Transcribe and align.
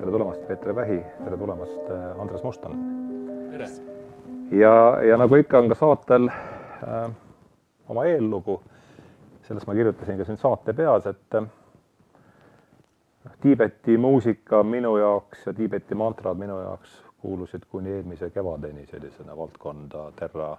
tere 0.00 0.10
tulemast, 0.10 0.46
Peeter 0.48 0.76
Vähi, 0.76 1.04
tere 1.24 1.36
tulemast, 1.36 1.90
äh, 1.90 2.20
Andres 2.20 2.42
Mustan. 2.42 2.72
tere! 3.50 3.66
ja, 4.50 5.02
ja 5.02 5.16
nagu 5.16 5.34
ikka, 5.36 5.58
on 5.58 5.68
ka 5.68 5.74
saatel 5.74 6.28
äh, 6.28 7.10
oma 7.88 8.04
eellugu. 8.04 8.62
sellest 9.42 9.66
ma 9.66 9.74
kirjutasin 9.74 10.18
ka 10.18 10.24
siin 10.24 10.36
saate 10.40 10.72
peas, 10.72 11.06
et 11.06 11.34
äh, 11.34 11.44
Tiibeti 13.40 13.98
muusika 13.98 14.62
minu 14.62 14.96
jaoks 14.96 15.46
ja 15.46 15.52
Tiibeti 15.52 15.94
mantrad 15.94 16.38
minu 16.38 16.60
jaoks 16.60 17.02
kuulusid 17.20 17.68
kuni 17.70 17.90
eelmise 17.92 18.30
kevadeni 18.30 18.86
sellisena 18.86 19.36
valdkonda 19.36 20.12
terra 20.16 20.56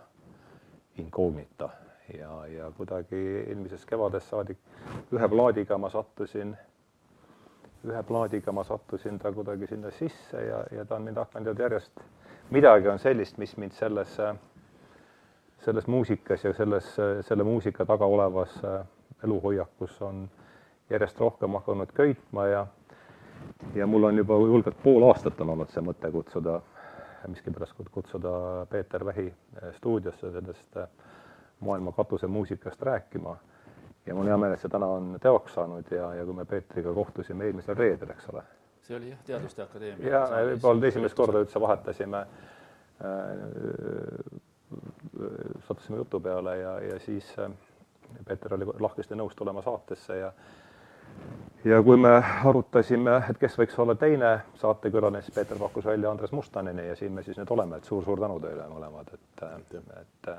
incognita 0.97 1.69
ja, 2.19 2.45
ja 2.47 2.71
kuidagi 2.77 3.45
eelmisest 3.47 3.89
kevadest 3.89 4.29
saadik 4.29 4.57
ühe 5.11 5.29
plaadiga 5.29 5.77
ma 5.77 5.89
sattusin 5.89 6.53
ühe 7.87 8.03
plaadiga 8.03 8.51
ma 8.51 8.63
sattusin 8.63 9.19
ta 9.19 9.31
kuidagi 9.33 9.67
sinna 9.67 9.91
sisse 9.91 10.41
ja, 10.45 10.63
ja 10.71 10.85
ta 10.85 10.95
on 10.95 11.07
mind 11.07 11.17
hakanud 11.17 11.59
järjest, 11.59 12.03
midagi 12.51 12.89
on 12.91 12.99
sellist, 12.99 13.37
mis 13.41 13.55
mind 13.57 13.73
selles, 13.77 14.17
selles 15.65 15.87
muusikas 15.87 16.43
ja 16.45 16.53
selles, 16.53 16.93
selle 17.27 17.43
muusika 17.43 17.85
taga 17.85 18.05
olevas 18.05 18.59
eluhoiakus 19.23 20.01
on 20.01 20.27
järjest 20.89 21.19
rohkem 21.19 21.57
hakanud 21.57 21.91
köitma 21.93 22.45
ja 22.47 22.67
ja 23.75 23.87
mul 23.87 24.03
on 24.03 24.17
juba 24.17 24.33
julgelt 24.33 24.77
pool 24.83 25.03
aastat 25.07 25.41
on 25.41 25.49
olnud 25.49 25.69
see 25.73 25.81
mõte 25.81 26.11
kutsuda, 26.11 26.59
miskipärast 27.27 27.73
kutsuda 27.91 28.33
Peeter 28.69 29.05
Vähi 29.05 29.31
stuudiosse 29.77 30.31
sellest 30.31 30.77
maailma 31.59 31.91
katusemuusikast 31.91 32.81
rääkima 32.81 33.35
ja 34.05 34.15
mul 34.15 34.23
on 34.25 34.31
hea 34.31 34.37
meel, 34.37 34.53
et 34.55 34.63
see 34.63 34.71
täna 34.73 34.87
on 34.97 35.17
teoks 35.21 35.53
saanud 35.57 35.91
ja, 35.93 36.13
ja 36.17 36.25
kui 36.25 36.33
me 36.37 36.45
Peetriga 36.45 36.93
kohtusime 36.93 37.45
eelmisel 37.45 37.77
reedel, 37.77 38.09
eks 38.15 38.29
ole. 38.33 38.43
see 38.81 38.97
oli 38.97 39.09
jah, 39.11 39.19
Teaduste 39.25 39.63
Akadeemia. 39.63 40.07
ja 40.13 40.21
võib-olla 40.51 40.87
esimest 40.89 41.17
korda 41.17 41.43
üldse 41.43 41.61
vahetasime 41.61 42.21
äh,, 42.21 43.29
sattusime 45.67 45.97
jutu 46.01 46.19
peale 46.19 46.57
ja, 46.57 46.79
ja 46.79 46.99
siis 46.99 47.29
äh, 47.39 47.51
Peeter 48.27 48.53
oli 48.57 48.65
lahkesti 48.79 49.15
nõus 49.15 49.35
tulema 49.35 49.61
saatesse 49.61 50.17
ja 50.17 50.31
ja 51.65 51.83
kui 51.83 51.97
me 51.97 52.13
arutasime, 52.45 53.17
et 53.29 53.37
kes 53.37 53.57
võiks 53.59 53.77
olla 53.79 53.93
teine 53.99 54.31
saatekülaline, 54.57 55.21
siis 55.21 55.35
Peeter 55.35 55.59
pakkus 55.59 55.85
välja 55.85 56.09
Andres 56.09 56.31
Mustanini 56.31 56.87
ja 56.87 56.95
siin 56.95 57.11
me 57.13 57.23
siis 57.23 57.37
nüüd 57.37 57.51
oleme, 57.53 57.77
et 57.77 57.85
suur-suur 57.85 58.19
tänu 58.19 58.39
teile 58.41 58.65
mõlemad, 58.71 59.11
et, 59.13 59.43
et 59.99 60.29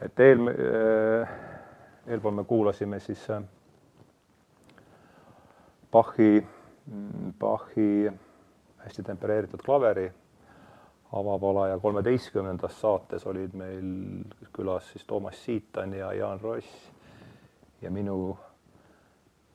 et 0.00 0.20
eel- 0.24 0.48
äh,, 0.50 1.28
eelpool 2.10 2.30
me 2.34 2.44
kuulasime 2.44 3.00
siis 3.00 3.30
äh, 3.30 3.42
Bachi, 5.92 6.46
mm, 6.86 7.32
Bachi 7.38 8.12
hästi 8.78 9.02
tempereeritud 9.02 9.60
klaveri 9.64 10.12
avapala 11.12 11.68
ja 11.68 11.78
kolmeteistkümnendas 11.78 12.80
saates 12.80 13.26
olid 13.26 13.54
meil 13.54 13.88
külas 14.52 14.92
siis 14.92 15.04
Toomas 15.04 15.44
Siitan 15.44 15.94
ja 15.94 16.12
Jaan 16.12 16.40
Ross. 16.40 16.92
ja 17.82 17.90
minu 17.90 18.38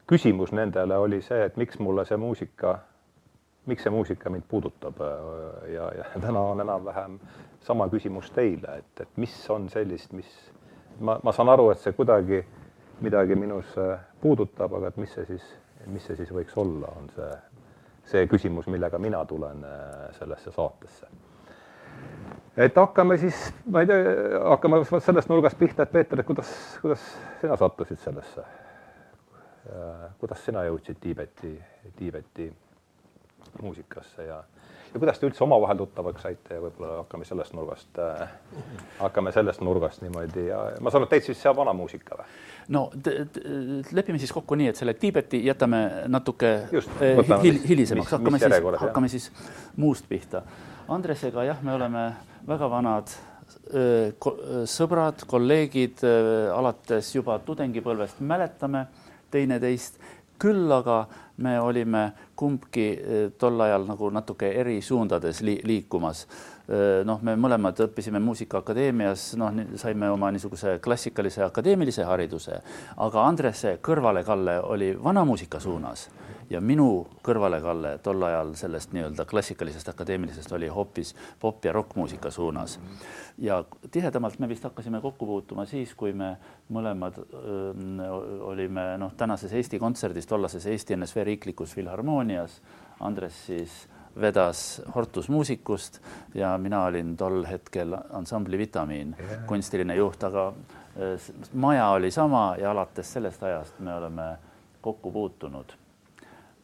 küsimus 0.08 0.52
nendele 0.52 0.98
oli 0.98 1.22
see, 1.22 1.46
et 1.46 1.58
miks 1.58 1.80
mulle 1.80 2.06
see 2.06 2.18
muusika, 2.18 2.80
miks 3.66 3.84
see 3.84 3.94
muusika 3.94 4.30
mind 4.30 4.44
puudutab 4.48 5.00
ja, 5.74 5.92
ja 5.98 6.06
täna 6.22 6.40
on 6.40 6.62
enam-vähem 6.62 7.20
sama 7.62 7.88
küsimus 7.90 8.32
teile, 8.32 8.78
et, 8.78 9.02
et 9.02 9.18
mis 9.18 9.36
on 9.50 9.70
sellist, 9.70 10.14
mis 10.14 10.30
ma, 11.00 11.20
ma 11.24 11.32
saan 11.32 11.50
aru, 11.50 11.70
et 11.72 11.82
see 11.82 11.94
kuidagi 11.96 12.42
midagi 13.02 13.36
minus 13.36 13.78
äh, 13.78 14.00
puudutab, 14.22 14.74
aga 14.80 14.92
et 14.92 14.98
mis 14.98 15.14
see 15.14 15.26
siis, 15.28 15.46
mis 15.92 16.06
see 16.06 16.18
siis 16.20 16.32
võiks 16.34 16.56
olla, 16.60 16.92
on 17.00 17.10
see, 17.16 17.30
see 18.12 18.28
küsimus, 18.32 18.70
millega 18.72 19.00
mina 19.02 19.24
tulen 19.26 19.64
äh, 19.68 20.10
sellesse 20.20 20.52
saatesse. 20.56 21.08
et 22.58 22.78
hakkame 22.78 23.18
siis, 23.18 23.48
ma 23.72 23.84
ei 23.84 23.90
tea, 23.90 24.16
hakkame 24.50 24.84
sellest 24.86 25.30
nurgast 25.30 25.60
pihta, 25.60 25.84
et 25.84 25.92
Peeter, 25.92 26.20
et 26.20 26.28
kuidas, 26.28 26.52
kuidas 26.82 27.04
sina 27.42 27.58
sattusid 27.60 28.00
sellesse? 28.04 28.46
Äh, 29.66 30.10
kuidas 30.20 30.46
sina 30.46 30.64
jõudsid 30.68 31.02
Tiibeti, 31.02 31.56
Tiibeti 31.96 32.52
muusikasse 33.62 34.28
ja 34.28 34.44
ja 34.96 35.00
kuidas 35.02 35.20
te 35.20 35.28
üldse 35.28 35.44
omavahel 35.44 35.78
tuttavaks 35.82 36.24
saite? 36.24 36.56
Ja 36.56 36.64
võib-olla 36.64 37.02
hakkame 37.02 37.28
sellest 37.28 37.56
nurgast 37.58 38.00
äh,, 38.00 38.30
hakkame 39.02 39.34
sellest 39.36 39.64
nurgast 39.66 40.06
niimoodi. 40.06 40.48
Ja 40.48 40.62
ma 40.80 40.94
saan 40.94 41.04
aru, 41.04 41.10
et 41.10 41.16
teid 41.18 41.28
siis 41.28 41.42
seab 41.44 41.60
vanamuusika 41.60 42.20
või? 42.22 42.38
no 42.76 42.88
lepime 43.94 44.18
siis 44.22 44.32
kokku 44.34 44.58
nii, 44.58 44.72
et 44.72 44.80
selle 44.80 44.96
Tiibeti 44.98 45.44
jätame 45.46 45.82
natuke 46.10 46.56
Just, 46.72 46.96
eh, 47.04 47.20
hil 47.44 47.60
hilisemaks, 47.68 48.16
hakkame 48.16 48.40
siis, 48.42 48.58
hakkame 48.82 49.12
siis 49.12 49.30
muust 49.78 50.08
pihta. 50.10 50.42
Andresega 50.96 51.44
jah, 51.46 51.62
me 51.66 51.76
oleme 51.76 52.08
väga 52.48 52.70
vanad 52.72 53.14
ko 54.22 54.32
sõbrad, 54.70 55.24
kolleegid, 55.30 56.04
alates 56.54 57.12
juba 57.16 57.38
tudengipõlvest 57.46 58.22
mäletame 58.26 58.86
teineteist, 59.34 60.00
küll 60.46 60.72
aga 60.72 61.00
me 61.42 61.56
olime 61.60 62.04
kumbki 62.38 62.86
eh, 62.94 63.24
tol 63.40 63.60
ajal 63.66 63.88
nagu 63.90 64.12
natuke 64.14 64.52
eri 64.62 64.78
suundades 64.86 65.42
li 65.46 65.58
liikumas. 65.66 66.26
Eh, 66.66 67.02
noh, 67.06 67.22
me 67.26 67.36
mõlemad 67.40 67.82
õppisime 67.88 68.22
Muusikaakadeemias, 68.24 69.32
noh, 69.42 69.64
saime 69.82 70.10
oma 70.14 70.32
niisuguse 70.34 70.78
klassikalise 70.84 71.44
akadeemilise 71.48 72.06
hariduse, 72.08 72.62
aga 72.98 73.26
Andrese 73.26 73.78
kõrvalekalle 73.86 74.60
oli 74.70 74.94
vanamuusika 75.04 75.60
suunas 75.64 76.08
ja 76.50 76.62
minu 76.62 77.06
kõrvalekalle 77.26 77.96
tol 78.04 78.24
ajal 78.28 78.54
sellest 78.60 78.94
nii-öelda 78.96 79.26
klassikalisest 79.30 79.90
akadeemilisest 79.92 80.52
oli 80.56 80.68
hoopis 80.72 81.16
pop 81.40 81.66
ja 81.66 81.74
rokkmuusika 81.74 82.32
suunas. 82.32 82.80
ja 83.38 83.64
tihedamalt 83.92 84.40
me 84.40 84.50
vist 84.50 84.64
hakkasime 84.64 85.02
kokku 85.02 85.26
puutuma 85.26 85.66
siis, 85.66 85.94
kui 85.96 86.14
me 86.14 86.36
mõlemad 86.72 87.18
öö, 87.20 87.74
olime 88.42 88.98
noh, 88.98 89.14
tänases 89.18 89.54
Eesti 89.54 89.80
Kontserdis, 89.80 90.28
tollases 90.28 90.66
Eesti 90.66 90.96
NSV 90.96 91.24
Riiklikus 91.24 91.76
Filharmoonias. 91.76 92.62
Andres 93.00 93.46
siis 93.46 93.88
vedas 94.22 94.82
Hortus 94.96 95.30
muusikust 95.30 96.00
ja 96.34 96.58
mina 96.58 96.86
olin 96.86 97.18
tol 97.18 97.44
hetkel 97.46 97.98
ansambli 98.14 98.58
Vitamiin 98.58 99.16
kunstiline 99.48 99.96
juht, 99.96 100.24
aga 100.24 100.54
maja 101.54 101.90
oli 101.90 102.12
sama 102.12 102.56
ja 102.60 102.72
alates 102.72 103.14
sellest 103.14 103.44
ajast 103.44 103.80
me 103.80 103.96
oleme 103.96 104.36
kokku 104.82 105.12
puutunud 105.12 105.76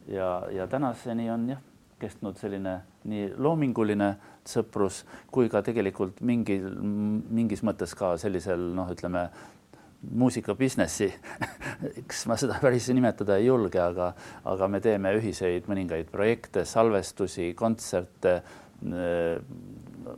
ja, 0.08 0.42
ja 0.50 0.66
tänaseni 0.66 1.30
on 1.30 1.48
jah, 1.54 1.62
kestnud 2.02 2.38
selline 2.40 2.80
nii 3.08 3.32
loominguline 3.38 4.14
sõprus 4.48 5.02
kui 5.30 5.50
ka 5.50 5.62
tegelikult 5.62 6.20
mingi, 6.26 6.58
mingis 6.58 7.62
mõttes 7.66 7.94
ka 7.98 8.16
sellisel 8.18 8.72
noh, 8.74 8.90
ütleme 8.90 9.28
muusika 10.02 10.56
businessi 10.58 11.06
eks 12.00 12.24
ma 12.30 12.36
seda 12.40 12.58
päris 12.62 12.88
nimetada 12.90 13.38
ei 13.38 13.46
julge, 13.46 13.78
aga, 13.82 14.12
aga 14.50 14.68
me 14.68 14.82
teeme 14.82 15.14
ühiseid 15.18 15.68
mõningaid 15.70 16.10
projekte, 16.10 16.66
salvestusi, 16.66 17.52
kontserte 17.58 18.40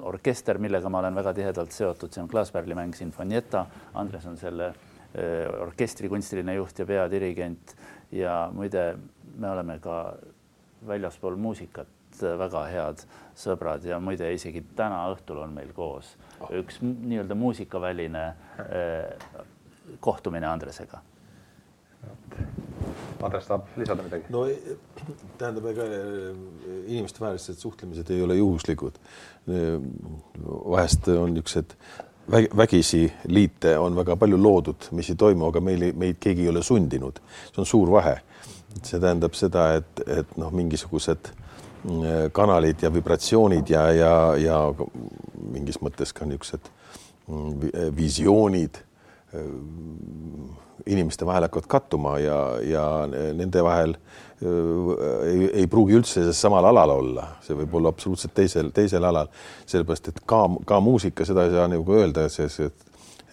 orkester, 0.09 0.59
millega 0.62 0.89
ma 0.89 1.03
olen 1.03 1.16
väga 1.16 1.34
tihedalt 1.37 1.75
seotud, 1.75 2.12
see 2.12 2.22
on 2.22 2.31
Klaaspärli 2.31 2.77
mäng 2.77 2.95
Sinfonietta. 2.97 3.66
Andres 4.01 4.25
on 4.31 4.39
selle 4.41 4.71
äh, 4.71 5.51
orkestri 5.61 6.09
kunstiline 6.09 6.56
juht 6.56 6.78
ja 6.81 6.87
peadirigent 6.89 7.75
ja 8.15 8.39
muide 8.55 8.87
me 9.39 9.50
oleme 9.50 9.78
ka 9.83 10.15
väljaspool 10.87 11.37
muusikat 11.41 11.89
väga 12.21 12.62
head 12.71 13.03
sõbrad 13.39 13.87
ja 13.89 13.99
muide 14.03 14.28
isegi 14.34 14.62
täna 14.77 15.05
õhtul 15.15 15.41
on 15.43 15.55
meil 15.56 15.72
koos 15.75 16.15
oh. 16.41 16.53
üks 16.55 16.78
nii-öelda 16.83 17.34
muusikaväline 17.39 18.22
eh, 18.69 19.34
kohtumine 20.00 20.47
Andresega. 20.47 21.00
Andres 23.25 23.47
tahab 23.49 23.69
lisada 23.81 24.04
midagi? 24.04 24.28
no 24.33 24.45
tähendab, 25.41 25.66
ega 25.72 25.87
inimestevahelised 26.87 27.59
suhtlemised 27.59 28.10
ei 28.13 28.22
ole 28.22 28.37
juhuslikud. 28.37 28.98
vahest 30.47 31.09
on 31.09 31.33
niisugused 31.34 31.77
vägisi 32.57 33.13
liite 33.28 33.78
on 33.78 33.97
väga 33.97 34.16
palju 34.16 34.37
loodud, 34.41 34.89
mis 34.92 35.10
ei 35.10 35.16
toimu, 35.16 35.48
aga 35.51 35.60
meil, 35.60 35.91
meid 35.97 36.21
keegi 36.21 36.47
ei 36.47 36.53
ole 36.53 36.63
sundinud. 36.63 37.21
see 37.51 37.60
on 37.65 37.66
suur 37.69 37.91
vahe 37.91 38.19
see 38.82 39.00
tähendab 39.00 39.36
seda, 39.38 39.68
et, 39.78 40.03
et 40.06 40.36
noh, 40.41 40.50
mingisugused 40.54 41.30
mm, 41.84 42.32
kanalid 42.36 42.82
ja 42.82 42.91
vibratsioonid 42.92 43.71
ja, 43.71 43.86
ja, 43.94 44.15
ja 44.41 44.59
mingis 45.54 45.80
mõttes 45.84 46.15
ka 46.16 46.26
niisugused 46.28 46.71
mm, 47.28 47.94
visioonid 47.97 48.80
äh, 49.34 49.48
inimeste 50.91 51.26
vahel 51.26 51.47
hakkavad 51.47 51.68
kattuma 51.71 52.18
ja, 52.18 52.38
ja 52.66 52.84
nende 53.09 53.62
vahel 53.65 53.94
äh, 53.94 55.28
ei, 55.30 55.50
ei 55.62 55.66
pruugi 55.70 55.98
üldse 56.00 56.27
samal 56.36 56.66
alal 56.68 56.97
olla, 56.98 57.28
see 57.44 57.56
võib 57.59 57.78
olla 57.80 57.92
absoluutselt 57.94 58.34
teisel, 58.36 58.72
teisel 58.74 59.04
alal, 59.06 59.30
sellepärast 59.70 60.12
et 60.12 60.24
ka, 60.27 60.44
ka 60.68 60.80
muusika, 60.84 61.27
seda 61.28 61.47
ei 61.47 61.54
saa 61.54 61.68
nagu 61.70 62.00
öelda, 62.00 62.27
sest 62.32 62.66
et, 62.66 62.88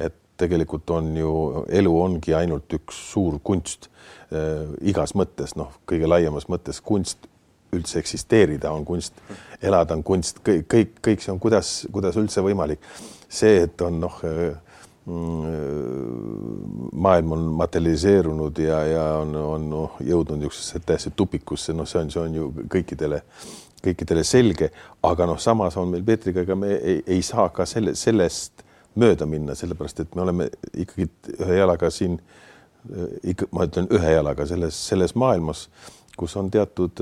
et 0.07 0.19
tegelikult 0.41 0.89
on 0.95 1.15
ju, 1.17 1.33
elu 1.69 1.95
ongi 2.01 2.35
ainult 2.37 2.79
üks 2.79 3.01
suur 3.11 3.39
kunst 3.43 3.90
äh, 4.31 4.65
igas 4.93 5.15
mõttes, 5.17 5.55
noh, 5.59 5.71
kõige 5.89 6.09
laiemas 6.09 6.47
mõttes 6.51 6.81
kunst 6.83 7.29
üldse 7.71 8.01
eksisteerida, 8.01 8.71
on 8.75 8.83
kunst 8.85 9.13
elada, 9.63 9.95
on 9.95 10.03
kunst, 10.03 10.41
kõik, 10.43 10.65
kõik, 10.71 10.97
kõik 11.07 11.23
see 11.23 11.31
on, 11.31 11.39
kuidas, 11.39 11.87
kuidas 11.91 12.19
üldse 12.19 12.43
võimalik. 12.43 12.83
see, 13.31 13.61
et 13.63 13.81
on 13.81 13.99
noh, 14.01 14.17
mm, 15.05 16.91
maailm 16.91 17.31
on 17.31 17.45
materialiseerunud 17.61 18.59
ja, 18.59 18.83
ja 18.85 19.05
on, 19.21 19.35
on 19.35 19.69
noh, 19.69 19.99
jõudnud 20.03 20.41
niisugusesse 20.41 20.83
täiesti 20.85 21.13
tupikusse, 21.15 21.73
noh, 21.73 21.87
see 21.87 22.01
on, 22.01 22.11
see 22.11 22.23
on 22.25 22.35
ju 22.35 22.51
kõikidele 22.71 23.21
kõikidele 23.81 24.23
selge, 24.27 24.69
aga 25.05 25.25
noh, 25.29 25.39
samas 25.41 25.77
on 25.79 25.89
meil 25.89 26.03
Peetriga, 26.05 26.43
ega 26.45 26.57
me 26.57 26.75
ei, 26.77 26.99
ei 27.15 27.23
saa 27.25 27.47
ka 27.53 27.65
selle, 27.65 27.95
sellest 27.97 28.63
mööda 28.99 29.25
minna, 29.29 29.55
sellepärast 29.57 30.03
et 30.03 30.15
me 30.15 30.25
oleme 30.25 30.49
ikkagi 30.83 31.07
ühe 31.39 31.57
jalaga 31.57 31.89
siin, 31.93 32.19
ikka 33.33 33.47
ma 33.53 33.67
ütlen 33.67 33.89
ühe 33.93 34.13
jalaga 34.15 34.45
selles, 34.49 34.77
selles 34.89 35.15
maailmas, 35.19 35.67
kus 36.17 36.35
on 36.37 36.49
teatud 36.53 36.99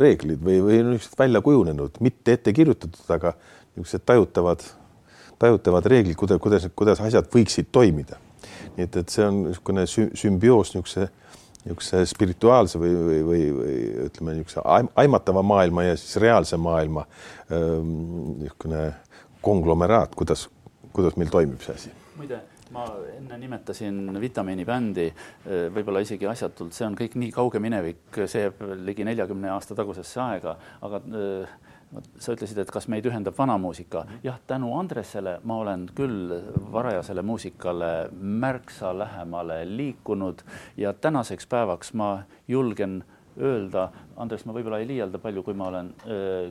reeglid 0.00 0.42
või, 0.42 0.58
või 0.64 0.82
niisugused 0.90 1.18
välja 1.18 1.40
kujunenud, 1.44 1.96
mitte 2.04 2.36
ette 2.36 2.52
kirjutatud, 2.54 3.04
aga 3.14 3.34
niisugused 3.76 4.04
tajutavad, 4.06 4.66
tajutavad 5.42 5.88
reeglid, 5.90 6.18
kuidas, 6.18 6.42
kuidas, 6.42 6.68
kuidas 6.76 7.02
asjad 7.02 7.30
võiksid 7.32 7.70
toimida. 7.72 8.20
nii 8.76 8.84
et, 8.86 8.96
et 8.96 9.12
see 9.12 9.24
on 9.26 9.42
niisugune 9.46 9.86
sümbioos 9.88 10.74
niisuguse 10.74 11.08
niisuguse 11.62 12.02
spirituaalse 12.10 12.78
või, 12.82 12.94
või, 12.96 13.18
või, 13.26 13.42
või 13.54 13.74
ütleme, 14.08 14.34
niisuguse 14.38 14.62
aimatava 14.98 15.42
maailma 15.46 15.84
ja 15.86 15.96
siis 15.96 16.16
reaalse 16.22 16.58
maailma 16.58 17.04
ähm, 17.52 17.92
niisugune 18.42 18.88
konglomeraat, 19.42 20.14
kuidas, 20.18 20.48
kuidas 20.92 21.16
meil 21.16 21.30
toimib 21.30 21.62
see 21.62 21.74
asi? 21.74 21.92
muide, 22.18 22.40
ma 22.72 22.86
enne 23.16 23.38
nimetasin 23.38 24.20
vitamiinibändi, 24.20 25.08
äh, 25.12 25.66
võib-olla 25.74 26.02
isegi 26.04 26.28
asjatult, 26.30 26.74
see 26.76 26.86
on 26.88 26.96
kõik 26.98 27.18
nii 27.20 27.32
kauge 27.34 27.60
minevik, 27.62 28.22
see 28.24 28.46
jääb 28.46 28.62
ligi 28.86 29.06
neljakümne 29.06 29.52
aasta 29.52 29.76
tagusesse 29.78 30.20
aega, 30.24 30.56
aga 30.82 31.02
äh, 31.02 31.54
sa 32.18 32.32
ütlesid, 32.32 32.58
et 32.62 32.70
kas 32.72 32.88
meid 32.88 33.06
ühendab 33.08 33.36
vanamuusika. 33.38 34.06
jah, 34.24 34.38
tänu 34.46 34.72
Andresele 34.78 35.38
ma 35.44 35.58
olen 35.60 35.88
küll 35.94 36.32
varajasele 36.72 37.22
muusikale 37.22 38.08
märksa 38.12 38.94
lähemale 38.98 39.62
liikunud 39.76 40.42
ja 40.76 40.92
tänaseks 40.92 41.46
päevaks 41.46 41.92
ma 41.94 42.22
julgen 42.48 43.02
öelda, 43.40 43.88
Andres, 44.22 44.44
ma 44.46 44.54
võib-olla 44.54 44.78
ei 44.78 44.86
liialda 44.86 45.18
palju, 45.18 45.42
kui 45.42 45.56
ma 45.58 45.66
olen, 45.72 45.88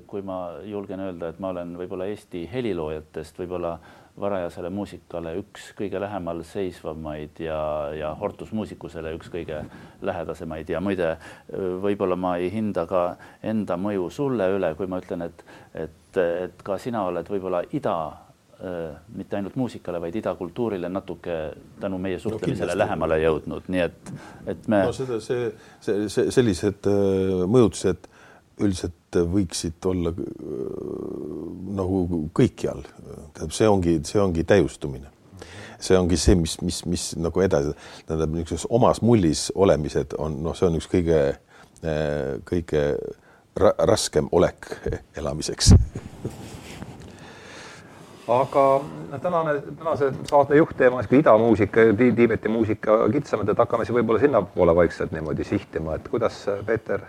kui 0.09 0.23
ma 0.27 0.38
julgen 0.68 1.00
öelda, 1.06 1.29
et 1.31 1.39
ma 1.39 1.53
olen 1.53 1.71
võib-olla 1.79 2.09
Eesti 2.12 2.44
heliloojatest 2.51 3.39
võib-olla 3.39 3.77
varajasele 4.19 4.69
muusikale 4.69 5.33
üks 5.39 5.69
kõige 5.77 6.00
lähemal 6.01 6.41
seisvamaid 6.47 7.39
ja, 7.45 7.59
ja 7.95 8.09
hortusmuusikusele 8.19 9.13
üks 9.15 9.31
kõige 9.31 9.62
lähedasemaid. 10.03 10.73
Ja 10.73 10.81
muide, 10.83 11.13
võib-olla 11.83 12.18
ma 12.19 12.35
ei 12.41 12.51
hinda 12.51 12.85
ka 12.89 13.06
enda 13.53 13.79
mõju 13.79 14.09
sulle 14.12 14.50
üle, 14.57 14.73
kui 14.75 14.91
ma 14.91 15.00
ütlen, 15.01 15.29
et, 15.29 15.45
et, 15.85 16.19
et 16.19 16.68
ka 16.68 16.77
sina 16.81 17.06
oled 17.07 17.31
võib-olla 17.31 17.63
ida 17.71 17.95
mitte 19.15 19.37
ainult 19.37 19.55
muusikale, 19.57 20.01
vaid 20.01 20.15
idakultuurile 20.19 20.89
natuke 20.89 21.37
tänu 21.81 21.97
meie 21.97 22.19
suhtlemisele 22.19 22.75
no, 22.75 22.77
lähemale 22.83 23.17
jõudnud, 23.23 23.69
nii 23.73 23.83
et, 23.87 24.11
et 24.53 24.67
me. 24.69 24.83
no 24.85 24.93
seda, 24.93 25.17
see, 25.23 25.47
see, 25.81 26.09
see, 26.13 26.33
sellised 26.35 26.89
mõjutused 27.49 28.05
üldiselt 28.61 29.17
võiksid 29.31 29.87
olla 29.89 30.13
nagu 31.77 32.21
kõikjal. 32.37 32.83
tähendab, 33.33 33.55
see 33.55 33.69
ongi, 33.69 33.95
see 34.07 34.21
ongi 34.21 34.45
täiustumine. 34.47 35.09
see 35.81 35.97
ongi 35.97 36.17
see, 36.21 36.35
mis, 36.37 36.59
mis, 36.61 36.83
mis 36.85 37.07
nagu 37.17 37.41
edasi, 37.41 37.73
tähendab 38.05 38.35
niisuguses 38.35 38.67
omas 38.69 39.01
mullis 39.01 39.49
olemised 39.55 40.13
on 40.21 40.37
noh, 40.45 40.53
see 40.53 40.69
on 40.69 40.77
üks 40.77 40.89
kõige, 40.91 41.21
kõige 42.45 42.85
ra 43.57 43.73
raskem 43.89 44.29
olek 44.31 44.69
elamiseks 45.19 45.73
aga 48.27 48.81
tänane, 49.21 49.62
tänase 49.79 50.13
saate 50.29 50.56
juhtteema 50.56 50.97
on 50.97 51.18
idamuusika 51.19 51.81
ja 51.81 51.94
Tiibeti 51.94 52.50
muusika 52.50 53.09
kitsamalt, 53.09 53.50
et 53.50 53.57
hakkame 53.57 53.85
siis 53.85 53.95
võib-olla 53.97 54.19
sinnapoole 54.19 54.75
vaikselt 54.75 55.12
niimoodi 55.12 55.44
sihtima, 55.44 55.95
et 55.95 56.07
kuidas, 56.07 56.45
Peeter 56.65 57.01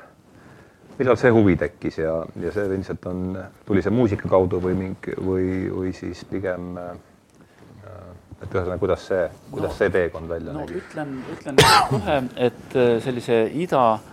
millal 0.99 1.17
see 1.17 1.31
huvi 1.31 1.57
tekkis 1.57 1.99
ja, 1.99 2.17
ja 2.41 2.53
see 2.53 2.67
ilmselt 2.67 3.07
on, 3.07 3.39
tuli 3.67 3.83
see 3.83 3.93
muusika 3.93 4.29
kaudu 4.29 4.61
või 4.63 4.77
mingi 4.79 5.17
või, 5.21 5.49
või 5.73 5.93
siis 5.97 6.25
pigem 6.31 6.77
äh, 6.81 6.95
et 8.43 8.49
ühesõnaga, 8.49 8.79
kuidas 8.83 9.05
see, 9.09 9.27
kuidas 9.51 9.73
no, 9.73 9.79
see 9.79 9.93
teekond 9.95 10.33
välja 10.33 10.55
no, 10.55 10.65
nägi? 10.65 10.81
ütlen, 10.81 11.19
ütlen 11.33 11.61
kohe, 11.91 12.19
et 12.49 12.77
äh, 12.77 12.97
sellise 13.05 13.45
ida 13.53 13.85
äh, 13.95 14.12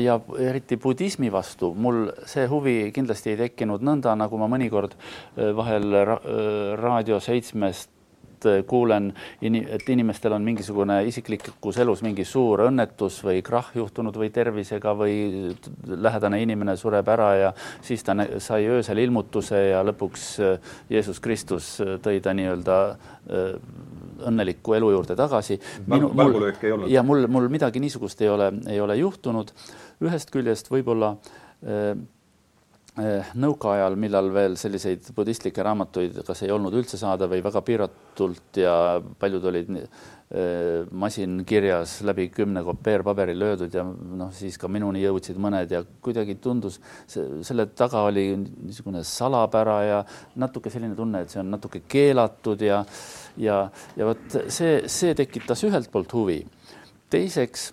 ja 0.00 0.20
eriti 0.40 0.78
budismi 0.80 1.28
vastu. 1.32 1.72
Mul 1.74 2.06
see 2.28 2.46
huvi 2.48 2.76
kindlasti 2.94 3.34
ei 3.34 3.40
tekkinud 3.42 3.84
nõnda, 3.84 4.14
nagu 4.16 4.38
ma 4.40 4.48
mõnikord 4.48 4.96
vahel 5.36 5.98
ra 6.08 6.20
Raadio 6.80 7.20
seitsmest 7.20 7.90
Äh, 8.44 8.64
kuulen, 8.66 9.14
et 9.40 9.88
inimestel 9.88 10.34
on 10.36 10.44
mingisugune 10.44 10.98
isiklikus 11.08 11.78
elus 11.80 12.02
mingi 12.04 12.24
suur 12.28 12.66
õnnetus 12.66 13.18
või 13.24 13.40
krahh 13.44 13.70
juhtunud 13.78 14.16
või 14.20 14.28
tervisega 14.34 14.92
või 14.98 15.54
lähedane 15.86 16.42
inimene 16.44 16.76
sureb 16.76 17.08
ära 17.08 17.30
ja 17.40 17.52
siis 17.84 18.04
ta 18.04 18.14
sai 18.42 18.66
öösel 18.68 19.00
ilmutuse 19.02 19.62
ja 19.70 19.82
lõpuks 19.86 20.26
äh, 20.44 20.74
Jeesus 20.90 21.20
Kristus 21.24 21.76
äh, 21.80 21.96
tõi 22.02 22.20
ta 22.20 22.36
nii-öelda 22.36 22.78
õnneliku 24.30 24.76
elu 24.76 24.90
juurde 24.96 25.16
tagasi. 25.16 25.60
ja 26.88 27.02
mul, 27.02 27.26
mul 27.26 27.48
midagi 27.48 27.80
niisugust 27.80 28.20
ei 28.22 28.28
ole, 28.28 28.52
ei 28.68 28.80
ole 28.80 28.96
juhtunud. 28.96 29.52
ühest 30.04 30.30
küljest 30.30 30.70
võib-olla 30.70 31.16
Eh, 32.96 33.32
nõukaajal, 33.36 33.92
millal 34.00 34.30
veel 34.32 34.54
selliseid 34.56 35.10
budistlikke 35.12 35.60
raamatuid 35.60 36.14
kas 36.24 36.38
ei 36.46 36.52
olnud 36.54 36.72
üldse 36.78 36.96
saada 36.96 37.26
või 37.28 37.42
väga 37.44 37.60
piiratult 37.60 38.56
ja 38.56 38.72
paljud 39.20 39.44
olid 39.50 39.68
eh, 39.76 40.86
masinkirjas 40.96 41.98
läbi 42.08 42.30
kümne 42.32 42.62
kopeerpaberil 42.64 43.36
löödud 43.42 43.76
ja 43.76 43.84
noh, 43.84 44.30
siis 44.32 44.56
ka 44.56 44.70
minuni 44.72 45.04
jõudsid 45.04 45.36
mõned 45.36 45.76
ja 45.76 45.82
kuidagi 46.00 46.38
tundus, 46.40 46.80
selle 47.12 47.68
taga 47.76 48.06
oli 48.08 48.30
niisugune 48.38 49.04
salapära 49.04 49.76
ja 49.84 50.00
natuke 50.40 50.72
selline 50.72 50.96
tunne, 50.96 51.26
et 51.26 51.36
see 51.36 51.44
on 51.44 51.52
natuke 51.52 51.84
keelatud 51.84 52.64
ja 52.64 52.80
ja, 53.36 53.58
ja 53.96 54.06
vot 54.08 54.38
see, 54.48 54.82
see 54.90 55.14
tekitas 55.18 55.64
ühelt 55.66 55.90
poolt 55.92 56.12
huvi. 56.16 56.40
teiseks 57.10 57.70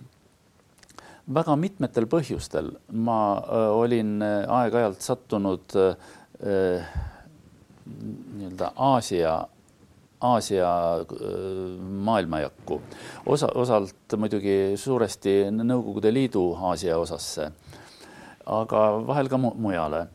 väga 1.34 1.56
mitmetel 1.56 2.08
põhjustel 2.12 2.74
ma 3.06 3.20
äh, 3.40 3.70
olin 3.72 4.22
äh, 4.22 4.44
aeg-ajalt 4.52 5.02
sattunud 5.02 5.76
äh, 5.80 6.88
nii-öelda 7.84 8.72
Aasia, 8.76 9.38
Aasia 10.24 10.70
maailmajakku, 11.80 12.80
osa, 13.32 13.50
osalt 13.60 14.16
muidugi 14.18 14.76
suuresti 14.80 15.34
Nõukogude 15.52 16.12
Liidu 16.14 16.46
Aasia 16.72 16.98
osasse, 17.00 17.50
aga 18.46 18.84
vahel 19.08 19.32
ka 19.32 19.40
mujale 19.40 20.06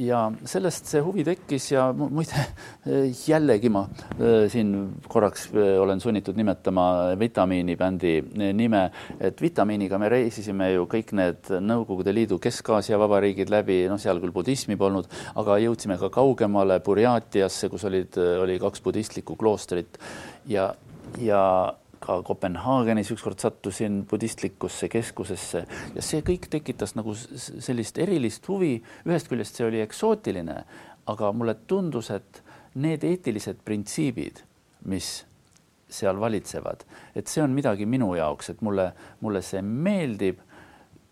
ja 0.00 0.20
sellest 0.48 0.88
see 0.90 1.02
huvi 1.04 1.24
tekkis 1.26 1.68
ja 1.72 1.86
muide 1.96 2.44
jällegi 3.30 3.70
ma 3.72 3.84
äh, 3.86 4.46
siin 4.52 4.72
korraks 5.08 5.48
äh, 5.52 5.76
olen 5.82 6.00
sunnitud 6.00 6.36
nimetama 6.38 6.86
Vitamiini 7.20 7.76
bändi 7.76 8.14
äh, 8.20 8.52
nime, 8.56 8.86
et 9.20 9.40
Vitamiiniga 9.42 9.98
me 10.00 10.10
reisisime 10.12 10.72
ju 10.72 10.86
kõik 10.90 11.12
need 11.16 11.52
Nõukogude 11.66 12.14
Liidu 12.14 12.40
Kesk-Aasia 12.42 12.98
vabariigid 13.00 13.50
läbi, 13.52 13.82
noh, 13.90 14.00
seal 14.00 14.20
küll 14.22 14.34
budismi 14.34 14.78
polnud, 14.80 15.08
aga 15.38 15.58
jõudsime 15.62 15.98
ka 16.00 16.10
kaugemale 16.14 16.78
Burjaatiasse, 16.84 17.70
kus 17.72 17.86
olid, 17.88 18.16
oli 18.42 18.58
kaks 18.62 18.82
budistlikku 18.84 19.36
kloostrit. 19.38 19.98
Ja, 20.50 20.70
ja 21.22 21.42
ka 22.06 22.20
Kopenhaagenis 22.22 23.10
ükskord 23.14 23.42
sattusin 23.42 24.04
budistlikusse 24.10 24.88
keskusesse 24.92 25.64
ja 25.94 26.04
see 26.04 26.22
kõik 26.26 26.48
tekitas 26.52 26.94
nagu 26.94 27.14
sellist 27.16 27.98
erilist 27.98 28.46
huvi. 28.48 28.78
ühest 29.06 29.30
küljest 29.30 29.58
see 29.58 29.66
oli 29.66 29.82
eksootiline, 29.82 30.60
aga 31.06 31.32
mulle 31.32 31.56
tundus, 31.66 32.10
et 32.10 32.42
need 32.76 33.04
eetilised 33.04 33.62
printsiibid, 33.64 34.42
mis 34.86 35.24
seal 35.88 36.18
valitsevad, 36.20 36.82
et 37.14 37.30
see 37.30 37.42
on 37.42 37.54
midagi 37.54 37.86
minu 37.86 38.12
jaoks, 38.18 38.50
et 38.50 38.62
mulle, 38.62 38.90
mulle 39.22 39.42
see 39.42 39.62
meeldib 39.62 40.42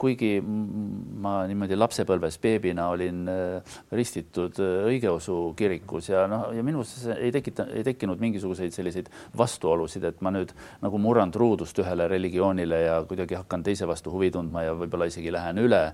kuigi 0.01 0.39
ma 0.43 1.35
niimoodi 1.49 1.77
lapsepõlves 1.79 2.39
beebina 2.43 2.89
olin 2.93 3.23
äh, 3.31 3.77
ristitud 3.95 4.59
äh, 4.63 4.89
õigeusu 4.91 5.39
kirikus 5.59 6.11
ja 6.11 6.25
noh, 6.31 6.49
ja 6.55 6.65
minus 6.67 6.97
ei 7.15 7.31
tekita, 7.35 7.69
ei 7.73 7.85
tekkinud 7.87 8.21
mingisuguseid 8.23 8.75
selliseid 8.75 9.11
vastuolusid, 9.39 10.05
et 10.11 10.21
ma 10.25 10.35
nüüd 10.35 10.53
nagu 10.83 11.01
murran 11.03 11.33
truudust 11.35 11.79
ühele 11.83 12.09
religioonile 12.11 12.85
ja 12.85 13.01
kuidagi 13.09 13.39
hakkan 13.39 13.65
teise 13.67 13.89
vastu 13.91 14.13
huvi 14.15 14.33
tundma 14.35 14.67
ja 14.67 14.77
võib-olla 14.79 15.09
isegi 15.11 15.33
lähen 15.35 15.63
üle. 15.65 15.85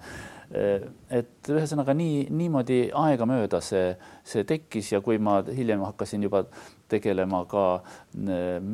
et 0.51 1.47
ühesõnaga 1.47 1.95
nii, 1.95 2.25
niimoodi 2.35 2.79
aegamööda 2.99 3.61
see, 3.63 3.93
see 4.27 4.43
tekkis 4.43 4.89
ja 4.91 4.99
kui 5.01 5.21
ma 5.23 5.37
hiljem 5.47 5.85
hakkasin 5.87 6.25
juba 6.27 6.43
tegelema 6.91 7.45
ka 7.51 7.65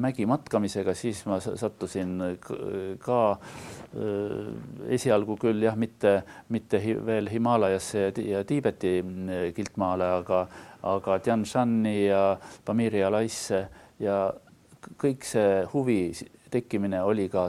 mägimatkamisega, 0.07 0.95
siis 0.97 1.23
ma 1.29 1.39
sattusin 1.41 2.17
ka 3.03 3.21
esialgu 4.97 5.37
küll 5.41 5.67
jah, 5.67 5.77
mitte, 5.79 6.19
mitte 6.53 6.81
veel 7.07 7.31
Himaalajasse 7.33 8.09
ja 8.25 8.45
Tiibeti 8.49 8.97
kiltmaale, 9.57 10.11
aga, 10.23 10.47
aga 10.95 11.19
Tian 11.25 11.45
Shani 11.47 11.99
ja 12.07 12.25
Pamiri 12.65 13.05
alaisse 13.05 13.67
ja 14.03 14.27
kõik 15.01 15.25
see 15.27 15.63
huvi 15.73 16.01
tekkimine 16.51 17.03
oli 17.03 17.29
ka 17.29 17.49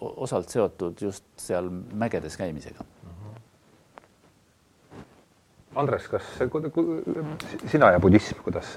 osalt 0.00 0.52
seotud 0.52 1.00
just 1.00 1.24
seal 1.36 1.68
mägedes 1.70 2.36
käimisega. 2.40 2.84
Andres, 5.74 6.08
kas 6.10 6.22
sina 7.70 7.92
ja 7.94 8.00
budism, 8.00 8.42
kuidas, 8.44 8.74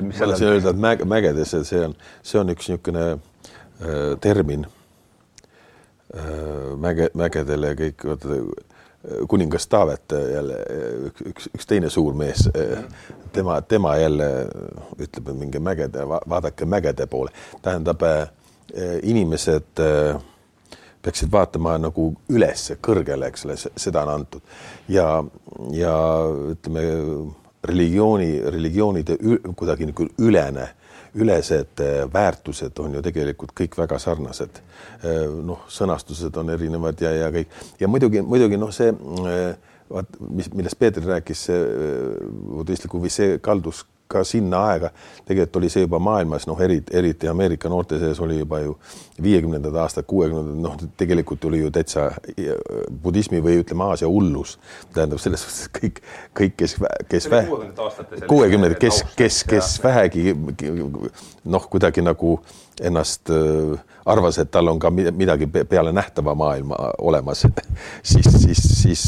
mis 0.00 0.20
ma 0.20 0.28
tahtsin 0.30 0.48
öelda, 0.52 0.70
et 0.70 0.82
mäge, 0.82 1.06
mägedes, 1.08 1.54
see 1.66 1.84
on, 1.86 1.96
see 2.22 2.38
on 2.40 2.52
üks 2.54 2.68
niisugune 2.70 3.06
äh, 3.12 4.12
termin 4.22 4.66
äh, 6.14 6.74
mäge, 6.78 7.10
mägedele 7.18 7.74
kõik, 7.78 8.06
kuningas 9.32 9.66
Taavet 9.72 10.12
jälle 10.12 10.58
üks, 11.08 11.22
üks, 11.32 11.48
üks 11.56 11.66
teine 11.66 11.88
suur 11.90 12.14
mees, 12.14 12.44
tema, 13.32 13.62
tema 13.64 13.96
jälle 13.96 14.28
ütleb, 15.00 15.30
et 15.32 15.38
minge 15.38 15.62
mägede, 15.64 16.04
vaadake 16.04 16.68
mägede 16.68 17.06
poole, 17.10 17.32
tähendab 17.64 18.04
äh, 18.04 18.28
inimesed 19.02 19.82
eh, 19.82 20.18
peaksid 21.02 21.30
vaatama 21.32 21.76
nagu 21.80 22.10
üles 22.32 22.66
kõrgele, 22.84 23.30
eks 23.30 23.46
ole, 23.46 23.56
seda 23.58 24.04
on 24.04 24.12
antud 24.14 24.42
ja, 24.88 25.06
ja 25.74 25.94
ütleme, 26.52 26.84
religiooni, 27.64 28.34
religioonide 28.52 29.16
kuidagi 29.56 29.90
nagu 29.90 30.06
ülene, 30.20 30.68
ülesed 31.20 31.82
eh, 31.84 32.04
väärtused 32.12 32.78
on 32.80 32.98
ju 32.98 33.02
tegelikult 33.04 33.52
kõik 33.56 33.76
väga 33.78 33.98
sarnased. 33.98 34.60
noh, 35.44 35.64
sõnastused 35.68 36.36
on 36.36 36.50
erinevad 36.52 37.00
ja, 37.00 37.10
ja 37.16 37.30
kõik 37.32 37.48
ja 37.80 37.88
muidugi, 37.88 38.20
muidugi 38.20 38.58
noh, 38.60 38.72
see 38.72 38.92
vaat 39.90 40.20
mis, 40.20 40.50
millest 40.54 40.78
Peeter 40.78 41.02
rääkis, 41.02 41.46
see 41.48 41.62
budistlik 42.52 42.92
huvi, 42.94 43.10
see 43.10 43.38
kaldus 43.42 43.84
ka 44.10 44.24
sinna 44.26 44.64
aega, 44.70 44.90
tegelikult 45.28 45.60
oli 45.60 45.70
see 45.72 45.84
juba 45.84 46.00
maailmas 46.02 46.46
noh, 46.50 46.60
eriti, 46.60 46.94
eriti 46.96 47.28
Ameerika 47.30 47.70
noorte 47.72 47.98
sees 48.00 48.20
oli 48.20 48.38
juba 48.40 48.60
ju 48.64 48.76
viiekümnendad 49.22 49.76
aastad, 49.82 50.06
kuuekümnendad, 50.10 50.60
noh, 50.64 50.76
tegelikult 51.00 51.44
oli 51.50 51.62
ju 51.62 51.70
täitsa 51.74 52.08
budismi 53.02 53.42
või 53.44 53.60
ütleme, 53.62 53.86
Aasia 53.90 54.08
hullus. 54.08 54.58
tähendab 54.94 55.20
selles 55.22 55.44
suhtes, 55.44 55.68
kõik, 55.76 56.00
kõik, 56.36 56.56
kes, 56.56 56.76
kes 57.08 57.28
kuuekümnendad, 58.26 58.78
kes, 58.80 59.02
kes, 59.16 59.44
kes 59.44 59.76
vähegi 59.84 60.34
noh, 61.44 61.68
kuidagi 61.70 62.02
nagu 62.04 62.38
ennast 62.80 63.30
arvas, 64.10 64.38
et 64.40 64.50
tal 64.50 64.68
on 64.70 64.78
ka 64.80 64.90
midagi 64.90 65.46
peale 65.46 65.92
nähtava 65.92 66.34
maailma 66.34 66.78
olemas 66.98 67.44
siis, 68.12 68.26
siis, 68.42 68.62
siis 68.82 69.04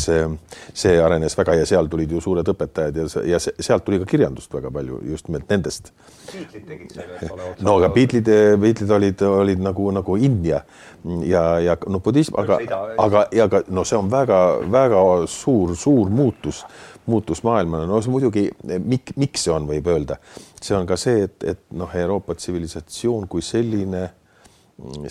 see 0.74 0.94
arenes 1.02 1.36
väga 1.38 1.56
ja 1.60 1.66
seal 1.66 1.88
tulid 1.90 2.12
ju 2.12 2.20
suured 2.20 2.48
õpetajad 2.52 3.00
ja, 3.00 3.06
ja 3.34 3.40
sealt 3.42 3.84
tuli 3.86 4.00
ka 4.02 4.08
kirjandust 4.12 4.52
väga 4.54 4.70
palju 4.70 5.00
just 5.08 5.28
nimelt 5.28 5.48
nendest. 5.50 5.92
No 7.60 7.78
aga 7.78 7.88
Beatlesid, 7.94 8.28
Beatlesid 8.60 8.94
olid, 8.94 9.24
olid 9.26 9.64
nagu, 9.64 9.88
nagu 9.94 10.16
India 10.16 10.62
ja, 11.26 11.44
ja 11.62 11.76
no 11.88 12.00
budism, 12.04 12.36
aga, 12.40 12.60
aga, 12.98 13.26
ja 13.34 13.48
ka 13.50 13.64
no 13.72 13.84
see 13.88 13.98
on 13.98 14.10
väga-väga 14.12 15.02
suur, 15.30 15.76
suur 15.76 16.10
muutus 16.12 16.64
muutus 17.06 17.42
maailmana, 17.42 17.86
no 17.86 17.98
see 18.02 18.12
muidugi, 18.14 18.44
mik-, 18.62 19.14
miks 19.18 19.46
see 19.46 19.54
on, 19.54 19.66
võib 19.66 19.88
öelda, 19.90 20.18
see 20.62 20.76
on 20.76 20.86
ka 20.86 20.96
see, 21.00 21.26
et, 21.26 21.44
et 21.44 21.62
noh, 21.74 21.90
Euroopa 21.98 22.36
tsivilisatsioon 22.38 23.28
kui 23.30 23.42
selline 23.42 24.08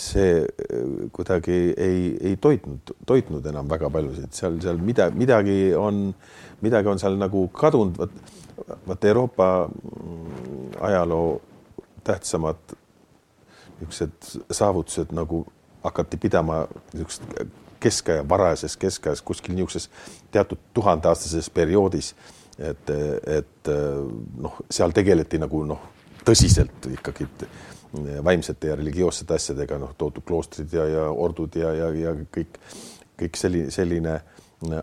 see 0.01 0.41
äh, 0.41 1.09
kuidagi 1.13 1.57
ei, 1.77 2.17
ei 2.31 2.35
toitnud, 2.41 2.93
toitnud 3.07 3.45
enam 3.51 3.69
väga 3.69 3.89
paljusid, 3.93 4.31
seal, 4.35 4.59
seal 4.63 4.81
mida, 4.83 5.09
midagi 5.15 5.73
on, 5.77 6.09
midagi 6.65 6.91
on 6.91 6.99
seal 6.99 7.17
nagu 7.19 7.45
kadunud, 7.55 7.97
vot, 7.99 8.35
vot 8.87 9.09
Euroopa 9.11 9.47
mm, 9.69 10.77
ajaloo 10.89 11.41
tähtsamad 12.03 12.77
niisugused 13.81 14.45
saavutused 14.51 15.13
nagu 15.15 15.45
hakati 15.83 16.17
pidama 16.17 16.65
niisugust 16.93 17.23
keskaja, 17.81 18.25
varajases 18.29 18.77
keskajas 18.77 19.21
kuskil 19.25 19.55
niisuguses 19.55 19.89
teatud 20.31 20.59
tuhandeaastases 20.73 21.49
perioodis, 21.49 22.13
et, 22.61 22.93
et 23.27 23.69
noh, 24.41 24.61
seal 24.69 24.93
tegeleti 24.95 25.39
nagu 25.41 25.63
noh, 25.65 25.83
tõsiselt 26.25 26.87
ikkagi 26.91 27.27
vaimsete 28.23 28.71
ja 28.71 28.75
religioossete 28.79 29.35
asjadega, 29.35 29.79
noh, 29.81 29.95
toodud 29.97 30.23
kloostrid 30.27 30.73
ja, 30.73 30.85
ja 30.87 31.07
ordud 31.11 31.55
ja, 31.59 31.73
ja, 31.75 31.89
ja 31.95 32.13
kõik, 32.35 32.59
kõik 33.19 33.39
selline, 33.39 33.71
selline, 33.73 34.17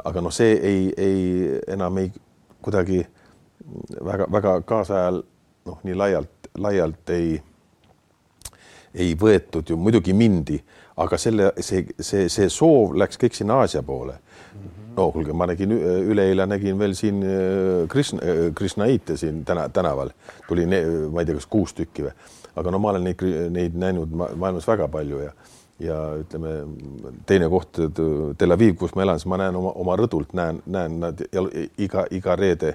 aga 0.05 0.25
noh, 0.25 0.35
see 0.35 0.59
ei, 0.59 0.89
ei 0.97 1.21
enam 1.73 2.03
ei 2.03 2.11
kuidagi 2.65 3.01
väga-väga 4.05 4.59
kaasajal 4.69 5.23
noh, 5.69 5.79
nii 5.85 5.97
laialt, 5.97 6.51
laialt 6.59 7.15
ei, 7.15 7.39
ei 8.95 9.15
võetud 9.21 9.71
ju, 9.71 9.77
muidugi 9.81 10.15
mindi, 10.17 10.59
aga 10.99 11.19
selle, 11.21 11.53
see, 11.65 11.87
see, 12.01 12.27
see 12.33 12.49
soov 12.53 12.97
läks 12.99 13.21
kõik 13.21 13.37
sinna 13.37 13.63
Aasia 13.63 13.85
poole 13.87 14.19
no 14.99 15.11
kuulge, 15.15 15.37
ma 15.37 15.47
nägin 15.51 15.73
üleeile 15.79 16.49
nägin 16.51 16.79
veel 16.81 16.97
siin 16.99 17.23
Krishna, 17.89 18.35
Krishnaite 18.59 19.17
siin 19.21 19.45
täna 19.47 19.69
tänaval 19.73 20.11
tuli, 20.49 20.67
ma 20.67 21.23
ei 21.23 21.29
tea, 21.29 21.39
kas 21.39 21.47
kuus 21.51 21.77
tükki 21.79 22.09
või 22.09 22.17
aga 22.59 22.75
no 22.75 22.81
ma 22.83 22.93
olen 22.95 23.07
neid, 23.07 23.23
neid 23.55 23.79
näinud 23.79 24.13
maailmas 24.19 24.67
väga 24.69 24.91
palju 24.93 25.23
ja 25.27 25.33
ja 25.79 25.97
ütleme, 26.19 26.53
teine 27.27 27.47
koht, 27.53 27.79
Tel 28.39 28.51
Aviv, 28.51 28.75
kus 28.81 28.97
ma 28.99 29.05
elan, 29.05 29.21
siis 29.21 29.31
ma 29.31 29.39
näen 29.39 29.55
oma, 29.55 29.71
oma 29.79 29.95
rõdult 29.99 30.33
näen, 30.35 30.59
näen 30.67 30.97
nad 31.05 31.21
iga, 31.79 32.03
iga 32.11 32.35
reede, 32.35 32.73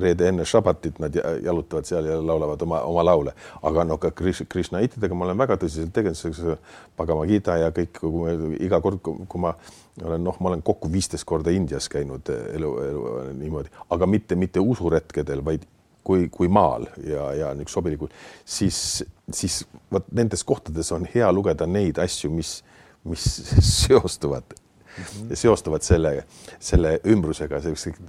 reede 0.00 0.30
enne 0.30 0.46
šabatit 0.48 0.96
nad 1.02 1.12
jalutavad 1.44 1.84
seal 1.84 2.08
ja 2.08 2.16
laulavad 2.16 2.64
oma, 2.64 2.80
oma 2.88 3.04
laule. 3.04 3.34
aga 3.60 3.84
noh, 3.84 4.00
ka 4.00 4.10
Krishnaitidega 4.16 5.14
ma 5.14 5.28
olen 5.28 5.38
väga 5.44 5.58
tõsiselt 5.60 5.92
tegelenud, 5.92 6.56
Pagama 6.96 7.26
Gita 7.28 7.58
ja 7.60 7.68
kõik, 7.76 8.00
iga 8.56 8.80
kord, 8.80 9.04
kui 9.04 9.44
ma 9.44 9.52
olen, 10.04 10.24
noh, 10.24 10.36
ma 10.40 10.50
olen 10.50 10.62
kokku 10.62 10.90
viisteist 10.92 11.24
korda 11.24 11.50
Indias 11.54 11.88
käinud 11.88 12.28
elu, 12.30 12.72
elu 12.84 13.06
niimoodi, 13.38 13.72
aga 13.90 14.06
mitte, 14.10 14.36
mitte 14.36 14.60
usuretkedel, 14.60 15.44
vaid 15.44 15.64
kui, 16.06 16.28
kui 16.32 16.50
maal 16.52 16.86
ja, 17.02 17.30
ja 17.34 17.54
niisugune 17.54 17.72
sobilikult, 17.72 18.20
siis, 18.44 18.78
siis 19.34 19.62
vot 19.92 20.06
nendes 20.14 20.44
kohtades 20.46 20.92
on 20.94 21.08
hea 21.14 21.28
lugeda 21.32 21.66
neid 21.70 21.98
asju, 22.02 22.30
mis, 22.34 22.60
mis 23.08 23.26
seostuvad 23.86 24.54
mm, 24.54 25.04
-hmm. 25.04 25.34
seostuvad 25.34 25.82
selle, 25.82 26.12
selle 26.60 26.98
ümbrusega, 27.06 27.60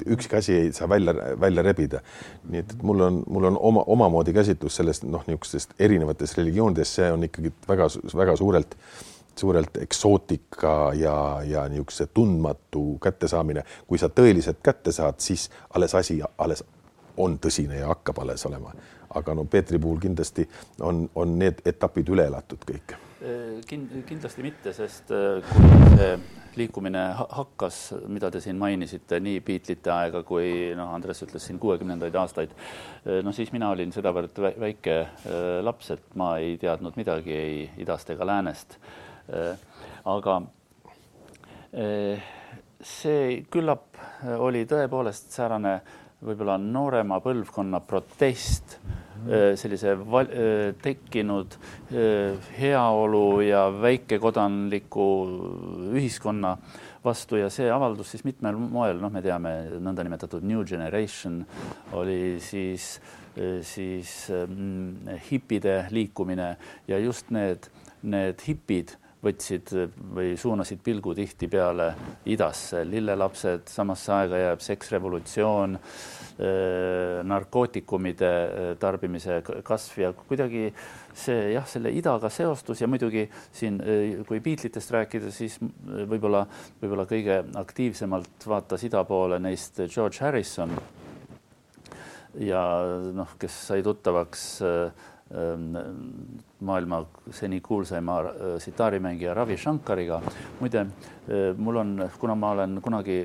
ükski 0.05 0.35
asi 0.35 0.53
ei 0.53 0.73
saa 0.73 0.89
välja, 0.89 1.15
välja 1.39 1.63
rebida. 1.63 2.01
nii 2.49 2.59
et, 2.59 2.71
et 2.71 2.83
mul 2.83 3.01
on, 3.01 3.23
mul 3.27 3.51
on 3.51 3.57
oma, 3.59 3.83
omamoodi 3.87 4.33
käsitlus 4.33 4.75
sellest 4.75 5.03
noh, 5.03 5.23
niisugustest 5.27 5.73
erinevatest 5.79 6.37
religioonidest, 6.37 6.99
see 6.99 7.11
on 7.11 7.23
ikkagi 7.23 7.53
väga-väga 7.67 8.35
suurelt 8.35 8.77
suurelt 9.37 9.77
eksootika 9.81 10.93
ja, 10.95 11.15
ja 11.45 11.67
niisuguse 11.69 12.07
tundmatu 12.13 12.97
kättesaamine. 13.03 13.63
kui 13.87 13.97
sa 13.97 14.09
tõeliselt 14.09 14.61
kätte 14.63 14.91
saad, 14.91 15.19
siis 15.19 15.49
alles 15.73 15.95
asi 15.95 16.21
alles 16.37 16.63
on 17.17 17.39
tõsine 17.39 17.81
ja 17.81 17.87
hakkab 17.87 18.19
alles 18.19 18.45
olema. 18.45 18.73
aga 19.15 19.33
no 19.33 19.45
Peetri 19.45 19.79
puhul 19.79 19.99
kindlasti 19.99 20.49
on, 20.81 21.09
on 21.15 21.39
need 21.39 21.61
etapid 21.65 22.09
üle 22.09 22.27
elatud 22.27 22.65
kõik 22.71 22.97
Kind,. 23.67 24.03
kindlasti 24.05 24.43
mitte, 24.45 24.73
sest 24.77 25.09
kui 25.09 25.95
see 25.97 26.11
liikumine 26.57 27.01
hakkas, 27.17 27.79
mida 28.13 28.29
te 28.33 28.41
siin 28.43 28.59
mainisite, 28.61 29.19
nii 29.23 29.41
Beatlesite 29.45 29.91
aega 29.93 30.21
kui 30.27 30.75
noh, 30.77 30.91
Andres 30.93 31.23
ütles 31.25 31.47
siin 31.49 31.57
kuuekümnendaid 31.61 32.15
aastaid, 32.17 32.53
no 33.25 33.33
siis 33.33 33.49
mina 33.55 33.71
olin 33.73 33.93
sedavõrd 33.95 34.37
väike 34.61 34.97
laps, 35.65 35.91
et 35.97 36.15
ma 36.19 36.35
ei 36.41 36.57
teadnud 36.61 36.97
midagi 36.99 37.33
ei 37.33 37.59
idast 37.81 38.13
ega 38.13 38.27
läänest. 38.29 38.77
Aga 40.07 40.35
see 42.87 43.41
küllap 43.51 43.99
oli 44.39 44.63
tõepoolest 44.69 45.35
säärane 45.35 45.73
võib-olla 46.23 46.55
noorema 46.61 47.19
põlvkonna 47.21 47.81
protest 47.85 48.77
mhm. 48.79 49.57
sellise 49.59 49.93
val, 49.99 50.31
tekkinud 50.81 51.57
heaolu 52.57 53.25
ja 53.45 53.67
väikekodanliku 53.81 55.07
ühiskonna 55.91 56.55
vastu 57.07 57.39
ja 57.39 57.49
see 57.53 57.69
avaldus 57.71 58.11
siis 58.13 58.25
mitmel 58.27 58.57
moel, 58.57 58.99
noh, 59.01 59.11
me 59.13 59.21
teame, 59.25 59.53
nõndanimetatud 59.83 60.45
New 60.47 60.63
Generation 60.67 61.39
oli 61.97 62.37
siis, 62.43 62.97
siis 63.67 64.13
mm, 64.33 65.19
hipide 65.29 65.77
liikumine 65.93 66.49
ja 66.89 66.99
just 67.01 67.31
need, 67.35 67.69
need 68.03 68.43
hipid 68.47 68.97
võtsid 69.23 69.71
või 70.13 70.35
suunasid 70.37 70.81
pilgu 70.85 71.13
tihtipeale 71.17 71.87
idasse, 72.29 72.83
lillelapsed, 72.85 73.65
samasse 73.71 74.13
aega 74.13 74.41
jääb 74.43 74.61
seksrevolutsioon, 74.61 75.77
narkootikumide 77.27 78.31
tarbimise 78.77 79.39
kasv 79.65 80.03
ja 80.03 80.11
kuidagi 80.13 80.67
see 81.17 81.53
jah, 81.55 81.65
selle 81.65 81.89
idaga 81.97 82.29
seostus 82.29 82.83
ja 82.83 82.89
muidugi 82.89 83.25
siin, 83.51 83.79
kui 84.29 84.37
Beatlesitest 84.37 84.93
rääkida, 84.93 85.33
siis 85.33 85.57
võib-olla, 85.61 86.43
võib-olla 86.81 87.07
kõige 87.09 87.41
aktiivsemalt 87.57 88.45
vaatas 88.47 88.85
ida 88.85 89.01
poole 89.09 89.41
neist 89.41 89.81
George 89.87 90.21
Harrison. 90.21 90.77
Ja 92.37 92.61
noh, 93.17 93.31
kes 93.41 93.55
sai 93.71 93.81
tuttavaks 93.81 94.43
äh, 94.61 95.07
maailma 96.59 97.05
seni 97.31 97.61
kuulsaima 97.61 98.19
äh, 98.19 98.31
sitaarimängija 98.59 99.33
Ravi 99.33 99.57
Shankariga. 99.57 100.21
muide, 100.59 100.79
äh, 100.79 101.57
mul 101.57 101.75
on, 101.75 102.09
kuna 102.19 102.35
ma 102.35 102.51
olen 102.51 102.79
kunagi 102.81 103.17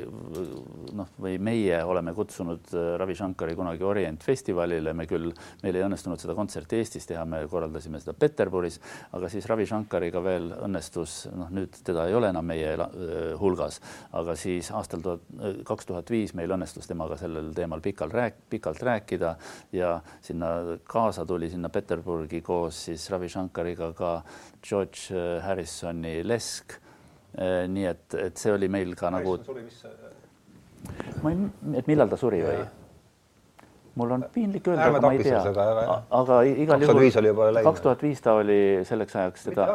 noh, 0.93 1.09
või 1.21 1.39
meie 1.41 1.79
oleme 1.85 2.13
kutsunud 2.15 2.75
äh, 2.75 2.91
Ravi 3.01 3.15
Shankari 3.15 3.55
kunagi 3.57 3.85
Orient 3.85 4.25
festivalile, 4.25 4.93
me 4.93 5.07
küll, 5.07 5.33
meil 5.63 5.79
ei 5.79 5.85
õnnestunud 5.87 6.21
seda 6.21 6.35
kontserti 6.37 6.77
Eestis 6.77 7.09
teha, 7.09 7.25
me 7.25 7.45
korraldasime 7.49 8.01
seda 8.03 8.13
Peterburis, 8.13 8.79
aga 9.17 9.31
siis 9.33 9.49
Ravi 9.49 9.67
Shankariga 9.71 10.23
veel 10.25 10.51
õnnestus, 10.59 11.27
noh, 11.33 11.49
nüüd 11.51 11.81
teda 11.85 12.07
ei 12.11 12.19
ole 12.19 12.29
enam 12.35 12.47
meie 12.53 12.77
hulgas, 13.41 13.81
aga 14.13 14.37
siis 14.37 14.69
aastal 14.77 15.01
tuhat, 15.05 15.25
kaks 15.65 15.89
tuhat 15.89 16.11
viis 16.13 16.35
meil 16.37 16.53
õnnestus 16.53 16.91
temaga 16.91 17.17
sellel 17.21 17.53
teemal 17.57 17.81
pikalt 17.81 18.13
rääk-, 18.13 18.45
pikalt 18.53 18.83
rääkida 18.83 19.35
ja 19.73 19.95
sinna 20.21 20.79
kaasa 20.85 21.25
tuli 21.27 21.49
sinna 21.51 21.73
Peterburgi 21.73 22.43
koos 22.45 22.85
siis 22.91 23.09
Ravi 23.11 23.22
Shankariga 23.29 23.93
ka 23.95 24.13
George 24.63 25.11
äh, 25.15 25.41
Harrisoni 25.45 26.21
lesk. 26.27 26.79
Äh, 27.39 27.67
nii 27.69 27.89
et, 27.89 28.15
et 28.15 28.39
see 28.39 28.53
oli 28.53 28.69
meil 28.69 28.95
ka 28.99 29.11
nagu. 29.11 29.39
ma 31.23 31.31
ei, 31.31 31.37
et 31.79 31.87
millal 31.87 32.11
ta 32.11 32.19
suri 32.19 32.43
või? 32.43 32.63
mul 33.95 34.11
on 34.11 34.25
piinlik 34.33 34.69
öelda, 34.69 34.87
aga 34.89 35.01
ma 35.05 35.11
ei 35.13 35.25
tea, 35.25 35.41
aga 36.19 36.37
igal 36.49 36.85
juhul 36.87 37.59
kaks 37.67 37.83
tuhat 37.85 38.05
viis 38.05 38.23
ta 38.25 38.37
oli 38.41 38.59
selleks 38.89 39.17
ajaks 39.21 39.49
teda, 39.51 39.67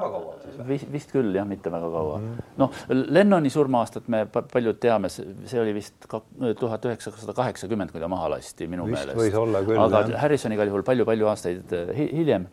vist, 0.69 0.87
vist 0.93 1.13
küll 1.13 1.35
jah, 1.37 1.45
mitte 1.47 1.71
väga 1.73 1.89
kaua 1.93 2.17
mm 2.17 2.31
-hmm.. 2.31 2.47
noh, 2.63 2.79
Lennoni 2.89 3.51
surma-aastat 3.53 4.07
me 4.13 4.23
paljud 4.31 4.79
teame, 4.81 5.09
see 5.09 5.61
oli 5.61 5.75
vist 5.77 6.07
tuhat 6.09 6.89
üheksasada 6.89 7.35
kaheksakümmend, 7.37 7.93
kui 7.93 8.01
ta 8.01 8.09
maha 8.09 8.31
lasti 8.37 8.67
minu 8.67 8.87
vist 8.89 9.05
meelest. 9.05 9.37
aga 9.85 10.01
jah. 10.07 10.21
Harrison 10.21 10.51
igal 10.51 10.73
juhul 10.73 10.83
palju-palju 10.87 11.29
aastaid 11.33 11.77
äh, 11.77 11.93
hiljem 11.97 12.49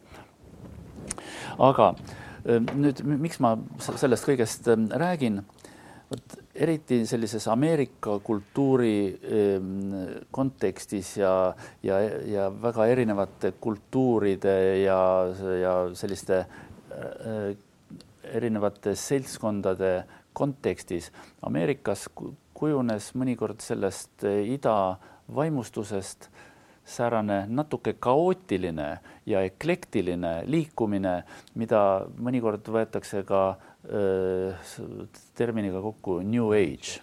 aga 1.58 1.92
nüüd, 2.75 3.02
miks 3.04 3.40
ma 3.42 3.56
sellest 3.80 4.28
kõigest 4.28 4.70
räägin? 5.00 5.42
vot 6.04 6.34
eriti 6.54 6.99
sellises 7.08 7.46
Ameerika 7.49 8.18
kultuuri 8.23 9.16
kontekstis 10.34 11.14
ja, 11.16 11.32
ja, 11.82 12.00
ja 12.28 12.50
väga 12.62 12.87
erinevate 12.92 13.54
kultuuride 13.61 14.54
ja, 14.82 14.99
ja 15.62 15.73
selliste 15.96 16.42
erinevate 18.37 18.92
seltskondade 19.00 19.94
kontekstis 20.37 21.08
Ameerikas 21.49 22.04
kujunes 22.54 23.11
mõnikord 23.16 23.64
sellest 23.64 24.28
ida 24.28 24.76
vaimustusest 25.34 26.28
säärane 26.84 27.44
natuke 27.48 27.94
kaootiline 28.00 28.98
ja 29.26 29.40
eklektiline 29.44 30.42
liikumine, 30.46 31.22
mida 31.56 31.80
mõnikord 32.20 32.68
võetakse 32.68 33.24
ka 33.24 33.44
öö, 33.88 34.52
terminiga 35.36 35.80
kokku 35.80 36.20
New 36.20 36.52
Age. 36.52 37.00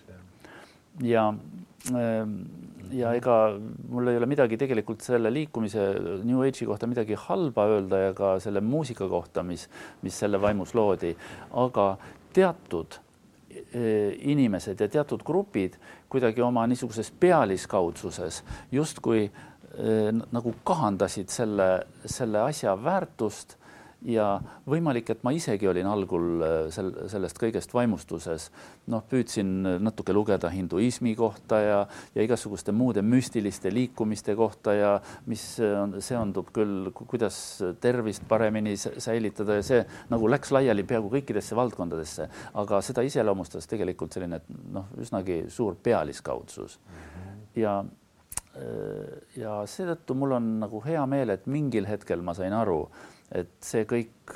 ja, 1.01 1.33
ja 2.91 3.13
ega 3.17 3.35
mul 3.89 4.11
ei 4.11 4.19
ole 4.19 4.29
midagi 4.29 4.57
tegelikult 4.59 5.01
selle 5.01 5.33
liikumise 5.33 5.87
New 6.23 6.43
Age'i 6.45 6.67
kohta 6.69 6.87
midagi 6.87 7.17
halba 7.17 7.65
öelda 7.73 8.05
ja 8.05 8.13
ka 8.13 8.35
selle 8.39 8.61
muusika 8.61 9.07
kohta, 9.09 9.43
mis, 9.43 9.69
mis 10.01 10.19
selle 10.19 10.41
vaimus 10.41 10.75
loodi, 10.77 11.15
aga 11.57 11.95
teatud 12.33 13.01
inimesed 13.71 14.79
ja 14.79 14.87
teatud 14.87 15.23
grupid 15.27 15.73
kuidagi 16.11 16.43
oma 16.43 16.63
niisuguses 16.67 17.09
pealiskaudsuses 17.19 18.43
justkui 18.71 19.25
äh, 19.25 19.31
Äh, 19.31 19.50
nagu 20.31 20.51
kahandasid 20.67 21.29
selle, 21.31 21.67
selle 22.05 22.41
asja 22.43 22.73
väärtust 22.75 23.55
ja 24.05 24.25
võimalik, 24.69 25.11
et 25.13 25.21
ma 25.25 25.33
isegi 25.35 25.67
olin 25.69 25.87
algul 25.89 26.41
äh, 26.41 26.55
sel, 26.73 26.91
sellest 27.11 27.37
kõigest 27.41 27.73
vaimustuses. 27.73 28.49
noh, 28.91 29.03
püüdsin 29.07 29.79
natuke 29.83 30.13
lugeda 30.13 30.49
hinduismi 30.51 31.13
kohta 31.15 31.59
ja, 31.61 31.77
ja 32.15 32.25
igasuguste 32.25 32.73
muude 32.73 33.03
müstiliste 33.05 33.71
liikumiste 33.71 34.35
kohta 34.35 34.73
ja 34.73 34.91
mis 35.29 35.43
on, 35.61 35.99
seondub 36.01 36.49
küll, 36.53 36.89
kuidas 36.97 37.61
tervist 37.81 38.25
paremini 38.27 38.75
säilitada 38.77 39.59
ja 39.59 39.63
see 39.65 39.85
nagu 40.09 40.27
läks 40.27 40.51
laiali 40.51 40.83
peaaegu 40.83 41.13
kõikidesse 41.13 41.55
valdkondadesse, 41.55 42.27
aga 42.57 42.81
seda 42.81 43.05
iseloomustas 43.05 43.69
tegelikult 43.69 44.17
selline 44.17 44.41
noh, 44.73 44.89
üsnagi 44.99 45.43
suur 45.49 45.77
pealiskaudsus. 45.83 46.79
Ja 47.55 47.81
Äh, 47.81 48.00
ja 49.39 49.61
seetõttu 49.69 50.15
mul 50.17 50.35
on 50.35 50.47
nagu 50.59 50.81
hea 50.83 51.03
meel, 51.07 51.31
et 51.31 51.47
mingil 51.47 51.87
hetkel 51.87 52.23
ma 52.25 52.35
sain 52.35 52.53
aru, 52.53 52.83
et 53.31 53.53
see 53.63 53.85
kõik 53.87 54.33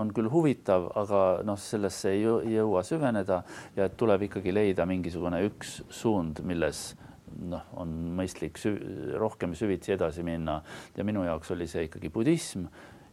on 0.00 0.10
küll 0.14 0.30
huvitav, 0.32 0.88
aga 0.98 1.20
noh, 1.46 1.58
sellesse 1.60 2.14
ei 2.14 2.24
jõua 2.24 2.82
süveneda 2.86 3.42
ja 3.76 3.88
tuleb 3.88 4.26
ikkagi 4.28 4.54
leida 4.54 4.86
mingisugune 4.88 5.42
üks 5.46 5.82
suund, 5.92 6.40
milles 6.48 6.94
noh, 7.52 7.68
on 7.78 7.92
mõistlik 8.16 8.58
sü 8.60 8.74
rohkem 9.20 9.54
süvitsi 9.56 9.94
edasi 9.94 10.24
minna 10.26 10.58
ja 10.96 11.04
minu 11.04 11.26
jaoks 11.28 11.52
oli 11.54 11.68
see 11.70 11.86
ikkagi 11.86 12.10
budism 12.12 12.66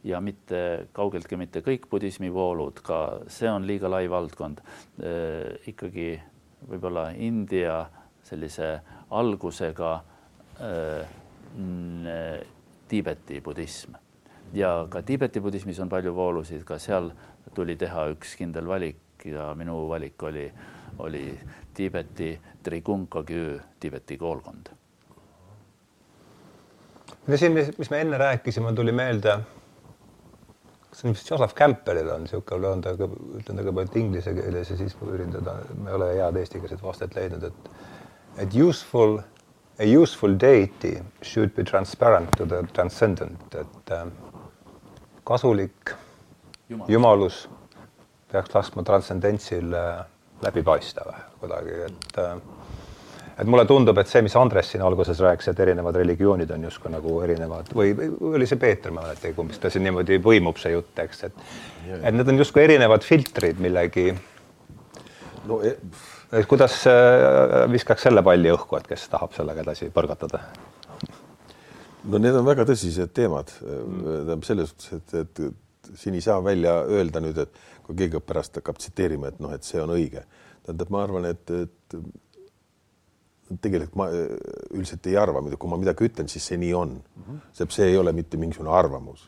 ja 0.08 0.22
mitte 0.24 0.88
kaugeltki 0.96 1.38
mitte 1.38 1.62
kõik 1.62 1.90
budismi 1.92 2.32
voolud, 2.32 2.80
ka 2.82 3.26
see 3.28 3.52
on 3.52 3.68
liiga 3.68 3.92
lai 3.92 4.08
valdkond 4.10 4.64
e,. 5.04 5.12
ikkagi 5.68 6.14
võib-olla 6.70 7.10
India 7.20 7.84
sellise 8.24 8.78
algusega 9.12 9.98
Äh, 10.00 10.09
Tiibeti 12.90 13.42
budism 13.42 13.96
ja 14.54 14.88
ka 14.90 15.02
Tiibeti 15.02 15.42
budismis 15.42 15.80
on 15.80 15.90
palju 15.90 16.14
voolusid, 16.16 16.64
ka 16.66 16.80
seal 16.82 17.12
tuli 17.56 17.76
teha 17.80 18.08
üks 18.14 18.36
kindel 18.40 18.68
valik 18.68 19.26
ja 19.26 19.52
minu 19.58 19.82
valik 19.90 20.24
oli, 20.24 20.48
oli 21.06 21.24
Tiibeti 21.74 22.34
Trikungkagü 22.64 23.60
Tiibeti 23.80 24.18
koolkond. 24.18 24.70
no 27.28 27.38
siin, 27.38 27.54
mis 27.54 27.90
me 27.90 28.02
enne 28.02 28.18
rääkisime, 28.18 28.74
tuli 28.76 28.92
meelde, 28.92 29.38
kas 30.90 31.02
see 31.02 31.10
on 31.10 31.16
vist 31.16 31.32
Joseph 31.32 31.54
Campbellil 31.56 32.10
on 32.10 32.26
niisugune, 32.26 32.62
loen 32.62 32.82
ta, 32.82 32.96
ütlen 32.96 33.62
kõigepealt 33.62 33.98
inglise 34.02 34.34
keeles 34.34 34.72
ja 34.74 34.78
siis 34.80 34.96
ma 35.02 35.12
üritan 35.14 35.46
ma 35.46 35.92
ei 35.92 35.98
ole 35.98 36.14
head 36.16 36.40
eestikeelset 36.42 36.82
vastet 36.84 37.16
leidnud, 37.16 37.44
et 37.52 37.70
et 38.40 38.56
useful 38.64 39.20
a 39.80 39.86
useful 39.86 40.36
deity 40.40 41.00
should 41.22 41.56
be 41.56 41.64
transparent 41.64 42.30
to 42.38 42.46
the 42.46 42.64
transcendent, 42.74 43.56
et 43.56 43.92
äh, 43.92 44.06
kasulik 45.24 45.94
Jumal. 46.70 46.90
jumalus 46.90 47.48
peaks 48.32 48.54
laskma 48.56 48.84
transcendentsil 48.84 49.74
äh, 49.74 50.04
läbi 50.44 50.64
paista 50.64 51.06
või 51.08 51.24
kuidagi, 51.40 51.78
et 51.88 52.20
äh, 52.24 52.36
et 53.40 53.48
mulle 53.48 53.64
tundub, 53.64 53.98
et 54.02 54.10
see, 54.12 54.20
mis 54.26 54.36
Andres 54.36 54.68
siin 54.74 54.82
alguses 54.84 55.20
rääkis, 55.24 55.48
et 55.54 55.60
erinevad 55.64 55.96
religioonid 55.96 56.50
on 56.52 56.66
justkui 56.68 56.92
nagu 56.92 57.14
erinevad 57.24 57.72
või, 57.76 57.94
või 57.96 58.34
oli 58.36 58.48
see 58.50 58.60
Peeter, 58.60 58.92
ma 58.92 59.06
ei 59.06 59.14
mäleta, 59.14 59.32
kumb 59.38 59.54
ta 59.56 59.72
siin 59.72 59.86
niimoodi 59.88 60.20
võimub, 60.24 60.60
see 60.60 60.74
jutt, 60.74 60.92
eks, 61.00 61.24
et 61.30 61.46
et 62.02 62.14
need 62.14 62.28
on 62.28 62.42
justkui 62.44 62.66
erinevad 62.66 63.06
filtrid 63.08 63.62
millegi 63.64 64.12
no, 65.48 65.60
e 65.64 66.44
kuidas 66.50 66.82
äh, 66.90 67.66
viskaks 67.72 68.08
selle 68.08 68.24
palli 68.26 68.52
õhku, 68.54 68.78
et 68.80 68.88
kes 68.90 69.08
tahab 69.12 69.34
sellega 69.38 69.64
edasi 69.66 69.90
põrgatada? 69.94 70.44
no 72.10 72.22
need 72.22 72.36
on 72.36 72.46
väga 72.48 72.66
tõsised 72.70 73.14
teemad 73.16 73.52
mm.. 73.62 74.46
selles 74.48 74.74
suhtes, 74.76 75.14
et, 75.14 75.44
et 75.44 76.00
siin 76.00 76.16
ei 76.18 76.24
saa 76.24 76.40
välja 76.44 76.80
öelda 76.88 77.22
nüüd, 77.24 77.38
et 77.44 77.62
kui 77.86 77.98
keegi 77.98 78.22
pärast 78.22 78.60
hakkab 78.60 78.78
tsiteerima, 78.80 79.32
et 79.32 79.40
noh, 79.44 79.54
et 79.56 79.66
see 79.66 79.82
on 79.82 79.92
õige. 79.96 80.24
tähendab, 80.66 80.92
ma 80.94 81.04
arvan, 81.04 81.26
et, 81.32 81.50
et 81.50 81.98
tegelikult 83.64 83.98
ma 83.98 84.08
üldiselt 84.14 85.08
ei 85.10 85.18
arva, 85.18 85.42
kui 85.58 85.72
ma 85.72 85.80
midagi 85.82 86.06
ütlen, 86.06 86.30
siis 86.30 86.46
see 86.46 86.60
nii 86.62 86.74
on 86.78 86.96
mm. 87.00 87.26
-hmm. 87.26 87.74
see 87.74 87.90
ei 87.90 87.98
ole 87.98 88.14
mitte 88.14 88.38
mingisugune 88.38 88.76
arvamus 88.76 89.26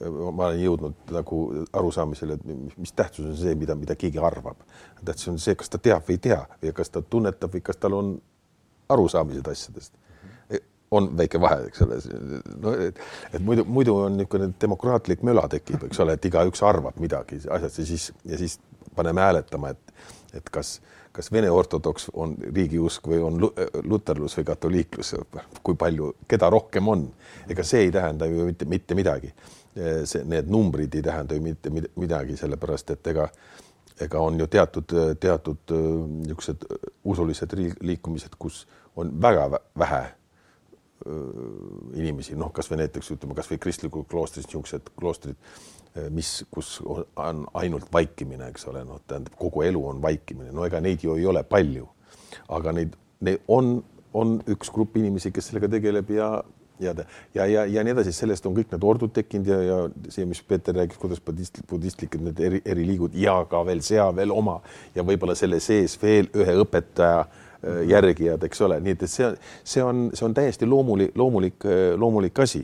ma 0.00 0.46
olen 0.46 0.60
jõudnud 0.62 1.12
nagu 1.14 1.38
arusaamisele, 1.72 2.38
et 2.38 2.76
mis 2.78 2.92
tähtsus 2.94 3.26
on 3.26 3.36
see, 3.38 3.54
mida, 3.58 3.74
mida 3.78 3.96
keegi 3.98 4.20
arvab. 4.22 4.60
tähtis 5.04 5.28
on 5.28 5.38
see, 5.42 5.56
kas 5.58 5.72
ta 5.72 5.78
teab 5.82 6.06
või 6.06 6.18
ei 6.18 6.24
tea 6.28 6.42
või 6.62 6.72
kas 6.74 6.90
ta 6.94 7.02
tunnetab 7.02 7.54
või 7.54 7.64
kas 7.66 7.80
tal 7.82 7.96
on 7.98 8.12
arusaamised 8.88 9.48
asjadest. 9.48 9.92
on 10.90 11.10
väike 11.16 11.40
vahe, 11.40 11.66
eks 11.68 11.82
ole. 11.82 11.98
no 12.62 12.72
et, 12.72 13.00
et 13.32 13.42
muidu, 13.44 13.64
muidu 13.64 13.96
on 14.06 14.16
niisugune 14.16 14.52
demokraatlik 14.60 15.22
möla 15.22 15.48
tekib, 15.48 15.82
eks 15.84 16.00
ole, 16.00 16.14
et 16.16 16.24
igaüks 16.24 16.62
arvab 16.64 16.96
midagi 16.96 17.42
asjast 17.50 17.78
ja 17.78 17.84
siis, 17.84 18.12
ja 18.24 18.38
siis 18.38 18.58
paneme 18.96 19.20
hääletama, 19.20 19.74
et, 19.74 19.92
et 20.34 20.48
kas, 20.50 20.78
kas 21.12 21.32
Vene 21.32 21.50
ortodoks 21.50 22.08
on 22.14 22.36
riigiusk 22.40 23.06
või 23.10 23.20
on 23.26 23.36
luterlus 23.84 24.38
või 24.38 24.48
katoliiklus, 24.48 25.14
kui 25.62 25.76
palju, 25.76 26.14
keda 26.28 26.50
rohkem 26.50 26.88
on, 26.88 27.04
ega 27.50 27.66
see 27.66 27.84
ei 27.86 27.92
tähenda 27.92 28.26
ju 28.30 28.48
mitte, 28.48 28.64
mitte 28.64 28.96
midagi. 28.98 29.34
See, 29.76 30.24
need 30.24 30.50
numbrid 30.50 30.94
ei 30.94 31.02
tähenda 31.02 31.36
ju 31.36 31.42
mitte 31.44 31.72
midagi, 31.72 32.36
sellepärast 32.36 32.94
et 32.96 33.10
ega 33.14 33.28
ega 34.00 34.20
on 34.22 34.38
ju 34.38 34.46
teatud, 34.46 34.94
teatud 35.20 35.72
niisugused 36.22 36.64
usulised 37.04 37.54
liikumised, 37.82 38.36
kus 38.38 38.66
on 38.96 39.10
väga 39.22 39.60
vähe 39.78 40.04
inimesi, 41.94 42.36
noh, 42.38 42.50
kasvõi 42.54 42.82
näiteks 42.82 43.12
ütleme, 43.14 43.36
kasvõi 43.38 43.58
kristlikud 43.62 44.08
kloostrid, 44.10 44.46
niisugused 44.48 44.90
kloostrid, 44.98 45.38
mis, 46.14 46.32
kus 46.50 46.78
on 47.16 47.44
ainult 47.58 47.86
vaikimine, 47.94 48.50
eks 48.52 48.66
ole, 48.70 48.82
noh, 48.86 49.00
tähendab, 49.06 49.36
kogu 49.38 49.62
elu 49.66 49.84
on 49.92 50.02
vaikimine, 50.02 50.52
no 50.54 50.66
ega 50.66 50.82
neid 50.84 51.04
ju 51.06 51.16
ei 51.18 51.26
ole 51.26 51.44
palju, 51.46 51.86
aga 52.54 52.74
neid, 52.76 52.98
neid 53.24 53.46
on, 53.48 53.78
on 54.14 54.38
üks 54.50 54.72
grupp 54.74 54.98
inimesi, 54.98 55.32
kes 55.34 55.50
sellega 55.50 55.70
tegeleb 55.78 56.10
ja 56.14 56.32
ja, 56.80 56.94
ja, 57.34 57.46
ja, 57.46 57.64
ja 57.66 57.84
nii 57.84 57.96
edasi, 57.96 58.12
sellest 58.16 58.46
on 58.46 58.56
kõik 58.56 58.72
need 58.74 58.86
ordud 58.86 59.12
tekkinud 59.14 59.50
ja, 59.50 59.58
ja 59.62 59.80
see, 60.14 60.26
mis 60.28 60.42
Peeter 60.42 60.76
rääkis, 60.76 61.00
kuidas 61.00 61.20
budist, 61.24 61.60
budistlikud 61.70 62.24
need 62.28 62.40
eri, 62.50 62.62
eriliigud 62.64 63.18
ja 63.18 63.40
ka 63.50 63.64
veel 63.66 63.82
sea 63.86 64.08
veel 64.16 64.34
oma 64.34 64.60
ja 64.94 65.06
võib-olla 65.06 65.36
selle 65.38 65.60
sees 65.64 65.98
veel 66.02 66.30
ühe 66.36 66.58
õpetaja 66.62 67.26
Äh, 67.66 67.88
järgijad, 67.90 68.44
eks 68.46 68.60
ole, 68.62 68.76
nii 68.78 68.92
et, 68.94 69.00
et 69.02 69.10
see, 69.10 69.28
see 69.66 69.82
on, 69.82 70.04
see 70.14 70.22
on 70.22 70.34
täiesti 70.36 70.66
loomulik, 70.66 71.16
loomulik, 71.18 71.64
äh, 71.66 71.96
loomulik 71.98 72.38
asi. 72.38 72.60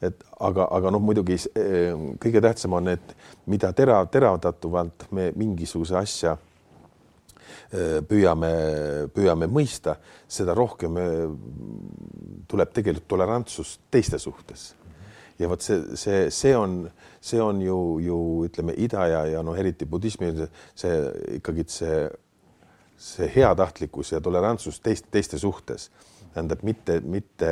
et 0.00 0.24
aga, 0.40 0.64
aga 0.72 0.92
noh, 0.94 1.02
muidugi 1.04 1.36
äh, 1.36 1.92
kõige 2.16 2.40
tähtsam 2.40 2.78
on, 2.78 2.88
et 2.88 3.12
mida 3.44 3.74
tera, 3.76 3.98
teravdatuvalt 4.08 5.04
me 5.12 5.26
mingisuguse 5.36 5.98
asja 6.00 6.38
püüame, 7.68 8.50
püüame 9.12 9.48
mõista, 9.52 9.98
seda 10.24 10.54
rohkem 10.56 10.94
tuleb 12.48 12.70
tegelikult 12.72 13.08
tolerantsust 13.12 13.82
teiste 13.92 14.18
suhtes. 14.18 14.74
ja 15.38 15.48
vot 15.48 15.62
see, 15.62 15.96
see, 15.96 16.30
see 16.34 16.54
on, 16.56 16.88
see 17.20 17.40
on 17.42 17.60
ju, 17.62 17.76
ju 18.02 18.16
ütleme, 18.48 18.72
ida 18.74 19.04
ja, 19.06 19.20
ja 19.36 19.42
noh, 19.42 19.54
eriti 19.58 19.86
budismi 19.86 20.32
see 20.74 20.94
ikkagi 21.36 21.64
see 21.68 22.08
see 22.98 23.28
heatahtlikkus 23.36 24.12
ja 24.12 24.20
tolerantsus 24.20 24.80
teist, 24.82 25.06
teiste 25.10 25.38
suhtes 25.38 25.88
tähendab 26.34 26.62
mitte, 26.66 26.98
mitte 27.00 27.50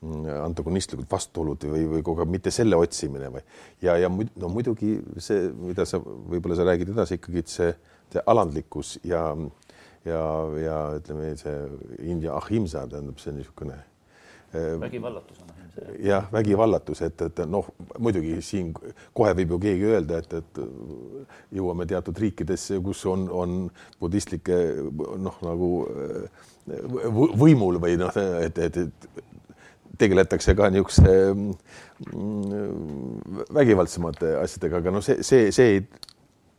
mm, 0.00 0.28
antagonistlikud 0.44 1.08
vastuolud 1.10 1.66
või, 1.66 1.84
või 1.96 2.04
kogu 2.06 2.22
aeg 2.22 2.30
mitte 2.32 2.52
selle 2.54 2.78
otsimine 2.78 3.30
või 3.34 3.42
ja, 3.82 3.96
ja 3.98 4.10
no 4.10 4.50
muidugi 4.52 4.96
see, 5.22 5.48
mida 5.58 5.86
sa 5.88 6.00
võib-olla 6.00 6.58
sa 6.58 6.66
räägid 6.68 6.94
edasi 6.94 7.18
ikkagi, 7.18 7.42
et 7.42 7.52
see, 7.52 7.72
see 8.12 8.24
alandlikkus 8.26 8.98
ja 9.04 9.22
ja, 10.04 10.24
ja 10.62 10.78
ütleme, 10.96 11.34
see 11.36 11.56
India 12.06 12.36
ahimsa 12.38 12.86
tähendab 12.88 13.20
see 13.20 13.36
niisugune 13.36 13.78
vägivallatus 14.80 15.42
on 15.44 15.58
jah, 16.02 16.26
vägivallatus, 16.32 17.02
et, 17.06 17.22
et 17.22 17.40
noh, 17.46 17.66
muidugi 18.02 18.38
siin 18.44 18.72
kohe 19.16 19.32
võib 19.38 19.54
ju 19.54 19.58
keegi 19.62 19.88
öelda, 19.92 20.20
et, 20.22 20.34
et 20.40 20.60
jõuame 21.54 21.86
teatud 21.88 22.18
riikidesse, 22.18 22.80
kus 22.84 23.04
on, 23.10 23.26
on 23.30 23.56
budistlike 24.00 24.58
noh, 25.22 25.38
nagu 25.44 25.70
võimul 27.44 27.80
või 27.82 27.96
noh, 28.00 28.12
et, 28.42 28.58
et, 28.58 28.82
et 28.84 29.24
tegeletakse 29.98 30.54
ka 30.58 30.68
niisuguse 30.72 31.14
mm, 31.34 31.54
vägivaldsemate 33.54 34.36
asjadega, 34.42 34.82
aga 34.82 34.94
noh, 34.94 35.04
see, 35.04 35.22
see, 35.26 35.50
see 35.54 35.76
ei 35.76 35.82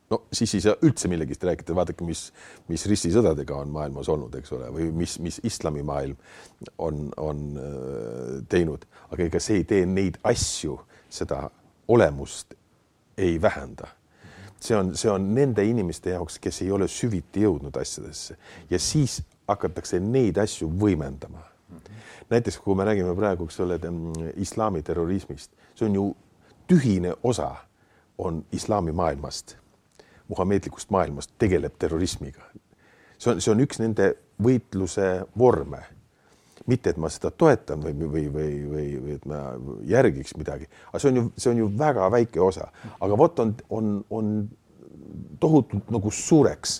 no 0.10 0.22
siis 0.34 0.56
ei 0.58 0.64
saa 0.64 0.76
üldse 0.86 1.10
millegist 1.12 1.44
rääkida, 1.46 1.76
vaadake, 1.78 2.06
mis, 2.08 2.30
mis 2.70 2.86
ristisõdadega 2.90 3.58
on 3.62 3.74
maailmas 3.74 4.10
olnud, 4.10 4.36
eks 4.40 4.54
ole, 4.58 4.70
või 4.74 4.90
mis, 5.04 5.18
mis 5.24 5.40
islamimaailm 5.46 6.18
on, 6.86 7.08
on 7.18 7.44
äh, 7.62 8.34
teinud, 8.50 8.86
aga 9.10 9.28
ega 9.28 9.42
see 9.44 9.62
ei 9.62 9.68
tee 9.70 9.86
neid 9.90 10.20
asju, 10.28 10.80
seda 11.10 11.46
olemust 11.90 12.56
ei 13.18 13.42
vähenda. 13.42 13.88
see 14.60 14.76
on, 14.76 14.96
see 14.98 15.12
on 15.12 15.30
nende 15.36 15.64
inimeste 15.66 16.10
jaoks, 16.10 16.40
kes 16.40 16.62
ei 16.62 16.72
ole 16.72 16.88
süviti 16.88 17.46
jõudnud 17.46 17.78
asjadesse 17.80 18.36
ja 18.70 18.80
siis 18.80 19.22
hakatakse 19.48 20.00
neid 20.00 20.38
asju 20.38 20.68
võimendama. 20.80 21.46
näiteks 22.30 22.58
kui 22.58 22.76
me 22.76 22.86
räägime 22.86 23.16
praegu, 23.16 23.46
eks 23.46 23.60
ole, 23.60 23.80
islami 24.36 24.82
terrorismist, 24.84 25.52
see 25.76 25.88
on 25.88 25.96
ju 25.96 26.06
tühine 26.68 27.16
osa 27.24 27.56
on 28.18 28.44
islamimaailmast 28.52 29.56
muhameedlikust 30.30 30.90
maailmast 30.94 31.32
tegeleb 31.42 31.78
terrorismiga. 31.80 32.42
see 33.20 33.34
on, 33.34 33.42
see 33.42 33.52
on 33.52 33.64
üks 33.66 33.82
nende 33.82 34.14
võitluse 34.42 35.08
vorme. 35.38 35.86
mitte, 36.70 36.92
et 36.92 36.98
ma 37.02 37.10
seda 37.10 37.32
toetan 37.34 37.82
või, 37.82 37.96
või, 37.98 38.28
või, 38.30 38.50
või, 38.70 38.90
või 39.02 39.14
et 39.16 39.24
ma 39.26 39.40
järgiks 39.90 40.36
midagi, 40.38 40.68
aga 40.92 41.00
see 41.02 41.10
on 41.10 41.16
ju, 41.18 41.24
see 41.38 41.50
on 41.50 41.62
ju 41.64 41.70
väga 41.80 42.10
väike 42.14 42.42
osa, 42.46 42.68
aga 43.02 43.18
vot 43.18 43.40
on, 43.42 43.54
on, 43.74 43.88
on 44.14 44.28
tohutult 45.42 45.90
nagu 45.90 46.12
suureks 46.14 46.76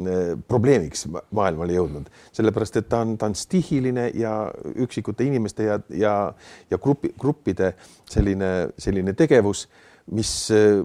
eh, 0.00 0.32
probleemiks 0.48 1.06
maailmale 1.30 1.76
jõudnud, 1.76 2.10
sellepärast 2.34 2.80
et 2.80 2.88
ta 2.90 3.04
on, 3.06 3.14
ta 3.20 3.30
on 3.30 3.38
stihiline 3.38 4.08
ja 4.18 4.32
üksikute 4.74 5.28
inimeste 5.28 5.68
ja, 5.68 5.78
ja, 5.94 6.14
ja 6.72 6.82
grupi, 6.82 7.12
gruppide 7.20 7.76
selline, 8.10 8.72
selline 8.80 9.14
tegevus, 9.14 9.68
mis, 10.10 10.32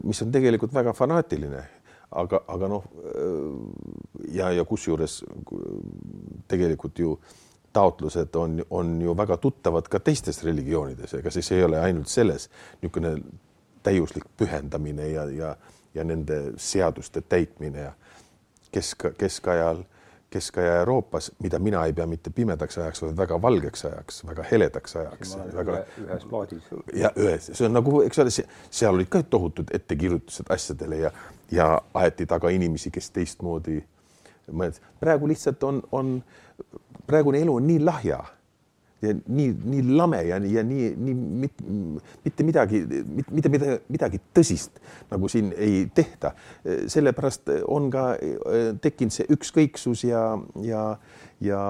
mis 0.04 0.22
on 0.22 0.36
tegelikult 0.36 0.76
väga 0.78 0.94
fanaatiline 0.94 1.64
aga, 2.16 2.44
aga 2.48 2.68
noh, 2.68 2.84
ja, 4.32 4.52
ja 4.52 4.66
kusjuures 4.66 5.24
tegelikult 6.48 7.00
ju 7.00 7.18
taotlused 7.74 8.36
on, 8.36 8.60
on 8.70 9.02
ju 9.02 9.16
väga 9.18 9.38
tuttavad 9.38 9.88
ka 9.90 10.00
teistes 10.00 10.44
religioonides, 10.46 11.14
ega 11.18 11.32
siis 11.34 11.52
ei 11.52 11.64
ole 11.66 11.80
ainult 11.82 12.12
selles 12.12 12.50
niisugune 12.82 13.16
täiuslik 13.84 14.28
pühendamine 14.38 15.10
ja, 15.10 15.26
ja, 15.30 15.56
ja 15.94 16.04
nende 16.04 16.54
seaduste 16.58 17.22
täitmine 17.22 17.88
ja 17.88 17.94
kesk, 18.72 19.10
keskajal 19.18 19.84
keskaja 20.34 20.80
Euroopas, 20.82 21.32
mida 21.44 21.60
mina 21.60 21.86
ei 21.86 21.94
pea 21.94 22.08
mitte 22.10 22.32
pimedaks 22.34 22.78
ajaks, 22.78 23.02
vaid 23.06 23.18
väga 23.18 23.40
valgeks 23.42 23.86
ajaks, 23.90 24.22
väga 24.28 24.46
heledaks 24.52 24.96
ajaks. 25.02 25.34
Väga... 25.54 25.80
ühes 26.06 26.28
plaadis. 26.30 26.70
ja 26.94 27.12
ühes, 27.20 27.50
see 27.54 27.68
on 27.68 27.78
nagu, 27.78 28.02
eks 28.08 28.22
ole, 28.24 28.34
seal 28.34 28.98
olid 28.98 29.12
ka 29.14 29.24
tohutud 29.24 29.74
ettekirjutused 29.78 30.50
asjadele 30.54 31.04
ja, 31.06 31.12
ja 31.52 31.68
aeti 32.04 32.26
taga 32.30 32.52
inimesi, 32.54 32.92
kes 32.94 33.12
teistmoodi 33.16 33.82
mõeldes. 34.52 34.82
praegu 35.00 35.30
lihtsalt 35.30 35.64
on, 35.70 35.84
on, 35.92 36.16
praegune 37.08 37.44
elu 37.46 37.60
on 37.60 37.68
nii 37.68 37.84
lahja 37.84 38.24
ja 39.04 39.14
nii, 39.14 39.50
nii 39.74 39.84
lame 39.98 40.22
ja, 40.28 40.40
ja 40.40 40.64
nii, 40.66 40.90
nii 40.98 41.16
mit, 41.44 41.62
mitte 42.26 42.48
midagi, 42.48 42.82
mitte 43.32 43.52
midagi, 43.52 43.78
midagi 43.92 44.22
tõsist 44.36 44.80
nagu 45.12 45.30
siin 45.32 45.52
ei 45.58 45.86
tehta. 45.96 46.34
sellepärast 46.88 47.52
on 47.68 47.90
ka 47.94 48.14
tekkinud 48.82 49.14
see 49.16 49.28
ükskõiksus 49.36 50.06
ja, 50.08 50.24
ja, 50.64 50.86
ja, 51.44 51.64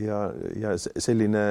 ja, 0.00 0.20
ja 0.56 0.76
selline 0.78 1.44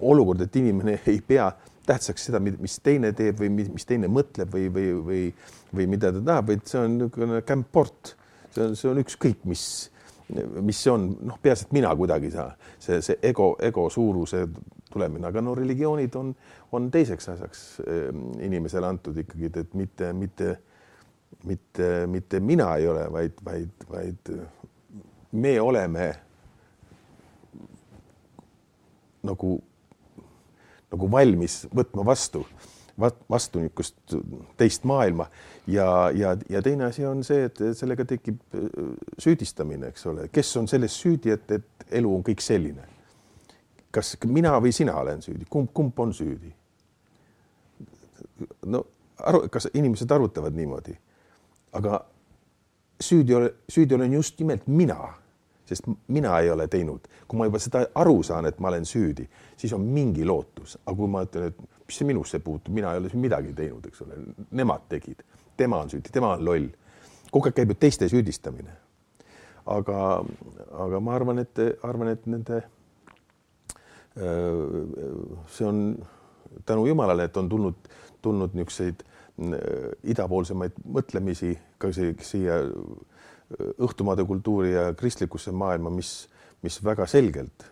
olukord, 0.00 0.40
et 0.44 0.56
inimene 0.60 0.98
ei 1.08 1.20
pea 1.24 1.50
tähtsaks 1.88 2.28
seda, 2.28 2.40
mis 2.40 2.78
teine 2.84 3.12
teeb 3.16 3.40
või 3.40 3.50
mis 3.56 3.88
teine 3.88 4.10
mõtleb 4.12 4.52
või, 4.52 4.68
või, 4.72 4.90
või, 5.06 5.22
või 5.74 5.86
mida 5.90 6.12
ta 6.14 6.22
tahab, 6.24 6.50
vaid 6.52 6.66
see 6.68 6.82
on 6.82 6.98
niisugune 6.98 7.40
kämport, 7.46 8.14
see 8.54 8.66
on, 8.66 8.76
see 8.78 8.90
on 8.92 9.00
ükskõik, 9.02 9.40
mis 9.48 9.64
mis 10.60 10.82
see 10.82 10.92
on, 10.92 11.06
noh, 11.26 11.38
peaasi, 11.42 11.66
et 11.66 11.74
mina 11.74 11.90
kuidagi 11.96 12.30
saa, 12.34 12.50
see, 12.78 13.00
see 13.04 13.18
ego, 13.30 13.52
ego 13.62 13.88
suuruse 13.90 14.44
tulemine, 14.90 15.26
aga 15.28 15.42
no 15.44 15.54
religioonid 15.58 16.16
on, 16.18 16.32
on 16.76 16.88
teiseks 16.92 17.30
asjaks 17.34 17.62
ehm, 17.86 18.24
inimesele 18.46 18.88
antud 18.88 19.18
ikkagi, 19.22 19.52
et 19.62 19.74
mitte, 19.78 20.12
mitte, 20.16 20.50
mitte, 21.46 21.92
mitte 22.10 22.40
mina 22.40 22.72
ei 22.78 22.88
ole, 22.90 23.06
vaid, 23.12 23.38
vaid, 23.44 23.86
vaid 23.90 24.34
me 25.32 25.54
oleme 25.60 26.10
nagu, 29.26 29.56
nagu 30.90 31.10
valmis 31.12 31.62
võtma 31.74 32.06
vastu 32.06 32.44
vastu 33.30 33.60
niisugust 33.62 34.16
teist 34.60 34.84
maailma 34.84 35.26
ja, 35.72 36.10
ja, 36.14 36.36
ja 36.48 36.62
teine 36.62 36.84
asi 36.88 37.04
on 37.06 37.24
see, 37.26 37.44
et 37.48 37.60
sellega 37.78 38.04
tekib 38.08 38.40
äh, 38.56 38.68
süüdistamine, 39.18 39.90
eks 39.92 40.06
ole, 40.10 40.28
kes 40.32 40.54
on 40.60 40.68
selles 40.70 40.96
süüdi, 41.02 41.34
et, 41.34 41.50
et 41.58 41.96
elu 42.00 42.14
on 42.14 42.24
kõik 42.26 42.42
selline. 42.44 42.86
kas 43.90 44.14
mina 44.26 44.52
või 44.62 44.70
sina 44.72 44.94
olen 45.00 45.22
süüdi, 45.22 45.46
kumb, 45.50 45.72
kumb 45.74 45.98
on 45.98 46.14
süüdi? 46.14 46.52
no 48.66 48.84
aru, 49.18 49.48
kas 49.52 49.68
inimesed 49.74 50.10
arutavad 50.10 50.54
niimoodi? 50.56 50.96
aga 51.72 52.04
süüdi 53.00 53.34
süüdi 53.68 53.94
olen 53.94 54.12
just 54.12 54.38
nimelt 54.38 54.66
mina, 54.66 54.98
sest 55.66 55.86
mina 56.08 56.38
ei 56.40 56.50
ole 56.50 56.68
teinud. 56.68 57.00
kui 57.28 57.38
ma 57.38 57.46
juba 57.46 57.58
seda 57.58 57.86
aru 57.94 58.22
saan, 58.22 58.46
et 58.46 58.58
ma 58.58 58.68
olen 58.68 58.84
süüdi, 58.84 59.28
siis 59.56 59.72
on 59.72 59.80
mingi 59.80 60.24
lootus, 60.24 60.78
aga 60.86 60.96
kui 60.96 61.08
ma 61.08 61.22
ütlen, 61.26 61.50
et 61.50 61.58
mis 61.86 61.98
see 61.98 62.06
minusse 62.06 62.38
puutub, 62.38 62.74
mina 62.74 62.92
ei 62.92 62.98
ole 62.98 63.10
siin 63.10 63.22
midagi 63.22 63.52
teinud, 63.54 63.86
eks 63.86 64.02
ole, 64.02 64.18
nemad 64.50 64.88
tegid, 64.88 65.22
tema 65.60 65.82
on 65.84 65.90
süüdi, 65.92 66.12
tema 66.12 66.34
on 66.36 66.44
loll. 66.44 66.68
kogu 67.30 67.46
aeg 67.46 67.60
käib 67.60 67.74
ju 67.74 67.78
teiste 67.78 68.08
süüdistamine. 68.10 68.72
aga, 69.70 69.98
aga 70.84 71.00
ma 71.00 71.14
arvan, 71.14 71.38
et 71.44 71.60
arvan, 71.86 72.08
et 72.08 72.26
nende 72.26 72.62
see 75.48 75.66
on 75.66 75.82
tänu 76.66 76.86
jumalale, 76.86 77.28
et 77.28 77.36
on 77.36 77.48
tulnud, 77.48 77.76
tulnud 78.22 78.56
niisuguseid 78.58 79.04
idapoolsemaid 80.10 80.80
mõtlemisi 80.84 81.54
ka 81.80 81.92
siia 81.94 82.58
õhtumaade 83.80 84.26
kultuuri 84.26 84.74
ja 84.74 84.90
kristlikusse 84.94 85.52
maailma, 85.52 85.90
mis, 85.94 86.28
mis 86.62 86.78
väga 86.84 87.06
selgelt 87.10 87.64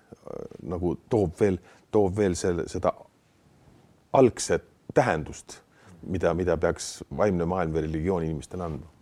nagu 0.69 0.95
toob 1.11 1.37
veel, 1.41 1.59
toob 1.91 2.17
veel 2.17 2.37
selle, 2.39 2.67
seda 2.69 2.93
algset 4.13 4.65
tähendust, 4.95 5.61
mida, 6.03 6.35
mida 6.35 6.57
peaks 6.57 6.99
vaimne 7.17 7.47
maailm 7.49 7.75
või 7.75 7.87
religioon 7.89 8.27
inimestele 8.29 8.69
andma. 8.69 8.95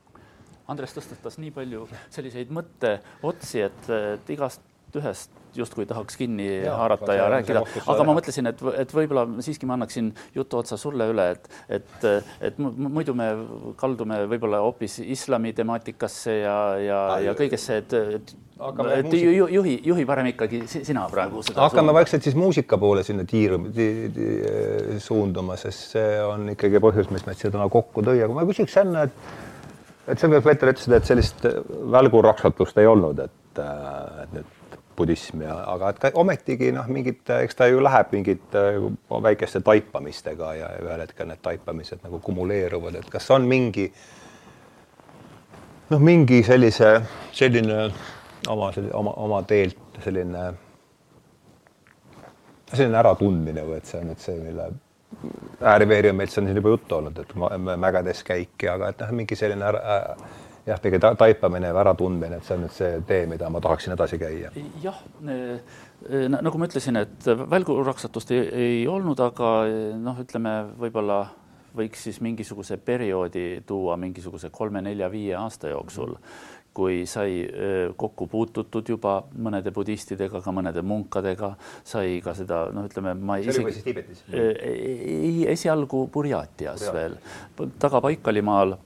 Andres 0.66 0.96
tõstatas 0.96 1.36
nii 1.38 1.52
palju 1.54 1.84
selliseid 2.10 2.50
mõtteotsi, 2.54 3.62
et, 3.68 3.90
igast 4.34 4.65
ühest 4.96 5.30
justkui 5.56 5.86
tahaks 5.88 6.16
kinni 6.20 6.46
ja, 6.64 6.76
haarata 6.76 7.14
ja 7.16 7.28
rääkida, 7.32 7.62
aga 7.88 8.04
ma 8.06 8.14
mõtlesin, 8.18 8.50
et, 8.50 8.62
et 8.82 8.90
võib-olla 8.94 9.26
siiski 9.44 9.68
ma 9.68 9.76
annaksin 9.78 10.10
jutu 10.34 10.60
otsa 10.60 10.76
sulle 10.80 11.08
üle, 11.12 11.30
et, 11.32 11.48
et, 11.78 12.06
et 12.50 12.58
muidu 12.60 13.14
me 13.16 13.30
kaldume 13.80 14.22
võib-olla 14.30 14.60
hoopis 14.64 14.98
islami 15.04 15.54
temaatikasse 15.56 16.34
ja, 16.42 16.58
ja, 16.82 17.00
ja 17.28 17.36
kõigesse, 17.38 17.80
et, 17.82 17.96
et 18.18 18.36
Hakkame 18.56 18.94
et 18.96 19.04
muusika... 19.04 19.32
juhi, 19.52 19.72
juhi 19.84 20.04
parem 20.08 20.30
ikkagi 20.30 20.62
sina 20.72 21.02
praegu 21.12 21.42
seda. 21.44 21.60
hakkame 21.66 21.92
vaikselt 21.92 22.24
siis 22.24 22.36
muusika 22.38 22.78
poole 22.80 23.02
sinna 23.04 23.26
tiiruma 23.28 23.68
ti,, 23.68 23.88
ti, 24.14 24.28
suunduma, 25.04 25.58
sest 25.60 25.92
see 25.92 26.14
on 26.24 26.48
ikkagi 26.54 26.80
põhjus, 26.80 27.10
mis 27.12 27.26
meid 27.28 27.36
siia 27.36 27.52
täna 27.52 27.68
kokku 27.72 28.04
tõi, 28.06 28.22
aga 28.24 28.32
ma 28.38 28.46
küsiks 28.48 28.78
enne, 28.80 29.10
et 29.10 29.44
et 30.06 30.22
sa, 30.22 30.30
Peeter, 30.30 30.70
ütlesid, 30.72 30.94
et 30.96 31.08
sellist 31.08 31.44
välguraksatust 31.92 32.78
ei 32.80 32.88
olnud, 32.88 33.20
et, 33.26 33.60
et 33.60 34.36
nüüd 34.38 34.55
budism 34.96 35.42
ja, 35.44 35.56
aga 35.72 35.92
et 35.92 36.02
ka 36.02 36.10
ometigi 36.20 36.72
noh, 36.74 36.86
mingid, 36.92 37.22
eks 37.38 37.58
ta 37.58 37.68
ju 37.70 37.82
läheb 37.84 38.12
mingite 38.16 38.62
äh, 38.76 39.22
väikeste 39.28 39.62
taipamistega 39.66 40.52
ja 40.58 40.70
ühel 40.82 41.02
hetkel 41.04 41.28
need 41.30 41.42
taipamised 41.44 42.04
nagu 42.04 42.20
kumuleeruvad, 42.24 43.00
et 43.00 43.10
kas 43.12 43.30
on 43.34 43.48
mingi 43.48 43.88
noh, 45.90 46.02
mingi 46.02 46.42
sellise, 46.46 46.96
selline 47.36 47.82
oma, 48.48 48.72
oma, 48.92 49.14
oma 49.26 49.42
teelt 49.48 50.00
selline, 50.04 50.48
selline 52.72 53.00
äratundmine 53.02 53.64
või 53.66 53.80
et 53.80 53.88
see 53.88 54.02
on 54.02 54.10
nüüd 54.10 54.22
see, 54.22 54.40
mille 54.40 54.72
ääriveeri 55.62 56.10
on 56.10 56.18
meil 56.18 56.28
siin 56.32 56.50
juba 56.56 56.74
juttu 56.74 56.98
olnud, 56.98 57.18
et 57.22 57.32
mägedes 57.80 58.24
käik 58.26 58.66
ja 58.66 58.74
aga 58.76 58.90
et 58.92 59.04
noh, 59.04 59.14
mingi 59.22 59.38
selline 59.38 59.64
ära, 59.70 59.96
äh, 59.96 60.42
jah, 60.66 60.80
pigem 60.82 61.00
taipamine 61.18 61.70
ja 61.70 61.80
äratundmine, 61.80 62.40
et 62.40 62.46
see 62.46 62.56
on 62.56 62.64
nüüd 62.66 62.74
see 62.74 63.00
tee, 63.08 63.24
mida 63.30 63.50
ma 63.52 63.62
tahaksin 63.64 63.94
edasi 63.94 64.18
käia. 64.20 64.52
jah, 64.82 65.00
nagu 66.36 66.58
ma 66.58 66.68
ütlesin, 66.68 67.00
et 67.02 67.30
välguraksatust 67.50 68.34
ei, 68.34 68.46
ei 68.66 68.84
olnud, 68.90 69.20
aga 69.22 69.56
noh, 70.02 70.22
ütleme 70.24 70.58
võib-olla 70.80 71.24
võiks 71.76 72.06
siis 72.08 72.20
mingisuguse 72.24 72.78
perioodi 72.80 73.62
tuua 73.66 73.96
mingisuguse 74.00 74.50
kolme-nelja-viie 74.50 75.34
aasta 75.36 75.68
jooksul, 75.68 76.14
kui 76.76 77.04
sai 77.08 77.44
kokku 77.96 78.26
puututud 78.28 78.88
juba 78.88 79.18
mõnede 79.32 79.72
budistidega, 79.72 80.42
ka 80.44 80.52
mõnede 80.52 80.82
munkadega, 80.84 81.54
sai 81.84 82.18
ka 82.24 82.34
seda, 82.36 82.66
noh, 82.76 82.88
ütleme, 82.88 83.14
ma 83.16 83.38
ei. 83.40 83.46
see 83.48 83.64
oli 83.64 83.76
siis 83.76 83.86
Tiibetis? 83.86 84.24
ei, 84.32 85.46
esialgu 85.52 86.06
Burjatias 86.12 86.84
veel, 86.96 87.16
taga 87.80 88.02
Baikalimaal 88.04 88.76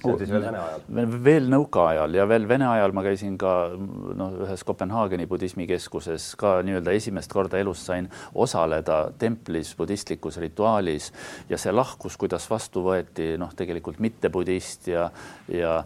see 0.00 0.12
on 0.12 0.18
siis 0.18 0.30
veel 0.32 0.44
Vene 0.46 0.60
ajal? 0.60 1.14
veel 1.24 1.48
nõukaajal 1.52 2.16
ja 2.16 2.26
veel 2.28 2.48
Vene 2.48 2.68
ajal 2.70 2.94
ma 2.96 3.04
käisin 3.04 3.36
ka 3.40 3.54
noh, 3.76 4.36
ühes 4.46 4.64
Kopenhaageni 4.66 5.26
budismikeskuses 5.30 6.30
ka 6.40 6.56
nii-öelda 6.66 6.94
esimest 6.96 7.32
korda 7.32 7.60
elus 7.60 7.84
sain 7.86 8.08
osaleda 8.34 9.00
templis 9.20 9.74
budistlikus 9.78 10.40
rituaalis 10.42 11.10
ja 11.50 11.58
see 11.60 11.74
lahkus, 11.74 12.16
kuidas 12.20 12.48
vastu 12.50 12.84
võeti 12.86 13.34
noh, 13.40 13.52
tegelikult 13.56 14.00
mitte 14.02 14.32
budist 14.32 14.88
ja 14.90 15.08
ja, 15.52 15.76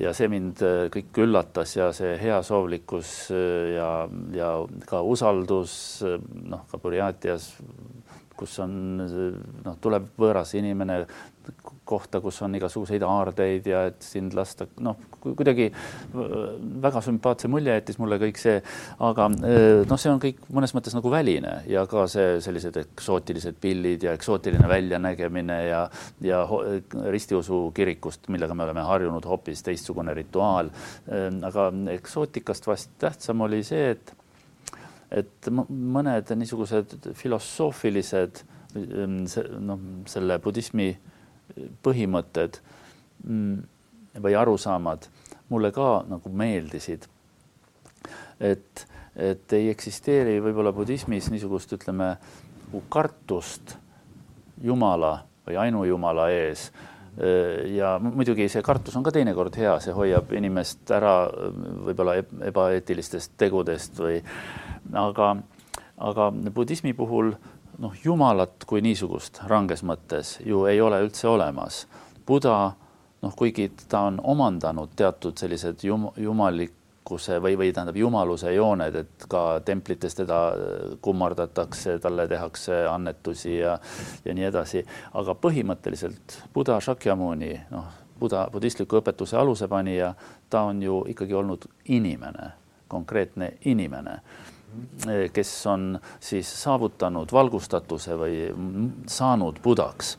ja 0.00 0.12
see 0.16 0.30
mind 0.32 0.62
äh, 0.66 0.86
kõik 0.92 1.22
üllatas 1.24 1.76
ja 1.76 1.90
see 1.96 2.16
heasoovlikkus 2.20 3.14
äh, 3.32 3.74
ja, 3.76 3.90
ja 4.36 4.52
ka 4.88 5.02
usaldus 5.02 5.74
äh, 6.06 6.18
noh, 6.48 6.66
ka 6.70 6.80
Burjatias 6.82 7.52
kus 8.42 8.58
on 8.62 8.72
noh, 8.98 9.76
tuleb 9.82 10.08
võõras 10.18 10.54
inimene 10.58 11.02
kohta, 11.84 12.20
kus 12.22 12.38
on 12.46 12.54
igasuguseid 12.56 13.02
aardeid 13.06 13.66
ja 13.68 13.82
et 13.90 14.04
sind 14.06 14.34
lasta, 14.36 14.66
noh, 14.84 14.98
kuidagi 15.22 15.68
väga 16.82 17.02
sümpaatse 17.04 17.50
mulje 17.52 17.74
jättis 17.74 17.98
mulle 18.00 18.18
kõik 18.22 18.38
see, 18.40 18.60
aga 19.02 19.28
noh, 19.32 19.98
see 19.98 20.12
on 20.12 20.22
kõik 20.22 20.40
mõnes 20.54 20.74
mõttes 20.76 20.96
nagu 20.96 21.12
väline 21.12 21.56
ja 21.70 21.84
ka 21.90 22.06
see 22.10 22.38
sellised 22.44 22.78
eksootilised 22.84 23.58
pillid 23.62 24.06
ja 24.06 24.14
eksootiline 24.16 24.70
väljanägemine 24.70 25.58
ja, 25.66 25.82
ja 26.24 26.42
ristiusu 27.12 27.64
kirikust, 27.76 28.30
millega 28.32 28.56
me 28.56 28.66
oleme 28.66 28.86
harjunud, 28.86 29.26
hoopis 29.28 29.64
teistsugune 29.66 30.14
rituaal. 30.16 30.70
aga 31.48 31.68
eksootikast 31.92 32.66
vast 32.66 32.98
tähtsam 33.02 33.40
oli 33.48 33.62
see, 33.66 33.92
et 33.96 34.16
et 35.12 35.48
mõned 35.52 36.30
niisugused 36.40 37.12
filosoofilised 37.18 38.42
noh, 38.72 39.80
selle 40.08 40.38
budismi 40.40 40.92
põhimõtted 41.82 42.58
mm, 43.24 43.58
või 44.22 44.36
arusaamad 44.38 45.08
mulle 45.52 45.72
ka 45.72 46.04
nagu 46.08 46.32
meeldisid. 46.32 47.04
et, 48.40 48.86
et 49.16 49.52
ei 49.52 49.68
eksisteeri 49.70 50.40
võib-olla 50.40 50.72
budismis 50.72 51.30
niisugust, 51.30 51.72
ütleme, 51.72 52.16
nagu 52.72 52.84
kartust 52.88 53.76
Jumala 54.62 55.24
või 55.46 55.56
ainujumala 55.58 56.30
ees 56.30 56.70
ja 57.76 57.98
muidugi 58.00 58.46
see 58.48 58.62
kartus 58.64 58.96
on 58.96 59.04
ka 59.04 59.12
teinekord 59.12 59.56
hea, 59.60 59.74
see 59.84 59.92
hoiab 59.92 60.30
inimest 60.32 60.90
ära 60.96 61.26
võib-olla 61.84 62.14
ebaeetilistest 62.48 63.34
tegudest 63.36 64.00
või 64.00 64.22
aga, 64.96 65.34
aga 65.98 66.30
budismi 66.54 66.94
puhul 66.96 67.34
noh, 67.78 67.94
jumalat 68.04 68.64
kui 68.66 68.82
niisugust 68.84 69.40
ranges 69.48 69.82
mõttes 69.86 70.38
ju 70.46 70.64
ei 70.70 70.80
ole 70.80 71.00
üldse 71.04 71.28
olemas. 71.28 71.86
Buda 72.26 72.72
noh, 73.22 73.34
kuigi 73.36 73.70
ta 73.88 74.06
on 74.10 74.20
omandanud 74.22 74.94
teatud 74.96 75.38
sellised 75.38 75.84
jum, 75.86 76.08
jumalikkuse 76.16 77.38
või, 77.42 77.56
või 77.58 77.72
tähendab 77.72 77.96
jumaluse 77.96 78.52
jooned, 78.54 78.98
et 79.04 79.26
ka 79.30 79.60
templites 79.64 80.16
teda 80.18 80.40
kummardatakse, 81.00 81.98
talle 82.02 82.28
tehakse 82.28 82.84
annetusi 82.90 83.58
ja, 83.58 83.78
ja 84.24 84.34
nii 84.34 84.48
edasi, 84.50 84.84
aga 85.18 85.36
põhimõtteliselt 85.38 86.38
Buda 86.54 86.80
Shakyamuni, 86.80 87.54
noh, 87.70 87.90
Buda 88.22 88.46
budistliku 88.52 89.00
õpetuse 89.00 89.34
alusepanija, 89.38 90.12
ta 90.50 90.66
on 90.70 90.82
ju 90.82 91.02
ikkagi 91.10 91.34
olnud 91.34 91.66
inimene, 91.90 92.52
konkreetne 92.92 93.56
inimene 93.66 94.20
kes 95.32 95.52
on 95.66 95.98
siis 96.20 96.48
saavutanud 96.62 97.32
valgustatuse 97.32 98.16
või 98.18 98.36
saanud 99.10 99.60
budaks. 99.64 100.16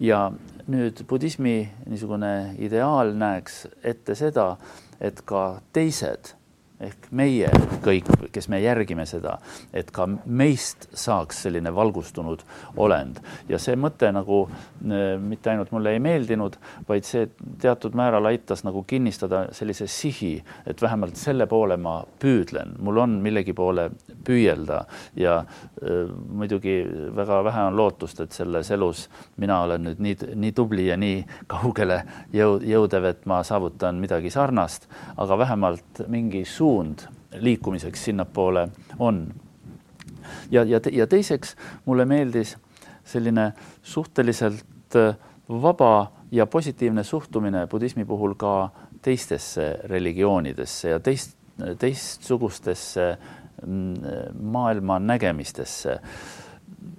ja 0.00 0.30
nüüd 0.68 1.04
budismi 1.08 1.68
niisugune 1.88 2.54
ideaal 2.58 3.14
näeks 3.16 3.66
ette 3.82 4.14
seda, 4.14 4.56
et 5.00 5.22
ka 5.24 5.60
teised 5.72 6.37
ehk 6.78 7.08
meie 7.10 7.48
kõik, 7.82 8.06
kes 8.30 8.46
me 8.52 8.60
järgime 8.62 9.02
seda, 9.08 9.38
et 9.74 9.90
ka 9.94 10.06
meist 10.26 10.86
saaks 10.94 11.42
selline 11.46 11.72
valgustunud 11.74 12.44
olend. 12.78 13.18
Ja 13.50 13.58
see 13.62 13.74
mõte 13.78 14.10
nagu 14.14 14.44
äh, 14.46 15.16
mitte 15.18 15.50
ainult 15.50 15.72
mulle 15.74 15.96
ei 15.96 16.02
meeldinud, 16.02 16.58
vaid 16.88 17.06
see 17.08 17.26
teatud 17.60 17.98
määral 17.98 18.30
aitas 18.30 18.62
nagu 18.66 18.84
kinnistada 18.86 19.48
sellise 19.56 19.88
sihi, 19.90 20.36
et 20.66 20.82
vähemalt 20.82 21.18
selle 21.18 21.48
poole 21.50 21.76
ma 21.82 21.98
püüdlen, 22.22 22.76
mul 22.78 23.02
on 23.02 23.18
millegi 23.24 23.56
poole 23.58 23.88
püüelda 24.26 24.84
ja 25.18 25.40
äh, 25.42 26.06
muidugi 26.30 26.78
väga 27.16 27.42
vähe 27.48 27.66
on 27.72 27.80
lootust, 27.80 28.22
et 28.22 28.38
selles 28.38 28.70
elus 28.74 29.08
mina 29.42 29.64
olen 29.66 29.88
nüüd 29.88 30.04
nii, 30.04 30.16
nii 30.46 30.54
tubli 30.54 30.86
ja 30.92 31.00
nii 31.00 31.24
kaugele 31.50 32.04
jõu, 32.34 32.60
jõudev, 32.62 33.10
et 33.10 33.26
ma 33.26 33.42
saavutan 33.46 33.98
midagi 33.98 34.30
sarnast, 34.30 34.86
aga 35.18 35.42
vähemalt 35.42 36.06
mingi 36.06 36.46
suur 36.46 36.67
suund 36.68 36.98
liikumiseks 37.40 38.04
sinnapoole 38.04 38.68
on. 38.98 39.34
ja, 40.50 40.64
ja, 40.64 40.80
ja 40.92 41.06
teiseks 41.06 41.56
mulle 41.84 42.04
meeldis 42.04 42.56
selline 43.04 43.52
suhteliselt 43.82 44.96
äh, 44.96 45.16
vaba 45.48 46.12
ja 46.30 46.46
positiivne 46.46 47.04
suhtumine 47.04 47.66
budismi 47.66 48.04
puhul 48.04 48.34
ka 48.34 48.70
teistesse 49.02 49.78
religioonidesse 49.84 50.88
ja 50.88 51.00
teist, 51.00 51.38
teistsugustesse 51.78 53.16
mm, 53.66 53.94
maailma 54.42 54.98
nägemistesse 54.98 56.00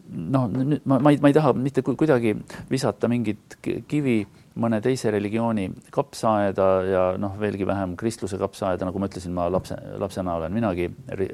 noh, 0.10 0.50
nüüd 0.50 0.82
ma, 0.86 0.98
ma 0.98 1.14
ei, 1.14 1.22
ma 1.22 1.30
ei 1.30 1.38
taha 1.38 1.54
mitte 1.54 1.86
kuidagi 1.86 2.34
visata 2.72 3.08
mingit 3.12 3.60
kivi 3.88 4.24
mõne 4.60 4.80
teise 4.82 5.12
religiooni 5.12 5.68
kapsaaeda 5.94 6.68
ja 6.90 7.04
noh, 7.22 7.36
veelgi 7.40 7.68
vähem 7.68 7.96
kristluse 8.00 8.38
kapsaaeda, 8.42 8.88
nagu 8.88 9.00
ma 9.00 9.10
ütlesin, 9.10 9.34
ma 9.36 9.48
lapse, 9.52 9.78
lapsena 10.02 10.36
olen 10.40 10.54
minagi 10.54 10.90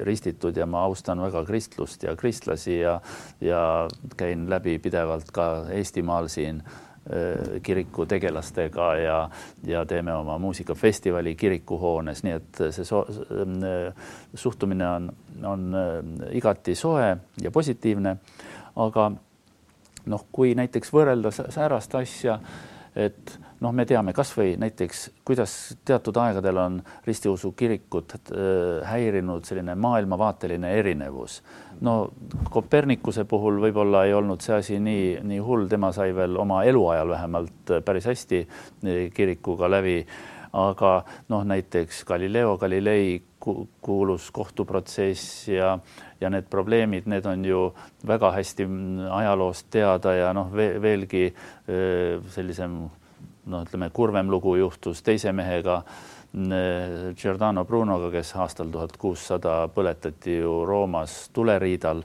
ristitud 0.06 0.56
ja 0.56 0.66
ma 0.66 0.84
austan 0.86 1.22
väga 1.24 1.44
kristlust 1.48 2.04
ja 2.06 2.16
kristlasi 2.16 2.80
ja 2.80 3.00
ja 3.40 3.62
käin 4.16 4.50
läbi 4.50 4.78
pidevalt 4.78 5.30
ka 5.32 5.66
Eestimaal 5.72 6.28
siin 6.28 6.62
kiriku 7.62 8.06
tegelastega 8.06 8.94
ja, 8.96 9.30
ja 9.64 9.84
teeme 9.86 10.14
oma 10.14 10.38
muusikafestivali 10.38 11.34
kirikuhoones, 11.34 12.22
nii 12.26 12.32
et 12.34 12.62
see 12.74 12.84
so, 12.84 13.04
suhtumine 14.34 14.88
on, 14.88 15.12
on 15.46 15.76
igati 16.34 16.74
soe 16.74 17.12
ja 17.42 17.50
positiivne. 17.54 18.16
Aga 18.82 19.10
noh, 20.06 20.24
kui 20.32 20.54
näiteks 20.58 20.90
võrrelda 20.92 21.30
säärast 21.30 21.94
asja, 21.94 22.40
et 22.96 23.36
noh, 23.60 23.72
me 23.76 23.84
teame 23.88 24.12
kasvõi 24.16 24.54
näiteks, 24.60 25.02
kuidas 25.26 25.52
teatud 25.84 26.16
aegadel 26.20 26.60
on 26.60 26.78
ristiusu 27.06 27.52
kirikut 27.56 28.16
äh, 28.16 28.38
häirinud 28.88 29.44
selline 29.44 29.74
maailmavaateline 29.74 30.72
erinevus. 30.78 31.42
no 31.80 31.96
Kopernikuse 32.50 33.24
puhul 33.24 33.60
võib-olla 33.60 34.04
ei 34.06 34.14
olnud 34.14 34.40
see 34.40 34.56
asi 34.56 34.80
nii, 34.80 35.18
nii 35.22 35.42
hull, 35.44 35.68
tema 35.68 35.92
sai 35.92 36.14
veel 36.16 36.36
oma 36.40 36.62
eluajal 36.64 37.08
vähemalt 37.08 37.76
päris 37.84 38.08
hästi 38.08 38.42
äh, 38.46 39.04
kirikuga 39.14 39.70
läbi 39.70 40.00
aga 40.56 40.92
noh, 41.28 41.44
näiteks 41.44 42.04
Galileo 42.08 42.56
Galilei 42.58 43.22
kuulus 43.80 44.30
kohtuprotsess 44.34 45.48
ja, 45.48 45.78
ja 46.20 46.30
need 46.32 46.48
probleemid, 46.50 47.06
need 47.06 47.26
on 47.26 47.44
ju 47.44 47.62
väga 48.06 48.30
hästi 48.36 48.66
ajaloost 49.18 49.66
teada 49.70 50.14
ja 50.16 50.32
noh, 50.36 50.52
veelgi 50.54 51.28
sellisem 52.32 52.78
noh, 53.46 53.64
ütleme 53.64 53.90
kurvem 53.94 54.30
lugu 54.30 54.56
juhtus 54.56 55.02
teise 55.06 55.32
mehega, 55.36 55.82
Giordano 57.16 57.64
Brunoga, 57.64 58.10
kes 58.12 58.34
aastal 58.36 58.68
tuhat 58.72 58.96
kuussada 59.00 59.62
põletati 59.72 60.40
ju 60.42 60.58
Roomas 60.68 61.30
tuleriidal 61.32 62.02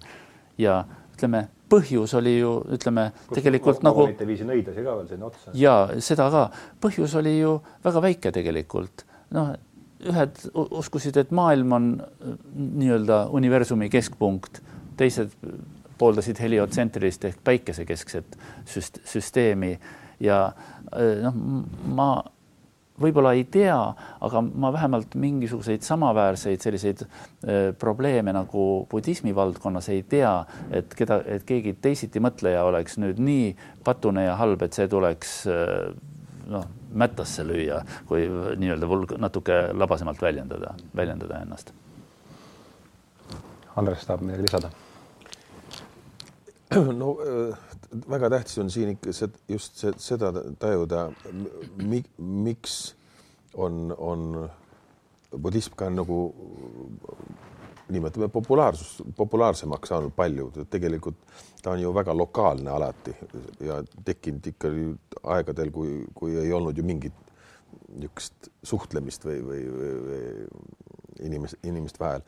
ja 0.62 0.78
ütleme 1.16 1.48
põhjus 1.72 2.14
oli 2.20 2.38
ju 2.38 2.52
ütleme 2.76 3.10
Kus 3.28 3.40
tegelikult 3.40 3.84
nagu. 3.86 4.08
viisi 4.28 4.48
nõidasi 4.48 4.84
ka 4.86 4.96
veel 5.00 5.10
sinna 5.10 5.28
otsa. 5.28 5.52
ja 5.54 5.76
seda 6.00 6.30
ka, 6.32 6.46
põhjus 6.84 7.16
oli 7.20 7.38
ju 7.40 7.58
väga 7.84 8.04
väike 8.08 8.32
tegelikult, 8.36 9.06
noh, 9.36 9.54
ühed 10.10 10.44
uskusid, 10.54 11.18
et 11.18 11.32
maailm 11.36 11.78
on 11.78 11.88
nii-öelda 12.56 13.26
universumi 13.38 13.90
keskpunkt, 13.94 14.62
teised 14.98 15.34
pooldasid 16.02 16.40
heliotsentrilist 16.42 17.26
ehk 17.30 17.42
päikesekeskset 17.46 18.38
süst 18.66 19.02
süsteemi. 19.06 19.76
Ja 20.22 20.44
noh, 21.22 21.36
ma 21.98 22.12
võib-olla 23.02 23.34
ei 23.38 23.46
tea, 23.50 23.78
aga 24.22 24.42
ma 24.42 24.72
vähemalt 24.74 25.16
mingisuguseid 25.20 25.86
samaväärseid 25.86 26.62
selliseid 26.62 27.04
äh, 27.06 27.72
probleeme 27.80 28.34
nagu 28.36 28.66
budismi 28.92 29.34
valdkonnas 29.36 29.90
ei 29.94 30.04
tea, 30.10 30.34
et 30.74 30.94
keda, 30.98 31.22
et 31.26 31.46
keegi 31.48 31.76
teisitimõtleja 31.82 32.64
oleks 32.68 33.00
nüüd 33.02 33.22
nii 33.22 33.52
patune 33.86 34.28
ja 34.28 34.38
halb, 34.40 34.62
et 34.66 34.78
see 34.78 34.90
tuleks 34.92 35.36
äh, 35.50 35.90
noh, 36.52 36.68
mättasse 36.94 37.46
lüüa, 37.48 37.82
kui 38.10 38.28
nii-öelda 38.60 38.90
vulg-, 38.90 39.18
natuke 39.22 39.64
labasemalt 39.74 40.22
väljendada, 40.22 40.76
väljendada 40.96 41.42
ennast. 41.42 41.74
Andres 43.76 44.06
tahab 44.06 44.26
midagi 44.28 44.48
lisada? 44.50 44.72
no 47.02 47.16
väga 48.10 48.30
tähtis 48.30 48.58
on 48.62 48.70
siin 48.72 48.94
ikka 48.96 49.14
see, 49.16 49.30
just 49.50 49.80
see, 49.80 49.92
seda 50.00 50.32
tajuda 50.60 51.10
mi,, 51.84 52.04
miks 52.18 52.96
on, 53.54 53.92
on 53.98 54.50
budism 55.32 55.76
ka 55.76 55.90
nagu 55.92 56.20
nimetame 57.92 58.30
populaarsus, 58.32 59.02
populaarsemaks 59.18 59.92
saanud 59.94 60.14
palju, 60.16 60.50
tegelikult 60.70 61.18
ta 61.62 61.76
on 61.76 61.82
ju 61.82 61.94
väga 61.94 62.16
lokaalne 62.18 62.72
alati 62.72 63.14
ja 63.66 63.82
tekkinud 64.06 64.48
ikka 64.54 64.72
aegadel, 65.36 65.72
kui, 65.72 66.00
kui 66.16 66.38
ei 66.42 66.54
olnud 66.54 66.78
ju 66.78 66.86
mingit 66.86 67.28
niisugust 67.92 68.50
suhtlemist 68.64 69.26
või, 69.28 69.40
või, 69.46 69.62
või, 69.72 69.92
või 70.08 70.22
inimest, 71.22 71.60
inimeste 71.64 72.00
vahel. 72.00 72.22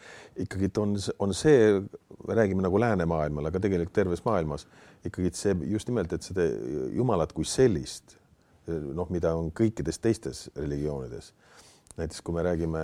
ikkagi 0.45 0.69
on, 0.77 0.95
on 1.19 1.33
see, 1.33 1.79
me 2.27 2.35
räägime 2.35 2.65
nagu 2.65 2.79
läänemaailmal, 2.79 3.49
aga 3.49 3.61
tegelikult 3.63 3.95
terves 3.95 4.23
maailmas 4.25 4.67
ikkagi 5.05 5.31
see 5.37 5.55
just 5.71 5.89
nimelt, 5.89 6.13
et 6.13 6.25
seda 6.25 6.45
Jumalat 6.93 7.33
kui 7.33 7.47
sellist, 7.47 8.17
noh, 8.67 9.09
mida 9.11 9.33
on 9.35 9.51
kõikides 9.55 9.99
teistes 9.99 10.45
religioonides. 10.55 11.33
näiteks 11.97 12.21
kui 12.21 12.35
me 12.35 12.43
räägime 12.43 12.83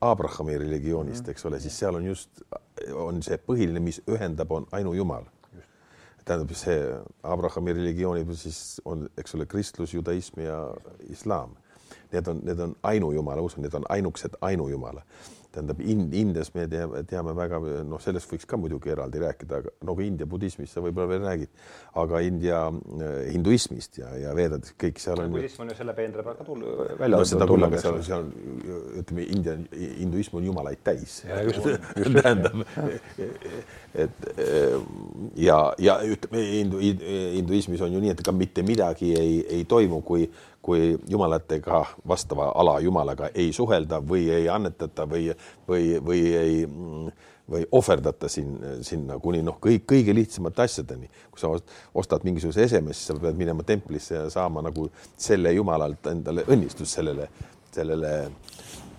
Abrahami 0.00 0.58
religioonist, 0.58 1.22
mhm. 1.22 1.30
eks 1.30 1.46
ole, 1.46 1.60
siis 1.60 1.78
seal 1.78 1.94
on 1.94 2.06
just, 2.06 2.42
on 2.94 3.22
see 3.22 3.38
põhiline, 3.38 3.80
mis 3.80 4.00
ühendab, 4.10 4.52
on 4.52 4.66
ainujumal. 4.72 5.24
tähendab, 6.26 6.50
see 6.58 6.80
Abrahami 7.22 7.72
religiooni 7.72 8.24
siis 8.34 8.80
on, 8.84 9.08
eks 9.18 9.34
ole, 9.34 9.46
kristlus, 9.46 9.94
judaism 9.94 10.40
ja 10.40 10.58
islaam. 11.08 11.54
Need 12.12 12.26
on, 12.26 12.40
need 12.42 12.58
on 12.60 12.74
ainujumala 12.82 13.42
usk, 13.42 13.58
need 13.62 13.74
on 13.74 13.84
ainukesed 13.88 14.34
ainujumala 14.40 15.02
tähendab 15.56 15.80
in, 15.80 16.06
Indias 16.16 16.52
me 16.54 16.66
teame, 16.70 17.02
teame 17.08 17.34
väga, 17.36 17.60
noh, 17.88 18.00
sellest 18.02 18.30
võiks 18.30 18.48
ka 18.48 18.58
muidugi 18.60 18.92
eraldi 18.92 19.22
rääkida, 19.22 19.60
aga 19.62 19.72
nagu 19.88 20.04
India 20.04 20.28
budismist 20.28 20.76
sa 20.76 20.82
võib-olla 20.84 21.10
veel 21.14 21.24
räägid, 21.24 21.52
aga 22.02 22.22
India 22.26 22.62
äh, 22.68 23.16
hinduismist 23.32 24.00
ja, 24.02 24.12
ja 24.20 24.34
veedad, 24.36 24.68
kõik 24.80 25.00
seal 25.02 25.22
on. 25.24 25.32
budism 25.34 25.64
on 25.64 25.72
ju 25.72 25.78
selle 25.78 25.96
peenra 25.96 26.24
pealt 26.26 26.40
ka 26.42 26.48
tulnud, 26.48 26.82
välja 27.00 27.20
no, 27.20 27.28
seda 27.28 27.48
küll, 27.50 27.68
aga 27.68 27.82
seal, 27.82 28.00
seal 28.06 28.28
ütleme, 29.02 29.28
India 29.36 29.56
hinduism 29.72 30.40
on 30.40 30.50
jumalaid 30.50 30.82
täis. 30.86 31.20
tähendab, 32.16 32.64
et 33.96 34.28
ja, 35.40 35.60
ja 35.82 35.96
ütleme, 36.04 36.42
hindu, 36.52 36.82
hinduismis 36.82 37.84
on 37.84 37.96
ju 37.96 38.02
nii, 38.02 38.12
et 38.14 38.22
ega 38.24 38.34
mitte 38.36 38.64
midagi 38.66 39.14
ei, 39.16 39.40
ei 39.58 39.64
toimu, 39.68 40.02
kui 40.06 40.28
kui 40.66 40.96
jumalatega 41.08 41.84
vastava 42.08 42.50
ala 42.58 42.80
jumalaga 42.82 43.30
ei 43.34 43.52
suhelda 43.54 44.00
või 44.02 44.26
ei 44.34 44.48
annetata 44.50 45.06
või, 45.10 45.30
või, 45.68 45.96
või 46.02 46.22
ei 46.42 46.60
või 47.50 47.66
ohverdata 47.72 48.28
siin, 48.28 48.56
sinna 48.82 49.20
kuni 49.22 49.38
noh, 49.46 49.58
kõik 49.62 49.84
kõige 49.86 50.14
lihtsamate 50.14 50.64
asjadeni. 50.64 51.10
kui 51.30 51.40
sa 51.40 51.52
ostad 51.94 52.24
mingisuguse 52.26 52.64
eseme, 52.66 52.94
siis 52.94 53.06
sa 53.06 53.14
pead 53.22 53.38
minema 53.38 53.62
templisse 53.62 54.14
ja 54.14 54.30
saama 54.30 54.64
nagu 54.66 54.88
selle 55.16 55.52
jumalalt 55.54 56.06
endale 56.10 56.42
õnnistust 56.50 56.98
sellele, 56.98 57.28
sellele 57.74 58.12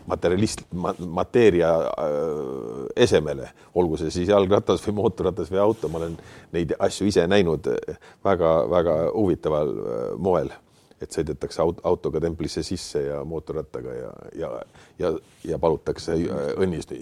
materjalist, 0.07 0.63
mateeria 0.99 1.73
äh, 1.75 2.85
esemele, 2.95 3.49
olgu 3.75 3.99
see 3.99 4.13
siis 4.15 4.31
jalgratas 4.31 4.79
või 4.85 4.95
mootorratas 5.01 5.51
või 5.51 5.59
auto, 5.65 5.91
ma 5.91 5.99
olen 5.99 6.15
neid 6.55 6.71
asju 6.79 7.09
ise 7.11 7.27
näinud 7.27 7.67
väga-väga 8.23 8.95
huvitaval 9.11 9.75
äh, 9.75 10.07
moel 10.23 10.55
et 11.01 11.13
sõidetakse 11.13 11.61
aut 11.61 11.81
autoga 11.85 12.21
templisse 12.23 12.63
sisse 12.65 13.03
ja 13.05 13.23
mootorrattaga 13.25 13.93
ja, 13.93 14.11
ja, 14.35 14.51
ja, 14.99 15.11
ja 15.45 15.59
palutakse 15.61 16.17
äh, 16.17 16.53
õnnist 16.57 16.93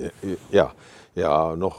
ja, 0.54 0.70
ja 1.16 1.32
noh, 1.60 1.78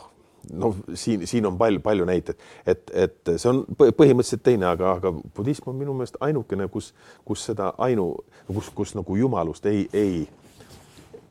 noh, 0.53 0.77
siin, 0.95 1.27
siin 1.27 1.47
on 1.47 1.59
palju, 1.59 1.81
palju 1.85 2.07
näiteid, 2.09 2.41
et, 2.67 2.91
et 2.95 3.33
see 3.37 3.51
on 3.51 3.63
põhimõtteliselt 3.77 4.45
teine, 4.47 4.69
aga, 4.71 4.97
aga 5.01 5.13
budism 5.37 5.71
on 5.73 5.79
minu 5.79 5.95
meelest 5.97 6.19
ainukene, 6.25 6.69
kus, 6.73 6.93
kus 7.27 7.45
seda 7.51 7.73
ainu, 7.83 8.13
kus, 8.49 8.71
kus 8.75 8.95
nagu 8.99 9.17
jumalust 9.19 9.67
ei, 9.71 9.87
ei 9.93 10.27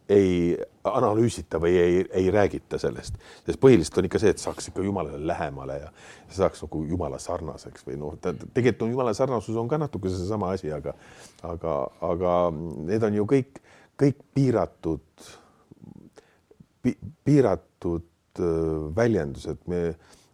ei 0.09 0.57
analüüsita 0.85 1.59
või 1.61 1.77
ei, 1.81 2.01
ei 2.13 2.27
räägita 2.33 2.77
sellest, 2.81 3.17
sest 3.45 3.59
põhiliselt 3.61 3.97
on 3.99 4.07
ikka 4.09 4.21
see, 4.21 4.33
et 4.35 4.41
saaks 4.41 4.69
ikka 4.69 4.83
Jumalale 4.85 5.21
lähemale 5.27 5.79
ja 5.79 5.89
saaks 6.35 6.61
nagu 6.65 6.83
Jumala 6.85 7.17
sarnaseks 7.21 7.87
või 7.87 7.97
noh, 8.01 8.17
tegelikult 8.21 8.85
on 8.85 8.93
Jumala 8.93 9.15
sarnasus 9.17 9.57
on 9.57 9.71
ka 9.71 9.79
natuke 9.81 10.11
seesama 10.13 10.51
asi, 10.53 10.69
aga 10.73 10.93
aga, 11.47 11.77
aga 12.05 12.35
need 12.53 13.07
on 13.07 13.17
ju 13.17 13.25
kõik, 13.33 13.61
kõik 13.97 14.21
piiratud 14.37 15.25
pi,, 16.85 16.93
piiratud 17.25 18.43
väljendused, 18.95 19.65
me, 19.71 19.81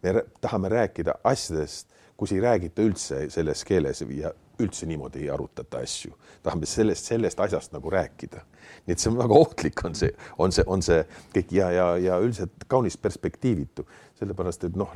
me 0.02 0.26
tahame 0.42 0.68
rääkida 0.72 1.16
asjadest, 1.24 1.88
kus 2.18 2.34
ei 2.36 2.44
räägita 2.44 2.84
üldse 2.84 3.24
selles 3.32 3.64
keeles 3.64 4.04
ja 4.04 4.34
üldse 4.60 4.86
niimoodi 4.86 5.24
ei 5.24 5.30
arutata 5.32 5.80
asju, 5.82 6.12
tahame 6.42 6.66
sellest, 6.68 7.08
sellest 7.12 7.40
asjast 7.40 7.72
nagu 7.72 7.90
rääkida. 7.90 8.42
nii 8.86 8.94
et 8.94 9.02
see 9.02 9.10
on 9.10 9.18
väga 9.18 9.34
ohtlik, 9.38 9.84
on 9.84 9.94
see, 9.98 10.10
on 10.38 10.52
see, 10.52 10.64
on 10.66 10.82
see 10.82 11.00
kõik 11.34 11.54
ja, 11.54 11.70
ja, 11.74 11.86
ja 12.00 12.18
üldiselt 12.22 12.66
kaunis 12.68 12.96
perspektiivitu, 12.96 13.84
sellepärast 14.18 14.68
et 14.68 14.76
noh, 14.78 14.92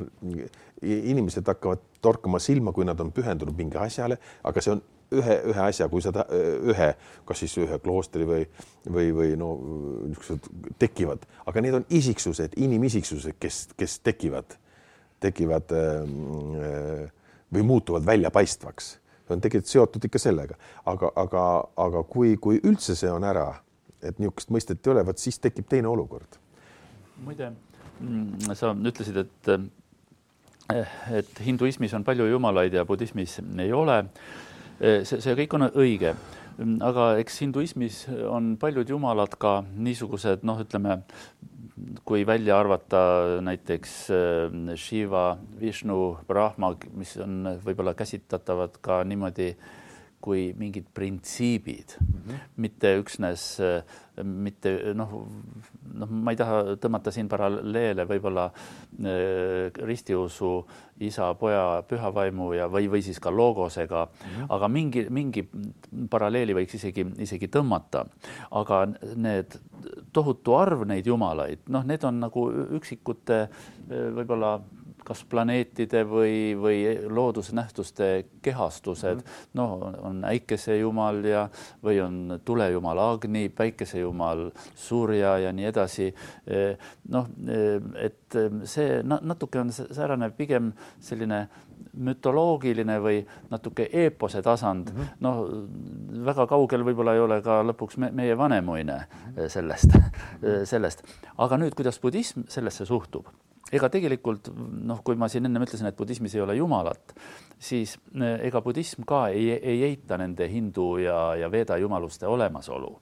inimesed 0.81 1.47
hakkavad 1.47 1.83
torkama 2.01 2.39
silma, 2.39 2.73
kui 2.75 2.85
nad 2.87 2.99
on 3.03 3.11
pühendunud 3.15 3.57
mingi 3.57 3.79
asjale, 3.81 4.19
aga 4.43 4.63
see 4.63 4.75
on 4.75 4.83
ühe, 5.15 5.37
ühe 5.51 5.63
asja, 5.63 5.87
kui 5.91 6.03
sa 6.03 6.11
ta, 6.15 6.25
ühe, 6.31 6.91
kas 7.27 7.41
siis 7.43 7.55
ühe 7.63 7.79
kloostri 7.83 8.27
või, 8.27 8.43
või, 8.85 9.09
või 9.15 9.33
no 9.39 9.53
niisugused 10.09 10.47
tekivad, 10.81 11.27
aga 11.47 11.63
need 11.63 11.79
on 11.79 11.87
isiksused, 11.99 12.57
inimisiksused, 12.59 13.37
kes, 13.39 13.65
kes 13.79 13.99
tekivad, 14.05 14.57
tekivad 15.23 15.75
äh, 15.75 17.11
või 17.53 17.67
muutuvad 17.67 18.05
väljapaistvaks 18.07 18.95
on 19.31 19.41
tegelikult 19.43 19.71
seotud 19.71 20.09
ikka 20.09 20.21
sellega, 20.21 20.57
aga, 20.85 21.11
aga, 21.15 21.43
aga 21.87 22.03
kui, 22.09 22.35
kui 22.41 22.61
üldse 22.63 22.95
see 22.95 23.11
on 23.11 23.25
ära, 23.27 23.47
et 24.01 24.19
niisugust 24.19 24.53
mõistet 24.53 24.85
ei 24.85 24.93
ole, 24.93 25.05
vot 25.07 25.21
siis 25.21 25.39
tekib 25.39 25.67
teine 25.69 25.89
olukord. 25.89 26.39
muide, 27.25 27.51
mm, 27.99 28.53
sa 28.53 28.73
ütlesid, 28.73 29.17
et 29.17 29.51
et 31.11 31.39
hinduismis 31.45 31.93
on 31.95 32.03
palju 32.03 32.25
jumalaid 32.27 32.73
ja 32.73 32.85
budismis 32.85 33.39
ei 33.59 33.71
ole. 33.73 34.03
see, 34.79 35.21
see 35.21 35.35
kõik 35.39 35.55
on 35.57 35.69
õige, 35.69 36.13
aga 36.85 37.05
eks 37.21 37.39
hinduismis 37.41 38.03
on 38.29 38.55
paljud 38.61 38.89
jumalad 38.89 39.33
ka 39.39 39.63
niisugused 39.73 40.43
noh, 40.45 40.59
ütleme 40.61 40.99
kui 42.05 42.25
välja 42.27 42.59
arvata 42.59 42.99
näiteks 43.41 43.95
äh, 44.11 44.75
Shiva, 44.75 45.37
Vishnu, 45.59 46.17
Brahma, 46.27 46.73
mis 46.97 47.17
on 47.21 47.57
võib-olla 47.65 47.93
käsitletavad 47.97 48.79
ka 48.81 49.03
niimoodi 49.07 49.51
kui 50.27 50.49
mingid 50.59 50.89
printsiibid 50.93 51.95
mm, 51.99 52.17
-hmm. 52.17 52.41
mitte 52.63 52.91
üksnes, 52.99 53.45
mitte 54.23 54.73
noh, 54.97 55.13
noh, 56.01 56.11
ma 56.11 56.33
ei 56.33 56.39
taha 56.39 56.75
tõmmata 56.81 57.13
siin 57.15 57.29
paralleele 57.31 58.05
võib-olla 58.09 58.47
äh, 58.49 59.71
ristiusu 59.87 60.51
isa, 61.07 61.29
poja, 61.39 61.83
püha 61.87 62.11
vaimu 62.13 62.49
ja, 62.57 62.67
või, 62.71 62.89
või 62.91 63.03
siis 63.05 63.19
ka 63.23 63.31
logosega 63.31 64.05
mm, 64.07 64.33
-hmm. 64.33 64.49
aga 64.57 64.67
mingi, 64.67 65.05
mingi 65.09 65.45
paralleeli 66.09 66.57
võiks 66.57 66.75
isegi, 66.79 67.05
isegi 67.23 67.47
tõmmata. 67.47 68.05
aga 68.51 68.87
need 69.15 69.59
tohutu 70.13 70.55
arv 70.57 70.83
neid 70.89 71.07
jumalaid, 71.07 71.63
noh, 71.69 71.85
need 71.85 72.03
on 72.03 72.19
nagu 72.19 72.49
üksikute 72.79 73.47
võib-olla 73.87 74.57
kas 75.07 75.23
planeetide 75.29 76.03
või, 76.07 76.55
või 76.59 76.79
loodusnähtuste 77.07 78.25
kehastused 78.43 79.21
mm. 79.21 79.23
-hmm. 79.23 79.53
noh, 79.59 79.85
on 80.09 80.23
äikesejumal 80.27 81.23
ja, 81.25 81.47
või 81.83 82.01
on 82.03 82.39
tulejumal 82.45 82.99
Agni, 82.99 83.47
päikesejumal 83.49 84.49
Surja 84.75 85.37
ja 85.45 85.53
nii 85.53 85.65
edasi. 85.69 86.09
noh, 87.09 87.29
et 88.01 88.37
see 88.63 89.01
natuke 89.03 89.59
on 89.59 89.71
säärane 89.71 90.29
pigem 90.35 90.73
selline 90.99 91.47
mütoloogiline 91.97 92.97
või 93.01 93.21
natuke 93.49 93.87
eepose 93.93 94.41
tasand 94.41 94.91
mm, 94.91 94.99
-hmm. 94.99 95.17
noh, 95.19 96.25
väga 96.25 96.47
kaugel 96.47 96.85
võib-olla 96.85 97.13
ei 97.15 97.23
ole 97.23 97.41
ka 97.41 97.61
lõpuks 97.63 97.97
me, 97.97 98.11
meie 98.11 98.37
vanemuine 98.37 98.99
sellest, 99.47 99.97
sellest, 100.63 101.03
aga 101.37 101.57
nüüd, 101.57 101.75
kuidas 101.77 101.99
budism 102.03 102.45
sellesse 102.49 102.85
suhtub 102.85 103.29
ega 103.71 103.89
tegelikult 103.91 104.51
noh, 104.55 105.01
kui 105.03 105.17
ma 105.19 105.29
siin 105.31 105.47
ennem 105.47 105.65
ütlesin, 105.65 105.89
et 105.89 105.97
budismis 105.97 106.35
ei 106.35 106.43
ole 106.43 106.55
jumalat, 106.57 107.13
siis 107.59 107.97
eh, 108.15 108.47
ega 108.47 108.61
budism 108.63 109.05
ka 109.07 109.27
ei, 109.33 109.51
ei 109.57 109.83
eita 109.89 110.19
nende 110.19 110.47
hindu 110.51 110.95
ja, 111.03 111.35
ja 111.39 111.51
veeda 111.51 111.77
jumaluste 111.77 112.27
olemasolu. 112.27 112.95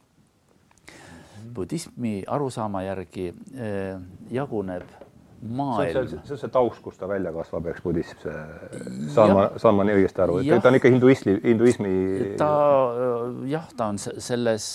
budismi 1.55 2.23
arusaama 2.27 2.81
järgi 2.83 3.27
eh, 3.29 3.99
jaguneb 4.31 5.04
maailm. 5.41 6.07
see 6.09 6.33
on 6.33 6.39
see 6.39 6.51
taust, 6.51 6.81
kust 6.83 6.99
ta 6.99 7.07
välja 7.09 7.31
kasvab, 7.35 7.67
eks 7.71 7.83
budism, 7.83 8.21
see, 8.23 8.85
saan 9.13 9.33
ma, 9.35 9.45
saan 9.61 9.77
ma 9.77 9.85
nii 9.87 9.97
õigesti 9.99 10.23
aru, 10.25 10.37
et 10.41 10.63
ta 10.63 10.71
on 10.71 10.79
ikka 10.79 10.91
hinduismi, 10.93 11.35
hinduismi. 11.43 11.91
ta 12.39 12.49
jah, 13.49 13.67
ta 13.77 13.89
on 13.93 13.99
selles 13.99 14.67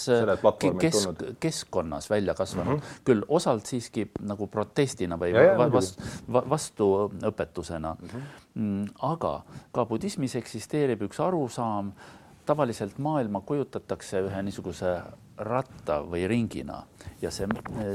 kesk, 0.83 1.25
keskkonnas 1.43 2.11
välja 2.11 2.35
kasvanud 2.39 2.77
mm, 2.77 2.85
-hmm. 2.85 3.03
küll 3.05 3.25
osalt 3.29 3.67
siiski 3.67 4.07
nagu 4.21 4.47
protestina 4.47 5.19
või 5.21 5.33
ja, 5.35 5.51
ja, 5.53 5.71
vastu, 5.73 6.03
vastuõpetusena 6.29 7.95
mhm. 7.95 8.17
mm. 8.55 8.63
-hmm. 8.63 8.95
aga 9.13 9.43
ka 9.73 9.87
budismis 9.87 10.37
eksisteerib 10.37 11.03
üks 11.09 11.21
arusaam, 11.21 11.93
tavaliselt 12.47 12.99
maailma 12.99 13.41
kujutatakse 13.41 14.21
ühe 14.27 14.43
niisuguse 14.43 14.97
ratta 15.41 16.01
või 16.05 16.27
ringina. 16.29 16.83
Ja 17.23 17.31
see, 17.33 17.49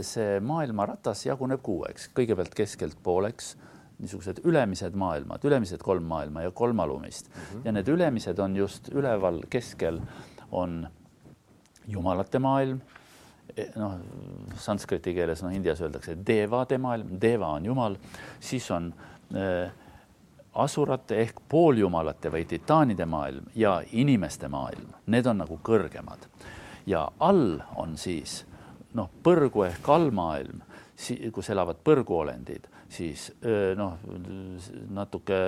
see 0.05 0.39
maailmaratas 0.41 1.25
jaguneb 1.27 1.61
kuueks, 1.65 2.09
kõigepealt 2.17 2.57
keskelt 2.57 2.97
pooleks 3.03 3.55
niisugused 4.01 4.41
ülemised 4.43 4.95
maailmad, 4.99 5.43
ülemised 5.47 5.83
kolm 5.83 6.03
maailma 6.09 6.43
ja 6.43 6.51
kolm 6.51 6.79
alumist. 6.83 7.29
Mm 7.29 7.41
-hmm. 7.41 7.61
ja 7.65 7.71
need 7.71 7.87
ülemised 7.87 8.39
on 8.39 8.55
just 8.55 8.89
üleval 8.91 9.39
keskel 9.49 10.01
on 10.51 10.87
jumalate 11.87 12.39
maailm. 12.39 12.81
E, 13.57 13.69
noh, 13.75 13.93
sanskriti 14.57 15.13
keeles, 15.13 15.43
noh, 15.43 15.53
indias 15.53 15.81
öeldakse 15.81 16.17
devade 16.27 16.77
maailm, 16.77 17.07
deva 17.21 17.47
on 17.47 17.65
jumal, 17.65 17.95
siis 18.39 18.71
on 18.71 18.93
äh, 19.35 19.71
asurate 20.53 21.21
ehk 21.21 21.39
pooljumalate 21.49 22.31
või 22.31 22.45
titaanide 22.45 23.05
maailm 23.05 23.45
ja 23.55 23.81
inimeste 23.91 24.47
maailm, 24.47 24.91
need 25.05 25.25
on 25.25 25.37
nagu 25.37 25.59
kõrgemad 25.63 26.27
ja 26.85 27.07
all 27.19 27.59
on 27.75 27.97
siis 27.97 28.43
noh, 28.95 29.09
põrgu 29.23 29.65
ehk 29.67 29.89
allmaailm, 29.89 30.61
kus 31.35 31.49
elavad 31.51 31.81
põrguolendid, 31.83 32.69
siis 32.89 33.27
noh, 33.75 33.97
natuke 34.95 35.39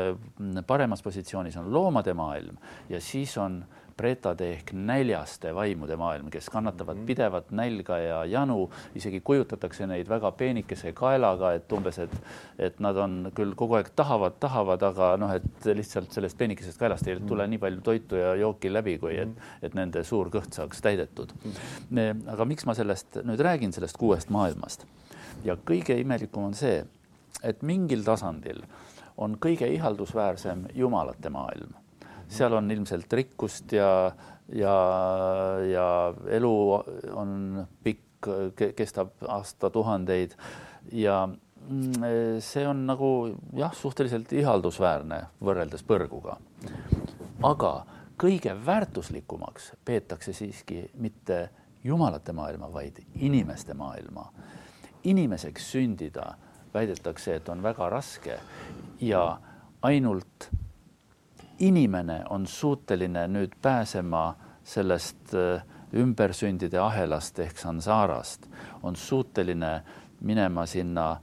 paremas 0.68 1.04
positsioonis 1.06 1.56
on 1.62 1.70
loomade 1.72 2.14
maailm 2.18 2.58
ja 2.90 3.00
siis 3.02 3.38
on 3.40 3.62
pretade 3.98 4.52
ehk 4.54 4.72
näljaste 4.74 5.54
vaimude 5.56 5.98
maailm, 6.00 6.30
kes 6.34 6.50
kannatavad 6.54 6.98
mhm. 6.98 7.06
pidevat 7.06 7.52
nälga 7.52 7.98
ja 7.98 8.20
janu, 8.26 8.70
isegi 8.96 9.22
kujutatakse 9.26 9.88
neid 9.90 10.10
väga 10.10 10.32
peenikese 10.38 10.94
kaelaga, 10.98 11.54
et 11.58 11.72
umbes, 11.74 12.00
et, 12.06 12.14
et 12.70 12.80
nad 12.84 12.98
on 12.98 13.32
küll 13.36 13.56
kogu 13.58 13.80
aeg 13.80 13.92
tahavad, 13.98 14.38
tahavad, 14.40 14.86
aga 14.92 15.12
noh, 15.22 15.34
et 15.34 15.70
lihtsalt 15.78 16.14
sellest 16.14 16.38
peenikesest 16.38 16.80
kaelast 16.82 17.08
ei 17.08 17.20
tule 17.20 17.44
mhm. 17.44 17.56
nii 17.56 17.64
palju 17.66 17.82
toitu 17.90 18.22
ja 18.22 18.36
jooki 18.40 18.72
läbi, 18.74 18.98
kui 19.02 19.18
et, 19.18 19.34
mhm. 19.34 19.66
et 19.66 19.78
nende 19.78 20.04
suur 20.08 20.32
kõht 20.34 20.54
saaks 20.58 20.84
täidetud. 20.86 21.34
aga 22.28 22.46
miks 22.46 22.66
ma 22.66 22.78
sellest 22.78 23.22
nüüd 23.26 23.42
räägin, 23.44 23.74
sellest 23.74 23.98
kuuest 23.98 24.30
maailmast 24.34 24.86
ja 25.46 25.58
kõige 25.66 25.98
imelikum 26.00 26.50
on 26.50 26.56
see, 26.58 26.84
et 27.44 27.62
mingil 27.66 28.04
tasandil 28.06 28.64
on 29.18 29.38
kõige 29.42 29.68
ihaldusväärsem 29.74 30.68
jumalate 30.78 31.30
maailm 31.34 31.76
seal 32.30 32.54
on 32.54 32.72
ilmselt 32.72 33.14
rikkust 33.14 33.72
ja, 33.72 34.12
ja, 34.54 34.76
ja 35.72 35.88
elu 36.38 36.54
on 37.16 37.66
pikk, 37.84 38.30
kestab 38.76 39.14
aastatuhandeid 39.28 40.34
ja 40.92 41.28
mm, 41.28 42.40
see 42.44 42.66
on 42.68 42.86
nagu 42.90 43.12
jah, 43.56 43.76
suhteliselt 43.76 44.34
ihaldusväärne 44.34 45.22
võrreldes 45.44 45.86
põrguga. 45.88 46.38
aga 47.44 47.72
kõige 48.18 48.56
väärtuslikumaks 48.66 49.72
peetakse 49.86 50.34
siiski 50.34 50.88
mitte 50.98 51.50
jumalate 51.84 52.34
maailma, 52.34 52.74
vaid 52.74 53.00
inimeste 53.16 53.74
maailma. 53.74 54.32
inimeseks 55.04 55.72
sündida 55.72 56.34
väidetakse, 56.74 57.36
et 57.36 57.50
on 57.50 57.64
väga 57.64 57.90
raske 57.90 58.40
ja 59.02 59.40
ainult 59.82 60.50
inimene 61.60 62.24
on 62.30 62.48
suuteline 62.48 63.28
nüüd 63.28 63.56
pääsema 63.62 64.36
sellest 64.64 65.34
äh, 65.34 65.64
ümbersündide 65.94 66.80
ahelast 66.80 67.40
ehk 67.40 67.58
sansarast, 67.58 68.48
on 68.84 68.96
suuteline 68.96 69.82
minema 70.22 70.66
sinna 70.66 71.18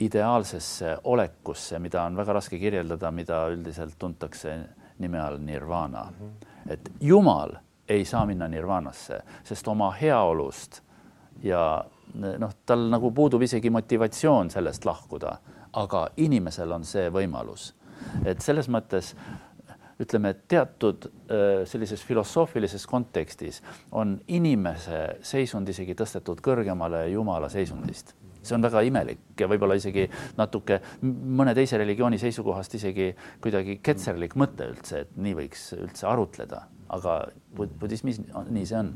ideaalsesse 0.00 0.96
olekusse, 1.04 1.78
mida 1.78 2.02
on 2.02 2.16
väga 2.16 2.32
raske 2.32 2.58
kirjeldada, 2.58 3.10
mida 3.10 3.46
üldiselt 3.50 3.98
tuntakse 3.98 4.58
nime 4.98 5.20
all 5.20 5.38
nirvana. 5.38 6.02
-hmm. 6.02 6.72
et 6.72 6.92
Jumal 7.00 7.56
ei 7.88 8.04
saa 8.04 8.26
minna 8.26 8.48
nirvanasse, 8.48 9.20
sest 9.44 9.68
oma 9.68 9.90
heaolust 9.90 10.82
ja 11.42 11.84
noh, 12.38 12.54
tal 12.66 12.88
nagu 12.90 13.10
puudub 13.10 13.42
isegi 13.42 13.70
motivatsioon 13.70 14.50
sellest 14.50 14.84
lahkuda, 14.84 15.36
aga 15.72 16.08
inimesel 16.16 16.72
on 16.72 16.84
see 16.84 17.10
võimalus. 17.10 17.74
et 18.24 18.40
selles 18.40 18.68
mõttes 18.68 19.14
ütleme, 20.02 20.34
teatud 20.48 21.08
äh, 21.08 21.66
sellises 21.66 22.04
filosoofilises 22.06 22.86
kontekstis 22.86 23.62
on 23.92 24.18
inimese 24.28 25.18
seisund 25.26 25.68
isegi 25.68 25.96
tõstetud 25.98 26.42
kõrgemale 26.44 27.08
Jumala 27.12 27.50
seisundist. 27.52 28.14
see 28.42 28.54
on 28.54 28.62
väga 28.62 28.80
imelik 28.86 29.40
ja 29.40 29.48
võib-olla 29.50 29.74
isegi 29.76 30.06
natuke 30.38 30.78
mõne 31.02 31.52
teise 31.54 31.78
religiooni 31.78 32.18
seisukohast 32.18 32.74
isegi 32.78 33.10
kuidagi 33.42 33.80
ketserlik 33.82 34.36
mõte 34.38 34.70
üldse, 34.70 35.00
et 35.00 35.16
nii 35.16 35.34
võiks 35.34 35.72
üldse 35.76 36.06
arutleda, 36.06 36.62
aga 36.88 37.18
budismis 37.56 38.20
nii 38.22 38.66
see 38.66 38.78
on 38.78 38.94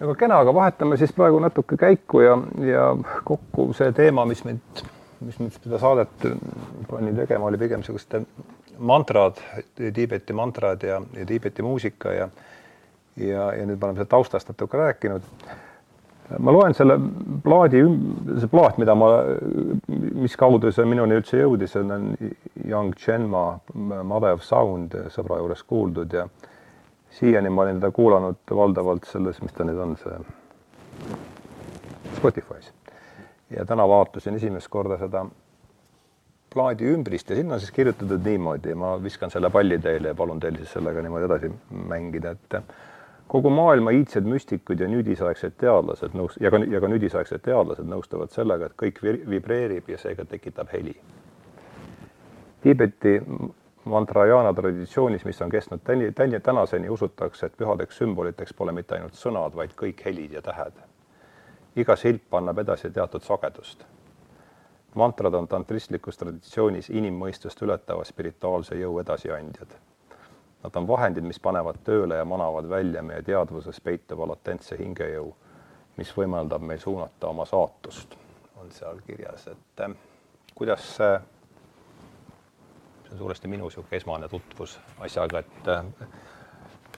väga 0.00 0.14
kena, 0.18 0.42
aga 0.42 0.54
vahetame 0.54 0.98
siis 0.98 1.14
praegu 1.14 1.40
natuke 1.40 1.78
käiku 1.78 2.20
ja, 2.20 2.36
ja 2.66 2.84
kokku 3.24 3.72
see 3.72 3.92
teema, 3.92 4.26
mis 4.26 4.44
meid, 4.44 4.82
mis 5.24 5.38
mind 5.38 5.54
seda 5.62 5.78
saadet 5.78 6.28
pani 6.90 7.14
tegema, 7.16 7.48
oli 7.48 7.58
pigem 7.58 7.86
sellised 7.86 8.28
mantrad, 8.78 9.40
Tiibeti 9.76 10.32
mantrad 10.32 10.82
ja, 10.82 11.00
ja 11.16 11.26
Tiibeti 11.26 11.62
muusika 11.62 12.12
ja 12.12 12.28
ja, 13.18 13.48
ja 13.52 13.64
nüüd 13.66 13.80
me 13.80 13.88
oleme 13.88 14.04
taustast 14.06 14.48
natuke 14.48 14.78
rääkinud 14.78 15.24
ma 16.38 16.52
loen 16.52 16.74
selle 16.76 16.98
plaadi, 17.44 17.80
see 18.38 18.50
plaat, 18.52 18.76
mida 18.80 18.94
ma, 18.98 19.08
mis 19.88 20.36
kaudu 20.38 20.70
see 20.74 20.84
minuni 20.88 21.16
üldse 21.16 21.40
jõudis, 21.40 21.72
see 21.72 21.84
on 21.84 22.10
Young 22.66 22.92
Chenma 23.00 23.44
Mother 23.74 24.36
of 24.36 24.44
Sound 24.44 24.94
sõbra 25.14 25.40
juures 25.40 25.64
kuuldud 25.64 26.12
ja 26.12 26.26
siiani 27.18 27.50
ma 27.52 27.64
olin 27.64 27.80
teda 27.80 27.90
kuulanud 27.96 28.56
valdavalt 28.60 29.08
selles, 29.08 29.40
mis 29.42 29.56
ta 29.56 29.64
nüüd 29.64 29.80
on, 29.80 29.96
see 30.02 31.16
Spotify's. 32.18 32.72
ja 33.50 33.64
täna 33.64 33.88
vaatasin 33.88 34.36
esimest 34.36 34.68
korda 34.68 34.98
seda 35.00 35.24
plaadi 36.54 36.88
ümbrist 36.92 37.30
ja 37.30 37.36
sinna 37.36 37.58
siis 37.58 37.72
kirjutatud 37.76 38.24
niimoodi, 38.24 38.74
ma 38.74 38.96
viskan 39.02 39.30
selle 39.30 39.50
palli 39.50 39.78
teile 39.78 40.12
ja 40.12 40.14
palun 40.14 40.40
teil 40.40 40.56
siis 40.56 40.72
sellega 40.72 41.02
niimoodi 41.02 41.28
edasi 41.28 41.50
mängida, 41.90 42.30
et 42.36 42.58
kogu 43.28 43.50
maailma 43.50 43.92
iidsed 43.92 44.24
müstikud 44.24 44.80
ja 44.80 44.88
nüüdisaegsed 44.88 45.58
teadlased 45.60 46.16
nõus- 46.16 46.38
ja 46.40 46.50
ka, 46.50 46.62
ja 46.64 46.80
ka 46.80 46.88
nüüdisaegsed 46.88 47.44
teadlased 47.44 47.88
nõustuvad 47.88 48.32
sellega, 48.32 48.66
et 48.66 48.76
kõik 48.82 49.02
vibreerib 49.04 49.88
ja 49.88 49.98
seega 49.98 50.24
tekitab 50.24 50.72
heli. 50.72 50.96
Tiibeti 52.62 53.20
mantrajana 53.88 54.52
traditsioonis, 54.54 55.24
mis 55.24 55.42
on 55.42 55.50
kestnud 55.50 55.80
täni, 55.84 56.12
täni, 56.12 56.40
tänaseni, 56.40 56.88
usutakse, 56.88 57.46
et 57.46 57.56
pühadeks 57.56 58.00
sümboliteks 58.00 58.54
pole 58.54 58.72
mitte 58.72 58.96
ainult 58.96 59.16
sõnad, 59.16 59.54
vaid 59.56 59.76
kõik 59.76 60.04
helid 60.04 60.32
ja 60.32 60.42
tähed. 60.42 60.84
iga 61.76 61.94
silp 61.96 62.34
annab 62.34 62.58
edasi 62.58 62.90
teatud 62.90 63.22
sagedust. 63.22 63.84
Mantrad 64.98 65.34
on 65.34 65.48
tantristlikus 65.48 66.18
traditsioonis 66.18 66.90
inimmõistust 66.90 67.62
ületava 67.62 68.04
spirituaalse 68.04 68.78
jõu 68.78 68.98
edasiandjad. 69.02 69.76
Nad 70.62 70.76
on 70.76 70.88
vahendid, 70.88 71.24
mis 71.24 71.38
panevad 71.40 71.78
tööle 71.86 72.18
ja 72.18 72.26
manavad 72.26 72.66
välja 72.68 73.02
meie 73.06 73.22
teadvuses 73.22 73.80
peituva 73.80 74.26
latentse 74.32 74.76
hingejõu, 74.78 75.30
mis 75.96 76.10
võimaldab 76.16 76.64
meil 76.66 76.82
suunata 76.82 77.30
oma 77.30 77.46
saatust, 77.46 78.16
on 78.58 78.72
seal 78.74 78.98
kirjas, 79.06 79.46
et 79.52 79.84
äh, 79.86 79.94
kuidas 80.58 80.88
see, 80.96 81.12
see 83.04 83.14
on 83.14 83.22
suuresti 83.22 83.50
minu 83.50 83.70
niisugune 83.70 84.02
esmane 84.02 84.28
tutvus 84.28 84.78
asjaga, 85.06 85.44
et 85.46 85.70
äh, 85.74 85.84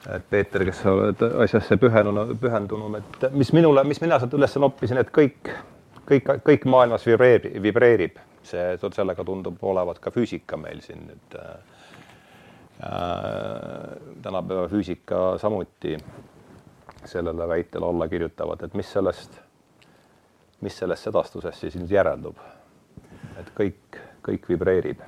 et 0.08 0.24
Peeter, 0.30 0.64
kes 0.64 0.78
sa 0.80 0.92
oled 0.96 1.22
asjasse 1.44 1.76
pühendunud, 1.76 2.32
pühendunum, 2.40 2.96
et 2.96 3.26
mis 3.36 3.52
minule, 3.52 3.84
mis 3.84 4.00
mina 4.00 4.16
sealt 4.20 4.34
üles 4.38 4.56
noppisin, 4.62 5.00
et 5.02 5.10
kõik, 5.12 5.50
kõik, 6.10 6.32
kõik 6.46 6.66
maailmas 6.70 7.06
vibreerib, 7.06 7.62
vibreerib, 7.62 8.18
see, 8.46 8.64
sellega 8.94 9.24
tundub 9.26 9.62
olevat 9.62 10.00
ka 10.02 10.12
füüsika 10.14 10.58
meil 10.60 10.80
siin 10.84 11.06
nüüd 11.10 11.36
äh, 11.38 11.52
tänapäeva 14.22 14.68
füüsika 14.72 15.38
samuti 15.38 15.96
sellele 17.04 17.48
väitele 17.48 17.86
alla 17.86 18.08
kirjutavad, 18.08 18.62
et 18.64 18.74
mis 18.74 18.92
sellest, 18.92 19.40
mis 20.60 20.78
sellest 20.78 21.08
sedastusest 21.08 21.66
siis 21.66 21.76
nüüd 21.80 21.92
järeldub. 21.92 22.36
et 23.40 23.52
kõik, 23.56 24.00
kõik 24.26 24.48
vibreerib. 24.48 25.00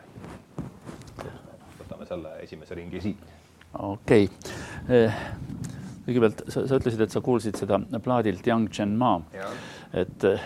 võtame 1.78 2.06
selle 2.08 2.36
esimese 2.42 2.74
ringi 2.74 3.00
siit. 3.00 3.18
okei 3.78 4.24
okay., 4.24 4.54
eh, 4.88 5.14
kõigepealt 6.06 6.42
sa, 6.48 6.66
sa 6.66 6.78
ütlesid, 6.80 7.00
et 7.00 7.10
sa 7.10 7.20
kuulsid 7.20 7.58
seda 7.58 7.78
plaadilt 8.02 8.46
Yang 8.46 8.70
Chen 8.76 8.96
Ma 8.98 9.20
et. 9.92 10.24
Äh, 10.24 10.40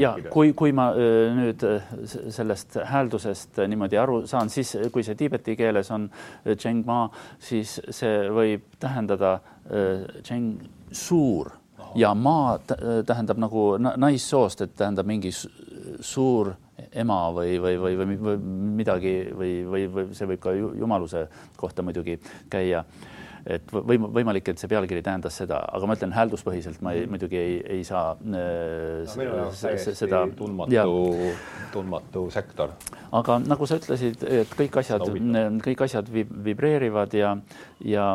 ja 0.00 0.14
kui, 0.32 0.52
kui 0.56 0.72
ma 0.76 0.88
äh, 0.96 1.32
nüüd 1.36 1.64
äh, 1.68 1.88
sellest 2.32 2.78
hääldusest 2.88 3.60
niimoodi 3.68 3.98
aru 4.00 4.22
saan, 4.30 4.50
siis 4.52 4.74
kui 4.92 5.04
see 5.06 5.18
tiibeti 5.18 5.56
keeles 5.58 5.90
on 5.94 6.08
Chengma, 6.56 7.08
siis 7.38 7.78
see 7.90 8.24
võib 8.32 8.74
tähendada 8.80 9.38
Cheng 10.22 10.58
suur. 10.92 11.54
Ja 11.94 12.10
maa 12.18 12.58
tähendab 13.06 13.38
nagu 13.38 13.76
naissoost, 13.78 14.64
et 14.64 14.72
tähendab 14.76 15.06
mingi 15.06 15.30
suur 15.34 16.50
ema 16.94 17.18
või, 17.34 17.54
või, 17.62 17.76
või, 17.78 17.96
või, 18.00 18.16
või 18.18 18.38
midagi 18.80 19.12
või, 19.30 19.52
või, 19.70 19.84
või 19.94 20.06
see 20.16 20.26
võib 20.32 20.42
ka 20.42 20.54
jumaluse 20.54 21.26
kohta 21.60 21.84
muidugi 21.86 22.18
käia 22.50 22.82
et 23.46 23.72
võim-, 23.72 24.06
võimalik, 24.14 24.48
et 24.48 24.60
see 24.60 24.70
pealkiri 24.70 25.02
tähendas 25.04 25.36
seda, 25.40 25.60
aga 25.76 25.88
ma 25.88 25.96
ütlen 25.98 26.14
häälduspõhiselt 26.16 26.80
ma 26.84 26.94
ei, 26.94 27.04
mm. 27.04 27.14
muidugi 27.14 27.40
ei, 27.40 27.58
ei 27.76 27.84
saa 27.86 28.14
äh, 28.16 29.16
no, 29.20 29.48
seda 29.54 30.24
tundmatu, 30.38 30.94
tundmatu 31.74 32.24
sektor. 32.34 32.72
aga 33.12 33.38
nagu 33.44 33.68
sa 33.68 33.78
ütlesid, 33.80 34.24
et 34.24 34.54
kõik 34.58 34.80
asjad, 34.80 35.04
kõik 35.64 35.84
asjad 35.88 36.08
vibreerivad 36.14 37.16
ja, 37.18 37.34
ja, 37.84 38.08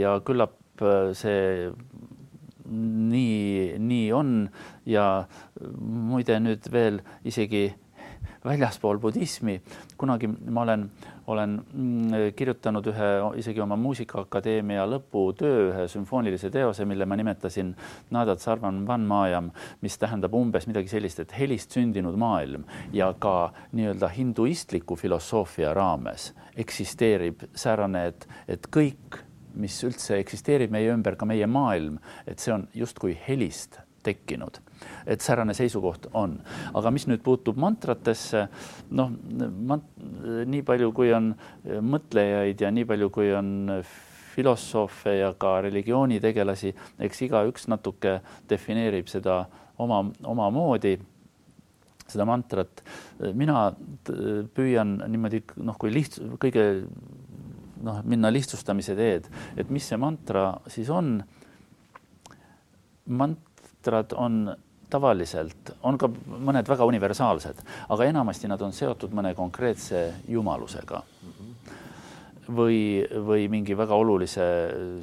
ja 0.00 0.16
küllap 0.24 0.56
äh, 0.84 1.12
see 1.18 1.70
nii, 2.70 3.76
nii 3.82 4.10
on 4.14 4.34
ja 4.88 5.06
muide 5.80 6.38
nüüd 6.42 6.66
veel 6.72 7.00
isegi 7.26 7.68
väljaspool 8.44 8.98
budismi. 8.98 9.60
kunagi 9.96 10.26
ma 10.26 10.62
olen, 10.62 10.86
olen 11.30 11.56
mm, 11.60 12.34
kirjutanud 12.36 12.86
ühe 12.92 13.08
isegi 13.40 13.62
oma 13.62 13.76
Muusikaakadeemia 13.80 14.86
lõputöö, 14.90 15.70
ühe 15.70 15.86
sümfoonilise 15.90 16.50
teose, 16.50 16.84
mille 16.88 17.06
ma 17.06 17.18
nimetasin 17.18 17.72
Nadat 18.10 18.42
Sarvan 18.42 18.82
Van 18.86 19.06
Majam, 19.06 19.50
mis 19.80 19.98
tähendab 19.98 20.34
umbes 20.34 20.68
midagi 20.70 20.90
sellist, 20.92 21.22
et 21.22 21.34
helist 21.38 21.76
sündinud 21.76 22.18
maailm 22.20 22.64
ja 22.96 23.12
ka 23.18 23.52
nii-öelda 23.72 24.10
hinduistliku 24.16 24.98
filosoofia 25.00 25.74
raames 25.76 26.30
eksisteerib 26.60 27.46
säärane, 27.54 28.06
et, 28.10 28.26
et 28.48 28.66
kõik 28.72 29.22
mis 29.54 29.76
üldse 29.86 30.18
eksisteerib 30.20 30.72
meie 30.72 30.90
ümber, 30.94 31.16
ka 31.18 31.26
meie 31.28 31.46
maailm, 31.50 31.98
et 32.26 32.42
see 32.42 32.54
on 32.54 32.68
justkui 32.76 33.16
helist 33.26 33.80
tekkinud 34.06 34.60
et 35.06 35.20
säärane 35.20 35.54
seisukoht 35.56 36.08
on, 36.16 36.36
aga 36.74 36.92
mis 36.94 37.06
nüüd 37.08 37.22
puutub 37.24 37.58
mantratesse, 37.60 38.46
noh, 38.96 39.10
mant-, 39.70 39.90
nii 40.48 40.62
palju, 40.66 40.92
kui 40.96 41.12
on 41.16 41.32
mõtlejaid 41.84 42.64
ja 42.64 42.70
nii 42.72 42.86
palju, 42.88 43.10
kui 43.14 43.32
on 43.36 43.50
filosoofe 44.34 45.16
ja 45.18 45.32
ka 45.38 45.58
religioonitegelasi, 45.66 46.74
eks 47.06 47.24
igaüks 47.26 47.68
natuke 47.70 48.20
defineerib 48.48 49.10
seda 49.10 49.42
oma, 49.80 50.04
omamoodi 50.24 50.96
seda 52.10 52.26
mantrat. 52.26 52.82
mina 53.34 53.70
püüan 54.54 54.96
niimoodi 55.06 55.42
noh, 55.62 55.76
kui 55.78 55.92
liht-, 55.94 56.18
kõige 56.42 56.64
noh, 57.84 58.00
minna 58.04 58.32
lihtsustamise 58.32 58.96
teed, 58.98 59.28
et 59.56 59.70
mis 59.70 59.86
see 59.86 60.00
mantra 60.00 60.52
siis 60.70 60.90
on. 60.90 61.20
Mantrad 63.80 64.12
on 64.12 64.56
tavaliselt 64.90 65.70
on 65.82 65.96
ka 65.98 66.08
mõned 66.26 66.68
väga 66.68 66.84
universaalsed, 66.84 67.62
aga 67.88 68.04
enamasti 68.04 68.48
nad 68.50 68.60
on 68.60 68.72
seotud 68.72 69.12
mõne 69.14 69.34
konkreetse 69.34 70.12
jumalusega. 70.28 71.02
Või, 72.50 73.06
või 73.26 73.46
mingi 73.48 73.76
väga 73.78 73.94
olulise 73.94 74.44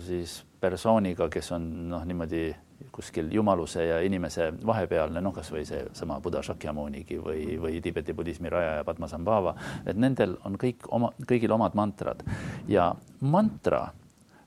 siis 0.03 0.43
persooniga, 0.59 1.30
kes 1.32 1.51
on 1.55 1.67
noh, 1.89 2.03
niimoodi 2.05 2.51
kuskil 2.91 3.32
jumaluse 3.32 3.86
ja 3.88 4.01
inimese 4.03 4.51
vahepealne, 4.65 5.21
noh, 5.23 5.34
kasvõi 5.34 5.63
seesama 5.65 6.19
Buddha 6.21 6.43
Shakyamunigi 6.43 7.17
või, 7.23 7.55
või 7.61 7.80
Tiibeti 7.82 8.13
budismi 8.13 8.51
rajaja 8.51 8.84
Padmasambhava, 8.84 9.55
et 9.88 9.97
nendel 9.97 10.36
on 10.45 10.59
kõik 10.59 10.89
oma, 10.91 11.13
kõigil 11.25 11.55
omad 11.55 11.78
mantrad. 11.80 12.25
Ja 12.67 12.91
mantra, 13.21 13.88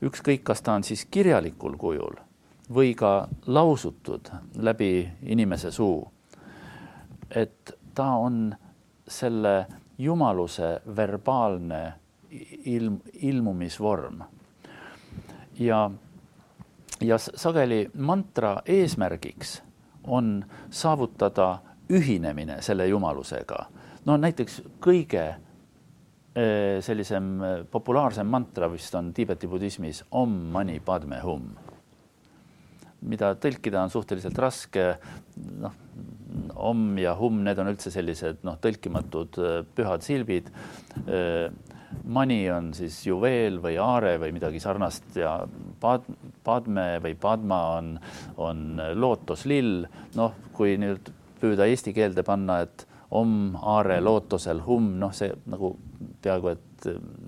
ükskõik, 0.04 0.44
kas 0.44 0.60
ta 0.62 0.76
on 0.76 0.84
siis 0.84 1.08
kirjalikul 1.10 1.80
kujul 1.80 2.20
või 2.74 2.94
ka 2.94 3.28
lausutud 3.46 4.30
läbi 4.56 5.08
inimese 5.22 5.70
suu. 5.70 6.12
et 7.30 7.78
ta 7.94 8.04
on 8.04 8.54
selle 9.08 9.66
jumaluse 9.98 10.80
verbaalne 10.96 11.92
ilm, 12.64 12.98
ilmumisvorm. 13.14 14.22
ja, 15.58 15.90
ja 17.00 17.18
sageli 17.18 17.90
mantra 17.94 18.62
eesmärgiks 18.66 19.62
on 20.04 20.44
saavutada 20.70 21.58
ühinemine 21.90 22.62
selle 22.62 22.86
jumalusega. 22.86 23.66
no 24.04 24.16
näiteks 24.16 24.62
kõige 24.80 25.26
eh, 26.34 26.80
sellisem 26.80 27.40
populaarsem 27.70 28.26
mantra 28.26 28.72
vist 28.72 28.94
on 28.94 29.12
Tiibeti 29.14 29.48
budismis 29.48 30.04
Om 30.10 30.30
Mani 30.30 30.80
Padme 30.80 31.20
Hum 31.24 31.69
mida 33.02 33.34
tõlkida 33.40 33.84
on 33.84 33.92
suhteliselt 33.92 34.38
raske. 34.38 34.86
noh, 35.60 35.74
om 36.54 36.98
ja 36.98 37.14
hum, 37.18 37.42
need 37.44 37.58
on 37.58 37.72
üldse 37.72 37.90
sellised 37.90 38.44
noh, 38.46 38.58
tõlkimatud 38.62 39.38
pühad 39.74 40.04
silbid 40.06 40.50
mani 42.04 42.44
on 42.50 42.70
siis 42.74 43.00
juveel 43.06 43.58
või 43.62 43.76
aare 43.82 44.16
või 44.22 44.34
midagi 44.34 44.60
sarnast 44.62 45.16
ja 45.18 45.40
pad, 45.82 46.06
padme 46.44 47.00
või 47.02 47.16
padma 47.18 47.60
on, 47.78 47.96
on 48.38 48.62
lootoslill. 48.94 49.86
noh, 50.16 50.36
kui 50.54 50.76
nüüd 50.80 51.10
püüda 51.40 51.66
eesti 51.70 51.94
keelde 51.96 52.22
panna, 52.26 52.60
et 52.66 52.86
om, 53.16 53.56
aare, 53.56 53.98
lootosel, 54.00 54.62
hum, 54.66 54.92
noh, 55.00 55.12
see 55.16 55.32
nagu 55.50 55.74
peaaegu 56.22 56.52
et 56.52 56.66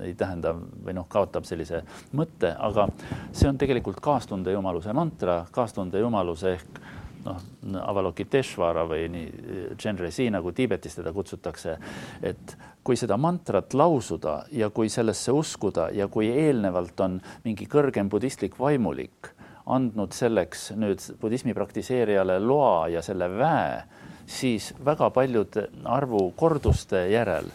ei 0.03 0.15
tähenda 0.19 0.55
või 0.55 0.95
noh, 0.97 1.07
kaotab 1.11 1.47
sellise 1.49 1.83
mõtte, 2.17 2.55
aga 2.59 2.89
see 3.33 3.49
on 3.51 3.61
tegelikult 3.61 4.01
kaastunde 4.05 4.55
jumaluse 4.55 4.95
mantra, 4.97 5.43
kaastunde 5.53 6.01
jumaluse 6.03 6.57
ehk 6.57 6.83
noh, 7.27 7.43
Avalokiteshvara 7.83 8.85
või 8.89 9.07
nii 9.13 9.75
Chenrezi 9.79 10.29
nagu 10.35 10.53
Tiibetis 10.53 10.99
teda 10.99 11.13
kutsutakse, 11.15 11.77
et 12.23 12.57
kui 12.85 12.99
seda 12.99 13.17
mantrat 13.21 13.75
lausuda 13.79 14.43
ja 14.53 14.71
kui 14.75 14.91
sellesse 14.91 15.33
uskuda 15.33 15.91
ja 15.95 16.09
kui 16.09 16.31
eelnevalt 16.31 17.01
on 17.05 17.21
mingi 17.45 17.69
kõrgem 17.71 18.11
budistlik 18.11 18.59
vaimulik 18.59 19.31
andnud 19.71 20.15
selleks 20.15 20.73
nüüd 20.75 21.03
budismi 21.21 21.55
praktiseerijale 21.55 22.39
loa 22.43 22.89
ja 22.91 23.03
selle 23.03 23.29
väe, 23.31 23.83
siis 24.27 24.73
väga 24.85 25.11
paljude 25.15 25.69
arvu 25.85 26.31
korduste 26.37 27.07
järel 27.13 27.47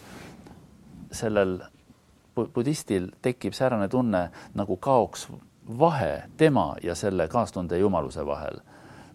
sellel 1.12 1.58
budistil 2.54 3.10
tekib 3.22 3.56
säärane 3.56 3.88
tunne, 3.88 4.28
nagu 4.54 4.76
kaoks 4.76 5.28
vahe 5.78 6.22
tema 6.36 6.74
ja 6.82 6.94
selle 6.94 7.28
kaastunde 7.28 7.78
jumaluse 7.78 8.26
vahel. 8.26 8.60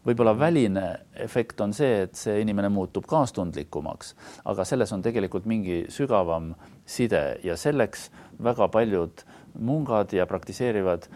Võib-olla 0.03 0.33
väline 0.35 0.83
efekt 1.15 1.61
on 1.63 1.71
see, 1.73 2.01
et 2.03 2.17
see 2.19 2.41
inimene 2.43 2.67
muutub 2.69 3.05
kaastundlikumaks, 3.07 4.15
aga 4.51 4.65
selles 4.67 4.91
on 4.91 5.01
tegelikult 5.01 5.45
mingi 5.47 5.85
sügavam 5.89 6.51
side 6.85 7.39
ja 7.43 7.55
selleks 7.57 8.09
väga 8.43 8.67
paljud 8.67 9.23
mungad 9.59 10.11
ja 10.13 10.25
praktiseerivad 10.27 11.07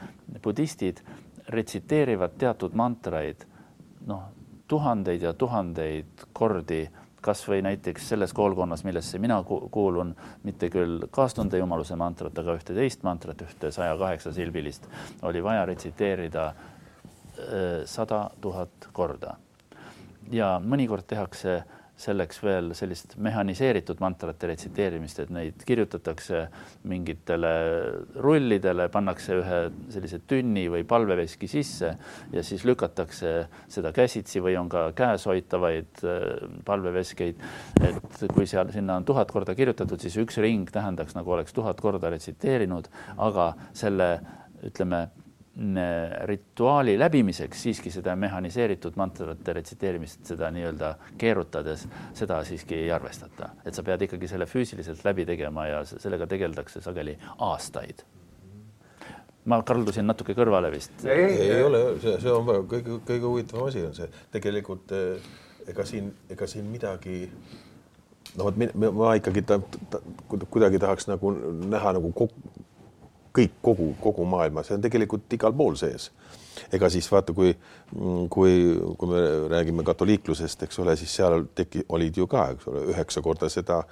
budistid 0.43 1.01
retsiteerivad 1.51 2.37
teatud 2.39 2.75
mantraid 2.75 3.43
noh, 4.07 4.23
tuhandeid 4.67 5.21
ja 5.21 5.33
tuhandeid 5.33 6.27
kordi 6.33 6.85
kasvõi 7.27 7.61
näiteks 7.65 8.09
selles 8.13 8.33
koolkonnas, 8.35 8.85
millesse 8.87 9.19
mina 9.19 9.41
kuulun, 9.43 10.15
mitte 10.47 10.69
küll 10.73 11.07
kaastunde 11.11 11.59
jumaluse 11.59 11.97
mantrat, 11.99 12.39
aga 12.39 12.55
ühte 12.57 12.75
teist 12.77 13.03
mantrat, 13.07 13.43
ühte 13.43 13.71
saja 13.75 13.97
kaheksa 13.99 14.33
silbilist 14.35 14.87
oli 15.27 15.43
vaja 15.43 15.65
retsiteerida 15.67 16.51
sada 17.85 18.29
tuhat 18.41 18.89
korda. 18.93 19.35
ja 20.31 20.57
mõnikord 20.59 21.05
tehakse 21.07 21.63
selleks 21.97 22.39
veel 22.43 22.71
sellist 22.77 23.15
mehhaniseeritud 23.21 24.01
mantrate 24.03 24.51
retsiteerimist, 24.51 25.23
et 25.23 25.31
neid 25.33 25.63
kirjutatakse 25.67 26.43
mingitele 26.89 27.53
rullidele, 28.21 28.87
pannakse 28.93 29.39
ühe 29.39 29.59
sellise 29.93 30.21
tünni 30.29 30.67
või 30.73 30.85
palveveski 30.87 31.49
sisse 31.49 31.93
ja 32.33 32.45
siis 32.45 32.65
lükatakse 32.69 33.33
seda 33.73 33.93
käsitsi 33.95 34.43
või 34.45 34.57
on 34.61 34.69
ka 34.69 34.87
käes 34.97 35.25
hoitavaid 35.29 36.03
äh, 36.05 36.25
palveveskeid. 36.65 37.45
et 37.89 38.25
kui 38.33 38.45
seal 38.49 38.71
sinna 38.73 38.99
on 39.01 39.05
tuhat 39.05 39.31
korda 39.31 39.55
kirjutatud, 39.57 39.99
siis 40.01 40.17
üks 40.21 40.37
ring 40.43 40.69
tähendaks 40.71 41.17
nagu 41.17 41.33
oleks 41.33 41.53
tuhat 41.53 41.81
korda 41.81 42.13
retsiteerinud, 42.13 42.89
aga 43.17 43.53
selle 43.73 44.11
ütleme 44.65 45.07
rituaali 46.25 46.99
läbimiseks 46.99 47.63
siiski 47.63 47.91
seda 47.91 48.13
mehhaniseeritud 48.15 48.93
mantrate 48.95 49.53
retsiteerimist, 49.57 50.19
seda 50.29 50.51
nii-öelda 50.53 50.91
keerutades, 51.17 51.87
seda 52.13 52.43
siiski 52.45 52.77
ei 52.83 52.91
arvestata, 52.93 53.49
et 53.65 53.73
sa 53.73 53.83
pead 53.83 54.05
ikkagi 54.05 54.29
selle 54.29 54.45
füüsiliselt 54.45 55.01
läbi 55.07 55.25
tegema 55.25 55.65
ja 55.67 55.81
sellega 55.89 56.27
tegeldakse 56.29 56.81
sageli 56.85 57.17
aastaid. 57.49 58.05
ma 59.47 59.61
kaldusin 59.63 60.05
natuke 60.07 60.33
kõrvale 60.35 60.69
vist. 60.71 61.05
ei, 61.05 61.49
ei 61.49 61.63
ole, 61.63 61.81
see, 62.03 62.19
see 62.21 62.31
on 62.31 62.45
kõige, 62.45 62.99
kõige 63.07 63.25
huvitavam 63.25 63.71
asi 63.71 63.85
on 63.87 63.95
see 63.95 64.09
tegelikult 64.31 64.91
eh, 64.91 65.29
ega 65.73 65.85
siin, 65.85 66.11
ega 66.29 66.47
siin 66.47 66.69
midagi 66.69 67.31
no 68.37 68.45
vot, 68.45 68.61
ma 68.75 69.15
ikkagi 69.17 69.41
ta, 69.41 69.57
ta, 69.89 70.01
kuidagi 70.29 70.79
tahaks 70.83 71.09
nagu 71.09 71.33
näha 71.65 71.97
nagu 71.97 72.13
kõik 73.37 73.61
kogu, 73.61 73.91
kogu 74.01 74.25
maailma, 74.29 74.63
see 74.65 74.75
on 74.77 74.83
tegelikult 74.83 75.37
igal 75.37 75.55
pool 75.57 75.77
sees. 75.79 76.11
ega 76.73 76.89
siis 76.89 77.05
vaata, 77.11 77.35
kui, 77.37 77.51
kui, 78.33 78.53
kui 78.97 79.09
me 79.11 79.19
räägime 79.53 79.83
katoliiklusest, 79.85 80.63
eks 80.65 80.79
ole, 80.81 80.95
siis 80.97 81.13
seal 81.19 81.45
teki-, 81.55 81.85
olid 81.93 82.17
ju 82.17 82.25
ka, 82.27 82.47
eks 82.55 82.67
ole, 82.71 82.81
üheksa 82.91 83.21
korda 83.21 83.49
seda, 83.53 83.83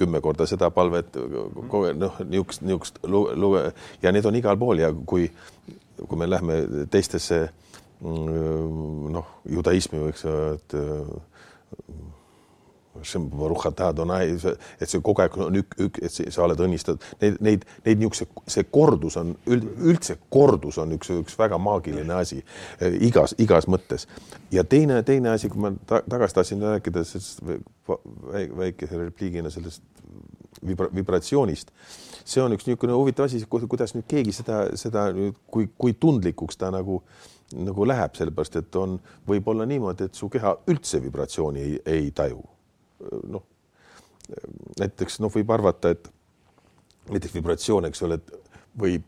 kümme 0.00 0.22
korda 0.24 0.46
seda 0.48 0.70
palvet, 0.72 1.18
noh, 2.00 2.16
niisugust, 2.24 2.64
niisugust 2.64 3.02
luge 3.04 3.66
ja 4.02 4.12
need 4.12 4.26
on 4.26 4.40
igal 4.40 4.58
pool 4.58 4.80
ja 4.80 4.88
kui, 4.92 5.28
kui 6.00 6.18
me 6.18 6.30
lähme 6.30 6.62
teistesse 6.90 7.42
noh, 8.00 9.36
judaismi 9.52 10.00
võiks 10.06 10.24
öelda, 10.24 10.56
et 10.56 10.78
et 14.80 14.90
see 14.90 15.02
kogu 15.04 15.24
aeg 15.24 15.36
on 15.40 15.60
ük, 15.60 15.76
ük, 15.86 16.00
et 16.02 16.12
sa 16.12 16.44
oled 16.44 16.60
õnnistatud, 16.66 17.04
neid, 17.22 17.38
neid, 17.44 17.66
neid 17.86 18.02
niisuguse, 18.02 18.26
see 18.50 18.66
kordus 18.72 19.16
on 19.20 19.34
üldse 19.50 20.18
kordus 20.32 20.78
on 20.82 20.96
üks, 20.96 21.12
üks 21.14 21.38
väga 21.38 21.58
maagiline 21.62 22.16
asi 22.16 22.40
eh, 22.40 22.98
igas, 23.08 23.34
igas 23.38 23.68
mõttes. 23.70 24.06
ja 24.50 24.64
teine, 24.64 25.02
teine 25.06 25.34
asi, 25.34 25.50
kui 25.52 25.62
ma 25.62 25.72
ta, 25.86 26.02
tagasi 26.08 26.38
tahtsin 26.40 26.62
rääkida 26.62 27.04
sellest 27.04 27.42
väikese 28.56 28.98
repliigina 28.98 29.50
sellest 29.50 29.82
vibra, 30.66 30.88
vibratsioonist, 30.94 31.72
see 32.24 32.42
on 32.42 32.54
üks 32.54 32.68
niisugune 32.68 32.94
huvitav 32.96 33.28
asi, 33.28 33.42
kuidas 33.48 33.94
nüüd 33.96 34.08
keegi 34.10 34.34
seda, 34.36 34.62
seda 34.78 35.08
nüüd, 35.16 35.38
kui, 35.50 35.70
kui 35.78 35.96
tundlikuks 35.98 36.60
ta 36.60 36.72
nagu 36.74 37.00
nagu 37.50 37.82
läheb, 37.82 38.14
sellepärast 38.14 38.60
et 38.60 38.76
on, 38.78 38.92
võib 39.26 39.48
olla 39.50 39.66
niimoodi, 39.66 40.06
et 40.06 40.14
su 40.14 40.28
keha 40.30 40.54
üldse 40.70 41.00
vibratsiooni 41.02 41.64
ei, 41.64 41.76
ei 41.98 42.10
taju 42.14 42.44
noh, 43.30 43.44
näiteks 44.80 45.20
noh, 45.20 45.32
võib 45.34 45.50
arvata, 45.50 45.92
et 45.94 46.10
näiteks 47.10 47.34
vibratsioon, 47.34 47.88
eks 47.90 48.02
ole, 48.06 48.20
võib 48.78 49.06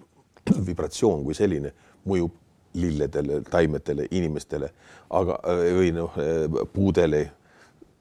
vibratsioon 0.71 1.25
kui 1.27 1.37
selline 1.39 1.73
mõjub 2.09 2.39
lilledele, 2.75 3.43
taimedele, 3.53 4.07
inimestele, 4.17 4.71
aga 5.13 5.37
või 5.77 5.93
noh, 5.93 6.15
puudele 6.73 7.27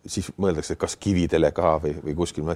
siis 0.10 0.32
mõeldakse, 0.42 0.76
kas 0.80 0.96
kividele 1.02 1.52
ka 1.56 1.76
või, 1.82 1.94
või 2.04 2.16
kuskil, 2.18 2.48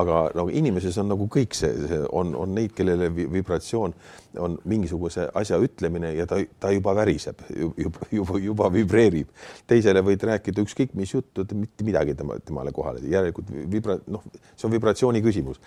aga 0.00 0.20
nagu 0.36 0.52
inimeses 0.52 0.96
on 1.02 1.10
nagu 1.12 1.26
kõik 1.32 1.56
see, 1.56 1.72
see 1.88 2.00
on, 2.16 2.32
on 2.38 2.54
neid, 2.56 2.72
kellele 2.76 3.10
vibratsioon 3.12 3.94
on 4.40 4.56
mingisuguse 4.68 5.28
asja 5.36 5.58
ütlemine 5.62 6.14
ja 6.16 6.26
ta, 6.30 6.40
ta 6.60 6.72
juba 6.74 6.94
väriseb, 6.96 7.44
juba, 7.54 8.08
juba, 8.12 8.40
juba 8.42 8.70
vibreerib. 8.72 9.30
teisele 9.70 10.02
võid 10.04 10.24
rääkida 10.30 10.64
ükskõik 10.64 10.94
mis 10.98 11.14
juttu, 11.14 11.46
mitte 11.54 11.86
midagi 11.86 12.16
tema, 12.18 12.38
temale 12.44 12.72
kohale, 12.72 13.04
järelikult 13.10 13.52
vibra-, 13.70 14.00
noh, 14.06 14.24
see 14.56 14.68
on 14.68 14.74
vibratsiooni 14.74 15.22
küsimus. 15.22 15.60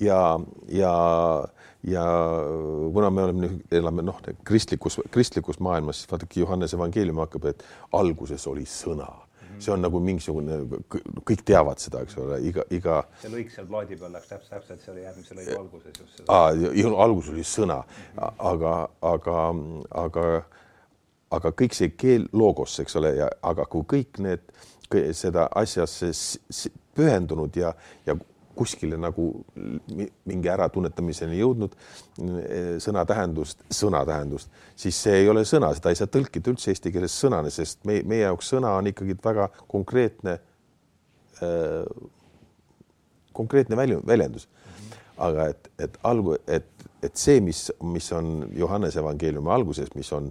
ja, 0.00 0.38
ja, 0.68 0.94
ja 1.82 2.06
kuna 2.92 3.10
me 3.10 3.22
oleme 3.22 3.50
elame 3.70 4.04
noh, 4.04 4.20
kristlikus, 4.44 5.00
kristlikus 5.10 5.60
maailmas, 5.60 6.04
vaadake, 6.10 6.40
Johannese 6.40 6.76
evangeelium 6.76 7.24
hakkab, 7.24 7.48
et 7.54 7.64
alguses 7.96 8.46
oli 8.46 8.68
sõna 8.68 9.08
see 9.58 9.72
on 9.72 9.82
nagu 9.84 10.00
mingisugune, 10.02 10.58
kõik 11.26 11.42
teavad 11.46 11.80
seda, 11.82 12.02
eks 12.06 12.18
ole, 12.22 12.40
iga, 12.48 12.64
iga. 12.74 13.00
see 13.22 13.32
lõik 13.32 13.52
seal 13.54 13.68
plaadi 13.70 13.98
peal 14.00 14.14
läks 14.16 14.30
täpselt, 14.30 14.52
täpselt, 14.54 14.84
see 14.84 14.92
oli 14.94 15.04
järgmise 15.06 15.38
lõigu 15.38 15.58
alguses 15.60 16.00
just. 16.00 16.22
aa, 16.28 16.52
algus 17.06 17.32
oli 17.32 17.46
sõna, 17.46 17.80
aga, 18.52 18.76
aga, 19.14 19.40
aga, 20.04 20.26
aga 21.38 21.54
kõik 21.62 21.76
see 21.78 21.92
keel 21.98 22.28
loogos, 22.32 22.78
eks 22.84 22.98
ole, 23.00 23.16
ja 23.20 23.30
aga 23.42 23.68
kui 23.70 23.86
kõik 23.96 24.22
need, 24.24 24.46
seda 25.16 25.48
asjasse 25.58 26.12
pühendunud 26.96 27.56
ja, 27.58 27.72
ja 28.06 28.14
kuskile 28.56 28.98
nagu 29.00 29.28
mingi 29.56 30.50
äratunnetamiseni 30.52 31.38
jõudnud 31.38 31.76
sõna 32.82 33.04
tähendust, 33.08 33.62
sõna 33.72 34.02
tähendust, 34.08 34.50
siis 34.78 34.98
see 35.06 35.22
ei 35.22 35.30
ole 35.32 35.44
sõna, 35.48 35.72
seda 35.76 35.92
ei 35.92 36.00
saa 36.00 36.10
tõlkida 36.10 36.52
üldse 36.52 36.72
eesti 36.72 36.92
keeles 36.94 37.14
sõnana, 37.20 37.52
sest 37.52 37.84
meie, 37.88 38.04
meie 38.08 38.24
jaoks 38.24 38.52
sõna 38.54 38.74
on 38.80 38.90
ikkagi 38.92 39.18
väga 39.24 39.50
konkreetne 39.68 40.38
äh,, 41.44 42.12
konkreetne 43.36 43.76
välju, 43.76 44.00
väljendus. 44.06 44.48
aga 45.16 45.46
et, 45.48 45.68
et 45.80 45.94
algu, 46.04 46.34
et, 46.46 46.66
et 47.04 47.16
see, 47.16 47.40
mis, 47.40 47.62
mis 47.88 48.06
on 48.12 48.50
Johannese 48.52 49.00
evangeeliumi 49.00 49.48
alguses, 49.52 49.88
mis 49.96 50.10
on, 50.12 50.26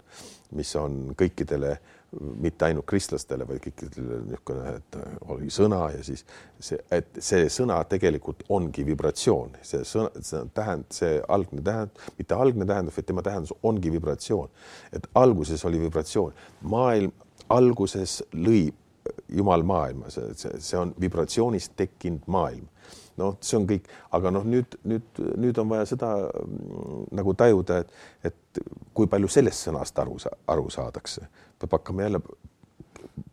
mis 0.53 0.75
on 0.77 0.99
kõikidele 1.17 1.71
mitte 2.19 2.65
ainult 2.67 2.85
kristlastele, 2.89 3.47
vaid 3.47 3.61
kõikidele 3.63 4.21
niisugune, 4.25 4.75
et 4.79 4.97
oli 5.33 5.49
sõna 5.53 5.81
ja 5.93 6.03
siis 6.05 6.23
see, 6.59 6.79
et 6.93 7.19
see 7.23 7.49
sõna 7.51 7.81
tegelikult 7.89 8.45
ongi 8.55 8.85
vibratsioon, 8.87 9.57
see 9.65 9.83
sõna, 9.87 10.23
see 10.25 10.43
tähend, 10.55 10.87
see 10.95 11.19
algne 11.37 11.63
tähend, 11.65 12.05
mitte 12.19 12.37
algne 12.37 12.67
tähendus, 12.69 12.97
vaid 12.97 13.09
tema 13.09 13.25
tähendus 13.25 13.53
ongi 13.63 13.91
vibratsioon. 13.93 14.49
et 14.93 15.07
alguses 15.15 15.65
oli 15.65 15.81
vibratsioon, 15.87 16.33
maailm 16.61 17.13
alguses 17.49 18.23
lõi 18.33 18.71
Jumal 19.29 19.61
maailma, 19.61 20.09
see, 20.09 20.31
see 20.33 20.77
on 20.79 20.89
vibratsioonist 20.97 21.75
tekkinud 21.77 22.23
maailm 22.25 22.65
noh, 23.21 23.37
see 23.43 23.57
on 23.59 23.67
kõik, 23.69 23.87
aga 24.17 24.31
noh, 24.33 24.45
nüüd, 24.47 24.77
nüüd, 24.87 25.23
nüüd 25.39 25.59
on 25.61 25.69
vaja 25.71 25.87
seda 25.89 26.11
mm, 26.27 27.07
nagu 27.15 27.35
tajuda, 27.37 27.81
et, 27.83 28.31
et 28.31 28.63
kui 28.95 29.09
palju 29.11 29.29
sellest 29.31 29.69
sõnast 29.69 29.99
aru, 30.03 30.17
aru 30.51 30.69
saadakse, 30.73 31.27
peab 31.59 31.77
hakkama 31.77 32.07
jälle 32.07 32.21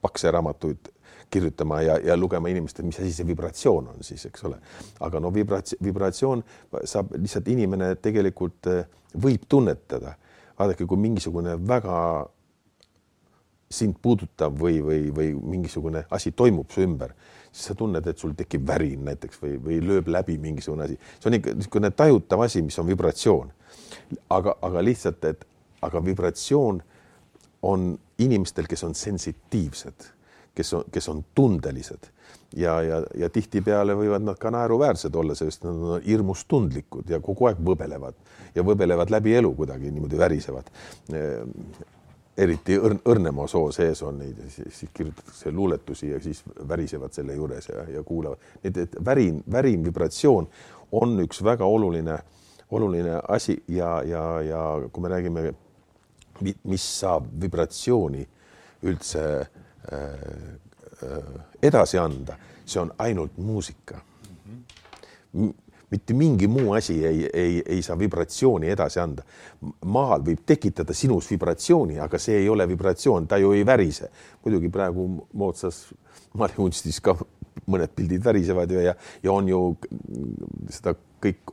pakse 0.02 0.30
raamatuid 0.30 0.92
kirjutama 1.32 1.80
ja, 1.82 1.96
ja 1.98 2.16
lugema 2.16 2.48
inimestele, 2.52 2.86
mis 2.86 3.00
asi 3.00 3.12
see 3.16 3.26
vibratsioon 3.26 3.88
on 3.94 4.04
siis, 4.04 4.26
eks 4.28 4.44
ole. 4.44 4.58
aga 5.00 5.20
no 5.20 5.32
vibratsioon, 5.34 5.84
vibratsioon 5.86 6.44
saab 6.84 7.14
lihtsalt 7.16 7.48
inimene 7.48 7.94
tegelikult 8.04 8.68
eh, 8.72 8.84
võib 9.24 9.48
tunnetada. 9.48 10.16
vaadake, 10.58 10.86
kui 10.86 11.00
mingisugune 11.00 11.56
väga 11.68 11.96
sind 13.72 13.96
puudutav 14.02 14.52
või, 14.60 14.82
või, 14.84 15.08
või 15.16 15.32
mingisugune 15.56 16.04
asi 16.10 16.34
toimub 16.36 16.70
su 16.70 16.84
ümber, 16.84 17.14
siis 17.52 17.68
sa 17.70 17.76
tunned, 17.78 18.06
et 18.06 18.18
sul 18.18 18.32
tekib 18.36 18.64
värin 18.66 19.04
näiteks 19.04 19.42
või, 19.42 19.58
või 19.62 19.80
lööb 19.84 20.08
läbi 20.08 20.38
mingisugune 20.40 20.88
asi. 20.88 20.98
see 21.20 21.30
on 21.30 21.38
ikka 21.38 21.54
niisugune 21.58 21.90
tajutav 21.96 22.46
asi, 22.46 22.62
mis 22.62 22.78
on 22.80 22.88
vibratsioon. 22.88 23.52
aga, 24.30 24.56
aga 24.62 24.84
lihtsalt, 24.84 25.24
et 25.24 25.44
aga 25.82 26.04
vibratsioon 26.04 26.82
on 27.62 27.92
inimestel, 28.18 28.66
kes 28.70 28.84
on 28.84 28.94
sensitiivsed, 28.94 30.08
kes 30.54 30.72
on, 30.78 30.84
kes 30.92 31.08
on 31.08 31.24
tundelised 31.34 32.10
ja, 32.56 32.76
ja, 32.82 33.00
ja 33.18 33.28
tihtipeale 33.32 33.94
võivad 33.96 34.24
nad 34.26 34.38
ka 34.40 34.50
naeruväärsed 34.52 35.14
olla, 35.16 35.36
sest 35.38 35.64
nad 35.66 35.76
on 35.76 36.04
hirmus 36.04 36.44
tundlikud 36.48 37.10
ja 37.10 37.20
kogu 37.24 37.48
aeg 37.48 37.60
võbelevad 37.64 38.16
ja 38.54 38.64
võbelevad 38.66 39.12
läbi 39.12 39.36
elu 39.38 39.52
kuidagi 39.56 39.90
niimoodi 39.90 40.20
värisevad 40.20 40.70
eriti 42.36 42.76
õrn, 42.80 43.00
õrnema 43.08 43.46
soo 43.50 43.70
sees 43.74 44.02
on 44.06 44.18
neid, 44.22 44.38
siis 44.50 44.90
kirjutatakse 44.94 45.52
luuletusi 45.52 46.10
ja 46.10 46.20
siis 46.22 46.42
värisevad 46.68 47.12
selle 47.12 47.36
juures 47.36 47.68
ja, 47.68 47.84
ja 47.98 48.02
kuulavad. 48.02 48.38
et, 48.64 48.76
et 48.76 48.96
värin, 49.04 49.42
värin, 49.52 49.84
vibratsioon 49.84 50.48
on 50.92 51.20
üks 51.24 51.42
väga 51.44 51.64
oluline, 51.68 52.18
oluline 52.70 53.20
asi 53.28 53.62
ja, 53.68 54.02
ja, 54.06 54.24
ja 54.40 54.62
kui 54.92 55.02
me 55.02 55.12
räägime, 55.12 55.52
mis 56.64 56.86
saab 57.00 57.28
vibratsiooni 57.40 58.24
üldse 58.88 59.24
äh, 59.40 60.00
äh, 61.02 61.28
edasi 61.62 62.00
anda, 62.00 62.38
see 62.64 62.80
on 62.80 62.94
ainult 62.98 63.36
muusika 63.36 64.00
mitte 65.92 66.16
mingi 66.16 66.48
muu 66.48 66.72
asi 66.76 66.96
ei, 67.06 67.28
ei, 67.32 67.62
ei 67.66 67.82
saa 67.84 67.98
vibratsiooni 67.98 68.70
edasi 68.72 69.00
anda. 69.02 69.24
maal 69.84 70.24
võib 70.24 70.42
tekitada 70.46 70.94
sinus 70.96 71.28
vibratsiooni, 71.30 71.98
aga 72.00 72.18
see 72.18 72.40
ei 72.40 72.48
ole 72.48 72.66
vibratsioon, 72.68 73.28
ta 73.28 73.38
ju 73.38 73.52
ei 73.52 73.66
värise. 73.66 74.10
muidugi 74.44 74.72
praegu 74.72 75.08
moodsas 75.32 75.84
maaliunstis 76.38 77.00
ka 77.00 77.16
mõned 77.68 77.92
pildid 77.94 78.24
värisevad 78.24 78.70
ju 78.70 78.80
ja, 78.80 78.94
ja 79.22 79.32
on 79.32 79.48
ju 79.48 79.60
seda 80.72 80.94
kõik 81.22 81.52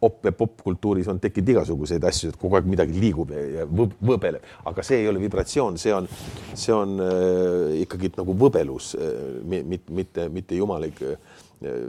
op- 0.00 0.24
ja 0.24 0.32
popkultuuris 0.32 1.08
on 1.08 1.20
tekkinud 1.20 1.48
igasuguseid 1.56 2.04
asju, 2.04 2.30
et 2.30 2.38
kogu 2.38 2.54
aeg 2.58 2.68
midagi 2.70 3.00
liigub 3.00 3.32
ja, 3.34 3.42
ja 3.58 3.66
võbeleb, 3.66 4.44
aga 4.70 4.84
see 4.86 5.02
ei 5.02 5.08
ole 5.10 5.18
vibratsioon, 5.22 5.78
see 5.80 5.94
on, 5.94 6.06
see 6.54 6.74
on 6.74 6.94
äh, 7.02 7.80
ikkagi 7.82 8.12
nagu 8.16 8.36
võbelus 8.38 8.92
äh,, 8.94 9.18
mitte, 9.42 9.92
mitte, 9.98 10.28
mitte 10.32 10.58
jumalik 10.58 11.02
äh, 11.02 11.18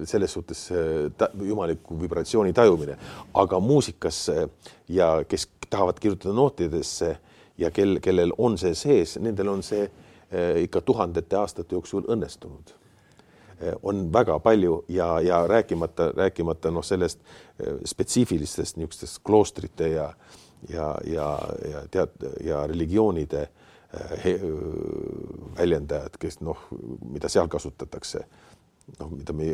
selles 0.06 0.34
suhtes 0.34 0.64
ta, 1.18 1.30
jumaliku 1.46 2.00
vibratsiooni 2.02 2.54
tajumine, 2.54 2.98
aga 3.34 3.60
muusikasse 3.60 4.48
ja 4.90 5.12
kes 5.28 5.48
tahavad 5.70 6.00
kirjutada 6.00 6.34
nootidesse 6.34 7.18
ja 7.58 7.72
kel, 7.72 8.00
kellel 8.02 8.34
on 8.38 8.58
see 8.58 8.76
sees, 8.76 9.18
nendel 9.22 9.52
on 9.54 9.64
see 9.64 9.84
eh, 9.86 10.64
ikka 10.64 10.82
tuhandete 10.82 11.38
aastate 11.38 11.76
jooksul 11.76 12.08
õnnestunud. 12.10 12.74
Eh, 13.60 13.76
on 13.84 14.08
väga 14.14 14.40
palju 14.40 14.84
ja, 14.90 15.20
ja 15.22 15.44
rääkimata, 15.48 16.12
rääkimata 16.18 16.72
noh, 16.72 16.86
sellest 16.86 17.20
spetsiifilistest 17.86 18.78
niisugustest 18.78 19.22
kloostrite 19.24 19.94
ja 19.96 20.14
ja, 20.70 20.98
ja, 21.08 21.40
ja 21.72 21.82
tead 21.92 22.10
ja 22.44 22.68
religioonide 22.68 23.48
väljendajad, 25.58 26.18
kes 26.20 26.42
noh, 26.46 26.66
mida 27.10 27.30
seal 27.32 27.48
kasutatakse 27.48 28.26
noh, 29.00 29.12
mida 29.14 29.34
me 29.34 29.50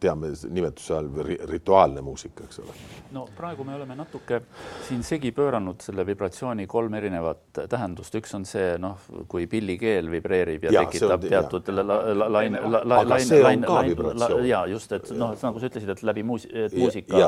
teame 0.00 0.30
nimetuse 0.48 0.94
all 0.96 1.08
rituaalne 1.50 2.00
muusika, 2.00 2.44
eks 2.44 2.60
ole. 2.62 2.74
no 3.12 3.26
praegu 3.36 3.64
me 3.68 3.74
oleme 3.76 3.96
natuke 3.98 4.40
siin 4.86 5.02
segi 5.04 5.32
pööranud 5.36 5.82
selle 5.84 6.06
vibratsiooni 6.08 6.66
kolm 6.70 6.94
erinevat 6.96 7.60
tähendust, 7.68 8.14
üks 8.16 8.32
on 8.38 8.46
see 8.48 8.78
noh, 8.80 9.02
kui 9.28 9.46
pillikeel 9.50 10.08
vibreerib 10.12 10.64
ja, 10.68 10.72
ja 10.78 10.84
tekitab 10.86 11.26
on, 11.26 11.34
teatud 11.34 11.68
laine, 11.74 12.62
laine, 12.64 13.42
laine, 13.44 14.40
ja 14.48 14.62
just, 14.70 14.94
et 14.96 15.12
noh, 15.16 15.34
nagu 15.36 15.60
sa 15.60 15.70
ütlesid, 15.70 15.92
et 15.92 16.04
läbi 16.06 16.24
muus-, 16.26 16.48
et 16.48 16.76
muusika, 16.76 17.20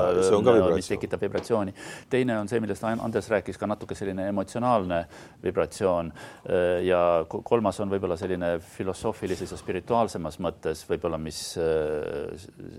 mis 0.73 0.89
tekitab 0.95 1.27
vibratsiooni. 1.27 1.77
teine 2.13 2.39
on 2.41 2.49
see, 2.49 2.63
millest 2.63 2.85
Andres 2.93 3.29
rääkis 3.33 3.59
ka 3.61 3.69
natuke 3.69 3.97
selline 3.99 4.29
emotsionaalne 4.31 5.03
vibratsioon. 5.43 6.13
Ja 6.87 7.03
kolmas 7.29 7.81
on 7.83 7.91
võib-olla 7.93 8.17
selline 8.21 8.55
filosoofilises 8.77 9.53
ja 9.53 9.59
spirituaalsemas 9.61 10.39
mõttes 10.43 10.52
võib-olla, 10.89 11.19
mis 11.21 11.39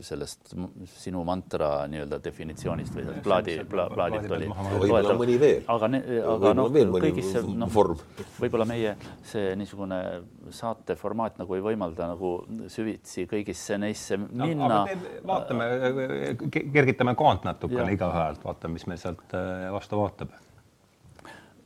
sellest 0.05 0.53
sinu 0.99 1.23
mantra 1.27 1.85
nii-öelda 1.91 2.19
definitsioonist 2.23 2.95
või 2.95 3.05
sellest 3.07 3.25
plaadi 3.25 3.55
pla,, 3.69 3.87
plaadilt 3.93 4.33
oli. 4.37 4.49
võib-olla 4.83 5.15
mõni 5.19 5.37
veel. 5.41 5.63
aga, 5.73 5.89
aga 6.35 6.53
noh, 6.57 6.71
kõigisse 6.97 7.43
noh, 7.47 7.79
võib-olla 8.39 8.67
meie 8.69 8.95
see 9.29 9.53
niisugune 9.59 9.99
saate 10.53 10.97
formaat 10.99 11.39
nagu 11.41 11.57
ei 11.57 11.63
võimalda 11.65 12.09
nagu 12.13 12.33
süvitsi 12.71 13.27
kõigisse 13.29 13.79
neisse 13.81 14.19
minna 14.21 14.69
no,. 14.69 14.81
vaatame, 15.27 15.69
kergitame 16.49 17.15
kaant 17.19 17.47
natukene 17.47 17.95
igaühelt, 17.95 18.43
vaatame, 18.45 18.77
mis 18.77 18.87
meil 18.89 19.01
sealt 19.01 19.37
äh, 19.37 19.69
vastu 19.73 19.99
vaatab. 19.99 20.35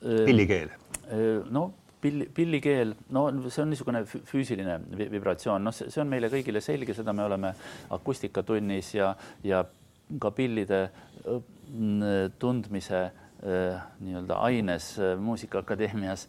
pillikeel. 0.01 0.71
no 1.51 1.69
pilli, 2.01 2.29
pillikeel, 2.33 2.95
no 3.15 3.27
see 3.49 3.63
on 3.63 3.71
niisugune 3.73 4.03
füüsiline 4.05 4.79
vibratsioon, 4.97 5.63
noh, 5.67 5.75
see 5.75 6.01
on 6.01 6.09
meile 6.11 6.31
kõigile 6.33 6.61
selge, 6.63 6.95
seda 6.97 7.13
me 7.15 7.25
oleme 7.27 7.53
akustikatunnis 7.97 8.93
ja, 8.97 9.13
ja 9.47 9.63
ka 10.21 10.31
pillide 10.35 10.87
tundmise 12.39 13.07
nii-öelda 13.37 14.39
aines 14.47 14.85
Muusikaakadeemias 15.21 16.23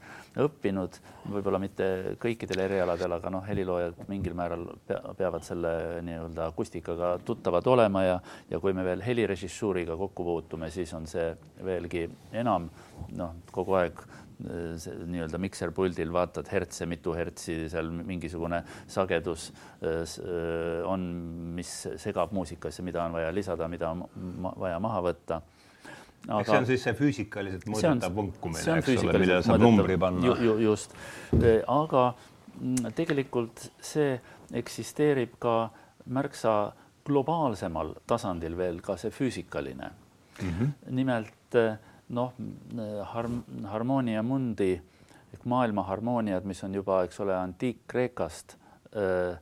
õppinud, 0.45 0.99
võib-olla 1.33 1.61
mitte 1.63 1.87
kõikidel 2.21 2.61
erialadel, 2.67 3.15
aga 3.17 3.33
noh, 3.33 3.47
heliloojad 3.49 4.03
mingil 4.11 4.37
määral 4.37 4.67
peavad 5.17 5.47
selle 5.47 6.03
nii-öelda 6.05 6.51
akustikaga 6.53 7.15
tuttavad 7.25 7.67
olema 7.67 8.05
ja, 8.05 8.19
ja 8.51 8.61
kui 8.61 8.77
me 8.77 8.85
veel 8.85 9.03
helirežissuuriga 9.07 9.97
kokku 9.97 10.27
puutume, 10.27 10.71
siis 10.75 10.93
on 10.99 11.09
see 11.09 11.31
veelgi 11.65 12.05
enam 12.37 12.69
noh, 13.17 13.39
kogu 13.57 13.79
aeg 13.81 14.05
nii-öelda 14.39 15.39
mikserpuldil 15.43 16.13
vaatad 16.15 16.47
hertse, 16.53 16.87
mitu 16.87 17.15
hertsi 17.17 17.65
seal 17.71 17.91
mingisugune 17.91 18.63
sagedus 18.87 19.49
äh, 19.83 20.17
on, 20.87 21.07
mis 21.59 21.73
segab 21.99 22.35
muusikasse, 22.37 22.85
mida 22.87 23.03
on 23.05 23.19
vaja 23.19 23.33
lisada, 23.35 23.69
mida 23.69 23.91
on 23.91 24.07
vaja 24.61 24.79
maha 24.83 25.03
võtta 25.11 25.41
aga 26.27 26.45
see 26.45 26.59
on 26.61 26.67
siis 26.69 26.85
see 26.87 26.97
füüsikaliselt 26.99 27.67
mõõdetav 27.71 28.15
vunkumine, 28.15 28.79
eks 28.79 29.05
ole, 29.05 29.15
millele 29.23 29.45
saab 29.47 29.63
numbri 29.63 29.99
panna 30.01 30.27
ju,. 30.27 30.35
Ju, 30.47 30.57
just, 30.69 30.95
äh, 31.39 31.61
aga 31.67 32.11
mm, 32.59 32.93
tegelikult 32.99 33.69
see 33.85 34.19
eksisteerib 34.59 35.39
ka 35.43 35.57
märksa 36.15 36.55
globaalsemal 37.09 37.95
tasandil 38.09 38.57
veel 38.59 38.83
ka 38.85 38.99
see 39.01 39.13
füüsikaline 39.15 39.91
mm. 39.91 40.51
-hmm. 40.51 40.75
nimelt 41.01 41.59
äh, 41.59 41.79
noh, 42.09 42.33
harm-, 43.13 43.43
harmoonia 43.69 44.23
mundi 44.23 44.73
ehk 45.35 45.45
maailma 45.45 45.85
harmooniad, 45.89 46.47
mis 46.49 46.63
on 46.65 46.75
juba, 46.75 47.03
eks 47.05 47.21
ole, 47.25 47.37
antiik-Kreekast 47.37 48.57
äh,, 48.97 49.37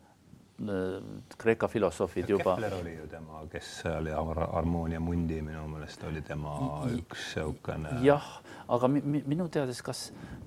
Kreeka 1.38 1.68
filosoofid 1.68 2.30
juba. 2.32 2.54
Kepler 2.56 2.74
oli 2.78 2.94
ju 2.96 3.06
tema, 3.12 3.42
kes 3.52 3.82
oli 3.90 4.10
harmoonia 4.10 5.00
mundi, 5.00 5.42
minu 5.44 5.66
meelest 5.68 6.04
oli 6.08 6.22
tema 6.24 6.54
üks 6.88 7.26
niisugune. 7.36 7.92
jah, 8.00 8.30
aga 8.72 8.88
mi, 8.88 9.02
mi, 9.04 9.20
minu 9.28 9.50
teades, 9.52 9.82
kas, 9.84 10.06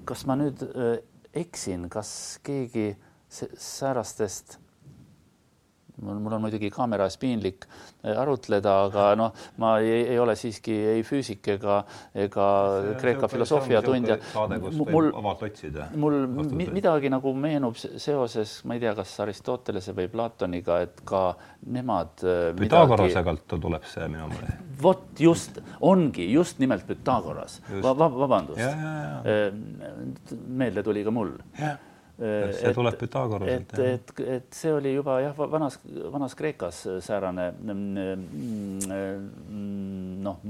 kas 0.09 0.25
ma 0.25 0.33
nüüd 0.39 0.65
äh, 0.65 0.95
eksin, 1.37 1.85
kas 1.93 2.39
keegi 2.41 2.95
säärastest 3.29 4.57
mul 6.01 6.35
on 6.35 6.43
muidugi 6.43 6.69
kaamera 6.73 7.07
ees 7.09 7.17
piinlik 7.19 7.65
äh, 7.67 8.13
arutleda, 8.19 8.75
aga 8.87 9.07
noh, 9.19 9.33
ma 9.61 9.75
ei, 9.83 10.03
ei 10.13 10.19
ole 10.21 10.35
siiski 10.39 10.75
ei 10.93 11.03
füüsik 11.07 11.51
ega, 11.55 11.79
ega 12.13 12.47
Kreeka 12.99 13.29
filosoofia 13.31 13.81
tundja. 13.85 14.19
mul, 15.99 16.19
mul 16.37 16.53
midagi 16.75 17.11
nagu 17.11 17.33
meenub 17.33 17.77
seoses, 17.79 18.59
ma 18.69 18.77
ei 18.77 18.83
tea, 18.83 18.93
kas 18.97 19.15
Aristotelese 19.25 19.95
või 19.97 20.09
Platoniga, 20.11 20.79
et 20.85 21.03
ka 21.07 21.23
nemad. 21.67 22.15
Äh, 22.23 22.39
Pythagorase 22.59 23.11
midagi... 23.11 23.35
alt 23.35 23.59
tuleb 23.59 23.89
see 23.89 24.07
minu 24.11 24.29
meelest. 24.31 24.65
vot 24.79 25.19
just 25.19 25.59
ongi 25.83 26.29
just 26.31 26.59
nimelt 26.63 26.85
Pythagoras 26.87 27.59
va, 27.83 27.93
va, 27.93 28.07
vabandust. 28.07 28.63
meelde 30.47 30.83
tuli 30.85 31.03
ka 31.03 31.11
mul. 31.13 31.35
jah 31.59 31.77
see 32.19 32.73
tuleb 32.73 32.97
Pythagoraselt. 32.99 33.73
et, 33.73 33.79
et, 33.79 34.19
et 34.27 34.53
see 34.53 34.73
oli 34.73 34.93
juba 34.93 35.19
jah, 35.23 35.37
vanas, 35.37 35.79
vanas 36.11 36.35
Kreekas 36.35 36.81
säärane 37.05 37.51
mm, 37.51 38.25
mm, 38.89 40.19
noh, 40.25 40.41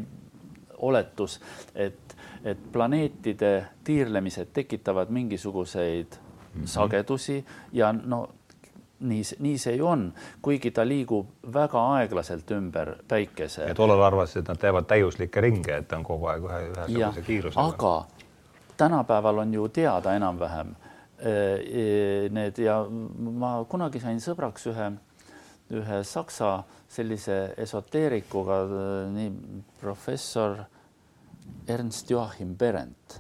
oletus, 0.78 1.40
et, 1.76 2.16
et 2.44 2.66
planeetide 2.72 3.54
tiirlemised 3.84 4.50
tekitavad 4.54 5.10
mingisuguseid 5.10 6.08
mm 6.16 6.62
-hmm. 6.62 6.68
sagedusi 6.68 7.46
ja 7.74 7.94
no 7.94 8.30
nii, 9.00 9.22
nii 9.40 9.58
see 9.58 9.76
ju 9.76 9.88
on, 9.88 10.14
kuigi 10.42 10.72
ta 10.72 10.88
liigub 10.88 11.28
väga 11.54 11.86
aeglaselt 11.96 12.52
ümber 12.52 12.96
päikese. 13.08 13.64
ja 13.64 13.76
tollal 13.76 14.02
arvasid, 14.02 14.42
et 14.42 14.48
nad 14.48 14.58
teevad 14.58 14.86
täiuslikke 14.86 15.42
ringe, 15.42 15.78
et 15.78 15.88
ta 15.88 15.98
on 15.98 16.04
kogu 16.04 16.26
aeg 16.26 16.44
ühe, 16.44 16.60
ühesuguse 16.72 17.22
kiirusega. 17.22 17.66
aga 17.66 18.06
tänapäeval 18.78 19.38
on 19.38 19.54
ju 19.54 19.68
teada 19.68 20.14
enam-vähem 20.14 20.76
Äh, 20.76 20.89
need 21.20 22.60
ja 22.64 22.80
ma 22.90 23.52
kunagi 23.70 24.00
sain 24.00 24.22
sõbraks 24.24 24.70
ühe, 24.72 24.86
ühe 25.76 25.98
saksa 26.08 26.52
sellise 26.90 27.40
esoteerikuga, 27.60 28.60
äh, 28.64 29.02
nii 29.14 29.32
professor 29.82 30.62
Ernst 31.70 32.10
Joachim 32.10 32.56
Berendt, 32.58 33.20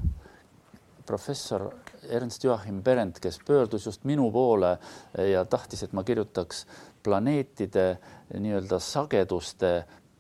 professor 1.05 1.67
Ernst 2.09 2.43
Joachim 2.45 2.81
Berendt, 2.85 3.19
kes 3.19 3.39
pöördus 3.45 3.85
just 3.85 4.05
minu 4.05 4.29
poole 4.31 4.77
ja 5.17 5.43
tahtis, 5.45 5.83
et 5.83 5.93
ma 5.93 6.05
kirjutaks 6.05 6.65
planeetide 7.03 7.91
nii-öelda 8.37 8.79
sageduste 8.83 9.73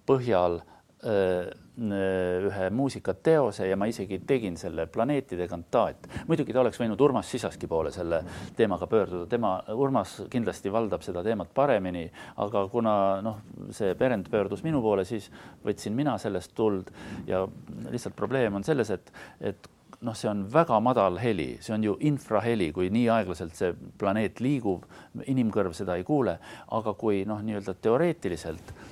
põhjal 0.09 0.59
öö, 0.59 0.65
äh, 0.65 0.89
Äh, 0.99 1.51
ühe 1.79 2.69
muusikateose 2.75 3.69
ja 3.69 3.77
ma 3.79 3.87
isegi 3.89 4.19
tegin 4.27 4.57
selle 4.59 4.85
Planeetide 4.91 5.47
kantaat. 5.47 6.07
muidugi 6.27 6.53
ta 6.53 6.61
oleks 6.63 6.79
võinud 6.81 7.01
Urmas 7.01 7.31
Sisaski 7.31 7.67
poole 7.67 7.91
selle 7.95 8.21
teemaga 8.57 8.87
pöörduda, 8.87 9.25
tema, 9.31 9.55
Urmas 9.73 10.19
kindlasti 10.29 10.71
valdab 10.71 11.05
seda 11.05 11.23
teemat 11.23 11.53
paremini, 11.55 12.05
aga 12.37 12.67
kuna 12.71 12.93
noh, 13.25 13.41
see 13.71 13.95
Berend 13.95 14.29
pöördus 14.31 14.63
minu 14.63 14.81
poole, 14.83 15.05
siis 15.05 15.29
võtsin 15.65 15.95
mina 15.95 16.17
sellest 16.17 16.55
tuld. 16.55 16.91
Ja 17.27 17.45
lihtsalt 17.89 18.15
probleem 18.15 18.55
on 18.55 18.63
selles, 18.63 18.89
et, 18.93 19.11
et 19.39 19.69
noh, 20.05 20.15
see 20.15 20.29
on 20.31 20.45
väga 20.51 20.79
madal 20.83 21.19
heli, 21.19 21.57
see 21.63 21.73
on 21.75 21.83
ju 21.83 21.95
infraheli, 22.07 22.69
kui 22.75 22.89
nii 22.93 23.07
aeglaselt 23.11 23.57
see 23.57 23.73
planeet 23.99 24.39
liigub, 24.43 24.85
inimkõrv 25.27 25.75
seda 25.75 25.97
ei 25.99 26.05
kuule, 26.07 26.37
aga 26.75 26.93
kui 26.99 27.25
noh, 27.27 27.41
nii-öelda 27.43 27.75
teoreetiliselt 27.83 28.71
äh, 28.71 28.79
äh, 28.79 28.88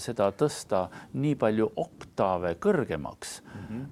seda 0.00 0.30
tõsta 0.32 0.86
nii 1.12 1.34
palju 1.40 1.70
oktaave 1.76 2.54
kõrgemaks. 2.62 3.40
Mm, 3.44 3.64
-hmm. 3.68 3.86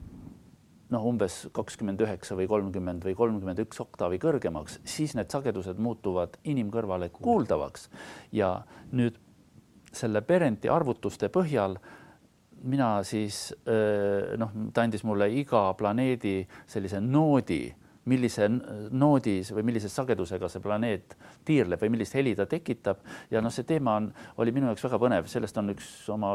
noh, 0.93 1.07
umbes 1.09 1.49
kakskümmend 1.53 2.01
üheksa 2.05 2.37
või 2.37 2.49
kolmkümmend 2.49 3.05
või 3.05 3.15
kolmkümmend 3.17 3.61
üks 3.65 3.81
oktaavi 3.81 4.19
kõrgemaks, 4.23 4.81
siis 4.85 5.15
need 5.15 5.31
sagedused 5.33 5.79
muutuvad 5.79 6.39
inimkõrvale 6.45 7.11
kuuldavaks. 7.13 7.91
ja 8.33 8.63
nüüd 8.93 9.19
selle 9.93 10.23
Berenti 10.23 10.69
arvutuste 10.69 11.29
põhjal 11.29 11.77
mina 12.63 13.03
siis 13.07 13.53
noh, 14.39 14.53
ta 14.73 14.85
andis 14.87 15.05
mulle 15.05 15.29
iga 15.35 15.73
planeedi 15.79 16.43
sellise 16.67 17.01
noodi, 17.01 17.75
millise 18.11 18.49
noodis 18.91 19.53
või 19.55 19.67
millise 19.69 19.91
sagedusega 19.93 20.49
see 20.51 20.63
planeet 20.65 21.17
tiirleb 21.47 21.83
või 21.83 21.95
millist 21.95 22.17
heli 22.19 22.35
ta 22.39 22.47
tekitab. 22.51 23.03
Ja 23.31 23.43
noh, 23.45 23.53
see 23.55 23.67
teema 23.69 23.97
on, 24.01 24.11
oli 24.43 24.55
minu 24.55 24.71
jaoks 24.71 24.87
väga 24.89 25.01
põnev, 25.03 25.31
sellest 25.31 25.59
on 25.63 25.75
üks 25.75 25.95
oma 26.13 26.35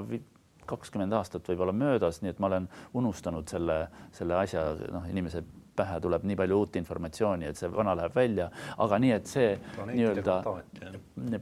kakskümmend 0.68 1.16
aastat 1.16 1.48
võib-olla 1.48 1.76
möödas, 1.76 2.22
nii 2.22 2.34
et 2.34 2.42
ma 2.44 2.50
olen 2.50 2.68
unustanud 3.00 3.48
selle, 3.48 3.86
selle 4.16 4.36
asja, 4.40 4.66
noh, 4.92 5.08
inimese 5.08 5.44
pähe 5.78 6.00
tuleb 6.02 6.24
nii 6.26 6.38
palju 6.40 6.58
uut 6.58 6.78
informatsiooni, 6.80 7.52
et 7.52 7.60
see 7.60 7.70
vana 7.70 7.94
läheb 7.98 8.16
välja, 8.18 8.48
aga 8.84 8.98
nii, 9.04 9.12
et 9.14 9.30
see 9.30 9.52
nii-öelda 9.92 10.38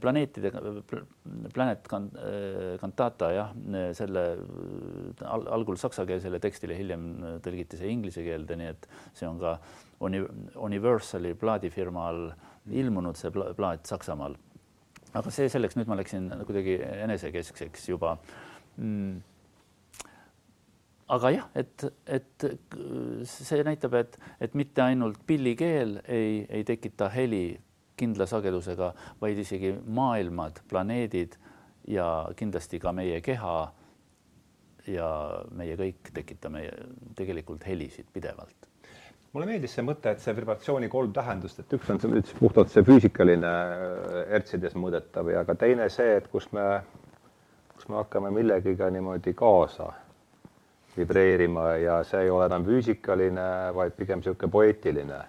planeetide, 0.02 0.52
Planet 1.54 1.88
Cantata 1.88 3.32
jah, 3.32 3.54
selle 3.96 4.26
al 5.24 5.48
algul 5.56 5.80
saksakeelsele 5.80 6.40
tekstile, 6.42 6.76
hiljem 6.76 7.08
tõlgiti 7.44 7.80
see 7.80 7.92
inglise 7.94 8.24
keelde, 8.26 8.60
nii 8.60 8.72
et 8.74 8.88
see 9.16 9.28
on 9.28 9.40
ka 9.40 9.56
Uni 10.00 10.20
Universali 10.56 11.34
plaadifirma 11.34 12.08
all 12.10 12.26
ilmunud 12.70 13.16
see 13.16 13.30
plaat 13.32 13.86
Saksamaal. 13.86 14.36
aga 15.16 15.30
see 15.32 15.48
selleks, 15.48 15.78
nüüd 15.78 15.88
ma 15.88 15.96
läksin 15.96 16.28
kuidagi 16.44 16.76
enesekeskseks 17.06 17.88
juba. 17.88 18.16
Mm. 18.76 19.22
Aga 21.14 21.30
jah, 21.30 21.46
et, 21.54 21.84
et 22.10 22.46
see 23.30 23.62
näitab, 23.64 23.94
et, 23.94 24.18
et 24.42 24.54
mitte 24.58 24.82
ainult 24.82 25.22
pillikeel 25.26 26.00
ei, 26.02 26.42
ei 26.50 26.66
tekita 26.66 27.08
heli 27.14 27.56
kindla 27.96 28.26
sagedusega, 28.28 28.90
vaid 29.22 29.38
isegi 29.40 29.70
maailmad, 29.86 30.60
planeedid 30.68 31.38
ja 31.88 32.26
kindlasti 32.36 32.82
ka 32.82 32.92
meie 32.92 33.22
keha 33.24 33.56
ja 34.90 35.10
meie 35.56 35.78
kõik 35.78 36.10
tekitame 36.14 36.66
tegelikult 37.16 37.64
helisid 37.70 38.10
pidevalt 38.12 38.68
mulle 39.34 39.46
meeldis 39.50 39.74
see 39.76 39.84
mõte, 39.84 40.14
et 40.14 40.22
see 40.22 40.34
vibratsiooni 40.36 40.88
kolm 40.92 41.12
tähendust, 41.16 41.60
et 41.60 41.76
üks 41.76 41.90
on 41.92 42.00
see 42.00 42.22
puhtalt 42.38 42.72
see 42.72 42.84
füüsikaline 42.86 43.52
hertsides 44.30 44.76
mõõdetav 44.78 45.30
ja 45.32 45.44
ka 45.48 45.56
teine 45.60 45.88
see, 45.92 46.16
et 46.20 46.28
kus 46.32 46.48
me, 46.56 46.66
kus 47.74 47.88
me 47.90 48.00
hakkame 48.00 48.32
millegagi 48.34 48.90
niimoodi 48.96 49.34
kaasa 49.36 49.92
vibreerima 50.96 51.70
ja 51.82 52.00
see 52.08 52.24
ei 52.24 52.30
ole 52.32 52.46
enam 52.48 52.64
füüsikaline, 52.64 53.46
vaid 53.76 53.96
pigem 53.98 54.22
niisugune 54.22 54.52
poeetiline 54.52 55.20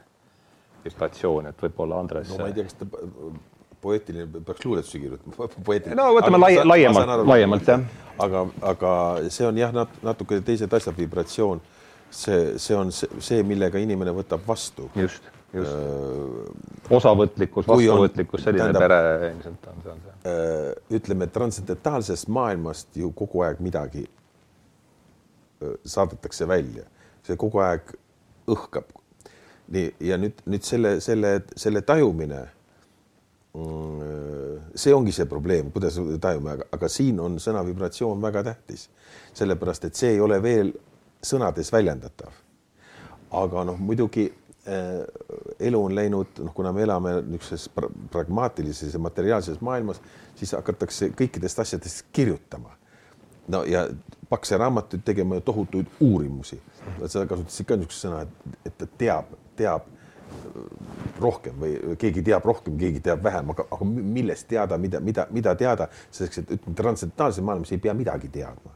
vibratsioon, 0.85 1.51
et 1.51 1.63
võib-olla 1.63 1.99
Andres. 1.99 2.31
no 2.31 2.43
ma 2.43 2.51
ei 2.51 2.55
tea, 2.55 2.67
kas 2.67 2.77
ta 2.79 2.87
poeetiline 3.81 4.27
peaks 4.45 4.65
luuletusi 4.65 4.99
kirjutama. 4.99 5.49
no 5.95 6.07
võtame 6.15 6.39
laie, 6.41 6.63
laiemalt, 6.65 7.25
laiemalt 7.27 7.71
jah. 7.73 7.83
aga, 8.23 8.45
aga 8.71 8.91
see 9.33 9.47
on 9.47 9.59
jah, 9.59 9.73
natuke 10.03 10.41
teised 10.45 10.73
asjad, 10.73 10.97
vibratsioon. 10.97 11.61
See, 12.10 12.58
see 12.60 12.78
on 12.78 12.91
see, 12.91 13.41
millega 13.43 13.80
inimene 13.82 14.14
võtab 14.16 14.45
vastu. 14.47 14.89
just, 14.95 15.24
just 15.53 15.72
äh,. 15.72 16.91
osavõtlikkus, 16.97 17.68
vastuvõtlikkus, 17.68 18.43
selline 18.43 18.68
tähendab, 18.68 18.86
pere 18.88 19.32
ilmselt 19.32 19.72
on, 19.72 19.82
see 19.84 19.95
on 19.95 20.05
see 20.05 20.36
äh,. 20.36 20.70
ütleme, 20.99 21.32
transcendentaalsest 21.34 22.30
maailmast 22.32 22.95
ju 22.99 23.12
kogu 23.16 23.43
aeg 23.47 23.64
midagi 23.64 24.08
saadetakse 25.86 26.47
välja, 26.47 26.86
see 27.26 27.38
kogu 27.39 27.62
aeg 27.64 27.93
õhkab. 28.47 28.93
nii 29.68 29.89
ja 30.08 30.16
nüüd, 30.16 30.38
nüüd 30.47 30.64
selle, 30.64 30.93
selle, 31.03 31.41
selle 31.60 31.82
tajumine. 31.84 32.45
Mm, 33.58 34.70
see 34.78 34.93
ongi 34.95 35.12
see 35.12 35.26
probleem, 35.28 35.72
kuidas 35.74 35.97
tajume, 36.22 36.53
aga 36.72 36.89
siin 36.91 37.20
on 37.20 37.36
sõna 37.41 37.66
vibratsioon 37.68 38.22
väga 38.22 38.45
tähtis, 38.47 38.86
sellepärast 39.36 39.89
et 39.89 39.97
see 39.97 40.14
ei 40.14 40.22
ole 40.24 40.38
veel 40.43 40.72
sõnades 41.24 41.72
väljendatav. 41.74 42.34
aga 43.32 43.63
noh, 43.68 43.80
muidugi 43.80 44.28
äh, 44.68 45.03
elu 45.59 45.84
on 45.84 45.95
läinud, 45.95 46.39
noh, 46.39 46.53
kuna 46.55 46.72
me 46.72 46.84
elame 46.84 47.22
niisuguses 47.22 47.70
pragmaatilises 48.11 48.93
ja 48.93 48.99
materiaalses 48.99 49.61
maailmas, 49.61 50.01
siis 50.36 50.53
hakatakse 50.55 51.09
kõikidest 51.09 51.59
asjadest 51.59 52.05
kirjutama 52.13 52.78
no 53.47 53.63
ja 53.63 53.88
pakse 54.30 54.57
raamatuid 54.57 55.01
tegema 55.05 55.36
ja 55.36 55.41
tohutuid 55.41 55.88
uurimusi. 55.99 56.61
sa 57.05 57.26
kasutasid 57.26 57.68
ka 57.68 57.76
niisugust 57.76 58.05
sõna, 58.05 58.22
et, 58.24 58.57
et 58.65 58.78
ta 58.78 58.88
teab, 58.97 59.32
teab 59.59 59.88
äh, 59.88 60.61
rohkem 61.20 61.59
või 61.59 61.95
keegi 61.99 62.24
teab 62.24 62.45
rohkem, 62.47 62.78
keegi 62.80 63.01
teab 63.03 63.24
vähem, 63.24 63.51
aga, 63.51 63.68
aga 63.72 63.88
millest 63.88 64.47
teada, 64.47 64.78
mida, 64.78 64.99
mida, 65.03 65.28
mida 65.32 65.55
teada, 65.55 65.89
selleks, 66.11 66.43
et 66.43 66.53
ütleme, 66.57 66.76
transcendentaalses 66.80 67.43
maailmas 67.43 67.72
ei 67.72 67.82
pea 67.84 67.93
midagi 67.93 68.32
teadma. 68.32 68.72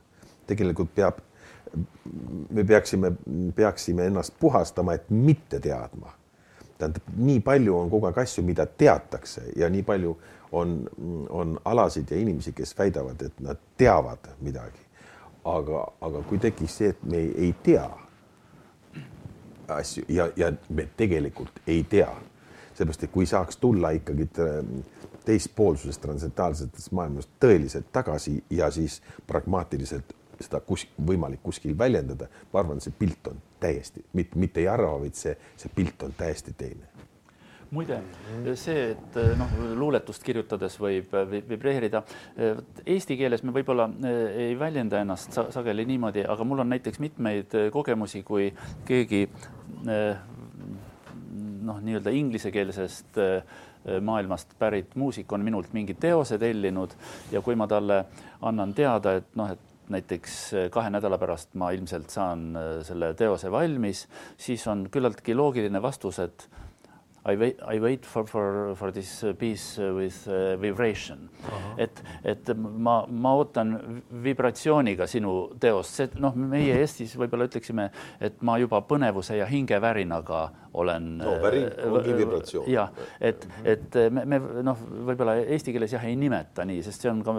tegelikult 0.48 0.92
peab, 0.96 1.22
me 2.50 2.64
peaksime, 2.64 3.12
peaksime 3.56 4.06
ennast 4.06 4.34
puhastama, 4.40 4.94
et 4.94 5.10
mitte 5.10 5.60
teadma. 5.60 6.14
tähendab, 6.78 7.04
nii 7.16 7.40
palju 7.40 7.76
on 7.78 7.90
kogu 7.90 8.08
aeg 8.10 8.18
asju, 8.18 8.44
mida 8.44 8.66
teatakse 8.66 9.42
ja 9.56 9.70
nii 9.70 9.84
palju 9.86 10.16
on, 10.52 10.90
on 11.30 11.60
alasid 11.66 12.12
ja 12.12 12.18
inimesi, 12.18 12.52
kes 12.52 12.74
väidavad, 12.78 13.22
et 13.22 13.40
nad 13.40 13.58
teavad 13.78 14.32
midagi. 14.42 14.80
aga, 15.46 15.88
aga 16.02 16.22
kui 16.30 16.38
tekiks 16.38 16.78
see, 16.78 16.90
et 16.90 17.04
me 17.04 17.18
ei, 17.18 17.34
ei 17.38 17.54
tea 17.64 17.90
asju 19.68 20.04
ja, 20.10 20.30
ja 20.36 20.52
me 20.70 20.88
tegelikult 20.98 21.62
ei 21.68 21.84
tea, 21.84 22.10
seepärast 22.74 23.04
et 23.04 23.12
kui 23.12 23.26
saaks 23.26 23.58
tulla 23.58 23.90
ikkagi 23.98 24.28
teispoolsusest 25.26 26.02
transcendentaalsetest 26.02 26.92
maailmast 26.98 27.30
tõeliselt 27.40 27.92
tagasi 27.94 28.44
ja 28.50 28.72
siis 28.72 29.02
pragmaatiliselt 29.28 30.16
seda 30.46 30.62
kus, 30.66 30.88
võimalik 31.08 31.44
kuskil 31.44 31.78
väljendada, 31.78 32.30
ma 32.54 32.64
arvan, 32.64 32.82
see 32.84 32.94
pilt 32.98 33.32
on 33.32 33.42
täiesti, 33.62 34.04
mitte, 34.18 34.40
mitte 34.40 34.64
ei 34.64 34.68
arva, 34.72 34.98
vaid 35.04 35.18
see, 35.18 35.36
see 35.60 35.72
pilt 35.76 36.04
on 36.08 36.18
täiesti 36.18 36.56
teine 36.58 36.92
muide, 37.72 38.02
see, 38.60 38.92
et 38.92 39.18
noh, 39.40 39.52
luuletust 39.80 40.26
kirjutades 40.28 40.76
võib 40.82 41.14
vibreerida. 41.32 42.02
Eesti 42.84 43.16
keeles 43.20 43.46
me 43.48 43.54
võib-olla 43.56 43.88
eh, 43.88 44.50
ei 44.50 44.58
väljenda 44.60 45.00
ennast 45.00 45.38
sageli 45.56 45.86
niimoodi, 45.88 46.26
aga 46.28 46.48
mul 46.48 46.66
on 46.66 46.72
näiteks 46.74 47.00
mitmeid 47.00 47.56
kogemusi, 47.72 48.26
kui 48.28 48.50
keegi 48.88 49.24
eh, 49.24 50.20
noh, 51.64 51.80
nii-öelda 51.80 52.12
inglisekeelsest 52.20 53.22
eh, 53.24 53.60
maailmast 54.04 54.52
pärit 54.60 54.96
muusik 55.00 55.32
on 55.34 55.42
minult 55.46 55.72
mingi 55.74 55.96
teose 55.98 56.38
tellinud 56.42 56.92
ja 57.32 57.42
kui 57.42 57.56
ma 57.56 57.68
talle 57.72 58.04
annan 58.46 58.76
teada, 58.78 59.16
et 59.22 59.36
noh, 59.40 59.56
et 59.56 59.71
näiteks 59.92 60.40
kahe 60.74 60.90
nädala 60.94 61.20
pärast 61.22 61.54
ma 61.60 61.72
ilmselt 61.76 62.10
saan 62.10 62.50
selle 62.88 63.14
teose 63.20 63.52
valmis, 63.52 64.08
siis 64.38 64.66
on 64.72 64.88
küllaltki 64.92 65.36
loogiline 65.38 65.82
vastus, 65.84 66.20
et 66.24 66.48
I 67.24 67.36
wait, 67.36 67.60
I 67.62 67.80
wait 67.80 68.04
for, 68.04 68.26
for, 68.26 68.76
for 68.76 68.92
this 68.92 69.24
piece 69.38 69.78
with 69.78 70.28
uh, 70.28 70.56
vibration 70.62 71.30
uh. 71.44 71.50
-huh. 71.50 71.74
et, 71.78 72.04
et 72.24 72.50
ma, 72.58 73.06
ma 73.08 73.34
ootan 73.34 74.02
vibratsiooniga 74.24 75.08
sinu 75.08 75.52
teost, 75.60 75.94
see 75.94 76.10
noh, 76.16 76.36
meie 76.36 76.80
Eestis 76.80 77.14
võib-olla 77.18 77.46
ütleksime, 77.46 77.92
et 78.20 78.42
ma 78.42 78.58
juba 78.58 78.82
põnevuse 78.82 79.38
ja 79.38 79.46
hingevärinaga 79.46 80.50
olen. 80.74 81.18
no 81.18 81.36
värin 81.44 81.68
äh, 81.68 81.94
ongi 81.94 82.14
vibratsioon. 82.18 82.70
jah, 82.72 82.92
et, 83.20 83.48
et 83.64 83.98
me, 84.12 84.26
me 84.26 84.40
noh, 84.64 84.80
võib-olla 85.10 85.36
eesti 85.42 85.74
keeles 85.76 85.96
jah 85.96 86.06
ei 86.08 86.16
nimeta 86.20 86.66
nii, 86.68 86.84
sest 86.86 87.04
see 87.04 87.12
on 87.12 87.22
ka 87.26 87.36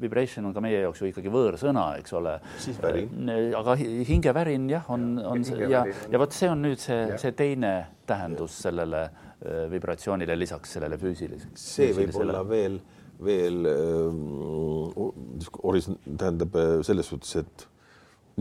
vibration 0.00 0.46
on 0.48 0.54
ka 0.54 0.62
meie 0.64 0.82
jaoks 0.84 1.02
ju 1.02 1.10
ikkagi 1.10 1.32
võõrsõna, 1.32 1.88
eks 2.02 2.14
ole. 2.18 2.36
siis 2.62 2.78
värin. 2.82 3.10
Äh, 3.32 3.50
aga 3.58 3.76
hingevärin 3.80 4.70
jah, 4.70 4.88
on, 4.94 5.16
on 5.18 5.44
ja, 5.66 5.84
ja 5.86 6.22
vot 6.22 6.36
see 6.36 6.50
on 6.52 6.64
nüüd 6.68 6.82
see, 6.82 7.04
see 7.20 7.34
teine 7.38 7.74
tähendus 8.06 8.60
sellele 8.66 9.04
äh, 9.04 9.66
vibratsioonile 9.72 10.38
lisaks 10.38 10.76
sellele 10.78 10.98
füüsilisele. 11.00 11.58
see 11.58 11.92
võib 11.96 12.16
olla 12.22 12.42
veel, 12.46 12.80
veel 13.22 13.70
äh, 13.70 15.04
horisont, 15.62 16.10
tähendab 16.18 16.56
äh, 16.56 16.74
selles 16.86 17.10
suhtes, 17.10 17.36
et 17.42 17.68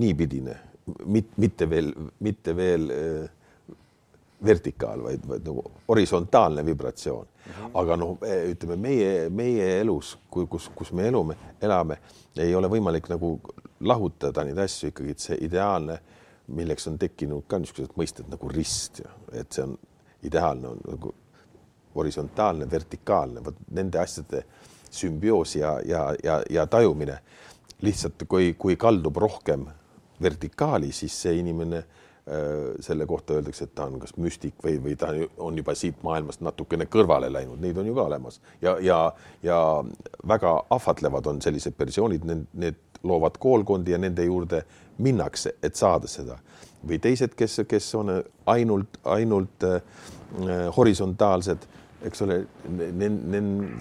niipidine, 0.01 0.57
mitte 1.05 1.67
veel, 1.69 1.93
mitte 2.23 2.55
veel 2.57 2.91
äh, 2.95 3.40
vertikaal, 4.45 5.03
vaid, 5.03 5.27
vaid 5.27 5.45
nagu 5.45 5.63
horisontaalne 5.87 6.65
vibratsioon 6.65 7.27
mm. 7.27 7.51
-hmm. 7.51 7.71
aga 7.73 7.97
noh, 7.97 8.17
ütleme 8.49 8.75
meie, 8.75 9.29
meie 9.29 9.79
elus, 9.81 10.17
kui, 10.29 10.47
kus, 10.47 10.69
kus 10.75 10.91
me 10.91 11.07
elume, 11.07 11.35
elame, 11.61 11.97
ei 12.37 12.55
ole 12.55 12.67
võimalik 12.67 13.09
nagu 13.09 13.39
lahutada 13.79 14.43
neid 14.43 14.57
asju 14.57 14.89
ikkagi, 14.89 15.11
et 15.11 15.19
see 15.19 15.37
ideaalne 15.41 15.99
milleks 16.47 16.87
on 16.87 16.97
tekkinud 16.99 17.45
ka 17.47 17.59
niisugused 17.59 17.95
mõisted 17.97 18.29
nagu 18.29 18.49
rist 18.49 18.99
ja 18.99 19.09
et 19.41 19.51
see 19.51 19.63
on 19.63 19.77
ideaalne 20.23 20.67
on 20.67 20.81
nagu 20.87 21.13
horisontaalne, 21.95 22.71
vertikaalne, 22.71 23.43
vot 23.45 23.55
nende 23.69 23.99
asjade 23.99 24.43
sümbioos 24.91 25.55
ja, 25.55 25.79
ja, 25.85 26.15
ja, 26.23 26.41
ja 26.49 26.67
tajumine 26.67 27.19
lihtsalt 27.81 28.23
kui, 28.27 28.53
kui 28.57 28.75
kaldub 28.75 29.17
rohkem 29.17 29.65
vertikaali, 30.21 30.91
siis 30.91 31.21
see 31.21 31.39
inimene 31.39 31.77
äh, 31.77 32.00
selle 32.85 33.05
kohta 33.09 33.33
öeldakse, 33.33 33.65
et 33.65 33.71
ta 33.75 33.87
on 33.89 33.95
kas 33.99 34.13
müstik 34.21 34.59
või, 34.63 34.75
või 34.83 34.93
ta 34.99 35.09
on 35.41 35.57
juba 35.57 35.73
siit 35.75 36.03
maailmast 36.05 36.43
natukene 36.45 36.85
kõrvale 36.85 37.31
läinud, 37.33 37.57
neid 37.59 37.79
on 37.81 37.89
ju 37.89 37.95
ka 37.97 38.03
olemas 38.05 38.37
ja, 38.61 38.75
ja, 38.79 38.99
ja 39.41 39.57
väga 40.29 40.51
ahvatlevad 40.69 41.31
on 41.31 41.41
sellised 41.41 41.73
versioonid, 41.79 42.27
need, 42.29 42.45
need 42.53 42.77
loovad 43.09 43.41
koolkondi 43.41 43.95
ja 43.95 43.97
nende 43.97 44.27
juurde 44.27 44.61
minnakse, 45.01 45.55
et 45.65 45.75
saada 45.81 46.07
seda 46.07 46.37
või 46.87 47.01
teised, 47.01 47.35
kes, 47.37 47.61
kes 47.69 47.89
on 47.97 48.13
ainult, 48.49 48.97
ainult 49.09 49.65
äh, 49.67 49.81
horisontaalsed, 50.75 51.67
eks 52.01 52.23
ole, 52.25 52.39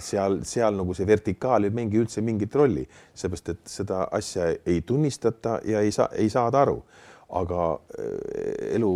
seal, 0.05 0.41
seal 0.45 0.77
nagu 0.77 0.97
see 0.97 1.09
vertikaal 1.09 1.65
ei 1.65 1.75
mängi 1.75 2.03
üldse 2.03 2.25
mingit 2.25 2.55
rolli, 2.57 2.85
seepärast 3.17 3.53
et 3.55 3.63
seda 3.71 4.03
asja 4.17 4.51
ei 4.69 4.83
tunnistata 4.87 5.59
ja 5.65 5.81
ei 5.81 5.93
saa, 5.95 6.11
ei 6.13 6.29
saada 6.33 6.61
aru. 6.67 6.83
Aga 7.31 7.65
äh, 7.99 8.75
elu 8.77 8.93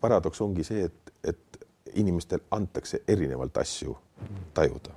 paradoks 0.00 0.40
ongi 0.40 0.64
see, 0.64 0.84
et, 0.84 1.12
et 1.24 1.64
inimestel 1.94 2.40
antakse 2.50 3.02
erinevalt 3.08 3.56
asju 3.56 3.96
tajuda 4.54 4.92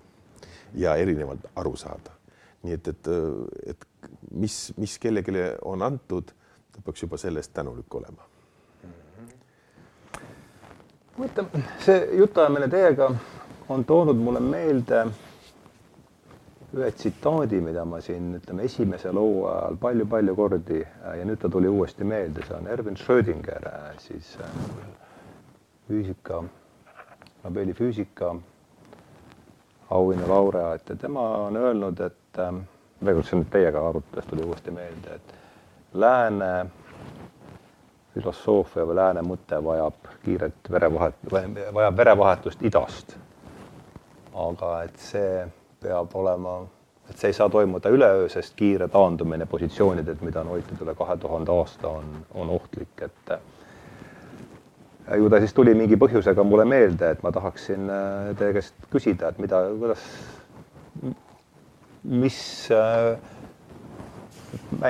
ja 0.76 0.96
erinevalt 0.96 1.46
aru 1.56 1.76
saada. 1.76 2.18
nii 2.64 2.74
et, 2.78 2.88
et, 2.88 3.08
et 3.66 3.86
mis, 4.32 4.56
mis 4.78 5.00
kellelegi 5.02 5.32
on 5.66 5.82
antud, 5.82 6.30
ta 6.72 6.82
peaks 6.86 7.02
juba 7.02 7.18
selle 7.18 7.42
eest 7.42 7.54
tänulik 7.54 7.96
olema. 7.96 8.28
huvitav, 11.18 11.46
see 11.86 11.98
jutuajamine 12.18 12.68
teiega 12.68 13.10
on 13.70 13.86
toonud 13.86 14.18
mulle 14.18 14.40
meelde 14.40 15.06
ühe 16.78 16.92
tsitaadi, 16.92 17.60
mida 17.62 17.84
ma 17.86 18.00
siin 18.02 18.36
ütleme 18.38 18.64
esimese 18.64 19.12
loo 19.12 19.48
ajal 19.52 19.76
palju-palju 19.82 20.36
kordi 20.36 20.80
ja 20.80 21.26
nüüd 21.28 21.42
ta 21.42 21.50
tuli 21.52 21.68
uuesti 21.68 22.08
meelde, 22.08 22.46
see 22.48 22.56
on 22.56 22.70
Erwin 22.72 22.98
Schrödinger, 22.98 23.68
siis 24.00 24.38
äh, 24.40 24.54
füüsika, 25.90 26.44
Nobeli 27.44 27.74
füüsika 27.74 28.36
auhinna 29.90 30.28
laureaat 30.28 30.90
ja 30.90 30.96
tema 30.96 31.28
on 31.48 31.60
öelnud, 31.60 32.00
et 32.00 32.40
äh, 32.40 32.54
kord, 33.04 33.26
see 33.28 33.42
nüüd 33.42 33.52
teiega 33.52 33.84
arutades 33.90 34.32
tuli 34.32 34.48
uuesti 34.48 34.72
meelde, 34.72 35.20
et 35.20 35.36
lääne 35.94 36.52
filosoofia 38.16 38.88
või 38.88 38.96
lääne 38.96 39.28
mõte 39.28 39.60
vajab 39.64 40.12
kiiret 40.24 40.72
verevahet-, 40.72 41.32
vajab 41.32 41.98
verevahetust 41.98 42.64
idast. 42.64 43.18
aga 44.32 44.68
et 44.88 45.00
see 45.04 45.44
peab 45.82 46.16
olema, 46.16 46.60
et 47.10 47.18
see 47.18 47.32
ei 47.32 47.38
saa 47.38 47.50
toimuda 47.50 47.90
üleöö, 47.90 48.28
sest 48.30 48.54
kiire 48.56 48.88
taandumine 48.92 49.46
positsioonidelt, 49.50 50.22
mida 50.22 50.44
on 50.44 50.54
hoitud 50.56 50.84
üle 50.86 50.96
kahe 50.98 51.18
tuhande 51.18 51.52
aasta, 51.52 51.90
on, 52.02 52.14
on 52.38 52.54
ohtlik, 52.58 53.02
et 53.02 53.34
ju 55.18 55.30
ta 55.30 55.40
siis 55.42 55.54
tuli 55.58 55.74
mingi 55.76 55.98
põhjusega 56.00 56.44
mulle 56.46 56.66
meelde, 56.70 57.12
et 57.16 57.24
ma 57.26 57.32
tahaksin 57.34 57.90
äh, 57.90 58.32
teie 58.40 58.54
käest 58.60 58.90
küsida, 58.94 59.32
et 59.32 59.42
mida, 59.42 59.64
kuidas 59.80 60.06
mis 62.04 62.70
äh, 62.72 63.18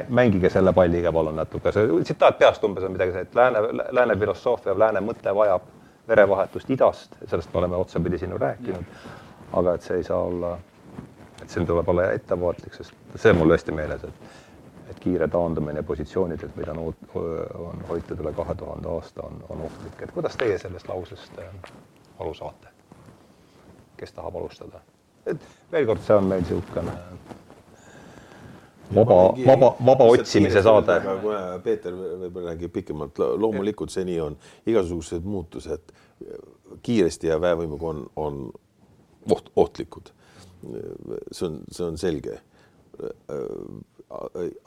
mängige 0.10 0.50
selle 0.50 0.74
palliga 0.74 1.12
palun 1.14 1.36
natuke, 1.36 1.72
see 1.72 1.88
tsitaat 2.04 2.40
peast 2.40 2.64
umbes 2.68 2.86
on 2.88 2.96
midagi 2.96 3.18
et 3.24 3.36
lääne, 3.36 3.64
lääne 3.92 4.18
filosoofia, 4.20 4.78
lääne 4.80 5.04
mõte 5.06 5.36
vajab 5.36 5.68
verevahetust 6.08 6.70
idast, 6.74 7.16
sellest 7.30 7.54
me 7.54 7.62
oleme 7.62 7.80
otsapidi 7.80 8.18
siin 8.18 8.32
ju 8.32 8.40
rääkinud. 8.42 9.02
aga 9.54 9.74
et 9.76 9.84
see 9.84 9.98
ei 10.00 10.04
saa 10.04 10.18
olla, 10.24 10.58
siin 11.52 11.68
tuleb 11.68 11.90
olla 11.90 12.12
ettevaatlik, 12.16 12.74
sest 12.74 12.96
see 13.16 13.34
on 13.34 13.42
mul 13.42 13.54
hästi 13.56 13.76
meeles, 13.76 14.08
et 14.08 14.40
et 14.92 15.00
kiire 15.00 15.28
taandumine 15.32 15.84
positsioonidelt, 15.88 16.56
mida 16.60 16.74
on, 16.76 16.96
on 17.56 17.84
hoitud 17.90 18.20
üle 18.20 18.34
kahe 18.36 18.56
tuhande 18.60 18.90
aasta, 18.92 19.24
on, 19.24 19.38
on 19.50 19.62
ohtlik, 19.68 20.02
et 20.04 20.12
kuidas 20.12 20.36
teie 20.36 20.58
sellest 20.60 20.90
lausest 20.92 21.40
äh, 21.40 21.72
aru 22.20 22.34
saate? 22.36 22.68
kes 23.98 24.12
tahab 24.18 24.36
alustada? 24.36 24.82
et 25.26 25.48
veel 25.72 25.88
kord, 25.88 26.04
see 26.04 26.18
on 26.18 26.28
meil 26.28 26.44
niisugune 26.44 26.98
vaba, 28.96 29.18
vaba, 29.46 29.76
vaba 29.86 30.10
otsimise 30.16 30.64
saade. 30.64 31.00
kuna 31.22 31.60
Peeter 31.64 31.96
võib-olla 31.96 32.52
räägib 32.52 32.74
pikemalt, 32.76 33.20
loomulikult 33.20 33.94
see 33.94 34.06
nii 34.08 34.20
on, 34.24 34.38
igasugused 34.68 35.28
muutused 35.28 35.94
kiiresti 36.84 37.32
ja 37.32 37.40
väevõimuga 37.42 37.94
on, 37.94 38.04
on 38.16 38.42
oht, 39.30 39.52
ohtlikud. 39.56 40.12
See 41.32 41.46
on, 41.48 41.62
see 41.72 41.86
on 41.86 41.98
selge. 41.98 42.40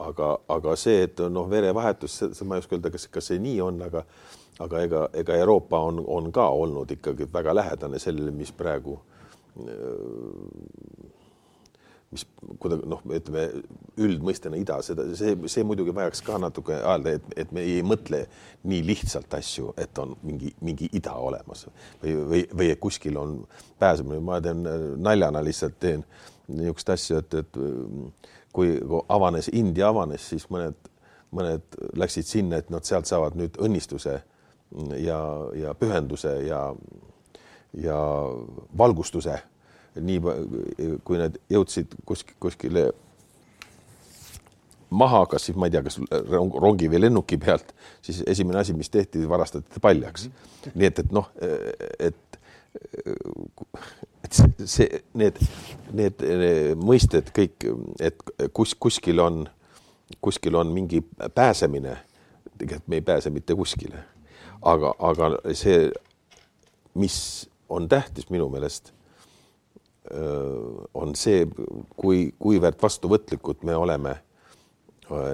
aga, 0.00 0.28
aga 0.48 0.76
see, 0.80 1.02
et 1.06 1.20
noh, 1.30 1.50
verevahetus, 1.50 2.22
ma 2.48 2.56
ei 2.56 2.64
oska 2.64 2.78
öelda, 2.78 2.90
kas, 2.94 3.06
kas 3.12 3.28
see 3.30 3.42
nii 3.42 3.60
on, 3.62 3.82
aga 3.84 4.04
aga 4.62 4.82
ega, 4.86 5.08
ega 5.14 5.36
Euroopa 5.42 5.78
on, 5.78 5.98
on 6.06 6.30
ka 6.32 6.46
olnud 6.48 6.90
ikkagi 6.94 7.26
väga 7.32 7.54
lähedane 7.54 7.98
sellele, 7.98 8.30
mis 8.30 8.52
praegu 8.54 8.98
mis 12.14 12.24
kuidagi 12.62 12.88
noh, 12.90 13.02
ütleme 13.16 13.44
üldmõistena 14.04 14.58
ida, 14.60 14.78
seda, 14.86 15.06
see, 15.18 15.34
see 15.50 15.64
muidugi 15.66 15.94
vajaks 15.94 16.22
ka 16.26 16.38
natuke 16.42 16.76
öelda, 16.78 17.14
et, 17.18 17.26
et 17.44 17.54
me 17.54 17.64
ei 17.66 17.82
mõtle 17.86 18.24
nii 18.70 18.82
lihtsalt 18.86 19.34
asju, 19.38 19.72
et 19.80 19.98
on 20.02 20.14
mingi, 20.26 20.52
mingi 20.64 20.88
ida 20.96 21.14
olemas 21.20 21.66
või, 22.02 22.14
või, 22.32 22.42
või 22.54 22.70
kuskil 22.80 23.18
on 23.20 23.36
pääsemine, 23.82 24.20
ma 24.24 24.40
teen 24.44 24.64
naljana 25.02 25.42
lihtsalt 25.44 25.78
teen 25.82 26.04
niisugust 26.48 26.94
asja, 26.94 27.22
et, 27.24 27.38
et 27.42 27.60
kui 28.54 28.76
avanes, 29.12 29.50
India 29.52 29.88
avanes, 29.90 30.28
siis 30.34 30.46
mõned, 30.52 30.76
mõned 31.34 31.80
läksid 31.98 32.28
sinna, 32.28 32.60
et 32.62 32.70
nad 32.70 32.86
sealt 32.86 33.10
saavad 33.10 33.36
nüüd 33.38 33.58
õnnistuse 33.62 34.20
ja, 35.02 35.18
ja 35.58 35.74
pühenduse 35.78 36.38
ja 36.46 36.68
ja 37.82 37.96
valgustuse. 38.78 39.38
Nii 40.00 40.20
kui 41.06 41.18
nad 41.20 41.36
jõudsid 41.52 41.94
kuskil 42.06 42.36
kuskile 42.42 42.88
maha, 44.94 45.24
kas 45.30 45.48
siis 45.48 45.58
ma 45.58 45.68
ei 45.68 45.74
tea, 45.74 45.82
kas 45.86 45.98
rongi 46.62 46.88
või 46.90 47.02
lennuki 47.02 47.38
pealt, 47.40 47.74
siis 48.04 48.22
esimene 48.30 48.60
asi, 48.60 48.74
mis 48.76 48.90
tehti, 48.92 49.24
varastati 49.28 49.82
paljaks. 49.82 50.28
nii 50.74 50.88
et, 50.88 51.02
et 51.02 51.12
noh, 51.14 51.28
et, 51.98 52.38
et 54.24 54.40
see, 54.66 55.02
need, 55.18 55.38
need 55.92 56.24
mõisted 56.80 57.30
kõik, 57.34 57.68
et 58.00 58.34
kus 58.56 58.74
kuskil 58.74 59.22
on, 59.24 59.44
kuskil 60.24 60.60
on 60.60 60.72
mingi 60.74 61.02
pääsemine. 61.34 61.96
tegelikult 62.58 62.88
me 62.88 63.00
ei 63.00 63.02
pääse 63.02 63.30
mitte 63.30 63.54
kuskile, 63.54 64.04
aga, 64.62 64.94
aga 64.98 65.30
see, 65.52 65.90
mis 66.94 67.48
on 67.68 67.88
tähtis 67.88 68.30
minu 68.30 68.48
meelest, 68.48 68.92
on 70.94 71.14
see, 71.16 71.46
kui, 71.96 72.26
kuivõrd 72.38 72.76
vastuvõtlikud 72.82 73.62
me 73.64 73.76
oleme 73.76 74.18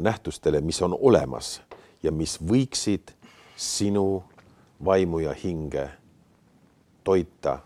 nähtustele, 0.00 0.60
mis 0.60 0.82
on 0.82 0.94
olemas 0.94 1.60
ja 2.02 2.12
mis 2.12 2.36
võiksid 2.38 3.10
sinu 3.56 4.22
vaimu 4.84 5.18
ja 5.18 5.34
hinge 5.34 5.88
toita 7.04 7.58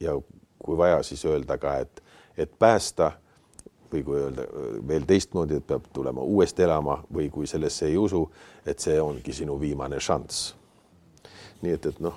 ja 0.00 0.14
kui 0.58 0.76
vaja, 0.78 1.02
siis 1.02 1.24
öelda 1.24 1.58
ka, 1.58 1.76
et, 1.82 2.02
et 2.36 2.52
päästa 2.58 3.12
või 3.92 4.04
kui 4.04 4.20
öelda 4.20 4.46
veel 4.88 5.04
teistmoodi, 5.06 5.58
et 5.58 5.66
peab 5.66 5.88
tulema 5.92 6.22
uuesti 6.22 6.62
elama 6.62 7.02
või 7.12 7.28
kui 7.30 7.46
sellesse 7.46 7.86
ei 7.90 7.96
usu, 7.98 8.22
et 8.66 8.78
see 8.78 9.00
ongi 9.00 9.32
sinu 9.32 9.58
viimane 9.60 10.00
šanss. 10.00 10.54
nii 11.62 11.72
et, 11.72 11.86
et 11.86 12.00
noh 12.00 12.16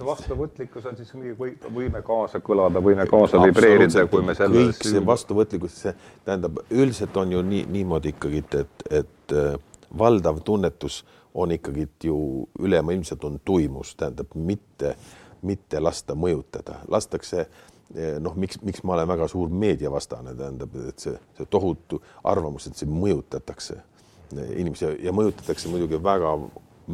see 0.00 0.06
vastuvõtlikkus 0.06 0.86
on 0.86 0.96
siis 0.96 1.12
mingi 1.14 1.34
või, 1.36 1.54
võime 1.74 2.02
kaasa 2.04 2.40
kõlada, 2.44 2.80
võime 2.82 3.06
kaasa 3.10 3.40
vibreerida, 3.42 4.06
kui 4.10 4.24
me 4.24 4.34
selle. 4.34 4.66
kõik 4.70 4.86
see 4.88 5.02
vastuvõtlikkus, 5.06 5.78
see 5.84 5.94
tähendab, 6.24 6.60
üldiselt 6.70 7.16
on 7.20 7.32
ju 7.36 7.42
nii 7.44 7.66
niimoodi 7.70 8.14
ikkagi, 8.14 8.44
et, 8.54 8.84
et 9.02 9.34
äh, 9.36 9.56
valdav 9.98 10.40
tunnetus 10.46 11.02
on 11.34 11.52
ikkagi 11.52 11.88
ju 12.04 12.46
ülemaailmselt 12.58 13.24
on 13.24 13.40
tuimus, 13.44 13.94
tähendab 13.96 14.32
mitte, 14.34 14.96
mitte 15.42 15.80
lasta 15.80 16.16
mõjutada, 16.16 16.80
lastakse 16.88 17.44
äh, 17.44 18.16
noh, 18.22 18.36
miks, 18.40 18.62
miks 18.64 18.82
ma 18.82 18.96
olen 18.96 19.12
väga 19.12 19.28
suur 19.28 19.52
meediavastane, 19.52 20.34
tähendab, 20.38 20.80
et 20.88 20.98
see, 20.98 21.16
see 21.36 21.50
tohutu 21.50 22.00
arvamus, 22.24 22.70
et 22.70 22.80
siin 22.80 22.92
mõjutatakse 22.96 23.76
äh, 23.76 24.50
inimesi 24.56 24.96
ja 25.04 25.14
mõjutatakse 25.16 25.72
muidugi 25.72 26.00
väga 26.02 26.34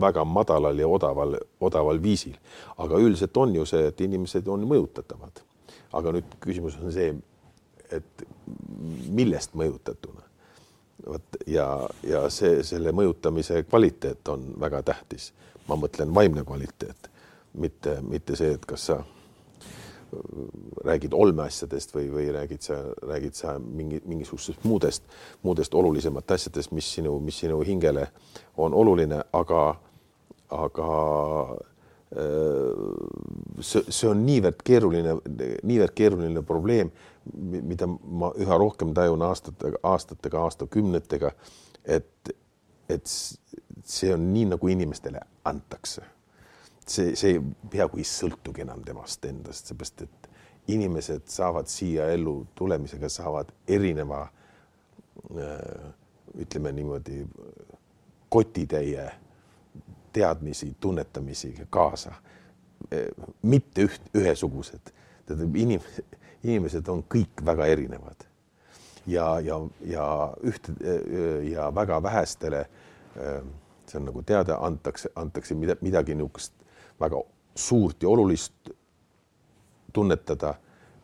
väga 0.00 0.24
madalal 0.24 0.78
ja 0.78 0.88
odaval, 0.88 1.36
odaval 1.60 2.02
viisil. 2.02 2.36
aga 2.76 2.98
üldiselt 2.98 3.36
on 3.36 3.54
ju 3.54 3.66
see, 3.66 3.86
et 3.86 4.00
inimesed 4.00 4.48
on 4.48 4.66
mõjutatavad. 4.68 5.42
aga 5.92 6.12
nüüd 6.12 6.38
küsimus 6.40 6.78
on 6.82 6.92
see, 6.92 7.14
et 7.90 8.26
millest 9.08 9.54
mõjutatuna. 9.54 10.22
vot 11.06 11.36
ja, 11.46 11.88
ja 12.02 12.28
see, 12.30 12.62
selle 12.64 12.92
mõjutamise 12.92 13.62
kvaliteet 13.64 14.28
on 14.28 14.54
väga 14.60 14.82
tähtis. 14.82 15.32
ma 15.68 15.76
mõtlen 15.76 16.14
vaimne 16.14 16.44
kvaliteet, 16.44 17.10
mitte, 17.54 18.00
mitte 18.02 18.36
see, 18.36 18.52
et 18.54 18.66
kas 18.66 18.86
sa 18.86 19.02
räägid 20.84 21.12
olmeasjadest 21.12 21.94
või, 21.94 22.06
või 22.12 22.26
räägid 22.32 22.62
sa, 22.62 22.76
räägid 23.02 23.34
sa 23.34 23.56
mingi, 23.58 24.00
mingisugustest 24.06 24.64
muudest, 24.64 25.02
muudest 25.42 25.74
olulisemat 25.74 26.30
asjadest, 26.30 26.70
mis 26.72 26.88
sinu, 26.94 27.18
mis 27.20 27.38
sinu 27.42 27.60
hingele 27.66 28.06
on 28.56 28.74
oluline, 28.74 29.22
aga 29.32 29.62
aga 30.54 30.88
äh, 32.16 32.80
see, 33.60 33.82
see 33.88 34.08
on 34.10 34.24
niivõrd 34.26 34.62
keeruline, 34.66 35.16
niivõrd 35.66 35.94
keeruline 35.96 36.42
probleem, 36.46 36.90
mida 37.42 37.88
ma 37.88 38.30
üha 38.38 38.58
rohkem 38.60 38.94
tajun 38.94 39.24
aastatega, 39.26 39.80
aastatega, 39.82 40.44
aastakümnetega, 40.46 41.32
et, 41.84 42.34
et 42.88 43.06
see 43.10 44.12
on 44.14 44.28
nii, 44.32 44.46
nagu 44.54 44.70
inimestele 44.70 45.22
antakse. 45.44 46.02
see, 46.86 47.16
see 47.18 47.40
peaaegu 47.70 47.98
ei 47.98 48.06
sõltugi 48.06 48.62
enam 48.62 48.84
temast 48.86 49.24
endast, 49.26 49.66
seepärast 49.66 50.04
et 50.06 50.28
inimesed 50.70 51.26
saavad 51.30 51.66
siia 51.70 52.06
ellu 52.14 52.44
tulemisega, 52.54 53.08
saavad 53.10 53.50
erineva 53.66 54.22
äh, 54.22 55.92
ütleme 56.38 56.72
niimoodi 56.72 57.24
kotitäie 58.28 59.10
teadmisi, 60.16 60.70
tunnetamisi 60.80 61.54
kaasa. 61.70 62.12
mitte 63.42 63.86
üht, 63.88 64.02
ühesugused, 64.14 64.92
tähendab 65.26 65.56
inimesed, 65.56 66.16
inimesed 66.44 66.88
on 66.92 67.00
kõik 67.10 67.40
väga 67.44 67.66
erinevad 67.72 68.26
ja, 69.06 69.24
ja, 69.40 69.56
ja 69.80 70.06
üht 70.44 70.68
ja 71.50 71.70
väga 71.74 72.02
vähestele. 72.02 72.66
see 73.86 73.98
on 73.98 74.04
nagu 74.04 74.22
teada, 74.22 74.58
antakse, 74.66 75.08
antakse 75.16 75.54
mida, 75.54 75.76
midagi 75.80 76.14
niisugust 76.14 76.52
väga 77.00 77.22
suurt 77.54 78.02
ja 78.02 78.08
olulist 78.08 78.70
tunnetada. 79.92 80.54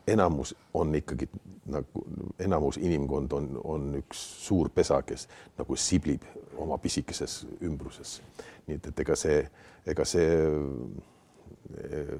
enamus 0.06 0.54
on 0.74 0.94
ikkagi 0.94 1.28
nagu 1.66 2.04
enamus 2.38 2.76
inimkond 2.76 3.32
on, 3.32 3.60
on 3.64 3.94
üks 3.94 4.18
suur 4.46 4.68
pesa, 4.74 5.02
kes 5.02 5.28
nagu 5.58 5.76
siblib 5.76 6.24
oma 6.58 6.78
pisikeses 6.78 7.42
ümbruses 7.62 8.20
nii 8.66 8.78
et, 8.78 8.88
et 8.92 9.02
ega 9.04 9.16
see, 9.18 9.42
ega 9.92 10.06
see 10.08 10.30
eh, 11.82 12.14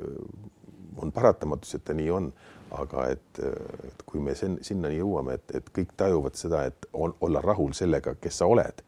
on 1.03 1.13
paratamatus, 1.15 1.77
et 1.79 1.85
ta 1.87 1.97
nii 1.97 2.11
on, 2.13 2.29
aga 2.77 3.07
et, 3.13 3.43
et 3.89 4.05
kui 4.09 4.21
me 4.25 4.35
sen, 4.39 4.59
sinnani 4.65 5.01
jõuame, 5.01 5.37
et, 5.39 5.57
et 5.59 5.73
kõik 5.75 5.95
tajuvad 5.99 6.39
seda, 6.39 6.65
et 6.69 6.89
on, 6.93 7.15
olla 7.25 7.43
rahul 7.45 7.75
sellega, 7.77 8.17
kes 8.21 8.43
sa 8.43 8.49
oled, 8.51 8.83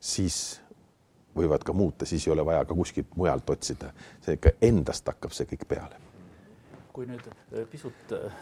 siis 0.00 0.58
võivad 1.38 1.62
ka 1.66 1.74
muuta, 1.76 2.06
siis 2.08 2.26
ei 2.26 2.34
ole 2.34 2.44
vaja 2.46 2.64
ka 2.66 2.74
kuskilt 2.74 3.14
mujalt 3.16 3.50
otsida. 3.50 3.92
see 4.24 4.38
ikka 4.38 4.56
endast 4.62 5.06
hakkab 5.06 5.34
see 5.34 5.46
kõik 5.54 5.68
peale. 5.68 6.04
kui 6.92 7.06
nüüd 7.06 7.22
eh, 7.30 7.64
pisut 7.70 8.12
eh, 8.12 8.32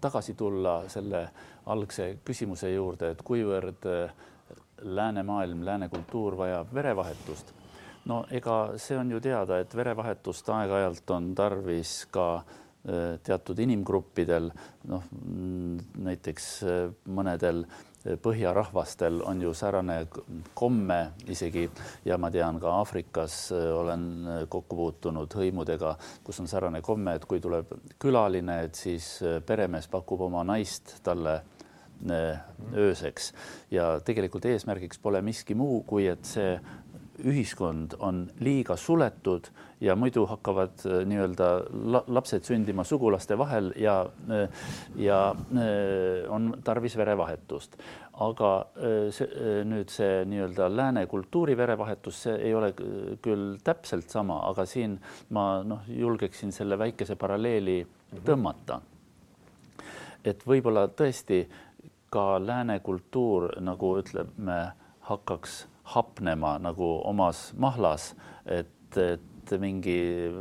tagasi 0.00 0.34
tulla 0.36 0.82
selle 0.92 1.28
algse 1.72 2.18
küsimuse 2.24 2.68
juurde, 2.74 3.14
et 3.14 3.22
kuivõrd 3.24 3.86
läänemaailm, 4.84 5.64
lääne 5.64 5.88
kultuur 5.88 6.36
vajab 6.36 6.74
verevahetust. 6.74 7.54
No 8.04 8.24
ega 8.30 8.74
see 8.80 8.98
on 9.00 9.10
ju 9.14 9.20
teada, 9.24 9.58
et 9.62 9.72
verevahetust 9.76 10.48
aeg-ajalt 10.52 11.10
on 11.14 11.30
tarvis 11.36 12.02
ka 12.12 12.26
äh, 12.36 13.16
teatud 13.24 13.58
inimgruppidel, 13.64 14.50
noh 14.92 15.08
näiteks 16.04 16.48
äh, 16.68 16.82
mõnedel 17.08 17.62
äh, 17.64 18.18
põhjarahvastel 18.20 19.22
on 19.24 19.40
ju 19.40 19.54
säärane 19.56 20.02
komme 20.52 20.98
isegi. 21.32 21.64
Ja 22.04 22.20
ma 22.20 22.28
tean 22.30 22.60
ka 22.60 22.76
Aafrikas 22.82 23.38
olen 23.54 24.04
kokku 24.52 24.76
puutunud 24.76 25.40
hõimudega, 25.40 25.96
kus 26.24 26.44
on 26.44 26.50
säärane 26.50 26.84
komme, 26.84 27.16
et 27.16 27.24
kui 27.24 27.40
tuleb 27.40 27.72
külaline, 28.04 28.60
et 28.68 28.76
siis 28.76 29.16
peremees 29.48 29.88
pakub 29.88 30.28
oma 30.28 30.44
naist 30.44 30.98
talle 31.08 31.40
ööseks 32.10 33.32
ja 33.70 34.00
tegelikult 34.04 34.44
eesmärgiks 34.50 34.98
pole 34.98 35.22
miski 35.22 35.54
muu, 35.54 35.82
kui 35.88 36.06
et 36.10 36.24
see 36.28 36.58
ühiskond 37.22 37.94
on 38.02 38.24
liiga 38.42 38.76
suletud 38.76 39.46
ja 39.80 39.94
muidu 39.96 40.24
hakkavad 40.26 40.82
äh, 40.86 41.02
nii-öelda 41.08 41.48
lapsed 42.10 42.46
sündima 42.46 42.84
sugulaste 42.84 43.38
vahel 43.38 43.72
ja, 43.78 44.00
äh, 44.30 44.48
ja 44.96 45.18
äh, 45.30 46.30
on 46.32 46.54
tarvis 46.64 46.96
verevahetust. 46.96 47.78
aga 48.14 48.48
see, 49.10 49.26
nüüd 49.66 49.90
see 49.90 50.20
nii-öelda 50.30 50.68
lääne 50.70 51.00
kultuuri 51.10 51.56
verevahetus, 51.58 52.20
see 52.22 52.34
ei 52.46 52.52
ole 52.54 52.68
küll 53.22 53.56
täpselt 53.66 54.06
sama, 54.06 54.36
aga 54.46 54.62
siin 54.70 54.94
ma 55.34 55.64
noh, 55.66 55.82
julgeksin 55.90 56.54
selle 56.54 56.78
väikese 56.78 57.16
paralleeli 57.18 57.80
tõmmata. 58.22 58.78
et 60.24 60.46
võib-olla 60.46 60.86
tõesti 60.94 61.42
ka 62.14 62.38
lääne 62.38 62.78
kultuur, 62.84 63.50
nagu 63.64 63.96
ütleme, 63.98 64.58
hakkaks 65.08 65.64
hapnema 65.94 66.56
nagu 66.62 66.96
omas 67.04 67.50
mahlas, 67.60 68.12
et, 68.46 68.96
et 68.96 69.54
mingi 69.60 69.96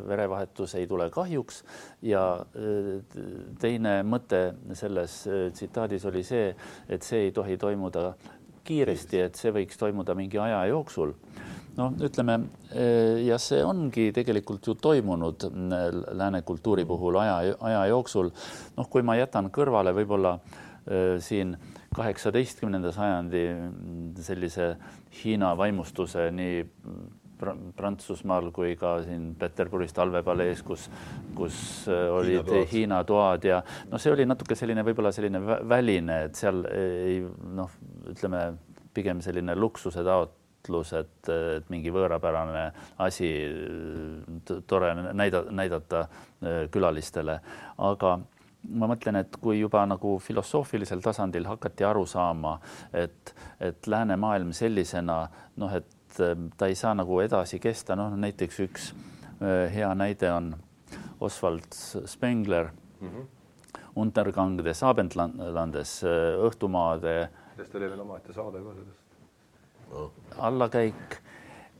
verevahetus 0.08 0.78
ei 0.80 0.86
tule 0.88 1.10
kahjuks 1.12 1.64
ja 2.08 2.24
äh, 2.40 2.94
teine 3.60 3.98
mõte 4.08 4.54
selles 4.80 5.18
äh, 5.28 5.50
tsitaadis 5.52 6.06
oli 6.08 6.24
see, 6.24 6.54
et 6.88 7.04
see 7.04 7.26
ei 7.28 7.34
tohi 7.36 7.58
toimuda 7.60 8.14
kiiresti, 8.64 9.26
et 9.26 9.36
see 9.36 9.52
võiks 9.52 9.80
toimuda 9.80 10.16
mingi 10.16 10.40
aja 10.40 10.64
jooksul. 10.72 11.12
noh, 11.76 11.96
ütleme 12.06 12.38
äh, 12.72 13.26
ja 13.28 13.38
see 13.42 13.64
ongi 13.66 14.12
tegelikult 14.16 14.68
ju 14.68 14.78
toimunud 14.80 15.50
lääne 16.14 16.42
kultuuri 16.42 16.86
puhul 16.86 17.20
aja, 17.20 17.58
aja 17.60 17.86
jooksul. 17.92 18.32
noh, 18.78 18.90
kui 18.90 19.04
ma 19.04 19.20
jätan 19.20 19.52
kõrvale 19.52 19.92
võib-olla 20.00 20.38
siin 21.24 21.56
kaheksateistkümnenda 21.96 22.92
sajandi 22.92 23.44
sellise 24.20 24.74
Hiina 25.24 25.54
vaimustuse 25.58 26.30
nii 26.36 26.64
Prantsusmaal 27.76 28.52
kui 28.56 28.76
ka 28.80 28.98
siin 29.04 29.34
Peterburis 29.40 29.94
talvepalees, 29.96 30.62
kus, 30.64 30.86
kus 31.36 31.58
äh, 31.92 32.06
olid 32.14 32.48
Hiina, 32.48 32.68
Hiina 32.72 33.00
toad 33.08 33.48
ja 33.48 33.62
noh, 33.92 34.02
see 34.02 34.14
oli 34.14 34.28
natuke 34.30 34.56
selline 34.56 34.86
võib-olla 34.86 35.12
selline 35.16 35.42
väline, 35.70 36.22
et 36.30 36.40
seal 36.40 36.64
ei 36.70 37.20
noh, 37.58 37.74
ütleme 38.14 38.46
pigem 38.94 39.22
selline 39.26 39.56
luksuse 39.58 40.06
taotlus, 40.06 40.94
et, 41.00 41.32
et 41.58 41.72
mingi 41.74 41.92
võõrapärane 41.94 42.68
asi 43.04 43.32
tore 44.70 44.94
näida, 45.12 45.44
näidata 45.52 46.06
külalistele, 46.72 47.40
aga 47.90 48.18
ma 48.70 48.88
mõtlen, 48.88 49.20
et 49.20 49.38
kui 49.42 49.60
juba 49.60 49.84
nagu 49.90 50.18
filosoofilisel 50.24 51.02
tasandil 51.04 51.48
hakati 51.50 51.84
aru 51.88 52.06
saama, 52.08 52.58
et, 52.94 53.34
et 53.60 53.88
läänemaailm 53.88 54.54
sellisena 54.56 55.18
noh, 55.62 55.76
et 55.76 56.20
äh, 56.22 56.36
ta 56.58 56.70
ei 56.72 56.76
saa 56.80 56.94
nagu 56.98 57.20
edasi 57.24 57.60
kesta, 57.64 57.98
noh 58.00 58.16
näiteks 58.16 58.60
üks 58.68 58.92
äh, 58.94 59.68
hea 59.74 59.92
näide 60.00 60.32
on 60.32 60.54
Oswald 61.20 61.72
Spengler 62.06 62.72
mm 63.00 63.10
-hmm. 63.10 63.26
Untergang 63.96 64.64
des 64.64 64.84
Abendlandes 64.84 66.04
äh, 66.04 66.10
õhtumaade. 66.48 67.28
sellest 67.56 67.76
oli 67.76 67.90
veel 67.90 68.00
omaette 68.00 68.34
saade 68.34 68.58
ka 68.58 68.74
sellest 68.74 69.04
oh.. 69.92 70.12
allakäik, 70.38 71.22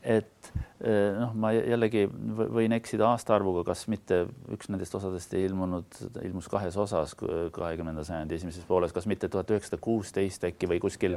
et 0.04 0.52
Äh, 0.84 1.14
noh, 1.16 1.30
ma 1.38 1.48
jällegi 1.54 2.02
võin 2.10 2.74
eksida 2.76 3.06
aastaarvuga, 3.14 3.62
kas 3.64 3.86
mitte 3.88 4.24
üks 4.52 4.68
nendest 4.68 4.92
osadest 4.98 5.32
ei 5.38 5.46
ilmunud, 5.48 5.96
ilmus 6.26 6.48
kahes 6.52 6.76
osas 6.82 7.14
kahekümnenda 7.16 8.04
sajandi 8.04 8.36
esimeses 8.36 8.66
pooles, 8.68 8.92
kas 8.92 9.06
mitte 9.08 9.30
tuhat 9.32 9.48
üheksasada 9.54 9.80
kuusteist 9.80 10.44
äkki 10.50 10.68
või 10.68 10.82
kuskil, 10.82 11.16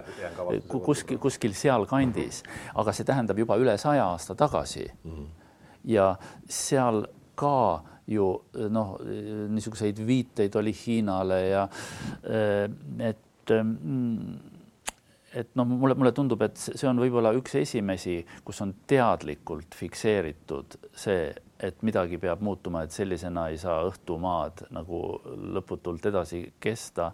kuskil, 0.71 1.19
kuskil 1.19 1.57
sealkandis, 1.57 2.43
aga 2.79 2.95
see 2.95 3.07
tähendab 3.09 3.41
juba 3.43 3.57
üle 3.59 3.75
saja 3.81 4.05
aasta 4.13 4.37
tagasi 4.39 4.85
mm. 4.85 5.11
-hmm. 5.11 5.27
ja 5.97 6.07
seal 6.47 7.03
ka 7.35 7.83
ju 8.07 8.29
noh, 8.71 8.95
niisuguseid 9.51 9.99
viiteid 9.99 10.55
oli 10.55 10.71
Hiinale 10.85 11.41
ja 11.49 11.67
äh, 11.67 12.69
et 13.09 13.51
mm, 13.51 14.56
et 15.37 15.51
noh, 15.57 15.67
mulle, 15.69 15.95
mulle 15.97 16.13
tundub, 16.15 16.41
et 16.45 16.57
see 16.57 16.87
on 16.89 16.99
võib-olla 17.01 17.33
üks 17.37 17.57
esimesi, 17.59 18.19
kus 18.45 18.61
on 18.65 18.73
teadlikult 18.89 19.75
fikseeritud 19.77 20.77
see, 20.97 21.27
et 21.63 21.83
midagi 21.85 22.19
peab 22.21 22.43
muutuma, 22.45 22.83
et 22.85 22.95
sellisena 22.95 23.47
ei 23.51 23.59
saa 23.61 23.81
õhtumaad 23.87 24.67
nagu 24.75 25.01
lõputult 25.57 26.05
edasi 26.09 26.43
kesta. 26.63 27.11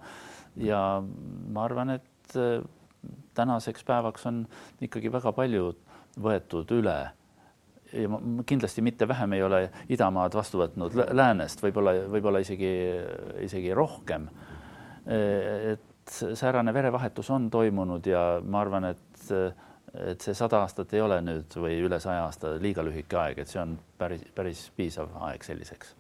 ja 0.60 0.80
ma 1.02 1.66
arvan, 1.66 1.96
et 1.98 2.38
äh, 2.38 2.62
tänaseks 3.36 3.84
päevaks 3.84 4.26
on 4.30 4.46
ikkagi 4.82 5.12
väga 5.12 5.34
palju 5.34 5.74
võetud 6.22 6.72
üle 6.76 6.98
ja 7.94 8.10
ma 8.10 8.44
kindlasti 8.46 8.82
mitte 8.82 9.08
vähem 9.08 9.34
ei 9.38 9.44
ole 9.46 9.64
idamaad 9.94 10.36
vastu 10.38 10.62
võtnud 10.62 10.96
läänest, 11.14 11.62
võib-olla, 11.62 11.96
võib-olla 12.10 12.42
isegi, 12.42 12.74
isegi 13.46 13.74
rohkem. 13.78 14.30
Äh, 15.08 15.74
et 15.74 15.90
säärane 16.10 16.74
verevahetus 16.74 17.30
on 17.30 17.50
toimunud 17.52 18.06
ja 18.06 18.42
ma 18.46 18.62
arvan, 18.62 18.86
et, 18.86 19.32
et 19.94 20.22
see 20.22 20.34
sada 20.34 20.64
aastat 20.64 20.94
ei 20.94 21.02
ole 21.02 21.22
nüüd 21.22 21.56
või 21.56 21.78
üle 21.86 22.00
saja 22.04 22.26
aasta 22.26 22.56
liiga 22.62 22.84
lühike 22.86 23.18
aeg, 23.20 23.40
et 23.40 23.52
see 23.52 23.62
on 23.62 23.78
päris, 23.98 24.26
päris 24.36 24.66
piisav 24.76 25.14
aeg 25.30 25.44
selliseks. 25.44 25.96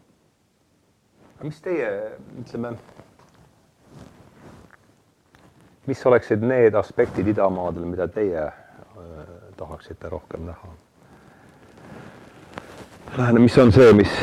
mis 1.44 1.62
teie, 1.62 1.90
ütleme, 2.40 2.76
mis 5.88 6.06
oleksid 6.06 6.44
need 6.44 6.76
aspektid 6.76 7.28
idamaadel, 7.28 7.86
mida 7.86 8.08
teie 8.08 8.46
äh, 8.48 8.54
tahaksite 9.58 10.10
rohkem 10.10 10.48
näha? 10.52 10.74
mis 13.40 13.58
on 13.58 13.72
see, 13.72 13.94
mis, 13.94 14.14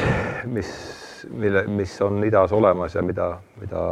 mis 0.45 1.00
mille, 1.31 1.65
mis 1.67 2.01
on 2.03 2.25
idas 2.25 2.53
olemas 2.53 2.95
ja 2.95 3.03
mida, 3.03 3.31
mida, 3.61 3.85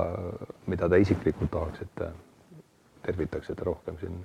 mida 0.66 0.88
te 0.88 1.00
isiklikult 1.00 1.50
tahaksite, 1.50 2.10
tervitaksite 3.02 3.64
rohkem 3.64 3.98
siin 4.00 4.20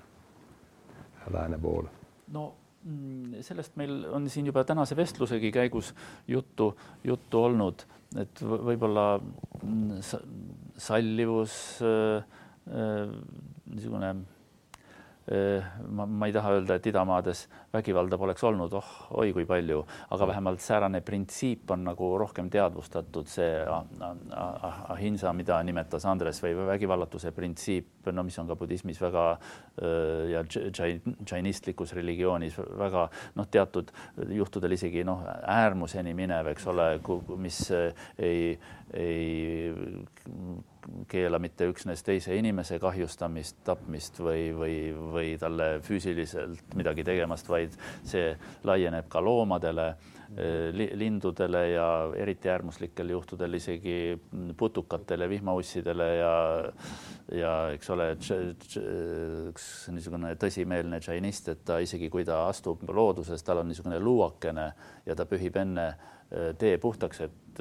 lääne 1.31 1.57
poole? 1.61 1.89
no 2.33 2.53
mm, 2.83 3.41
sellest 3.41 3.75
meil 3.79 4.05
on 4.11 4.29
siin 4.29 4.47
juba 4.51 4.63
tänase 4.63 4.95
vestlusegi 4.95 5.51
käigus 5.51 5.93
juttu, 6.27 6.73
juttu 7.03 7.43
olnud, 7.43 7.85
et 8.19 8.43
võib-olla 8.43 9.07
mm, 9.19 9.99
sallivus, 10.77 11.55
äh, 11.81 12.23
äh, 12.69 13.17
niisugune 13.73 14.15
ma, 15.27 16.05
ma 16.05 16.27
ei 16.27 16.33
taha 16.35 16.51
öelda, 16.57 16.75
et 16.75 16.87
idamaades 16.91 17.45
vägivalda 17.73 18.17
poleks 18.19 18.43
olnud, 18.43 18.73
oh 18.75 18.89
oi 19.21 19.31
kui 19.35 19.45
palju, 19.47 19.79
aga 20.11 20.27
vähemalt 20.27 20.63
säärane 20.63 20.99
printsiip 21.05 21.71
on 21.71 21.85
nagu 21.87 22.09
rohkem 22.19 22.49
teadvustatud, 22.51 23.29
see 23.31 23.61
ahinsa, 24.91 25.31
mida 25.37 25.61
nimetas 25.63 26.05
Andres 26.09 26.41
või 26.43 26.57
vägivallatuse 26.73 27.31
printsiip, 27.35 28.11
no 28.11 28.25
mis 28.27 28.39
on 28.41 28.51
ka 28.51 28.57
budismis 28.59 28.99
väga 29.01 29.25
ja 30.33 30.43
džainistlikus 30.43 31.95
religioonis 31.95 32.59
väga 32.83 33.07
noh, 33.39 33.47
teatud 33.47 33.95
juhtudel 34.35 34.75
isegi 34.75 35.05
noh, 35.07 35.23
äärmuseni 35.55 36.13
minev, 36.17 36.51
eks 36.51 36.67
ole, 36.73 36.89
mis 37.39 37.63
ei, 37.71 38.53
ei 38.91 39.71
keela 41.07 41.39
mitte 41.39 41.67
üksnes 41.71 42.03
teise 42.03 42.35
inimese 42.37 42.79
kahjustamist, 42.81 43.61
tapmist 43.67 44.19
või, 44.19 44.49
või, 44.55 44.77
või 45.13 45.35
talle 45.39 45.77
füüsiliselt 45.83 46.75
midagi 46.77 47.05
tegemast, 47.07 47.49
vaid 47.49 47.77
see 48.07 48.33
laieneb 48.67 49.07
ka 49.11 49.21
loomadele 49.23 49.93
li, 50.73 50.87
lindudele 50.97 51.61
ja 51.69 51.87
eriti 52.17 52.49
äärmuslikel 52.49 53.09
juhtudel 53.13 53.53
isegi 53.53 54.19
putukatele, 54.57 55.29
vihmaussidele 55.29 56.09
ja 56.15 56.33
ja 57.33 57.53
eks 57.73 57.89
ole, 57.93 58.09
üks 59.49 59.67
niisugune 59.93 60.33
tõsimeelne 60.41 60.99
džainist, 61.01 61.47
et 61.53 61.63
ta 61.65 61.79
isegi 61.81 62.09
kui 62.11 62.25
ta 62.27 62.43
astub 62.49 62.83
looduses, 62.89 63.43
tal 63.43 63.63
on 63.63 63.71
niisugune 63.71 63.99
luuakene 64.03 64.67
ja 65.05 65.15
ta 65.15 65.25
pühib 65.29 65.57
enne 65.61 65.87
tee 66.59 66.77
puhtaks, 66.81 67.21
et, 67.21 67.59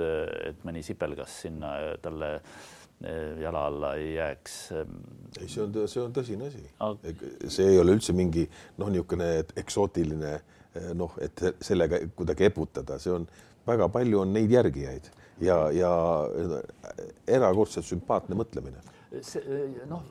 et 0.48 0.62
mõni 0.64 0.82
sipelgas 0.84 1.42
sinna 1.44 1.74
talle 2.02 2.32
Eh, 2.36 2.81
jala 3.42 3.66
alla 3.66 3.94
ei 3.98 4.14
jääks. 4.14 4.56
Ehm. 4.72 4.98
ei, 5.40 5.48
see 5.48 5.62
on, 5.64 5.76
see 5.88 6.02
on 6.02 6.12
tõsine 6.14 6.48
asi 6.48 6.64
Aga.... 6.84 7.14
see 7.48 7.70
ei 7.72 7.78
ole 7.80 7.96
üldse 7.96 8.14
mingi 8.16 8.44
noh, 8.78 8.90
niisugune 8.92 9.30
eksootiline 9.62 10.34
eh, 10.34 10.92
noh, 10.98 11.16
et 11.22 11.44
sellega 11.60 12.02
kuidagi 12.16 12.50
eputada, 12.50 12.98
see 13.02 13.14
on 13.14 13.26
väga 13.66 13.88
palju 13.94 14.22
on 14.24 14.32
neid 14.34 14.50
järgijaid 14.50 15.10
ja, 15.42 15.56
ja 15.74 15.92
erakordselt 17.26 17.86
sümpaatne 17.86 18.38
mõtlemine. 18.38 18.82
see 19.20 19.66
noh, 19.90 20.04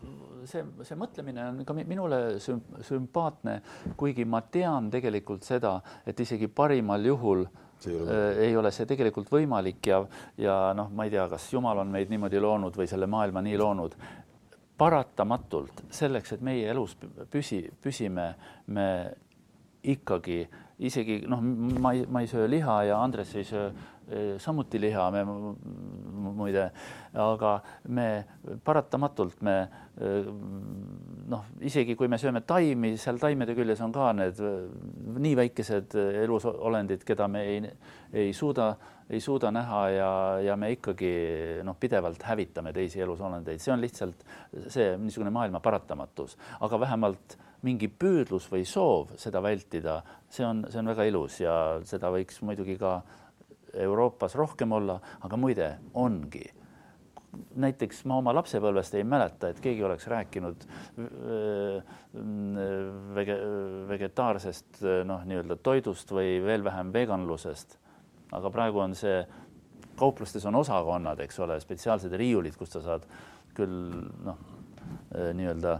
see, 0.49 0.63
see 0.87 0.97
mõtlemine 0.99 1.47
on 1.49 1.65
ka 1.67 1.75
minule 1.77 2.21
sümpaatne, 2.41 3.59
kuigi 3.97 4.25
ma 4.25 4.41
tean 4.41 4.89
tegelikult 4.93 5.45
seda, 5.47 5.77
et 6.05 6.19
isegi 6.19 6.47
parimal 6.47 7.05
juhul 7.05 7.45
ei 7.87 7.95
ole, 7.99 8.17
äh, 8.17 8.41
ei 8.47 8.57
ole 8.57 8.71
see 8.71 8.87
tegelikult 8.89 9.31
võimalik 9.31 9.91
ja, 9.91 10.01
ja 10.37 10.57
noh, 10.77 10.91
ma 10.93 11.07
ei 11.07 11.13
tea, 11.13 11.27
kas 11.31 11.47
Jumal 11.53 11.83
on 11.83 11.93
meid 11.93 12.11
niimoodi 12.11 12.41
loonud 12.41 12.77
või 12.77 12.89
selle 12.89 13.09
maailma 13.11 13.43
nii 13.45 13.57
loonud. 13.61 13.95
paratamatult 14.81 15.83
selleks, 15.93 16.31
et 16.33 16.41
meie 16.41 16.69
elus 16.71 16.95
püsi, 17.29 17.61
püsime, 17.83 18.33
me 18.67 18.87
ikkagi 19.83 20.47
isegi 20.81 21.21
noh, 21.29 21.41
ma 21.41 21.93
ei, 21.93 22.05
ma 22.09 22.23
ei 22.23 22.29
söö 22.29 22.47
liha 22.49 22.83
ja 22.89 23.01
Andres 23.03 23.35
ei 23.35 23.45
söö 23.45 23.69
samuti 24.41 24.79
liha, 24.81 25.07
me 25.13 25.23
muide, 26.31 26.67
aga 27.13 27.57
me 27.89 28.07
paratamatult 28.63 29.41
me 29.45 29.55
noh, 31.31 31.43
isegi 31.67 31.95
kui 31.99 32.09
me 32.11 32.17
sööme 32.21 32.41
taimi, 32.47 32.95
seal 32.99 33.19
taimede 33.21 33.55
küljes 33.57 33.81
on 33.85 33.93
ka 33.95 34.11
need 34.17 34.39
eh, 34.45 34.63
nii 35.27 35.35
väikesed 35.39 35.95
elusolendid, 36.23 37.05
keda 37.07 37.27
me 37.31 37.43
ei, 37.47 37.61
ei 38.23 38.33
suuda, 38.35 38.71
ei 39.11 39.21
suuda 39.23 39.51
näha 39.53 39.83
ja, 39.93 40.11
ja 40.47 40.57
me 40.59 40.71
ikkagi 40.75 41.13
noh, 41.67 41.77
pidevalt 41.79 42.23
hävitame 42.27 42.73
teisi 42.75 43.03
elusolendeid, 43.03 43.61
see 43.61 43.73
on 43.75 43.83
lihtsalt 43.83 44.27
see 44.67 44.91
niisugune 45.01 45.33
maailma 45.33 45.63
paratamatus, 45.63 46.37
aga 46.59 46.79
vähemalt 46.85 47.37
mingi 47.65 47.91
püüdlus 48.01 48.47
või 48.49 48.65
soov 48.65 49.11
seda 49.21 49.41
vältida, 49.43 49.99
see 50.31 50.45
on, 50.47 50.65
see 50.71 50.81
on 50.81 50.89
väga 50.89 51.05
ilus 51.11 51.41
ja 51.43 51.55
seda 51.87 52.09
võiks 52.13 52.41
muidugi 52.45 52.77
ka 52.81 53.01
Euroopas 53.73 54.35
rohkem 54.35 54.71
olla, 54.71 54.99
aga 55.21 55.37
muide, 55.37 55.69
ongi. 55.93 56.47
näiteks 57.55 58.01
ma 58.11 58.17
oma 58.19 58.33
lapsepõlvest 58.35 58.97
ei 58.99 59.05
mäleta, 59.07 59.49
et 59.53 59.59
keegi 59.63 59.83
oleks 59.87 60.07
rääkinud 60.11 60.65
äh, 60.99 61.93
vege, 63.15 63.37
vegetaarsest 63.87 64.81
noh, 65.07 65.23
nii-öelda 65.27 65.55
toidust 65.63 66.11
või 66.11 66.41
veel 66.43 66.63
vähem 66.63 66.91
veganlusest. 66.93 67.77
aga 68.31 68.51
praegu 68.51 68.83
on 68.83 68.95
see, 68.95 69.23
kauplustes 69.95 70.45
on 70.45 70.55
osakonnad, 70.55 71.19
eks 71.23 71.39
ole, 71.39 71.59
spetsiaalsed 71.59 72.13
riiulid, 72.19 72.55
kus 72.59 72.75
sa 72.75 72.81
saad 72.83 73.07
küll 73.55 73.91
noh, 74.25 74.37
nii-öelda 75.11 75.79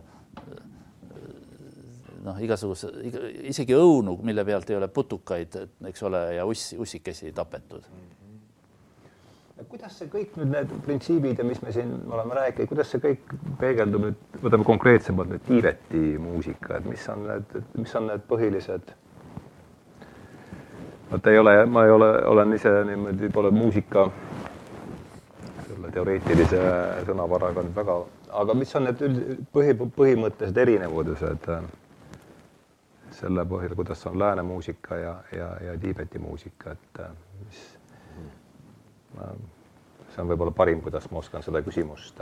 noh, 2.25 2.39
igasuguse, 2.43 2.89
isegi 3.49 3.75
õunu, 3.77 4.17
mille 4.25 4.45
pealt 4.45 4.69
ei 4.69 4.79
ole 4.79 4.87
putukaid, 4.93 5.59
eks 5.89 6.03
ole, 6.09 6.23
ja 6.37 6.47
uss, 6.49 6.73
ussikesi 6.77 7.33
tapetud 7.35 7.85
mm. 7.85 8.01
-hmm 8.01 8.17
kuidas 9.69 9.93
see 9.99 10.07
kõik 10.09 10.37
nüüd 10.39 10.49
need 10.55 10.71
printsiibid 10.85 11.37
ja 11.37 11.43
mis 11.45 11.59
me 11.61 11.71
siin 11.71 11.91
oleme 12.09 12.33
rääkinud, 12.33 12.67
kuidas 12.71 12.89
see 12.91 13.01
kõik 13.03 13.33
peegeldub 13.59 14.07
nüüd, 14.07 14.23
võtame 14.41 14.65
konkreetsemalt 14.65 15.29
nüüd 15.29 15.43
Tiibeti 15.45 16.17
muusika, 16.17 16.79
et 16.79 16.87
mis 16.89 17.05
on 17.13 17.27
need, 17.27 17.53
mis 17.77 17.93
on 17.95 18.07
need 18.09 18.25
põhilised 18.29 18.89
vot 21.11 21.27
ei 21.27 21.37
ole, 21.37 21.65
ma 21.65 21.85
ei 21.85 21.91
ole, 21.91 22.09
olen 22.25 22.53
ise 22.53 22.71
niimoodi, 22.87 23.29
pole 23.33 23.51
muusika 23.51 24.07
selle 25.67 25.91
teoreetilise 25.91 26.61
sõnavaraga 27.07 27.65
nüüd 27.65 27.75
väga, 27.75 27.97
aga 28.41 28.55
mis 28.55 28.75
on 28.79 28.87
need 28.87 29.03
üld-, 29.07 29.45
põhi, 29.53 29.75
põhimõttelised 29.97 30.61
erinevused 30.63 31.51
selle 33.21 33.45
põhjal, 33.45 33.75
kuidas 33.77 34.05
on 34.09 34.19
lääne 34.19 34.43
muusika 34.43 34.97
ja, 34.97 35.15
ja, 35.35 35.49
ja 35.65 35.77
Tiibeti 35.79 36.19
muusika, 36.19 36.75
et 36.75 37.01
äh, 37.05 37.15
mis 37.45 37.63
äh, 39.21 39.33
see 40.11 40.21
on 40.23 40.29
võib-olla 40.31 40.53
parim, 40.55 40.81
kuidas 40.83 41.07
ma 41.11 41.21
oskan 41.21 41.43
seda 41.45 41.61
küsimust 41.65 42.19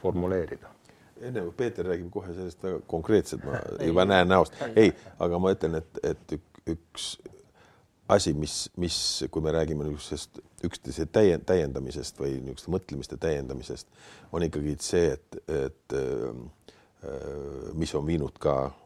formuleerida. 0.00 0.70
Enne 1.24 1.44
kui 1.46 1.54
Peeter 1.56 1.86
räägib 1.86 2.10
kohe 2.14 2.34
sellest 2.34 2.62
väga 2.62 2.80
konkreetselt, 2.90 3.44
ma 3.46 3.60
juba 3.88 4.04
näen 4.06 4.30
näost, 4.30 4.56
ei, 4.76 4.92
aga 5.22 5.40
ma 5.42 5.54
ütlen, 5.54 5.78
et, 5.80 6.02
et 6.02 6.36
üks 6.70 7.14
asi, 8.10 8.34
mis, 8.36 8.68
mis, 8.80 8.96
kui 9.32 9.42
me 9.42 9.54
räägime 9.54 9.86
niisugusest 9.86 10.42
üksteise 10.64 11.06
täiend-, 11.12 11.46
täiendamisest 11.48 12.18
või 12.20 12.36
niisuguste 12.38 12.74
mõtlemiste 12.74 13.18
täiendamisest, 13.20 13.88
on 14.32 14.44
ikkagi 14.46 14.76
see, 14.84 15.14
et, 15.16 15.40
et 15.48 15.96
äh, 15.98 17.12
mis 17.76 17.94
on 17.96 18.06
viinud 18.06 18.36
ka 18.42 18.56
äh, 18.68 18.83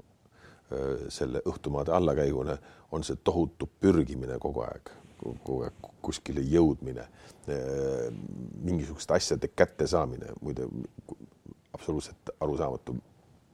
selle 1.08 1.40
õhtumaade 1.48 1.92
allakäiguna, 1.96 2.58
on 2.92 3.04
see 3.04 3.16
tohutu 3.24 3.68
pürgimine 3.80 4.38
kogu 4.40 4.64
aeg, 4.66 4.90
kogu 5.20 5.62
aeg 5.66 5.90
kuskile 6.04 6.44
jõudmine, 6.44 7.04
äh, 7.48 8.08
mingisuguste 8.64 9.16
asjade 9.16 9.48
kättesaamine, 9.48 10.34
muide 10.42 10.68
absoluutselt 11.74 12.34
arusaamatu 12.40 12.96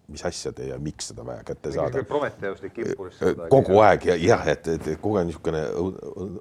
mis 0.09 0.25
asjade 0.27 0.67
ja 0.69 0.77
miks 0.79 1.09
seda 1.09 1.25
vaja 1.25 1.45
kätte 1.49 1.73
saada. 1.73 2.03
Prometheuslik 2.05 2.79
impulss. 2.83 3.23
kogu 3.51 3.79
aeg 3.81 4.05
ja 4.11 4.17
jah, 4.21 4.45
et, 4.53 4.69
et 4.69 4.91
kogu 5.01 5.17
aeg 5.17 5.31
niisugune 5.31 5.63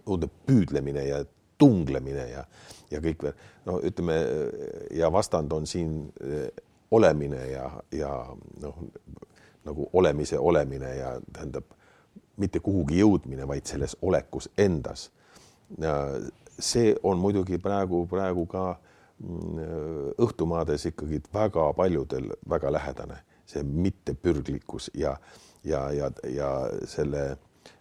õudne 0.04 0.28
püüdlemine 0.48 1.06
ja 1.08 1.22
tunglemine 1.62 2.26
ja, 2.28 2.44
ja 2.92 3.00
kõik 3.04 3.24
veel, 3.24 3.38
no 3.70 3.78
ütleme 3.88 4.18
ja 4.92 5.08
vastand 5.14 5.56
on 5.56 5.68
siin 5.70 5.96
olemine 6.94 7.40
ja, 7.54 7.70
ja 7.96 8.12
noh, 8.62 8.84
nagu 9.66 9.90
olemise 9.94 10.40
olemine 10.40 10.96
ja 10.96 11.14
tähendab 11.34 11.66
mitte 12.38 12.60
kuhugi 12.60 13.00
jõudmine, 13.00 13.48
vaid 13.48 13.66
selles 13.66 13.98
olekus 14.02 14.50
endas. 14.58 15.12
see 16.60 16.96
on 17.04 17.18
muidugi 17.18 17.58
praegu, 17.58 18.08
praegu 18.08 18.46
ka 18.46 18.80
mm, 19.20 20.14
õhtumaades 20.22 20.86
ikkagi 20.86 21.22
väga 21.34 21.74
paljudel 21.74 22.30
väga 22.50 22.72
lähedane 22.72 23.18
see 23.46 23.64
mittepürglikkus 23.64 24.92
ja, 24.94 25.18
ja, 25.64 25.92
ja, 25.92 26.12
ja 26.30 26.50
selle 26.86 27.38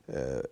eh, 0.08 0.42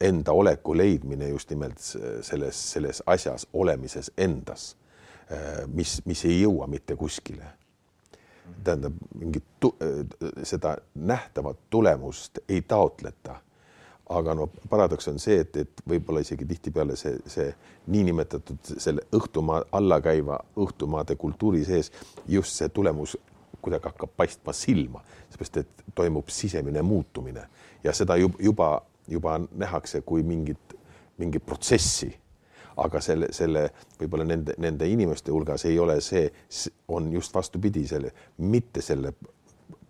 enda 0.00 0.32
oleku 0.32 0.76
leidmine 0.76 1.28
just 1.28 1.50
nimelt 1.50 1.78
selles, 2.20 2.72
selles 2.72 3.02
asjas 3.06 3.46
olemises 3.52 4.10
endas, 4.18 4.76
eh, 5.30 5.64
mis, 5.66 6.00
mis 6.06 6.24
ei 6.24 6.42
jõua 6.42 6.66
mitte 6.70 6.96
kuskile. 6.96 7.52
Tähendab, 8.64 8.98
mingit 9.18 9.44
eh, 9.64 10.04
seda 10.42 10.76
nähtavat 10.94 11.58
tulemust 11.70 12.38
ei 12.48 12.62
taotleta. 12.62 13.40
aga 14.12 14.34
no 14.34 14.46
paradoks 14.68 15.08
on 15.08 15.18
see, 15.22 15.38
et, 15.40 15.56
et 15.56 15.82
võib-olla 15.88 16.20
isegi 16.20 16.44
tihtipeale 16.44 16.96
see, 17.00 17.14
see 17.26 17.46
niinimetatud 17.86 18.74
selle 18.82 19.06
õhtumaa 19.16 19.62
alla 19.72 20.00
käiva 20.04 20.36
õhtumaade 20.58 21.16
kultuuri 21.16 21.64
sees 21.64 21.88
just 22.28 22.58
see 22.58 22.68
tulemus 22.68 23.16
kuidagi 23.62 23.88
hakkab 23.88 24.10
paistma 24.16 24.52
silma, 24.52 25.00
seepärast 25.30 25.56
et 25.62 25.84
toimub 25.94 26.28
sisemine 26.28 26.82
muutumine 26.82 27.46
ja 27.84 27.94
seda 27.94 28.16
juba, 28.18 28.82
juba 29.08 29.38
nähakse 29.38 30.02
kui 30.06 30.22
mingit, 30.22 30.76
mingit 31.18 31.46
protsessi. 31.46 32.10
Aga 32.76 33.00
selle, 33.04 33.28
selle 33.34 33.66
võib-olla 34.00 34.26
nende, 34.28 34.54
nende 34.62 34.88
inimeste 34.88 35.32
hulgas 35.32 35.66
ei 35.68 35.78
ole 35.78 35.98
see, 36.00 36.28
on 36.88 37.10
just 37.12 37.34
vastupidi, 37.34 37.86
selle, 37.86 38.12
mitte 38.38 38.82
selle 38.82 39.12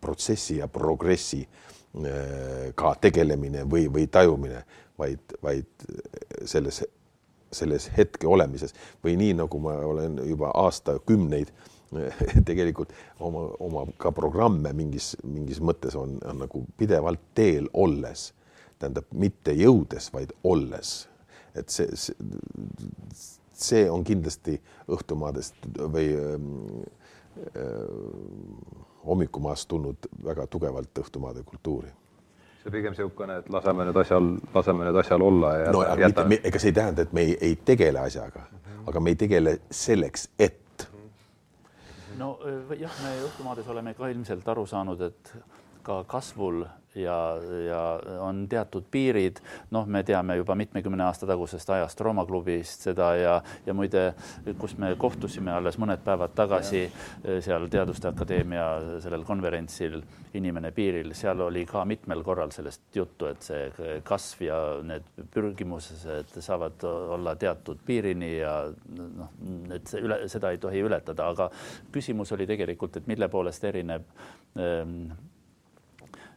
protsessi 0.03 0.59
ja 0.59 0.69
progressi 0.69 1.43
äh, 1.43 2.73
ka 2.75 2.95
tegelemine 3.01 3.67
või, 3.71 3.87
või 3.93 4.09
tajumine, 4.11 4.65
vaid, 4.99 5.37
vaid 5.43 5.87
selles, 6.45 6.83
selles 7.53 7.91
hetke 7.97 8.27
olemises 8.27 8.75
või 9.05 9.17
nii, 9.21 9.37
nagu 9.43 9.61
ma 9.63 9.77
olen 9.87 10.19
juba 10.27 10.51
aastakümneid 10.65 11.53
tegelikult 12.49 12.93
oma, 13.21 13.47
oma 13.61 13.85
ka 14.01 14.13
programme 14.17 14.73
mingis, 14.77 15.13
mingis 15.25 15.61
mõttes 15.61 15.97
on, 15.99 16.17
on 16.29 16.43
nagu 16.45 16.65
pidevalt 16.81 17.21
teel 17.37 17.69
olles, 17.73 18.31
tähendab 18.81 19.09
mitte 19.15 19.55
jõudes, 19.57 20.09
vaid 20.15 20.33
olles. 20.49 20.95
Et 21.55 21.69
see, 21.69 21.89
see, 21.95 22.15
see 23.53 23.91
on 23.91 24.05
kindlasti 24.05 24.59
õhtumaadest 24.89 25.55
või 25.93 26.12
äh, 26.16 26.37
hommikumaast 29.07 29.69
tulnud 29.69 30.09
väga 30.24 30.47
tugevalt 30.47 30.99
õhtumaade 31.05 31.43
kultuuri 31.45 31.91
see 32.62 32.70
pigem 32.70 32.95
niisugune, 32.95 33.41
et 33.43 33.49
laseme 33.51 33.87
nüüd 33.89 33.99
asjal, 34.05 34.29
laseme 34.55 34.87
nüüd 34.87 34.99
asjal 35.03 35.23
olla 35.27 35.53
ja 35.59 35.70
no, 35.74 35.83
jäta, 35.83 36.03
jäta. 36.07 36.27
ega 36.51 36.61
see 36.62 36.70
ei 36.70 36.77
tähenda, 36.77 37.07
et 37.07 37.15
me 37.16 37.24
ei, 37.27 37.37
ei 37.41 37.57
tegele 37.57 37.99
asjaga 37.99 38.45
mm, 38.45 38.59
-hmm. 38.59 38.85
aga 38.91 39.01
me 39.01 39.11
ei 39.11 39.16
tegele 39.16 39.57
selleks, 39.70 40.29
et 40.39 40.87
no 42.19 42.39
jah, 42.79 42.93
me 43.03 43.16
Õhtumaades 43.27 43.69
oleme 43.69 43.95
ka 43.95 44.09
ilmselt 44.12 44.49
aru 44.49 44.66
saanud, 44.66 45.01
et 45.01 45.35
ka 45.83 46.05
kasvul 46.05 46.65
ja, 46.94 47.16
ja 47.66 47.82
on 48.20 48.47
teatud 48.48 48.85
piirid, 48.90 49.40
noh, 49.70 49.86
me 49.86 50.02
teame 50.06 50.36
juba 50.36 50.55
mitmekümne 50.59 51.05
aasta 51.05 51.27
tagusest 51.27 51.70
ajast 51.70 52.01
Rooma 52.01 52.24
klubist 52.28 52.86
seda 52.89 53.12
ja, 53.16 53.36
ja 53.66 53.74
muide, 53.74 54.12
kus 54.59 54.77
me 54.81 54.94
kohtusime 54.98 55.52
alles 55.55 55.78
mõned 55.81 56.02
päevad 56.05 56.35
tagasi 56.36 56.82
ja. 56.85 57.39
seal 57.44 57.69
Teaduste 57.73 58.10
Akadeemia 58.12 58.66
sellel 59.05 59.24
konverentsil 59.28 60.02
Inimene 60.32 60.70
piiril, 60.73 61.10
seal 61.12 61.40
oli 61.44 61.66
ka 61.69 61.82
mitmel 61.85 62.23
korral 62.24 62.52
sellest 62.55 62.97
juttu, 62.97 63.27
et 63.28 63.44
see 63.44 63.66
kasv 64.09 64.47
ja 64.47 64.60
need 64.89 65.05
pürgimused 65.35 66.39
saavad 66.40 66.86
olla 66.89 67.35
teatud 67.36 67.82
piirini 67.85 68.31
ja 68.39 68.55
noh, 68.97 69.35
et 69.77 69.93
see 69.93 70.01
üle, 70.01 70.23
seda 70.32 70.55
ei 70.55 70.60
tohi 70.62 70.81
ületada, 70.86 71.28
aga 71.35 71.51
küsimus 71.93 72.32
oli 72.32 72.48
tegelikult, 72.48 72.97
et 72.97 73.12
mille 73.12 73.28
poolest 73.28 73.69
erineb 73.69 74.09
ähm, 74.56 75.12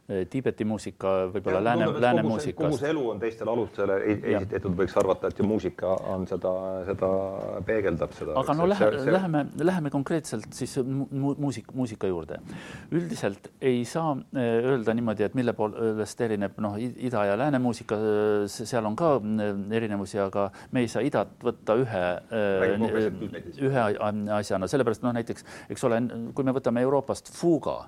Tiibeti 0.06 0.64
muusika 0.64 1.12
võib-olla 1.34 1.58
lääne, 1.64 1.86
lääne 1.98 2.22
muusikast. 2.22 2.60
kogu 2.60 2.78
see 2.78 2.90
elu 2.92 3.00
on 3.10 3.18
teistel 3.18 3.48
alustel 3.50 3.90
esitatud, 4.06 4.76
võiks 4.78 4.94
arvata, 5.00 5.32
et 5.32 5.40
ju 5.40 5.46
muusika 5.48 5.96
on 6.12 6.28
seda, 6.30 6.52
seda 6.86 7.08
peegeldab 7.66 8.14
seda. 8.14 8.36
aga 8.38 8.54
no 8.54 8.68
lähe, 8.70 8.90
see... 9.00 9.14
läheme, 9.16 9.42
läheme 9.58 9.90
konkreetselt 9.90 10.46
siis 10.54 10.76
mu, 10.86 11.32
muusik, 11.42 11.72
muusika 11.74 12.06
juurde. 12.06 12.38
üldiselt 12.94 13.50
ei 13.60 13.82
saa 13.88 14.14
eh, 14.38 14.70
öelda 14.70 14.94
niimoodi, 14.94 15.26
et 15.26 15.34
mille 15.34 15.56
poolest 15.58 16.22
erineb 16.28 16.62
noh, 16.62 16.78
ida 16.78 17.26
ja 17.32 17.34
lääne 17.42 17.58
muusika, 17.66 17.98
seal 18.46 18.86
on 18.86 18.94
ka 18.96 19.16
erinevusi, 19.80 20.22
aga 20.22 20.48
me 20.70 20.86
ei 20.86 20.92
saa 20.92 21.02
idat 21.02 21.34
võtta 21.42 21.80
ühe, 21.82 22.06
ühe 23.58 23.90
asjana, 24.38 24.70
sellepärast 24.70 25.02
noh, 25.02 25.18
näiteks 25.18 25.46
eks 25.74 25.86
ole, 25.90 26.00
kui 26.30 26.46
me 26.46 26.54
võtame 26.54 26.86
Euroopast 26.86 27.34
fuuga 27.34 27.80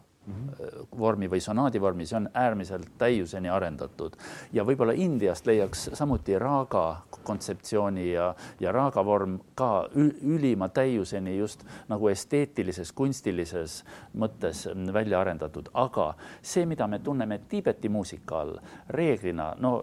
vormi 0.99 1.29
või 1.31 1.41
sonaadi 1.41 1.81
vormi, 1.81 2.07
see 2.07 2.17
on 2.19 2.29
äärmiselt 2.35 2.89
täiuseni 2.99 3.49
arendatud. 3.49 4.17
Ja 4.53 4.65
võib-olla 4.67 4.93
Indiast 4.93 5.47
leiaks 5.47 5.89
samuti 5.97 6.39
raaga 6.39 7.03
kontseptsiooni 7.25 8.11
ja, 8.13 8.35
ja 8.61 8.73
raaga 8.73 9.05
vorm 9.05 9.39
ka 9.55 9.89
ülima 9.97 10.69
täiuseni 10.69 11.39
just 11.39 11.65
nagu 11.89 12.09
esteetilises, 12.09 12.93
kunstilises 12.93 13.83
mõttes 14.17 14.67
välja 14.93 15.21
arendatud, 15.21 15.71
aga 15.75 16.13
see, 16.43 16.67
mida 16.67 16.87
me 16.87 16.99
tunneme 16.99 17.41
Tiibeti 17.49 17.89
muusika 17.89 18.43
all, 18.43 18.59
reeglina 18.91 19.55
no 19.61 19.81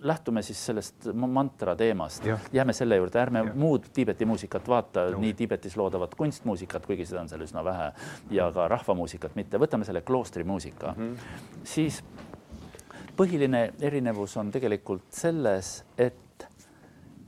lähtume 0.00 0.42
siis 0.42 0.66
sellest 0.66 1.08
mantra 1.12 1.76
teemast, 1.76 2.24
jääme 2.52 2.72
selle 2.72 2.96
juurde, 2.96 3.20
ärme 3.20 3.38
ja. 3.38 3.54
muud 3.54 3.84
Tiibeti 3.92 4.24
muusikat 4.24 4.68
vaata 4.68 5.04
no., 5.10 5.20
nii 5.20 5.34
Tiibetis 5.34 5.76
loodavat 5.76 6.14
kunstmuusikat, 6.14 6.86
kuigi 6.86 7.06
seda 7.06 7.20
on 7.20 7.28
seal 7.28 7.44
üsna 7.44 7.64
vähe 7.64 7.90
ja 8.30 8.50
ka 8.54 8.68
rahvamuusikat 8.68 9.36
mitte, 9.36 9.60
võtame 9.60 9.84
selle 9.88 10.00
kloostrimuusika 10.00 10.94
mm, 10.96 11.12
-hmm. 11.12 11.64
siis 11.64 12.02
põhiline 13.16 13.72
erinevus 13.80 14.36
on 14.36 14.50
tegelikult 14.50 15.04
selles, 15.10 15.84
et 15.98 16.48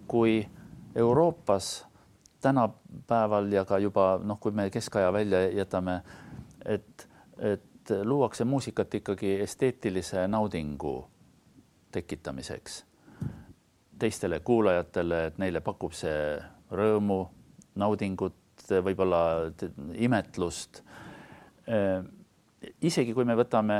kui 0.07 0.49
Euroopas 0.94 1.86
tänapäeval 2.40 3.53
ja 3.53 3.65
ka 3.65 3.78
juba 3.78 4.20
noh, 4.23 4.40
kui 4.40 4.53
me 4.53 4.70
keskaja 4.70 5.12
välja 5.12 5.49
jätame, 5.51 6.01
et, 6.65 7.09
et 7.39 7.62
et 7.82 8.05
luuakse 8.05 8.44
muusikat 8.44 8.94
ikkagi 8.94 9.40
esteetilise 9.40 10.28
naudingu 10.28 11.07
tekitamiseks 11.93 12.82
teistele 14.02 14.40
kuulajatele, 14.40 15.27
et 15.27 15.39
neile 15.39 15.60
pakub 15.62 15.94
see 15.94 16.36
rõõmu, 16.74 17.20
naudingut, 17.78 18.39
võib-olla 18.82 19.51
imetlust. 19.94 20.82
isegi 22.82 23.14
kui 23.14 23.27
me 23.28 23.36
võtame 23.39 23.78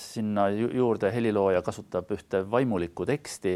sinna 0.00 0.48
juurde, 0.50 1.12
helilooja 1.14 1.62
kasutab 1.62 2.10
ühte 2.16 2.42
vaimulikku 2.50 3.06
teksti, 3.06 3.54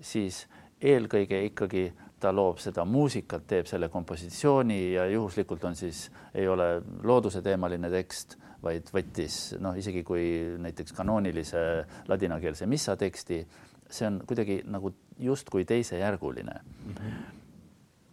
siis 0.00 0.44
eelkõige 0.80 1.42
ikkagi 1.50 1.88
ta 2.20 2.30
loob 2.34 2.58
seda 2.62 2.84
muusikat, 2.86 3.46
teeb 3.46 3.66
selle 3.70 3.88
kompositsiooni 3.88 4.80
ja 4.94 5.06
juhuslikult 5.10 5.64
on 5.64 5.76
siis, 5.78 6.08
ei 6.34 6.48
ole 6.48 6.82
looduse 7.02 7.42
teemaline 7.42 7.90
tekst, 7.90 8.38
vaid 8.62 8.90
võttis 8.94 9.54
noh, 9.62 9.76
isegi 9.78 10.02
kui 10.02 10.24
näiteks 10.58 10.92
kanoonilise 10.92 11.60
ladinakeelse 12.08 12.66
missa 12.66 12.96
teksti 12.96 13.44
see 13.90 14.06
on 14.06 14.20
kuidagi 14.26 14.62
nagu 14.66 14.92
justkui 15.18 15.64
teisejärguline 15.64 16.60
mm. 16.86 16.94
-hmm. 16.94 17.12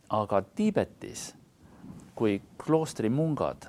aga 0.10 0.42
Tiibetis, 0.42 1.36
kui 2.16 2.42
kloostrimungad 2.66 3.66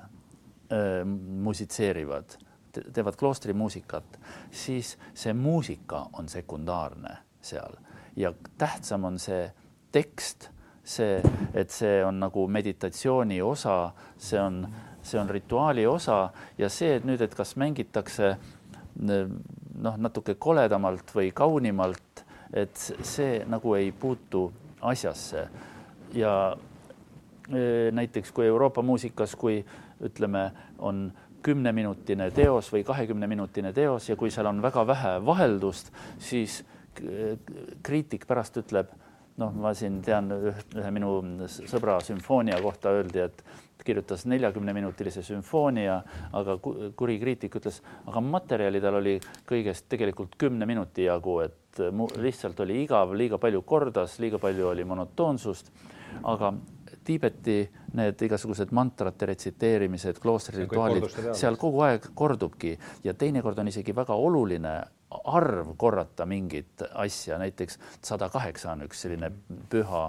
öö, 0.71 1.05
musitseerivad 1.41 2.25
te, 2.71 2.81
teevad 2.93 3.15
kloostrimuusikat, 3.15 4.19
siis 4.51 4.97
see 5.13 5.33
muusika 5.33 6.09
on 6.13 6.29
sekundaarne 6.29 7.17
seal 7.41 7.73
ja 8.15 8.33
tähtsam 8.57 9.03
on 9.03 9.19
see 9.19 9.51
tekst, 9.91 10.49
see, 10.83 11.21
et 11.53 11.69
see 11.69 12.05
on 12.05 12.19
nagu 12.19 12.47
meditatsiooni 12.47 13.41
osa, 13.41 13.91
see 14.17 14.41
on, 14.41 14.67
see 15.07 15.19
on 15.19 15.29
rituaali 15.31 15.85
osa 15.87 16.29
ja 16.57 16.69
see, 16.69 16.97
et 16.97 17.05
nüüd, 17.07 17.21
et 17.23 17.35
kas 17.35 17.55
mängitakse 17.59 18.35
noh, 18.99 19.97
natuke 19.97 20.35
koledamalt 20.39 21.13
või 21.15 21.31
kaunimalt, 21.35 22.23
et 22.53 22.75
see 22.77 23.43
nagu 23.49 23.75
ei 23.77 23.91
puutu 23.91 24.47
asjasse. 24.81 25.47
ja 26.13 26.57
e, 27.51 27.91
näiteks 27.91 28.31
kui 28.31 28.45
Euroopa 28.47 28.81
muusikas, 28.81 29.35
kui 29.35 29.65
ütleme, 30.03 30.51
on 30.79 31.11
kümneminutine 31.43 32.31
teos 32.31 32.71
või 32.73 32.83
kahekümneminutine 32.83 33.73
teos 33.73 34.09
ja 34.09 34.15
kui 34.15 34.31
seal 34.31 34.49
on 34.49 34.61
väga 34.61 34.87
vähe 34.87 35.13
vaheldust, 35.25 35.91
siis 36.19 36.63
kriitik 37.83 38.25
pärast 38.27 38.57
ütleb, 38.57 38.89
noh, 39.37 39.53
ma 39.53 39.73
siin 39.77 40.01
tean 40.05 40.31
ühe 40.33 40.91
minu 40.93 41.11
sõbra 41.47 41.99
sümfoonia 42.03 42.57
kohta 42.63 42.95
öeldi, 42.97 43.27
et 43.27 43.43
kirjutas 43.87 44.25
neljakümneminutilise 44.29 45.23
sümfoonia, 45.25 46.01
aga 46.35 46.57
kuri 46.59 47.17
kriitik 47.21 47.59
ütles, 47.59 47.81
aga 48.07 48.23
materjali 48.23 48.81
tal 48.83 48.99
oli 48.99 49.17
kõigest 49.47 49.87
tegelikult 49.91 50.35
kümne 50.39 50.67
minuti 50.69 51.07
jagu, 51.07 51.39
et 51.45 51.83
lihtsalt 52.17 52.59
oli 52.65 52.81
igav, 52.83 53.13
liiga 53.17 53.39
palju 53.41 53.61
kordas, 53.67 54.17
liiga 54.23 54.41
palju 54.41 54.73
oli 54.73 54.87
monotoonsust. 54.87 55.71
aga 56.23 56.53
Tiibeti 57.07 57.61
need 57.95 58.21
igasugused 58.21 58.73
mantrate 58.75 59.29
retsiteerimised, 59.29 60.17
kloostri 60.19 60.65
rituaalid, 60.65 61.05
seal 61.39 61.55
kogu 61.55 61.85
aeg 61.87 62.09
kordubki. 62.19 62.73
Ja 63.03 63.13
teinekord 63.13 63.59
on 63.63 63.71
isegi 63.71 63.95
väga 63.95 64.15
oluline 64.19 64.73
arv 65.39 65.71
korrata 65.79 66.25
mingit 66.27 66.83
asja, 66.93 67.37
näiteks 67.39 67.79
sada 68.03 68.27
kaheksa 68.29 68.73
on 68.73 68.83
üks 68.89 69.05
selline 69.05 69.31
püha 69.71 70.01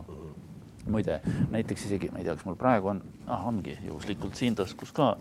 muide, 0.93 1.21
näiteks 1.53 1.89
isegi, 1.89 2.13
ma 2.13 2.23
ei 2.23 2.27
tea, 2.27 2.37
kas 2.39 2.47
mul 2.49 2.59
praegu 2.61 2.93
on 2.95 3.03
ah,, 3.27 3.47
ongi 3.49 3.77
juhuslikult 3.87 4.39
siin 4.39 4.57
taskus 4.59 4.93
ka, 4.97 5.13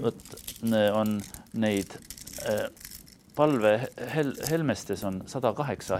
vot 0.00 0.36
on 0.96 1.16
neid 1.60 1.96
äh, 2.46 2.66
palve 3.36 3.74
hel 4.14 4.32
helmestes 4.50 5.04
on 5.04 5.20
sada 5.28 5.52
kaheksa 5.56 5.98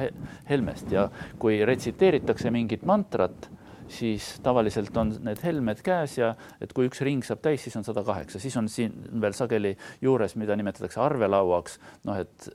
helmest 0.48 0.93
ja 0.93 1.09
kui 1.43 1.60
retsiteeritakse 1.68 2.51
mingit 2.55 2.86
mantrat, 2.88 3.51
siis 3.93 4.36
tavaliselt 4.43 4.97
on 4.98 5.12
need 5.26 5.43
helmed 5.44 5.82
käes 5.84 6.16
ja 6.18 6.32
et 6.60 6.72
kui 6.74 6.88
üks 6.88 7.02
ring 7.06 7.24
saab 7.26 7.43
täis, 7.44 7.62
siis 7.66 7.76
on 7.78 7.84
sada 7.86 8.02
kaheksa, 8.06 8.40
siis 8.43 8.56
on 8.59 8.70
siin 8.72 8.94
veel 9.22 9.36
sageli 9.36 9.76
juures, 10.02 10.34
mida 10.40 10.56
nimetatakse 10.59 11.01
arvelauaks, 11.02 11.78
noh, 12.09 12.18
et 12.24 12.48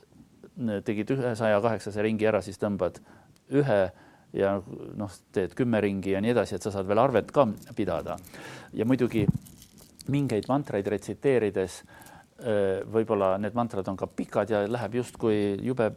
tegid 0.86 1.14
ühe 1.16 1.36
saja 1.40 1.62
kaheksase 1.64 2.04
ringi 2.04 2.28
ära, 2.28 2.42
siis 2.44 2.60
tõmbad 2.62 3.00
ühe 3.62 3.82
ja 4.34 4.56
noh, 4.98 5.18
teed 5.34 5.56
kümme 5.58 5.82
ringi 5.84 6.16
ja 6.16 6.22
nii 6.24 6.34
edasi, 6.36 6.56
et 6.56 6.64
sa 6.64 6.72
saad 6.74 6.88
veel 6.88 7.02
arvet 7.02 7.32
ka 7.32 7.48
pidada. 7.76 8.18
ja 8.74 8.86
muidugi 8.86 9.26
mingeid 10.12 10.48
mantraid 10.50 10.88
retsiteerides 10.88 11.82
võib-olla 12.92 13.36
need 13.38 13.54
mantrad 13.54 13.88
on 13.92 13.98
ka 14.00 14.08
pikad 14.08 14.50
ja 14.50 14.64
läheb 14.68 14.96
justkui 15.02 15.60
jube 15.62 15.92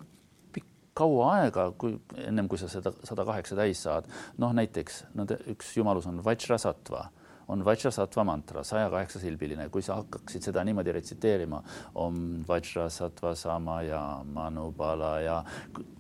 kaua 0.95 1.31
aega, 1.41 1.71
kui 1.79 1.97
ennem 2.23 2.49
kui 2.49 2.61
sa 2.61 2.69
seda 2.71 2.93
sada 3.03 3.25
kaheksa 3.27 3.57
täis 3.59 3.83
saad. 3.83 4.09
noh, 4.39 4.53
näiteks 4.55 5.05
no, 5.19 5.27
üks 5.51 5.77
jumalus 5.77 6.07
on 6.07 6.23
Vajrasattva 6.25 7.09
on 7.49 7.65
Vajrasattva 7.65 8.25
mantra, 8.25 8.63
saja 8.65 8.89
kaheksa 8.91 9.21
silbiline, 9.21 9.69
kui 9.69 9.83
sa 9.85 9.99
hakkaksid 9.99 10.47
seda 10.47 10.63
niimoodi 10.65 10.95
retsiteerima, 10.97 11.61
om 12.01 12.45
Vajrasattva 12.49 13.35
sama 13.37 13.83
ja 13.85 14.01
manubala 14.25 15.19
ja 15.21 15.41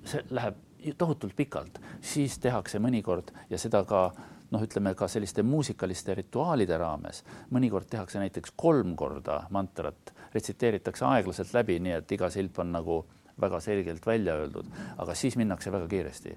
see 0.09 0.24
läheb 0.31 0.62
tohutult 0.98 1.36
pikalt, 1.36 1.81
siis 2.01 2.39
tehakse 2.39 2.78
mõnikord 2.82 3.32
ja 3.51 3.59
seda 3.59 3.85
ka 3.89 4.06
noh, 4.55 4.62
ütleme 4.62 4.94
ka 4.98 5.09
selliste 5.11 5.43
muusikaliste 5.47 6.15
rituaalide 6.15 6.78
raames, 6.78 7.23
mõnikord 7.55 7.89
tehakse 7.90 8.20
näiteks 8.23 8.55
kolm 8.56 8.94
korda 8.97 9.44
mantrat, 9.55 10.15
retsiteeritakse 10.35 11.06
aeglaselt 11.09 11.55
läbi, 11.56 11.78
nii 11.82 11.98
et 11.98 12.16
iga 12.16 12.31
silp 12.31 12.59
on 12.62 12.74
nagu 12.74 13.05
väga 13.40 13.61
selgelt 13.61 14.06
välja 14.06 14.36
öeldud, 14.39 14.69
aga 14.98 15.15
siis 15.19 15.36
minnakse 15.40 15.73
väga 15.74 15.89
kiiresti. 15.90 16.36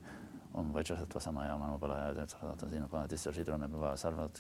On 0.58 0.72
Vajrasattva 0.74 1.20
sama 1.22 1.44
ja 1.46 1.58
manupala 1.58 1.98
ja 2.18 2.24
siin 2.26 2.86
on 2.90 3.10
tissa 3.10 3.30
sidrone 3.34 3.68
päeva 3.70 3.92
sarvad, 3.98 4.40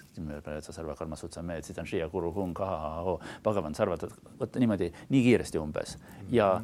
sarva 0.66 0.96
karmasutsa 0.98 1.44
mehed, 1.46 1.68
siis 1.68 1.78
on 1.78 1.86
Shia 1.86 2.08
Guru 2.10 2.32
Hun 2.34 2.56
Kaha, 2.58 3.20
Bhagavan 3.44 3.78
sarvad, 3.78 4.08
vot 4.40 4.58
niimoodi 4.58 4.90
nii 5.10 5.22
kiiresti 5.28 5.62
umbes. 5.62 5.98
Ja 6.34 6.56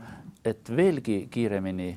et 0.46 0.72
veelgi 0.76 1.28
kiiremini 1.30 1.92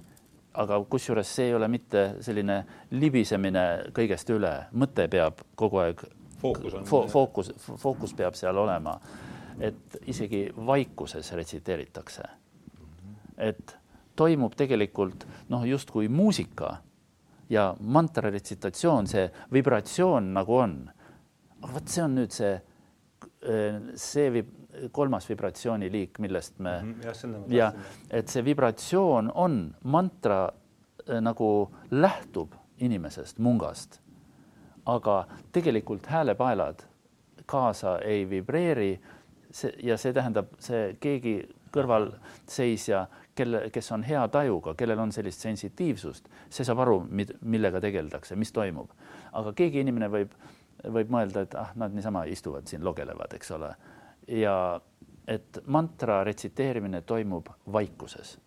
aga 0.56 0.78
kusjuures 0.90 1.34
see 1.38 1.50
ei 1.50 1.54
ole 1.54 1.68
mitte 1.68 2.06
selline 2.24 2.62
libisemine 2.90 3.64
kõigest 3.96 4.30
üle, 4.32 4.52
mõte 4.72 5.08
peab 5.12 5.42
kogu 5.54 5.82
aeg 5.84 6.04
fookus 6.40 6.74
on 6.74 6.84
fo, 6.84 7.06
fookus, 7.08 7.52
fookus 7.80 8.14
peab 8.16 8.36
seal 8.38 8.56
olema, 8.56 8.96
et 9.60 9.98
isegi 10.06 10.46
vaikuses 10.66 11.32
retsiteeritakse. 11.32 12.22
et 13.36 13.76
toimub 14.16 14.54
tegelikult 14.56 15.26
noh, 15.52 15.64
justkui 15.68 16.08
muusika 16.08 16.78
ja 17.52 17.74
mantra 17.80 18.30
retsitatsioon, 18.30 19.06
see 19.06 19.26
vibratsioon 19.52 20.32
nagu 20.34 20.56
on. 20.56 20.76
vot 21.72 21.88
see 21.88 22.02
on 22.04 22.14
nüüd 22.16 22.32
see, 22.32 22.54
see 23.96 24.30
vib, 24.32 24.48
kolmas 24.92 25.28
vibratsiooniliik, 25.28 26.18
millest 26.18 26.58
me 26.58 26.80
mm 26.82 26.94
-hmm. 26.94 27.54
ja, 27.54 27.64
ja 27.64 27.72
et 28.10 28.28
see 28.28 28.44
vibratsioon 28.44 29.32
on 29.34 29.74
mantra 29.82 30.48
äh, 30.48 31.20
nagu 31.20 31.70
lähtub 31.90 32.52
inimesest, 32.78 33.38
mungast, 33.38 34.00
aga 34.86 35.26
tegelikult 35.52 36.06
häälepaelad 36.06 36.82
kaasa 37.46 37.98
ei 37.98 38.30
vibreeri. 38.30 39.00
see 39.50 39.72
ja 39.82 39.96
see 39.96 40.12
tähendab, 40.12 40.46
see 40.58 40.96
keegi 41.00 41.48
kõrvalseisja, 41.72 43.06
kelle, 43.34 43.70
kes 43.72 43.92
on 43.92 44.02
hea 44.02 44.28
tajuga, 44.28 44.74
kellel 44.74 44.98
on 44.98 45.12
sellist 45.12 45.44
sensitiivsust, 45.44 46.28
see 46.50 46.64
saab 46.66 46.82
aru, 46.84 46.96
millega 47.40 47.80
tegeldakse, 47.80 48.36
mis 48.36 48.52
toimub. 48.52 48.90
aga 49.32 49.52
keegi 49.56 49.80
inimene 49.80 50.08
võib, 50.12 50.34
võib 50.92 51.12
mõelda, 51.12 51.46
et 51.46 51.54
ah, 51.54 51.72
nad 51.74 51.94
niisama 51.94 52.24
istuvad 52.32 52.66
siin, 52.66 52.84
logelevad, 52.84 53.32
eks 53.38 53.50
ole 53.56 53.72
ja 54.28 54.80
et 55.28 55.58
mantra 55.66 56.22
retsiteerimine 56.24 57.02
toimub 57.02 57.48
vaikuses. 57.72 58.38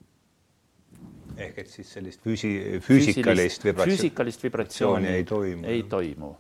ehk 1.39 1.57
et 1.61 1.68
siis 1.72 1.91
sellist 1.93 2.19
füüsi-, 2.26 2.80
füüsikalist 2.84 3.64
vibratsiooni, 3.64 3.97
füüsikalist 3.97 4.43
vibratsiooni 4.43 5.07
ei 5.07 5.23
toimu, 5.23 5.65
ei 5.65 5.84
toimu. 5.84 6.35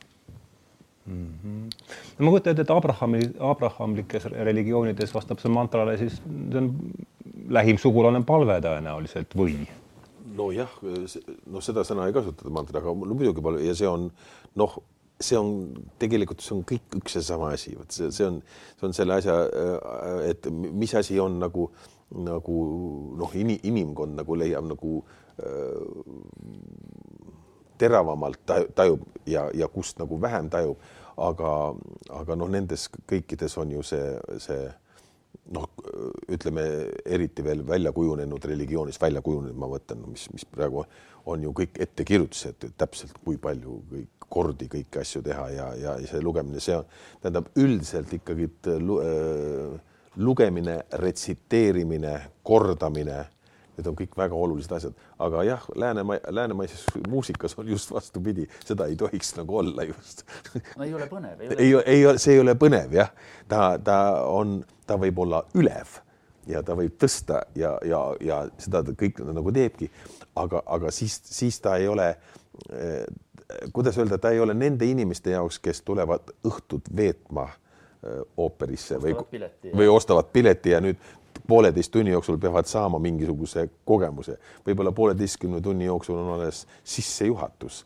Mm 1.05 1.27
-hmm. 1.43 1.69
no 2.17 2.25
ma 2.25 2.31
kujutan 2.31 2.51
ette, 2.51 2.61
et 2.61 2.69
Abrahami, 2.69 3.19
abrahamlikes 3.39 4.25
religioonides 4.25 5.13
vastab 5.13 5.39
see 5.39 5.51
mantrale 5.51 5.97
siis, 5.97 6.21
see 6.51 6.57
on 6.57 6.75
lähim 7.49 7.77
sugulane 7.77 8.23
palve 8.23 8.59
tõenäoliselt 8.61 9.35
või? 9.35 9.67
nojah, 10.35 10.69
no 11.45 11.61
seda 11.61 11.83
sõna 11.83 12.07
ei 12.07 12.13
kasutata 12.13 12.49
mantraga, 12.49 12.93
no 12.93 13.15
muidugi 13.15 13.41
palve 13.41 13.63
ja 13.63 13.75
see 13.75 13.87
on 13.87 14.11
noh 14.55 14.77
see 15.19 15.37
on 15.37 15.49
tegelikult, 15.99 16.41
see 16.43 16.55
on 16.55 16.65
kõik 16.67 16.95
üks 17.01 17.17
ja 17.19 17.23
sama 17.25 17.51
asi, 17.55 17.75
vot 17.77 17.91
see, 17.91 18.09
see 18.15 18.27
on, 18.27 18.39
see 18.79 18.87
on 18.87 18.95
selle 18.95 19.19
asja, 19.19 19.35
et 20.29 20.47
mis 20.51 20.93
asi 20.95 21.19
on 21.19 21.39
nagu, 21.41 21.67
nagu 22.15 22.59
noh, 23.19 23.35
inimkond 23.35 24.15
nagu 24.21 24.37
leiab 24.39 24.69
nagu 24.69 25.01
äh, 25.43 26.13
teravamalt 27.79 28.55
tajub 28.75 29.03
ja, 29.27 29.47
ja 29.55 29.67
kust 29.71 29.99
nagu 29.99 30.19
vähem 30.21 30.49
tajub, 30.51 30.79
aga, 31.19 31.55
aga 32.21 32.39
noh, 32.39 32.51
nendes 32.51 32.87
kõikides 33.09 33.55
on 33.59 33.75
ju 33.75 33.83
see, 33.85 34.07
see 34.43 34.63
noh, 35.55 35.67
ütleme 36.31 36.63
eriti 37.05 37.43
veel 37.45 37.63
välja 37.67 37.91
kujunenud 37.95 38.45
religioonis 38.51 38.99
välja 39.01 39.23
kujunenud, 39.25 39.57
ma 39.59 39.69
mõtlen, 39.71 40.03
mis, 40.11 40.27
mis 40.33 40.45
praegu 40.47 40.85
on 41.29 41.43
ju 41.43 41.53
kõik 41.55 41.79
ettekirjutused, 41.85 42.69
täpselt 42.79 43.19
kui 43.23 43.39
palju 43.41 43.81
kõik 43.91 44.18
kordi 44.29 44.69
kõiki 44.71 45.01
asju 45.01 45.23
teha 45.25 45.49
ja, 45.55 45.67
ja 45.79 45.95
see 46.07 46.21
lugemine, 46.23 46.61
see 46.63 46.77
on, 46.77 46.87
tähendab 47.21 47.49
üldiselt 47.59 48.13
ikkagi 48.19 48.49
lugemine, 50.19 50.79
retsiteerimine, 51.01 52.15
kordamine 52.43 53.25
need 53.79 53.87
on 53.87 53.95
kõik 53.95 54.17
väga 54.19 54.35
olulised 54.35 54.73
asjad, 54.75 54.97
aga 55.23 55.43
jah, 55.47 55.63
Läänemaa, 55.79 56.19
läänemaises 56.35 56.83
muusikas 57.07 57.55
on 57.59 57.69
just 57.71 57.91
vastupidi, 57.95 58.47
seda 58.65 58.89
ei 58.91 58.97
tohiks 58.99 59.33
nagu 59.37 59.57
olla 59.61 59.85
just. 59.87 60.25
no 60.75 60.83
ei 60.83 60.93
ole 60.93 61.07
põnev. 61.11 61.39
ei, 61.45 61.55
ei, 61.57 61.73
ei, 61.85 62.19
see 62.19 62.35
ei 62.35 62.43
ole 62.43 62.55
põnev 62.59 62.93
jah, 62.99 63.13
ta, 63.47 63.71
ta 63.83 63.99
on, 64.27 64.59
ta 64.87 64.99
võib 64.99 65.23
olla 65.23 65.43
ülev 65.55 65.99
ja 66.49 66.63
ta 66.65 66.75
võib 66.77 66.97
tõsta 66.99 67.43
ja, 67.55 67.75
ja, 67.85 68.01
ja 68.25 68.41
seda 68.59 68.83
ta 68.83 68.95
kõik 68.97 69.21
nagu 69.29 69.53
teebki, 69.55 69.89
aga, 70.39 70.63
aga 70.65 70.91
siis, 70.93 71.19
siis 71.29 71.59
ta 71.63 71.77
ei 71.79 71.87
ole 71.87 72.09
eh, 72.09 73.05
kuidas 73.73 73.97
öelda, 73.97 74.17
ta 74.17 74.29
ei 74.29 74.39
ole 74.39 74.53
nende 74.53 74.85
inimeste 74.85 75.31
jaoks, 75.31 75.59
kes 75.59 75.81
tulevad 75.81 76.33
õhtut 76.47 76.91
veetma 76.95 77.47
eh, 77.49 78.21
ooperisse 78.37 78.99
või, 79.01 79.15
või 79.73 79.87
ostavad 79.89 80.29
pileti 80.33 80.75
ja 80.75 80.81
nüüd 80.83 80.99
pooleteist 81.49 81.91
tunni 81.91 82.11
jooksul 82.11 82.37
peavad 82.37 82.67
saama 82.69 82.99
mingisuguse 83.01 83.69
kogemuse, 83.85 84.37
võib-olla 84.67 84.91
pooleteistkümne 84.95 85.61
tunni 85.61 85.87
jooksul 85.87 86.17
on 86.17 86.33
alles 86.35 86.65
sissejuhatus, 86.83 87.85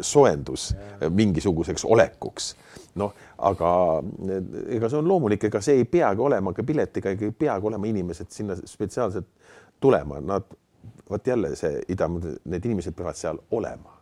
soojendus 0.00 0.74
mingisuguseks 1.08 1.84
olekuks. 1.84 2.54
noh, 2.96 3.12
aga 3.38 3.70
ega 4.72 4.88
see 4.88 4.98
on 4.98 5.08
loomulik, 5.08 5.44
ega 5.44 5.60
see 5.60 5.82
ei 5.82 5.84
peagi 5.84 6.20
olema 6.20 6.52
ka 6.56 6.64
piletiga, 6.64 7.12
ei 7.12 7.32
peagi 7.32 7.66
olema 7.66 7.86
inimesed 7.86 8.30
sinna 8.32 8.56
spetsiaalselt 8.64 9.26
tulema, 9.80 10.20
nad 10.20 10.56
vot 11.10 11.26
jälle 11.26 11.52
see 11.56 11.82
ida, 11.92 12.08
need 12.44 12.64
inimesed 12.64 12.96
peavad 12.96 13.18
seal 13.20 13.40
olema. 13.50 13.95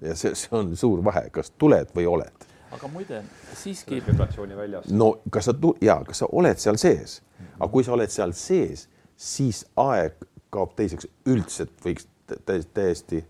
Ja 0.00 0.16
see, 0.16 0.34
see 0.34 0.56
on 0.56 0.76
suur 0.76 1.04
vahe, 1.04 1.28
kas 1.30 1.52
tuled 1.58 1.92
või 1.96 2.06
oled 2.06 2.48
aga 2.72 2.88
muide 2.88 3.22
siiski. 3.54 4.02
vibratsiooni 4.06 4.56
väljas. 4.56 4.88
no 4.90 5.18
kas 5.30 5.44
sa 5.44 5.54
ja 5.80 6.00
kas 6.04 6.18
sa 6.18 6.28
oled 6.32 6.58
seal 6.58 6.76
sees, 6.76 7.20
aga 7.58 7.68
kui 7.72 7.84
sa 7.84 7.92
oled 7.92 8.10
seal 8.10 8.32
sees, 8.32 8.88
siis 9.16 9.64
aeg 9.76 10.16
kaob 10.52 10.74
teiseks, 10.76 11.06
üldse 11.26 11.66
võiks 11.84 12.08
täiesti, 12.26 12.70
täiesti 12.74 13.24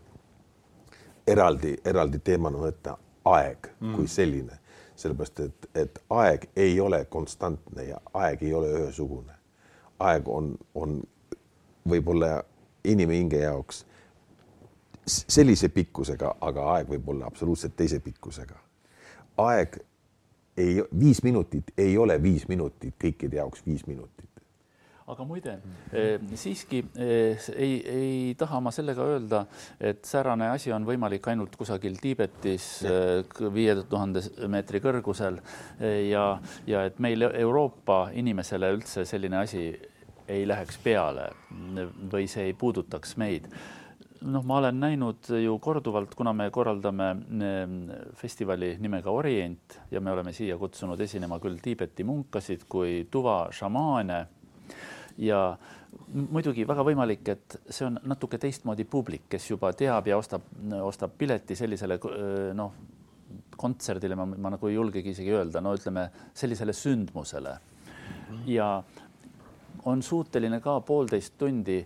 eraldi, 1.26 1.76
eraldi 1.84 2.18
teemana 2.18 2.58
võtta 2.58 2.96
aeg 3.24 3.70
mm. 3.80 3.94
kui 3.96 4.08
selline, 4.10 4.58
sellepärast 4.98 5.40
et, 5.46 5.68
et 5.74 6.02
aeg 6.10 6.48
ei 6.56 6.80
ole 6.80 7.04
konstantne 7.10 7.86
ja 7.86 8.00
aeg 8.14 8.42
ei 8.42 8.54
ole 8.54 8.70
ühesugune. 8.78 9.34
aeg 9.98 10.28
on, 10.28 10.54
on 10.74 11.00
võib-olla 11.88 12.42
inimhinge 12.84 13.38
jaoks 13.38 13.84
sellise 15.06 15.68
pikkusega, 15.74 16.36
aga 16.40 16.66
aeg 16.76 16.92
võib 16.94 17.08
olla 17.14 17.26
absoluutselt 17.26 17.74
teise 17.76 18.00
pikkusega. 18.00 18.58
Aeg 19.42 19.80
ei, 20.56 20.82
viis 20.98 21.22
minutit 21.22 21.72
ei 21.78 21.96
ole 21.98 22.18
viis 22.22 22.46
minutit 22.48 22.94
kõikide 23.00 23.40
jaoks 23.40 23.64
viis 23.66 23.86
minutit. 23.86 24.28
Aga 25.12 25.24
muide 25.26 25.56
eh, 25.90 26.20
siiski 26.38 26.78
eh, 26.94 27.46
ei, 27.56 27.72
ei 27.90 28.34
taha 28.38 28.60
ma 28.62 28.70
sellega 28.72 29.04
öelda, 29.14 29.42
et 29.82 30.04
säärane 30.06 30.52
asi 30.52 30.72
on 30.72 30.86
võimalik 30.86 31.26
ainult 31.32 31.56
kusagil 31.58 31.98
Tiibetis 32.00 32.68
eh, 32.86 33.42
viie 33.52 33.74
tuhande 33.82 34.22
meetri 34.52 34.80
kõrgusel 34.84 35.40
ja, 36.06 36.26
ja 36.70 36.84
et 36.86 37.02
meil 37.02 37.26
Euroopa 37.32 38.04
inimesele 38.14 38.70
üldse 38.76 39.04
selline 39.08 39.42
asi 39.42 39.66
ei 40.30 40.46
läheks 40.46 40.78
peale 40.84 41.32
või 42.12 42.28
see 42.30 42.46
ei 42.52 42.54
puudutaks 42.56 43.16
meid 43.18 43.50
noh, 44.24 44.44
ma 44.46 44.58
olen 44.60 44.78
näinud 44.80 45.30
ju 45.42 45.58
korduvalt, 45.62 46.14
kuna 46.14 46.32
me 46.36 46.48
korraldame 46.54 47.08
festivali 48.18 48.76
nimega 48.80 49.10
Orient 49.10 49.78
ja 49.90 50.00
me 50.00 50.12
oleme 50.12 50.32
siia 50.36 50.58
kutsunud 50.58 51.00
esinema 51.00 51.38
küll 51.42 51.60
Tiibeti 51.62 52.06
munkasid 52.06 52.66
kui 52.68 53.06
tuva 53.10 53.46
šamaane. 53.54 54.20
Ja 55.22 55.42
muidugi 56.12 56.64
väga 56.68 56.84
võimalik, 56.86 57.28
et 57.28 57.58
see 57.68 57.86
on 57.86 57.98
natuke 58.08 58.38
teistmoodi 58.40 58.86
publik, 58.88 59.26
kes 59.32 59.50
juba 59.50 59.72
teab 59.76 60.08
ja 60.08 60.16
ostab, 60.18 60.46
ostab 60.82 61.14
pileti 61.18 61.56
sellisele 61.58 61.98
noh, 62.56 62.72
kontserdile 63.56 64.16
ma, 64.18 64.26
ma 64.26 64.54
nagu 64.54 64.68
ei 64.68 64.76
julgegi 64.76 65.12
isegi 65.12 65.32
öelda, 65.34 65.60
no 65.60 65.74
ütleme 65.76 66.08
sellisele 66.34 66.72
sündmusele. 66.76 67.56
Ja 68.48 68.82
on 69.84 70.02
suuteline 70.02 70.60
ka 70.64 70.78
poolteist 70.86 71.36
tundi 71.38 71.82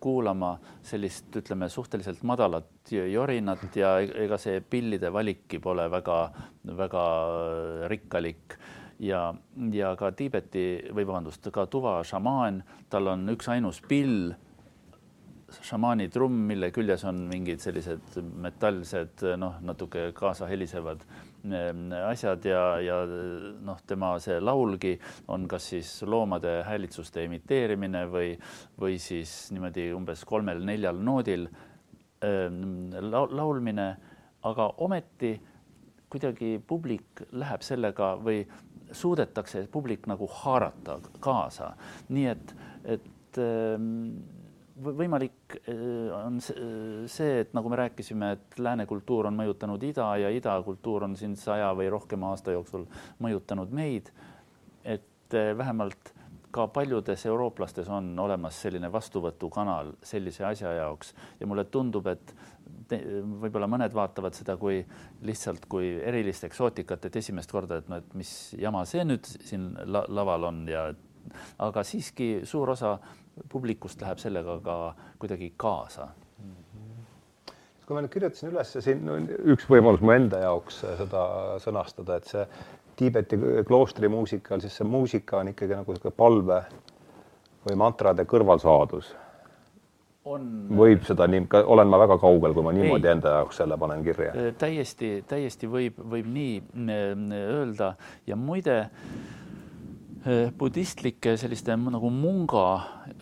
kuulama 0.00 0.56
sellist, 0.82 1.30
ütleme 1.36 1.68
suhteliselt 1.68 2.22
madalat 2.26 2.92
jorinat 2.92 3.76
ja 3.76 3.96
ega 4.00 4.38
see 4.38 4.60
pillide 4.60 5.12
valikki 5.12 5.58
pole 5.62 5.88
väga-väga 5.90 7.04
rikkalik. 7.90 8.56
Ja, 9.02 9.32
ja 9.74 9.96
ka 9.98 10.12
Tiibeti 10.14 10.92
või 10.94 11.02
vabandust, 11.08 11.48
ka 11.50 11.66
tuva 11.66 11.96
šamaan, 12.06 12.60
tal 12.90 13.10
on 13.10 13.26
üksainus 13.32 13.80
pill 13.88 14.30
šamaani 15.60 16.08
trumm, 16.12 16.46
mille 16.48 16.70
küljes 16.72 17.04
on 17.08 17.26
mingid 17.28 17.60
sellised 17.60 18.20
metallsed 18.44 19.24
noh, 19.40 19.58
natuke 19.64 20.10
kaasa 20.16 20.46
helisevad 20.48 21.02
asjad 22.06 22.44
ja, 22.46 22.62
ja 22.80 22.98
noh, 23.66 23.80
tema 23.86 24.12
see 24.22 24.38
laulgi 24.40 24.94
on 25.34 25.48
kas 25.50 25.68
siis 25.72 25.90
loomade 26.06 26.60
häälitsuste 26.66 27.24
imiteerimine 27.26 28.04
või, 28.10 28.34
või 28.78 28.98
siis 29.02 29.50
niimoodi 29.54 29.88
umbes 29.96 30.24
kolmel-neljal 30.28 31.00
noodil 31.02 31.48
ehm, 32.22 32.92
laulmine, 33.10 33.88
aga 34.46 34.68
ometi 34.86 35.32
kuidagi 36.12 36.58
publik 36.66 37.24
läheb 37.32 37.64
sellega 37.64 38.14
või 38.20 38.44
suudetakse 38.92 39.64
publik 39.72 40.06
nagu 40.10 40.28
haarata 40.42 40.98
kaasa, 41.24 41.72
nii 42.12 42.28
et, 42.28 42.54
et 42.84 43.40
ehm, 43.40 43.88
võimalik 44.80 45.56
äh, 45.68 45.74
on 46.16 46.40
see, 46.40 47.40
et 47.42 47.52
nagu 47.56 47.70
me 47.72 47.78
rääkisime, 47.82 48.32
et 48.36 48.58
lääne 48.58 48.86
kultuur 48.88 49.28
on 49.28 49.36
mõjutanud 49.36 49.82
ida 49.84 50.08
ja 50.22 50.32
ida 50.32 50.56
kultuur 50.64 51.06
on 51.08 51.16
siin 51.18 51.36
saja 51.36 51.72
või 51.76 51.90
rohkema 51.92 52.32
aasta 52.32 52.54
jooksul 52.54 52.86
mõjutanud 53.22 53.72
meid. 53.74 54.12
et 54.84 55.34
äh, 55.34 55.52
vähemalt 55.58 56.14
ka 56.52 56.66
paljudes 56.68 57.26
eurooplastes 57.26 57.88
on 57.88 58.18
olemas 58.18 58.58
selline 58.62 58.92
vastuvõtukanal 58.92 59.94
sellise 60.04 60.44
asja 60.44 60.72
jaoks 60.72 61.14
ja 61.40 61.46
mulle 61.46 61.64
tundub, 61.64 62.06
et 62.06 62.34
võib-olla 62.92 63.66
mõned 63.70 63.94
vaatavad 63.94 64.36
seda 64.36 64.58
kui 64.60 64.82
lihtsalt 65.24 65.64
kui 65.70 65.94
erilist 66.04 66.44
eksootikat, 66.44 67.06
et 67.08 67.16
esimest 67.16 67.52
korda, 67.52 67.78
et 67.80 67.88
no 67.88 67.96
et 68.02 68.14
mis 68.18 68.32
jama 68.60 68.84
see 68.88 69.04
nüüd 69.06 69.24
siin 69.24 69.70
la 69.88 70.04
laval 70.08 70.50
on 70.50 70.60
ja 70.68 70.90
aga 71.62 71.84
siiski 71.86 72.42
suur 72.48 72.74
osa 72.74 72.98
publikust 73.48 74.00
läheb 74.02 74.20
sellega 74.20 74.58
ka 74.64 74.76
kuidagi 75.18 75.52
kaasa 75.56 76.08
kui 77.92 77.98
ma 77.98 78.04
nüüd 78.04 78.12
kirjutasin 78.14 78.48
üles 78.48 78.70
siin 78.84 79.08
üks 79.52 79.66
võimalus 79.68 80.00
mu 80.00 80.14
enda 80.14 80.38
jaoks 80.44 80.78
seda 81.00 81.24
sõnastada, 81.62 82.16
et 82.16 82.30
see 82.30 82.46
Tiibeti 82.96 83.38
kloostri 83.66 84.08
muusikal, 84.12 84.60
siis 84.60 84.74
see 84.76 84.86
muusika 84.86 85.38
on 85.40 85.48
ikkagi 85.50 85.74
nagu 85.74 85.94
niisugune 85.94 86.14
palve 86.16 86.58
või 87.64 87.76
mantrade 87.80 88.26
kõrvalsaadus. 88.28 89.14
on. 90.24 90.44
võib 90.78 91.02
seda 91.08 91.26
nii, 91.26 91.46
olen 91.64 91.88
ma 91.88 91.98
väga 91.98 92.18
kaugel, 92.22 92.52
kui 92.54 92.62
ma 92.62 92.72
niimoodi 92.72 93.08
ei, 93.08 93.12
enda 93.16 93.32
jaoks 93.38 93.58
selle 93.62 93.78
panen 93.78 94.04
kirja? 94.04 94.32
täiesti, 94.58 95.24
täiesti 95.28 95.66
võib, 95.66 95.98
võib 95.98 96.28
nii 96.30 96.60
öelda 97.40 97.94
ja 98.26 98.36
muide 98.36 98.78
budistlike 100.58 101.34
selliste 101.40 101.74
nagu 101.74 102.10
munga 102.14 102.66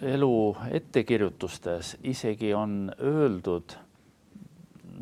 elu 0.04 0.32
ettekirjutustes 0.76 1.94
isegi 2.12 2.52
on 2.52 2.90
öeldud, 2.98 3.76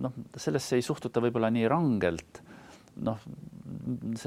noh, 0.05 0.15
sellesse 0.37 0.79
ei 0.79 0.85
suhtuta 0.87 1.23
võib-olla 1.25 1.51
nii 1.51 1.67
rangelt, 1.71 2.43
noh, 3.03 3.19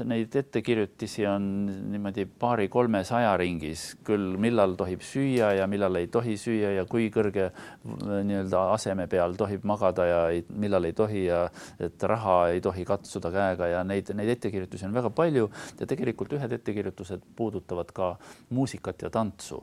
neid 0.08 0.34
ettekirjutisi 0.36 1.24
on 1.26 1.44
niimoodi 1.92 2.24
paari-kolmesaja 2.26 3.32
ringis, 3.40 3.84
küll 4.06 4.36
millal 4.40 4.74
tohib 4.78 5.02
süüa 5.06 5.52
ja 5.58 5.66
millal 5.70 5.98
ei 6.00 6.08
tohi 6.12 6.36
süüa 6.40 6.72
ja 6.76 6.84
kui 6.90 7.08
kõrge 7.14 7.48
nii-öelda 7.84 8.62
aseme 8.74 9.06
peal 9.10 9.36
tohib 9.38 9.66
magada 9.68 10.06
ja 10.08 10.20
ei, 10.34 10.44
millal 10.64 10.88
ei 10.88 10.96
tohi 10.96 11.24
ja 11.26 11.44
et 11.82 12.06
raha 12.12 12.36
ei 12.54 12.62
tohi 12.64 12.86
katsuda 12.88 13.32
käega 13.34 13.70
ja 13.72 13.82
neid, 13.86 14.12
neid 14.18 14.34
ettekirjutusi 14.36 14.88
on 14.88 14.96
väga 14.96 15.12
palju 15.14 15.48
ja 15.80 15.88
tegelikult 15.88 16.36
ühed 16.38 16.56
ettekirjutused 16.58 17.26
puudutavad 17.36 17.92
ka 17.94 18.14
muusikat 18.50 19.06
ja 19.06 19.10
tantsu. 19.10 19.62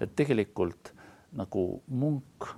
et 0.00 0.12
tegelikult 0.16 0.92
nagu 1.36 1.82
munk 1.88 2.50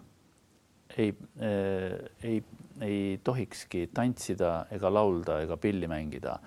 ei 0.99 1.13
äh,, 1.39 2.09
ei 2.23 2.43
ei 2.81 3.21
tohikski 3.25 3.89
tantsida 3.95 4.67
ega 4.75 4.91
laulda 4.93 5.41
ega 5.43 5.57
pilli 5.61 5.89
mängida 5.91 6.39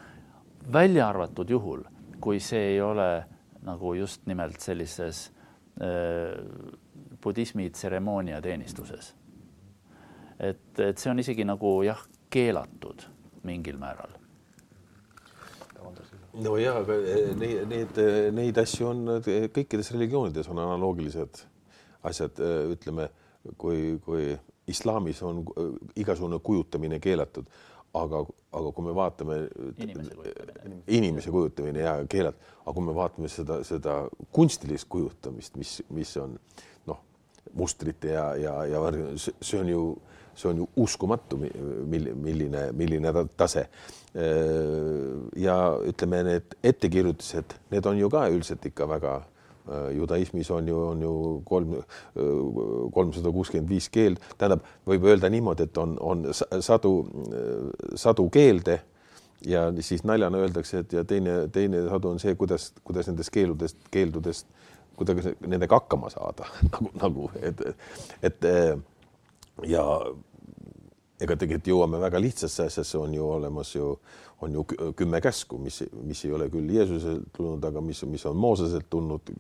välja 0.74 1.10
arvatud 1.10 1.50
juhul, 1.50 1.84
kui 2.22 2.40
see 2.40 2.74
ei 2.76 2.82
ole 2.82 3.24
nagu 3.66 3.94
just 3.94 4.26
nimelt 4.26 4.60
sellises 4.62 5.32
äh, 5.82 6.38
budismi 7.24 7.70
tseremoonia 7.70 8.42
teenistuses. 8.42 9.16
et, 10.40 10.80
et 10.80 10.98
see 10.98 11.12
on 11.12 11.20
isegi 11.22 11.46
nagu 11.46 11.82
jah, 11.86 12.00
keelatud 12.30 13.06
mingil 13.44 13.78
määral. 13.78 14.16
no 16.34 16.56
ja, 16.58 16.78
aga 16.80 16.96
eh, 16.96 17.34
need, 17.38 17.66
need, 17.70 18.00
neid 18.34 18.58
asju 18.58 18.88
on 18.88 19.04
kõikides 19.54 19.92
religioonides 19.94 20.48
on 20.50 20.62
analoogilised 20.64 21.44
asjad, 22.08 22.40
ütleme, 22.72 23.10
kui, 23.58 24.00
kui 24.02 24.32
islaamis 24.72 25.22
on 25.28 25.44
igasugune 26.00 26.40
kujutamine 26.40 27.00
keelatud 27.00 27.50
aga, 27.94 28.22
aga 28.58 28.72
kui 28.76 28.86
me 28.86 28.94
vaatame 28.96 29.38
inimese 29.78 30.16
kujutamine, 30.16 30.82
inimese 30.88 31.34
kujutamine 31.34 31.84
ja 31.84 31.96
keelad, 32.10 32.38
aga 32.64 32.76
kui 32.78 32.86
me 32.86 32.96
vaatame 32.96 33.32
seda, 33.32 33.62
seda 33.68 33.98
kunstilist 34.34 34.90
kujutamist, 34.92 35.58
mis, 35.60 35.80
mis 35.92 36.14
on 36.22 36.38
noh, 36.90 37.02
mustrite 37.58 38.14
ja, 38.14 38.30
ja, 38.40 38.56
ja 38.70 38.84
see 39.18 39.60
on 39.60 39.74
ju, 39.74 39.84
see 40.36 40.52
on 40.52 40.64
ju 40.64 40.70
uskumatu, 40.86 41.40
milline, 41.42 42.72
milline 42.72 43.16
tase. 43.38 43.68
ja 45.40 45.58
ütleme, 45.88 46.24
need 46.28 46.56
ettekirjutused, 46.64 47.54
need 47.72 47.86
on 47.88 48.00
ju 48.00 48.10
ka 48.12 48.26
üldiselt 48.32 48.66
ikka 48.68 48.88
väga 48.92 49.20
Äh, 49.22 49.31
judaismis 49.96 50.52
on 50.52 50.68
ju, 50.68 50.78
on 50.92 51.02
ju 51.02 51.42
kolm, 51.46 51.74
äh, 51.74 52.30
kolmsada 52.94 53.32
kuuskümmend 53.32 53.70
viis 53.70 53.90
keeld, 53.94 54.22
tähendab, 54.38 54.66
võib 54.88 55.06
öelda 55.10 55.30
niimoodi, 55.30 55.68
et 55.70 55.78
on, 55.82 55.98
on 56.00 56.26
sadu, 56.34 56.96
sadu 57.96 58.30
keelde 58.34 58.80
ja 59.46 59.68
siis 59.82 60.04
naljana 60.04 60.42
öeldakse, 60.42 60.84
et 60.86 60.94
ja 60.94 61.06
teine, 61.08 61.48
teine 61.54 61.86
sadu 61.90 62.14
on 62.14 62.20
see, 62.22 62.36
kuidas, 62.40 62.72
kuidas 62.84 63.10
nendest 63.10 63.34
keeludest, 63.34 63.78
keeldudest, 63.92 64.50
kuidagi 64.98 65.36
nendega 65.48 65.80
hakkama 65.80 66.12
saada 66.14 66.50
nagu, 66.74 66.92
nagu, 67.02 67.30
et, 67.42 67.64
et 68.22 68.50
ja 69.68 69.86
ega 71.22 71.38
tegelikult 71.38 71.70
jõuame 71.70 72.02
väga 72.02 72.22
lihtsasse 72.22 72.66
asjasse, 72.70 72.98
on 72.98 73.14
ju 73.14 73.26
olemas 73.28 73.76
ju 73.76 73.94
on 74.42 74.54
ju 74.54 74.66
kümme 74.96 75.22
käsku, 75.22 75.58
mis, 75.62 75.84
mis 76.04 76.26
ei 76.26 76.34
ole 76.34 76.50
küll 76.50 76.70
Jeesuselt 76.74 77.30
tulnud, 77.38 77.64
aga 77.66 77.82
mis, 77.82 78.04
mis 78.10 78.26
on 78.26 78.38
Mooseselt 78.38 78.90
tulnud, 78.90 79.34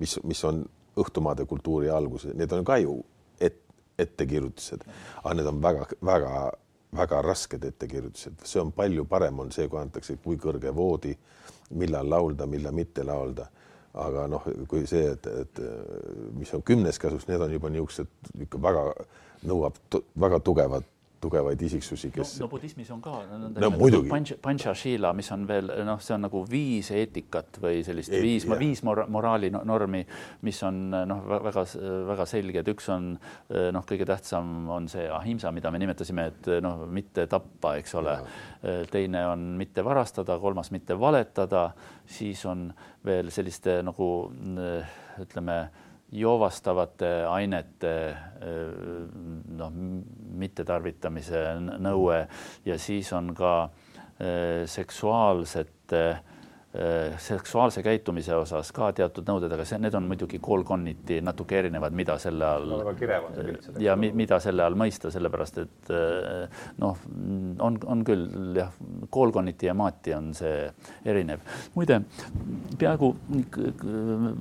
mis, 0.00 0.18
mis 0.24 0.44
on 0.48 0.62
õhtumaade 0.96 1.44
kultuuri 1.46 1.90
alguse, 1.92 2.32
need 2.34 2.52
on 2.56 2.64
ka 2.64 2.78
ju 2.80 2.96
et, 3.40 3.58
ettekirjutused, 3.98 4.86
aga 5.22 5.34
need 5.36 5.50
on 5.50 5.60
väga-väga-väga 5.64 7.20
rasked 7.26 7.68
ettekirjutused, 7.68 8.40
see 8.48 8.62
on 8.62 8.72
palju 8.76 9.04
parem 9.10 9.44
on 9.44 9.52
see, 9.52 9.68
kui 9.68 9.80
antakse, 9.80 10.16
kui 10.24 10.40
kõrge 10.40 10.72
voodi, 10.74 11.12
millal 11.76 12.08
laulda, 12.10 12.48
millal 12.48 12.74
mitte 12.76 13.04
laulda. 13.04 13.50
Aga 13.96 14.26
noh, 14.28 14.44
kui 14.68 14.82
see, 14.84 15.06
et, 15.08 15.26
et 15.40 15.60
mis 16.36 16.50
on 16.52 16.60
kümnes 16.60 16.98
käsus, 17.00 17.24
need 17.30 17.40
on 17.40 17.52
juba 17.54 17.70
niisugused 17.72 18.42
ikka 18.44 18.60
väga 18.60 18.82
nõuab 19.48 19.78
väga 20.20 20.40
tugevat 20.44 20.84
tugevaid 21.26 21.62
isiksusi, 21.68 22.10
kes 22.14 22.36
no, 22.38 22.46
no 22.46 22.50
budismis 22.52 22.90
on 22.94 23.02
ka 23.04 23.18
no, 23.26 23.70
muidugi. 23.74 24.10
panchashila, 24.42 25.12
mis 25.16 25.30
on 25.34 25.46
veel 25.48 25.70
noh, 25.86 26.00
see 26.02 26.14
on 26.16 26.26
nagu 26.26 26.42
viis 26.48 26.90
eetikat 26.94 27.60
või 27.62 27.82
sellist 27.86 28.14
Eet, 28.14 28.22
viis, 28.24 28.46
viis 28.60 28.82
mora, 28.86 29.06
moraali 29.10 29.50
normi, 29.54 30.02
mis 30.46 30.60
on 30.66 30.82
noh, 30.94 31.22
väga-väga 31.46 32.28
selged, 32.30 32.70
üks 32.74 32.90
on 32.94 33.12
noh, 33.76 33.86
kõige 33.88 34.08
tähtsam 34.08 34.70
on 34.72 34.88
see 34.92 35.06
ahimsa, 35.10 35.52
mida 35.54 35.72
me 35.74 35.80
nimetasime, 35.82 36.28
et 36.32 36.50
noh, 36.64 36.86
mitte 36.90 37.26
tappa, 37.30 37.76
eks 37.80 37.96
ole. 38.00 38.18
teine 38.90 39.26
on 39.30 39.48
mitte 39.58 39.84
varastada, 39.84 40.38
kolmas 40.42 40.70
mitte 40.74 40.96
valetada, 40.98 41.68
siis 42.06 42.44
on 42.46 42.68
veel 43.06 43.30
selliste 43.34 43.80
nagu 43.86 44.08
ütleme 45.22 45.58
joovastavate 46.16 47.10
ainete 47.28 47.92
noh, 49.56 49.74
mittetarvitamise 50.40 51.42
nõue 51.82 52.22
ja 52.64 52.78
siis 52.80 53.12
on 53.16 53.34
ka 53.36 53.52
eh, 54.20 54.64
seksuaalsete 54.70 55.76
Äh, 55.92 56.35
seksuaalse 57.18 57.82
käitumise 57.82 58.34
osas 58.36 58.72
ka 58.74 58.90
teatud 58.96 59.26
nõuded, 59.28 59.52
aga 59.52 59.64
see, 59.64 59.78
need 59.80 59.94
on 59.96 60.06
muidugi 60.08 60.38
koolkonniti 60.42 61.20
natuke 61.24 61.58
erinevad, 61.58 61.94
mida 61.96 62.18
selle 62.20 62.46
all 62.46 62.74
ja 63.82 63.96
mi, 63.96 64.10
mida 64.16 64.38
selle 64.42 64.64
all 64.64 64.76
mõista, 64.78 65.10
sellepärast 65.12 65.60
et 65.62 65.90
äh, 65.94 66.64
noh, 66.82 66.98
on, 67.64 67.78
on 67.86 68.04
küll 68.06 68.56
jah, 68.58 68.74
koolkonniti 69.10 69.70
ja 69.70 69.74
maati 69.76 70.14
on 70.16 70.32
see 70.36 70.66
erinev. 71.08 71.44
muide, 71.74 72.00
peaaegu 72.78 73.12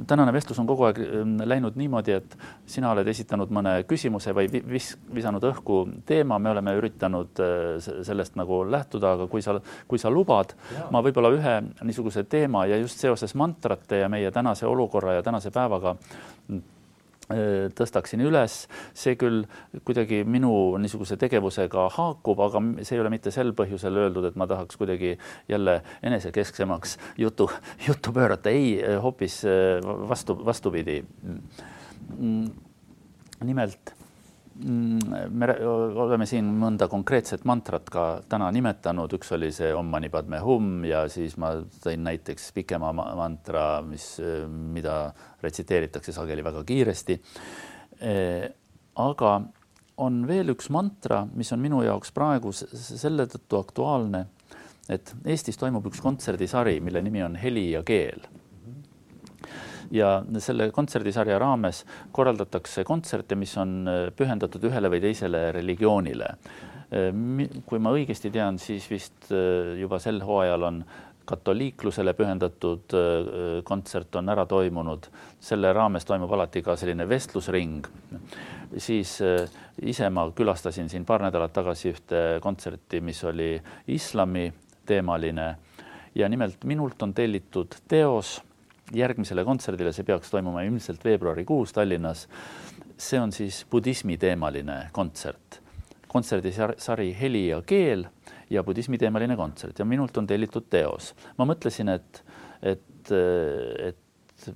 tänane 0.07 0.33
vestlus 0.35 0.59
on 0.59 0.69
kogu 0.69 0.87
aeg 0.89 1.01
ähm, 1.05 1.37
läinud 1.45 1.79
niimoodi, 1.79 2.17
et 2.19 2.37
sina 2.69 2.91
oled 2.91 3.07
esitanud 3.11 3.53
mõne 3.55 3.77
küsimuse 3.87 4.35
või 4.35 4.49
vis, 4.51 4.91
visanud 5.13 5.43
õhku 5.51 5.81
teema, 6.05 6.39
me 6.39 6.51
oleme 6.55 6.75
üritanud 6.79 7.43
äh, 7.43 7.63
sellest 7.79 8.35
nagu 8.39 8.63
lähtuda, 8.69 9.15
aga 9.15 9.29
kui 9.31 9.45
sa, 9.45 9.57
kui 9.87 10.01
sa 10.01 10.11
lubad, 10.11 10.55
ma 10.91 11.03
võib-olla 11.05 11.31
ühe 11.35 11.55
niisuguse 11.85 12.24
teema 12.29 12.65
ja 12.69 12.77
just 12.81 13.01
seoses 13.01 13.35
mantrate 13.35 14.03
ja 14.03 14.09
meie 14.11 14.31
tänase 14.31 14.67
olukorra 14.67 15.17
ja 15.17 15.23
tänase 15.23 15.51
päevaga 15.55 15.95
mm, 15.95 16.61
äh, 17.31 17.47
tõstaksin 17.77 18.23
üles, 18.25 18.57
see 18.93 19.15
küll 19.19 19.43
kuidagi 19.87 20.23
minu 20.27 20.51
niisuguse 20.81 21.17
tegevusega 21.21 21.87
haakub, 21.97 22.45
aga 22.47 22.63
see 22.81 22.97
ei 22.97 23.03
ole 23.03 23.13
mitte 23.13 23.33
sel 23.35 23.53
põhjusel 23.57 24.01
öeldud, 24.05 24.29
et 24.29 24.39
ma 24.39 24.47
tahaks 24.49 24.79
kuidagi 24.81 25.15
jälle 25.49 25.81
enesekesksemaks 26.03 26.97
jutu, 27.21 27.49
juttu 27.87 28.13
pöörata, 28.15 28.53
ei, 28.53 28.79
hoopis 29.01 29.41
äh, 29.49 29.91
vastu, 30.09 30.37
vastupidi. 30.45 31.01
Mm, 32.17 32.49
nimelt 33.45 33.95
me 34.55 35.47
oleme 35.99 36.25
siin 36.29 36.47
mõnda 36.59 36.87
konkreetset 36.91 37.43
mantrat 37.47 37.89
ka 37.91 38.05
täna 38.31 38.47
nimetanud, 38.55 39.11
üks 39.17 39.33
oli 39.35 39.49
see 39.55 39.73
Om 39.75 39.89
Mani 39.91 40.09
Padme 40.13 40.39
Hum 40.43 40.85
ja 40.87 41.03
siis 41.11 41.35
ma 41.41 41.51
tõin 41.83 42.05
näiteks 42.07 42.51
pikema 42.55 42.93
mantra, 42.95 43.81
mis, 43.85 44.13
mida 44.47 45.09
retsiteeritakse 45.43 46.15
sageli 46.15 46.45
väga 46.45 46.63
kiiresti. 46.67 47.19
E, 47.99 48.15
aga 49.03 49.33
on 50.05 50.23
veel 50.27 50.55
üks 50.55 50.71
mantra, 50.71 51.25
mis 51.35 51.51
on 51.55 51.61
minu 51.63 51.83
jaoks 51.83 52.15
praegu 52.15 52.53
selle 52.55 53.27
tõttu 53.31 53.59
aktuaalne, 53.59 54.25
et 54.91 55.15
Eestis 55.25 55.59
toimub 55.59 55.87
üks 55.89 55.99
kontserdisari, 56.03 56.79
mille 56.83 57.03
nimi 57.03 57.23
on 57.25 57.35
Heli 57.39 57.71
ja 57.73 57.83
keel 57.83 58.23
ja 59.91 60.23
selle 60.39 60.69
kontserdisarja 60.73 61.39
raames 61.41 61.83
korraldatakse 62.15 62.83
kontserte, 62.87 63.35
mis 63.35 63.55
on 63.61 63.75
äh, 63.87 64.05
pühendatud 64.15 64.63
ühele 64.69 64.91
või 64.91 65.01
teisele 65.03 65.49
religioonile. 65.55 66.29
Äh, 66.35 67.09
kui 67.65 67.81
ma 67.81 67.93
õigesti 67.95 68.31
tean, 68.33 68.59
siis 68.61 68.87
vist 68.91 69.31
äh, 69.31 69.75
juba 69.79 69.99
sel 70.03 70.21
hooajal 70.25 70.69
on 70.69 70.85
katoliiklusele 71.25 72.11
pühendatud 72.13 72.93
kontsert 73.65 74.13
on 74.19 74.27
ära 74.29 74.43
toimunud, 74.45 75.07
selle 75.41 75.71
raames 75.73 76.05
toimub 76.05 76.29
alati 76.37 76.61
ka 76.61 76.75
selline 76.77 77.07
vestlusring. 77.09 77.87
siis 78.77 79.15
ise 79.81 80.09
ma 80.13 80.27
külastasin 80.29 80.85
siin 80.89 81.05
paar 81.05 81.25
nädalat 81.25 81.53
tagasi 81.53 81.89
ühte 81.89 82.21
kontserti, 82.45 83.01
mis 83.01 83.23
oli 83.23 83.55
islami 83.87 84.51
teemaline 84.85 85.47
ja 86.15 86.29
nimelt 86.29 86.63
minult 86.63 87.01
on 87.01 87.13
tellitud 87.13 87.75
teos 87.87 88.41
järgmisele 88.93 89.45
kontserdile, 89.45 89.93
see 89.95 90.05
peaks 90.05 90.29
toimuma 90.29 90.61
ilmselt 90.65 91.03
veebruarikuus 91.05 91.73
Tallinnas. 91.73 92.27
see 92.97 93.19
on 93.19 93.31
siis 93.31 93.65
budismi 93.71 94.17
teemaline 94.17 94.89
kontsert, 94.91 95.59
kontserdisari 96.07 97.09
Heli 97.19 97.47
ja 97.47 97.61
keel 97.61 98.05
ja 98.49 98.63
budismi 98.63 98.97
teemaline 98.97 99.35
kontsert 99.35 99.79
ja 99.79 99.85
minult 99.85 100.17
on 100.17 100.27
tellitud 100.27 100.69
teos. 100.69 101.13
ma 101.37 101.45
mõtlesin, 101.45 101.89
et, 101.89 102.23
et, 102.61 103.11
et 103.11 104.49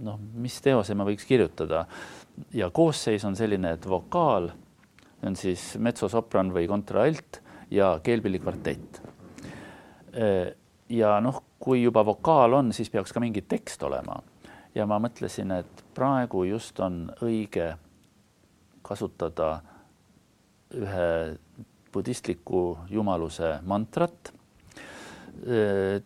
noh, 0.00 0.18
mis 0.34 0.60
teose 0.62 0.94
ma 0.94 1.04
võiks 1.04 1.26
kirjutada 1.26 1.84
ja 2.54 2.70
koosseis 2.70 3.24
on 3.24 3.36
selline, 3.36 3.74
et 3.76 3.88
vokaal 3.88 4.50
on 5.26 5.36
siis 5.36 5.74
metsosopran 5.78 6.52
või 6.54 6.68
kontraalt 6.68 7.42
ja 7.70 7.92
keelpillikvartett. 8.02 9.00
ja 10.88 11.20
noh, 11.20 11.42
kui 11.60 11.82
juba 11.82 12.04
vokaal 12.06 12.56
on, 12.56 12.72
siis 12.72 12.90
peaks 12.90 13.12
ka 13.12 13.20
mingi 13.20 13.42
tekst 13.48 13.82
olema. 13.82 14.22
ja 14.74 14.86
ma 14.86 15.00
mõtlesin, 15.02 15.50
et 15.50 15.84
praegu 15.94 16.44
just 16.46 16.78
on 16.80 17.08
õige 17.26 17.72
kasutada 18.86 19.60
ühe 20.70 21.38
budistliku 21.92 22.78
jumaluse 22.90 23.56
mantrat. 23.66 24.30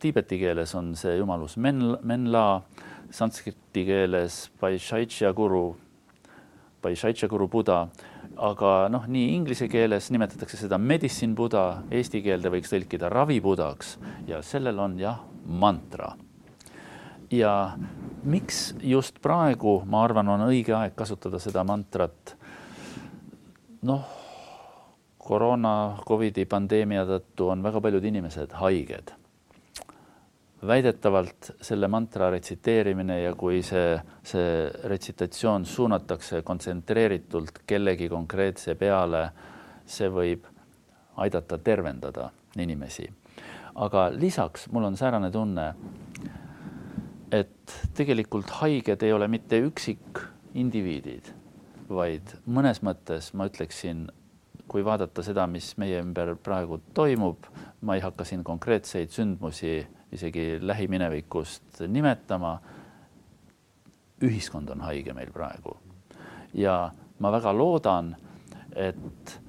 Tiibeti 0.01 0.39
keeles 0.41 0.73
on 0.75 0.95
see 0.97 1.19
jumalus 1.19 1.59
men-, 1.61 1.99
menla, 2.03 2.63
sanskriti 3.11 3.85
keeles 3.85 4.49
guru, 5.35 5.77
guru 7.29 7.49
buda 7.49 7.89
aga 8.37 8.89
noh, 8.91 9.07
nii 9.11 9.35
inglise 9.35 9.69
keeles 9.71 10.11
nimetatakse 10.11 10.59
seda 10.59 10.79
medicine 10.79 11.35
buda, 11.39 11.85
eesti 11.95 12.23
keelde 12.25 12.51
võiks 12.51 12.73
tõlkida 12.73 13.11
ravibudaks 13.13 13.97
ja 14.29 14.41
sellel 14.43 14.79
on 14.83 14.99
jah, 14.99 15.21
mantra. 15.45 16.13
ja 17.31 17.77
miks 18.23 18.75
just 18.83 19.21
praegu, 19.23 19.83
ma 19.87 20.05
arvan, 20.05 20.29
on 20.29 20.47
õige 20.49 20.75
aeg 20.77 20.95
kasutada 20.95 21.39
seda 21.39 21.65
mantrat. 21.65 22.37
noh, 23.83 24.07
koroona, 25.19 25.99
Covidi 26.09 26.47
pandeemia 26.47 27.05
tõttu 27.09 27.51
on 27.51 27.63
väga 27.63 27.81
paljud 27.81 28.05
inimesed 28.05 28.53
haiged 28.61 29.15
väidetavalt 30.67 31.51
selle 31.61 31.89
mantra 31.89 32.31
retsiteerimine 32.31 33.21
ja 33.21 33.35
kui 33.37 33.63
see, 33.63 33.99
see 34.25 34.71
retsitatsioon 34.89 35.67
suunatakse 35.67 36.43
kontsentreeritult 36.43 37.63
kellegi 37.67 38.09
konkreetse 38.09 38.75
peale, 38.81 39.27
see 39.87 40.09
võib 40.09 40.47
aidata 41.21 41.59
tervendada 41.59 42.31
inimesi. 42.59 43.07
Aga 43.75 44.09
lisaks 44.15 44.69
mul 44.73 44.85
on 44.85 44.97
säärane 44.97 45.31
tunne, 45.31 45.75
et 47.33 47.75
tegelikult 47.97 48.51
haiged 48.61 49.03
ei 49.03 49.13
ole 49.13 49.29
mitte 49.29 49.59
üksikindiviidid, 49.67 51.33
vaid 51.89 52.37
mõnes 52.47 52.83
mõttes 52.87 53.33
ma 53.35 53.49
ütleksin, 53.51 54.07
kui 54.69 54.85
vaadata 54.85 55.23
seda, 55.23 55.47
mis 55.51 55.75
meie 55.79 56.01
ümber 56.03 56.35
praegu 56.41 56.81
toimub, 56.95 57.49
ma 57.83 57.97
ei 57.99 58.05
hakka 58.05 58.25
siin 58.25 58.45
konkreetseid 58.45 59.13
sündmusi 59.13 59.81
isegi 60.15 60.59
lähiminevikust 60.63 61.83
nimetama. 61.89 62.61
ühiskond 64.25 64.71
on 64.71 64.81
haige 64.81 65.13
meil 65.13 65.31
praegu 65.33 65.77
ja 66.55 66.91
ma 67.19 67.33
väga 67.33 67.53
loodan, 67.53 68.15
et 68.77 69.41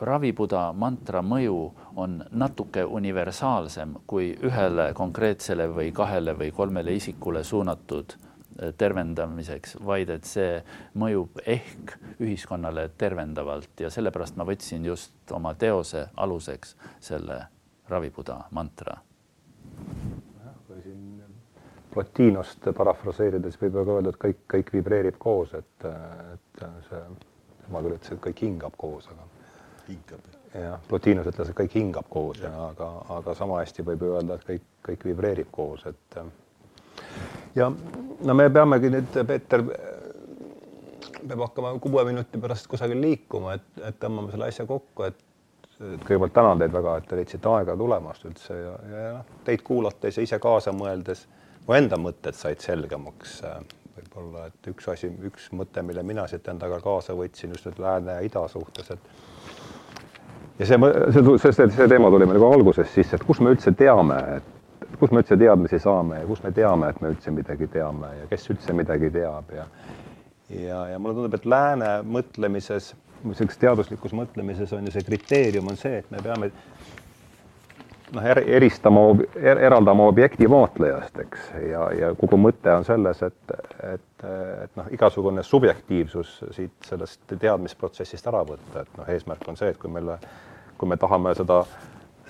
ravibuda 0.00 0.72
mantra 0.76 1.22
mõju 1.22 1.58
on 1.96 2.24
natuke 2.30 2.84
universaalsem 2.84 3.94
kui 4.06 4.32
ühele 4.42 4.92
konkreetsele 4.94 5.68
või 5.70 5.92
kahele 5.92 6.34
või 6.38 6.50
kolmele 6.52 6.94
isikule 6.98 7.44
suunatud 7.44 8.16
eh, 8.16 8.74
tervendamiseks, 8.78 9.78
vaid 9.86 10.10
et 10.10 10.28
see 10.28 10.58
mõjub 10.98 11.40
ehk 11.46 11.96
ühiskonnale 12.20 12.88
tervendavalt 12.98 13.80
ja 13.86 13.90
sellepärast 13.90 14.36
ma 14.36 14.46
võtsin 14.48 14.84
just 14.84 15.32
oma 15.32 15.54
teose 15.54 16.08
aluseks 16.16 16.76
selle 17.00 17.40
ravibuda 17.88 18.44
mantra 18.50 18.98
Plotinost 21.94 22.66
parafraseerides 22.74 23.58
võib 23.60 23.76
ka 23.76 23.82
öelda, 23.86 24.10
et 24.10 24.16
kõik, 24.24 24.38
kõik 24.50 24.72
vibreerib 24.74 25.18
koos, 25.22 25.52
et, 25.54 25.86
et 25.86 26.64
see, 26.88 27.02
tema 27.66 27.82
küll 27.84 27.94
ütles, 27.94 28.16
et 28.16 28.22
kõik 28.24 28.42
hingab 28.42 28.74
koos, 28.80 29.06
aga. 29.12 29.28
hingab. 29.86 30.32
Jah, 30.54 30.78
Plotinos 30.88 31.28
ütles, 31.30 31.50
et 31.50 31.58
kõik 31.58 31.76
hingab 31.78 32.08
koos 32.10 32.40
aga, 32.46 32.90
aga 33.16 33.34
sama 33.38 33.60
hästi 33.62 33.84
võib 33.86 34.06
ju 34.06 34.14
öelda, 34.18 34.38
et 34.38 34.48
kõik, 34.48 34.64
kõik 34.88 35.04
vibreerib 35.10 35.50
koos, 35.54 35.84
et. 35.90 36.18
ja 37.58 37.70
no 37.70 38.38
me 38.38 38.48
peamegi 38.52 38.92
nüüd, 38.94 39.20
Peeter, 39.26 39.64
peab 41.24 41.46
hakkama 41.48 41.74
kuue 41.82 42.04
minuti 42.08 42.40
pärast 42.40 42.68
kusagil 42.70 43.00
liikuma, 43.02 43.58
et, 43.58 43.70
et 43.90 44.00
tõmbame 44.00 44.34
selle 44.34 44.50
asja 44.50 44.66
kokku, 44.68 45.08
et 45.08 45.22
kõigepealt 45.78 46.34
tänan 46.34 46.60
teid 46.62 46.74
väga, 46.74 46.98
et 46.98 47.08
te 47.10 47.18
leidsite 47.18 47.50
aega 47.50 47.74
tulemast 47.78 48.26
üldse 48.28 48.58
ja, 48.58 48.74
ja 48.90 49.06
noh, 49.18 49.38
teid 49.46 49.64
kuulates 49.66 50.18
ja 50.18 50.26
ise 50.26 50.38
kaasa 50.42 50.74
mõeldes 50.76 51.24
mu 51.66 51.74
enda 51.74 51.98
mõtted 51.98 52.36
said 52.38 52.62
selgemaks. 52.62 53.40
võib-olla, 53.94 54.48
et 54.50 54.68
üks 54.70 54.88
asi, 54.90 55.08
üks 55.26 55.50
mõte, 55.54 55.82
mille 55.86 56.02
mina 56.02 56.26
siit 56.30 56.48
endaga 56.50 56.80
kaasa 56.82 57.14
võtsin 57.14 57.54
just 57.54 57.66
nüüd 57.68 57.78
lääne 57.82 58.16
ja 58.18 58.24
ida 58.26 58.42
suhtes, 58.50 58.90
et 58.90 59.63
ja 60.58 60.66
see, 60.66 60.78
see, 61.12 61.52
see, 61.52 61.68
see 61.76 61.88
teema 61.90 62.10
tuli 62.14 62.28
meil 62.30 62.40
ka 62.42 62.50
alguses 62.56 62.90
sisse, 62.94 63.18
et 63.18 63.26
kus 63.26 63.40
me 63.44 63.54
üldse 63.54 63.74
teame, 63.78 64.18
et 64.38 64.98
kus 65.00 65.10
me 65.10 65.22
üldse 65.22 65.38
teadmisi 65.40 65.80
saame 65.82 66.22
ja 66.22 66.26
kus 66.28 66.42
me 66.44 66.52
teame, 66.54 66.90
et 66.90 67.00
me 67.02 67.14
üldse 67.14 67.34
midagi 67.34 67.70
teame 67.72 68.12
ja 68.20 68.28
kes 68.30 68.50
üldse 68.54 68.76
midagi 68.76 69.10
teab 69.14 69.54
ja 69.56 69.68
ja, 70.50 70.84
ja 70.92 70.98
mulle 70.98 71.16
tundub, 71.16 71.34
et 71.38 71.48
lääne 71.48 71.96
mõtlemises 72.04 72.92
sellises 73.32 73.60
teaduslikus 73.60 74.12
mõtlemises 74.12 74.72
on 74.76 74.84
ju 74.84 74.92
see 74.92 75.06
kriteerium 75.06 75.70
on 75.72 75.78
see, 75.80 76.02
et 76.02 76.10
me 76.12 76.20
peame 76.22 76.50
noh, 78.12 78.26
eristama, 78.46 79.00
er, 79.36 79.60
eraldama 79.68 80.06
objekti 80.10 80.48
vaatlejast, 80.50 81.18
eks, 81.24 81.48
ja, 81.70 81.86
ja 81.98 82.10
kogu 82.18 82.38
mõte 82.40 82.72
on 82.74 82.86
selles, 82.86 83.22
et, 83.26 83.54
et, 83.94 84.26
et 84.64 84.78
noh, 84.78 84.90
igasugune 84.94 85.42
subjektiivsus 85.46 86.36
siit 86.56 86.88
sellest 86.88 87.36
teadmisprotsessist 87.40 88.28
ära 88.30 88.44
võtta, 88.48 88.84
et 88.84 89.00
noh, 89.00 89.10
eesmärk 89.14 89.48
on 89.50 89.58
see, 89.60 89.72
et 89.74 89.80
kui 89.80 89.92
meile, 89.92 90.18
kui 90.80 90.90
me 90.90 90.98
tahame 91.00 91.34
seda, 91.38 91.62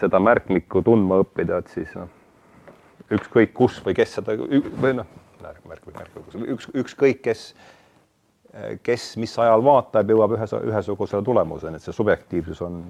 seda 0.01 0.22
märkmikku 0.22 0.84
tundma 0.86 1.22
õppida, 1.24 1.60
et 1.62 1.74
siis 1.74 1.94
noh, 1.98 2.10
ükskõik 3.14 3.55
kus 3.56 3.80
või 3.84 3.96
kes 3.98 4.18
seda 4.20 4.36
või 4.38 4.96
noh, 5.01 5.09
märk, 5.42 5.64
märk, 5.68 5.88
märk, 5.94 6.20
üks, 6.56 6.70
ükskõik 6.84 7.24
kes 7.24 7.48
kes 8.86 9.16
mis 9.18 9.32
ajal 9.42 9.64
vaatab, 9.66 10.10
jõuab 10.12 10.36
ühe, 10.36 10.46
ühesugusele 10.70 11.24
tulemusele, 11.26 11.74
et 11.74 11.82
see 11.82 11.94
subjektiivsus 11.96 12.60
on 12.62 12.84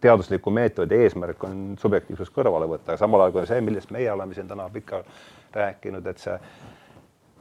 teadusliku 0.00 0.50
meetodi 0.50 0.98
eesmärk 1.04 1.44
on 1.44 1.76
subjektiivsus 1.80 2.30
kõrvale 2.34 2.68
võtta, 2.68 2.96
samal 3.00 3.24
ajal 3.24 3.36
kui 3.36 3.46
see, 3.48 3.60
millest 3.64 3.92
meie 3.94 4.10
oleme 4.12 4.34
siin 4.34 4.48
täna 4.48 4.68
pikalt 4.72 5.54
rääkinud, 5.54 6.06
et 6.06 6.22
see 6.22 6.36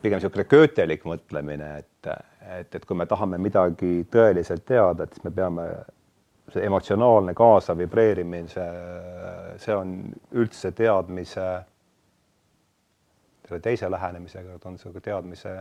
pigem 0.03 0.19
niisugune 0.19 0.45
köötelik 0.51 1.05
mõtlemine, 1.07 1.69
et, 1.79 2.09
et, 2.59 2.75
et 2.75 2.85
kui 2.85 2.97
me 2.99 3.07
tahame 3.09 3.39
midagi 3.39 4.03
tõeliselt 4.11 4.65
teada, 4.67 5.05
et 5.05 5.15
siis 5.15 5.23
me 5.23 5.31
peame 5.35 5.67
see 6.51 6.65
emotsionaalne 6.67 7.33
kaasa 7.37 7.75
vibreerimine, 7.77 8.49
see, 8.51 8.65
see 9.63 9.75
on 9.75 9.95
üldse 10.35 10.73
teadmise, 10.75 11.45
selle 13.47 13.61
teise 13.63 13.89
lähenemisega 13.91 14.59
on 14.67 14.77
see 14.81 15.03
teadmise 15.03 15.55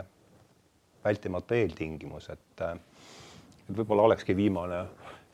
vältimatu 1.03 1.55
eeltingimus, 1.55 2.29
et 2.35 2.65
võib-olla 3.71 4.09
olekski 4.09 4.35
viimane, 4.35 4.83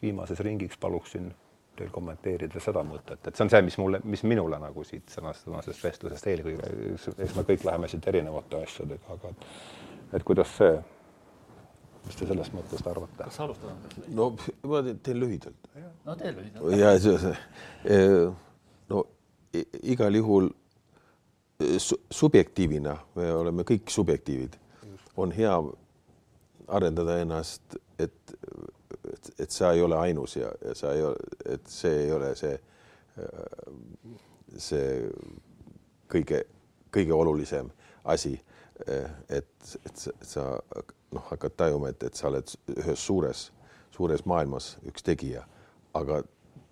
viimases 0.01 0.39
ringiks 0.45 0.77
paluksin 0.77 1.31
teil 1.79 1.89
kommenteerida 1.95 2.59
seda 2.59 2.83
mõtet, 2.83 3.21
et 3.23 3.35
see 3.35 3.45
on 3.45 3.51
see, 3.53 3.61
mis 3.63 3.77
mulle, 3.79 4.01
mis 4.03 4.23
minule 4.27 4.59
nagu 4.59 4.83
siit 4.87 5.11
sõnast, 5.13 5.45
tänasest 5.47 5.83
vestlusest 5.83 6.27
eelkõige, 6.27 6.71
eks 7.23 7.35
me 7.37 7.45
kõik 7.47 7.65
läheme 7.69 7.89
siit 7.91 8.07
erinevate 8.11 8.63
asjadega, 8.65 9.15
aga 9.15 9.31
et 10.17 10.25
kuidas 10.27 10.51
see, 10.57 10.73
mis 12.05 12.19
te 12.19 12.27
sellest 12.27 12.55
mõttest 12.57 12.89
arvate? 12.91 13.23
kas 13.23 13.39
alustada? 13.45 13.77
no 14.11 14.31
ma 14.67 14.83
teen 14.89 15.21
lühidalt. 15.23 15.71
no 16.05 16.17
tee 16.19 16.33
lühidalt. 16.35 16.75
ja 16.79 16.95
see, 16.99 17.15
see, 17.23 18.17
no 18.91 19.05
igal 19.95 20.19
juhul 20.19 20.51
subjektiivina 22.11 22.95
me 23.15 23.31
oleme 23.35 23.63
kõik 23.67 23.91
subjektiivid 23.91 24.59
on 25.19 25.31
hea 25.35 25.55
arendada 26.67 27.17
ennast, 27.23 27.77
et, 27.99 28.35
et, 29.13 29.31
et 29.39 29.51
sa 29.51 29.71
ei 29.73 29.81
ole 29.81 29.97
ainus 29.97 30.35
ja, 30.35 30.51
ja 30.65 30.75
sa 30.75 30.93
ei 30.93 31.03
ole, 31.03 31.15
et 31.45 31.67
see 31.67 32.05
ei 32.05 32.11
ole 32.11 32.33
see, 32.35 32.55
see 34.57 35.09
kõige, 36.11 36.43
kõige 36.93 37.13
olulisem 37.13 37.71
asi. 38.03 38.39
et, 39.29 39.75
et 39.85 40.03
sa 40.23 40.43
noh, 41.11 41.23
hakkad 41.31 41.55
tajuma, 41.57 41.89
et, 41.91 42.03
et 42.03 42.15
sa 42.15 42.29
oled 42.29 42.53
ühes 42.77 43.05
suures, 43.05 43.49
suures 43.91 44.23
maailmas 44.29 44.77
üks 44.87 45.03
tegija, 45.03 45.43
aga 45.93 46.21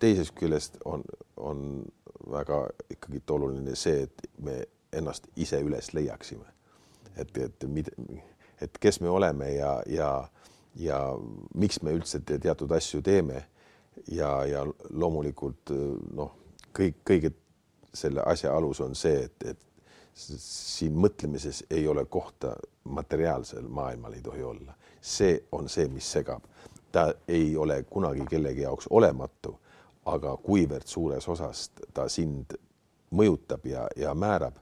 teisest 0.00 0.32
küljest 0.38 0.78
on, 0.88 1.04
on 1.36 1.84
väga 2.32 2.62
ikkagi 2.90 3.20
oluline 3.34 3.76
see, 3.76 4.06
et 4.06 4.30
me 4.40 4.62
ennast 4.92 5.28
ise 5.36 5.60
üles 5.60 5.92
leiaksime. 5.92 6.46
et, 7.16 7.36
et 7.36 7.64
et 8.60 8.78
kes 8.78 9.00
me 9.00 9.08
oleme 9.08 9.52
ja, 9.54 9.82
ja, 9.86 10.28
ja 10.78 10.98
miks 11.54 11.82
me 11.82 11.92
üldse 11.96 12.20
teatud 12.24 12.72
asju 12.72 13.02
teeme. 13.02 13.44
ja, 14.06 14.44
ja 14.46 14.62
loomulikult 14.94 15.72
noh, 16.14 16.34
kõik, 16.76 17.00
kõige 17.04 17.32
selle 17.94 18.22
asja 18.22 18.52
alus 18.54 18.80
on 18.80 18.94
see, 18.94 19.24
et, 19.24 19.44
et 19.44 19.58
siin 20.18 20.94
mõtlemises 20.98 21.64
ei 21.70 21.88
ole 21.88 22.04
kohta 22.04 22.54
materiaalsel 22.84 23.66
maailmal 23.68 24.14
ei 24.14 24.22
tohi 24.22 24.42
olla, 24.42 24.74
see 25.00 25.38
on 25.52 25.68
see, 25.68 25.88
mis 25.88 26.12
segab. 26.12 26.42
ta 26.92 27.12
ei 27.28 27.56
ole 27.56 27.82
kunagi 27.82 28.24
kellegi 28.30 28.62
jaoks 28.62 28.86
olematu, 28.90 29.58
aga 30.08 30.36
kuivõrd 30.36 30.86
suures 30.86 31.28
osas 31.28 31.70
ta 31.94 32.08
sind 32.08 32.54
mõjutab 33.12 33.66
ja, 33.68 33.86
ja 33.96 34.14
määrab, 34.14 34.56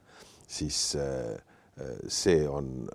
siis 0.47 0.95
äh, 0.95 1.37
see 2.07 2.47
on, 2.49 2.87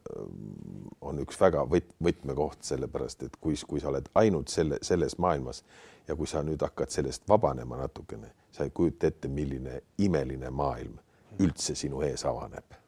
on 1.01 1.21
üks 1.23 1.39
väga 1.41 1.63
võt-, 1.71 1.95
võtmekoht, 2.03 2.63
sellepärast 2.67 3.23
et 3.29 3.37
kui, 3.41 3.55
kui 3.69 3.81
sa 3.81 3.93
oled 3.93 4.09
ainult 4.19 4.51
selle, 4.51 4.79
selles 4.83 5.19
maailmas 5.23 5.63
ja 6.09 6.17
kui 6.19 6.27
sa 6.27 6.43
nüüd 6.43 6.63
hakkad 6.63 6.91
sellest 6.91 7.29
vabanema 7.29 7.79
natukene, 7.79 8.33
sa 8.51 8.67
ei 8.67 8.73
kujuta 8.75 9.07
ette, 9.07 9.31
milline 9.31 9.81
imeline 10.03 10.51
maailm 10.51 10.99
üldse 11.43 11.77
sinu 11.79 12.03
ees 12.03 12.27
avaneb. 12.29 12.79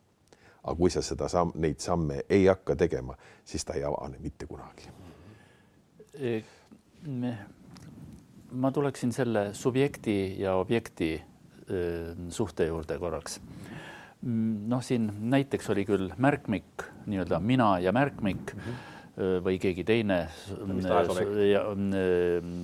aga 0.65 0.77
kui 0.79 0.91
sa 0.91 1.03
seda 1.05 1.29
samm, 1.29 1.53
neid 1.61 1.81
samme 1.85 2.23
ei 2.29 2.47
hakka 2.47 2.77
tegema, 2.77 3.15
siis 3.45 3.65
ta 3.65 3.75
ei 3.77 3.83
avane 3.85 4.17
mitte 4.19 4.47
kunagi. 4.49 4.89
E, 6.15 6.39
ma 8.51 8.71
tuleksin 8.73 9.13
selle 9.13 9.51
subjekti 9.55 10.41
ja 10.41 10.55
objekti 10.57 11.13
e, 11.15 11.21
suhte 12.31 12.67
juurde 12.67 12.99
korraks 12.99 13.41
noh, 14.25 14.83
siin 14.85 15.11
näiteks 15.31 15.71
oli 15.75 15.85
küll 15.89 16.11
märkmik 16.17 16.89
nii-öelda 17.07 17.41
mina 17.45 17.77
ja 17.85 17.93
märkmik 17.93 18.55
mm. 18.55 18.67
-hmm 18.67 18.91
või 19.15 19.61
keegi 19.63 19.85
teine 19.87 20.17
ja, 20.83 21.03
ja, 21.47 21.61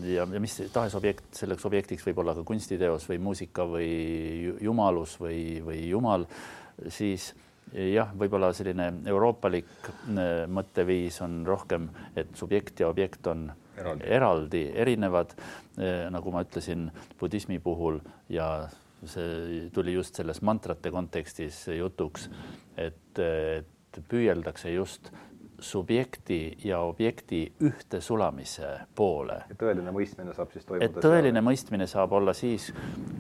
ja, 0.03 0.25
ja 0.35 0.41
mis 0.43 0.57
tahes 0.75 0.97
objekt, 0.99 1.29
selleks 1.39 1.67
objektiks 1.69 2.03
võib 2.09 2.19
olla 2.25 2.35
ka 2.35 2.43
kunstiteos 2.43 3.07
või 3.07 3.21
muusika 3.23 3.63
või 3.71 3.93
jumalus 4.59 5.15
või, 5.21 5.61
või 5.63 5.85
jumal, 5.93 6.27
siis 6.91 7.29
jah, 7.71 8.11
võib-olla 8.19 8.51
selline 8.57 8.89
euroopalik 9.07 9.91
mõtteviis 10.51 11.21
on 11.23 11.45
rohkem, 11.47 11.89
et 12.19 12.35
subjekt 12.35 12.83
ja 12.83 12.91
objekt 12.91 13.31
on 13.31 13.47
eraldi, 13.79 14.11
eraldi, 14.19 14.65
erinevad, 14.75 15.35
nagu 16.11 16.35
ma 16.35 16.43
ütlesin, 16.45 16.89
budismi 17.21 17.61
puhul 17.63 18.01
ja 18.29 18.51
see 19.05 19.69
tuli 19.73 19.95
just 19.95 20.15
selles 20.15 20.43
mantrate 20.43 20.91
kontekstis 20.91 21.67
jutuks, 21.79 22.29
et, 22.77 23.19
et 23.19 24.01
püüeldakse 24.09 24.73
just 24.75 25.11
subjekti 25.61 26.59
ja 26.65 26.81
objekti 26.81 27.53
ühte 27.61 28.01
sulamise 28.01 28.69
poole. 28.97 29.43
tõeline 29.61 29.93
mõistmine 29.93 30.35
saab 30.37 30.53
siis 30.55 30.65
toimuda. 30.65 30.87
et 30.87 31.05
tõeline 31.05 31.37
seal. 31.37 31.47
mõistmine 31.47 31.87
saab 31.91 32.13
olla 32.17 32.33
siis, 32.37 32.71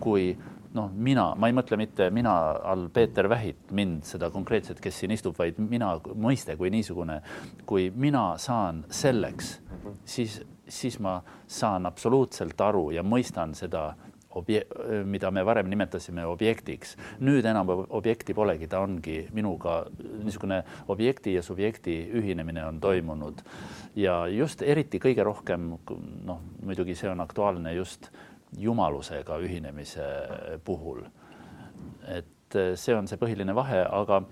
kui 0.00 0.32
noh, 0.74 0.90
mina, 0.94 1.30
ma 1.36 1.50
ei 1.50 1.56
mõtle 1.56 1.76
mitte 1.80 2.10
mina 2.14 2.34
all 2.72 2.88
Peeter 2.94 3.28
Vähit, 3.28 3.70
mind, 3.76 4.04
seda 4.08 4.30
konkreetset, 4.30 4.80
kes 4.80 5.02
siin 5.02 5.14
istub, 5.14 5.36
vaid 5.38 5.58
mina, 5.60 5.92
mõiste 6.14 6.56
kui 6.56 6.70
niisugune, 6.72 7.20
kui 7.66 7.90
mina 7.94 8.34
saan 8.38 8.84
selleks 8.88 9.58
mm, 9.60 9.76
-hmm. 9.76 9.96
siis, 10.04 10.40
siis 10.68 10.98
ma 10.98 11.20
saan 11.46 11.86
absoluutselt 11.86 12.60
aru 12.60 12.90
ja 12.90 13.02
mõistan 13.02 13.54
seda 13.54 13.94
obje-, 14.34 14.64
mida 15.04 15.30
me 15.30 15.44
varem 15.46 15.68
nimetasime 15.70 16.24
objektiks. 16.26 16.96
nüüd 17.20 17.44
enam 17.44 17.68
objekti 17.88 18.34
polegi, 18.34 18.68
ta 18.68 18.80
ongi 18.84 19.28
minuga 19.36 19.84
niisugune 20.24 20.62
objekti 20.88 21.34
ja 21.34 21.42
subjekti 21.42 22.00
ühinemine 22.20 22.64
on 22.66 22.80
toimunud. 22.80 23.42
ja 23.96 24.26
just 24.28 24.62
eriti 24.62 24.98
kõige 24.98 25.24
rohkem 25.24 25.72
noh, 26.24 26.42
muidugi 26.62 26.94
see 26.94 27.10
on 27.10 27.20
aktuaalne 27.20 27.74
just 27.74 28.10
jumalusega 28.58 29.38
ühinemise 29.38 30.06
puhul. 30.64 31.04
et 32.08 32.26
see 32.74 32.94
on 32.96 33.06
see 33.06 33.18
põhiline 33.18 33.54
vahe, 33.54 33.84
aga, 33.86 34.22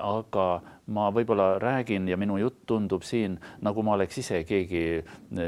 aga 0.00 0.44
ma 0.86 1.08
võib-olla 1.12 1.56
räägin 1.60 2.08
ja 2.08 2.16
minu 2.16 2.38
jutt 2.40 2.62
tundub 2.66 3.04
siin 3.04 3.36
nagu 3.64 3.82
ma 3.84 3.96
oleks 3.96 4.22
ise 4.22 4.42
keegi, 4.48 5.02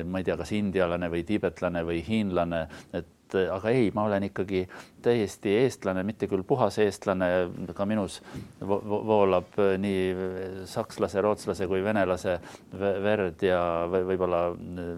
ma 0.04 0.20
ei 0.20 0.26
tea, 0.26 0.36
kas 0.36 0.52
indialane 0.56 1.08
või 1.12 1.24
tiibetlane 1.28 1.84
või 1.88 2.02
hiinlane, 2.04 2.66
et 2.92 3.08
et 3.28 3.36
äh, 3.38 3.48
aga 3.52 3.72
ei, 3.74 3.90
ma 3.94 4.06
olen 4.08 4.28
ikkagi 4.28 4.64
täiesti 5.04 5.54
eestlane, 5.62 6.02
mitte 6.06 6.28
küll 6.30 6.44
puhas 6.46 6.78
eestlane, 6.82 7.28
ka 7.76 7.86
minus 7.88 8.20
voolab 8.60 9.58
äh, 9.60 9.76
nii 9.80 10.64
sakslase, 10.68 11.22
rootslase 11.24 11.68
kui 11.70 11.82
venelase 11.84 12.38
verd 12.72 13.42
ja 13.44 13.60
võib-olla 13.92 14.44
äh, 14.52 14.94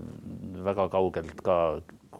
väga 0.64 0.88
kaugelt 0.92 1.42
ka 1.44 1.58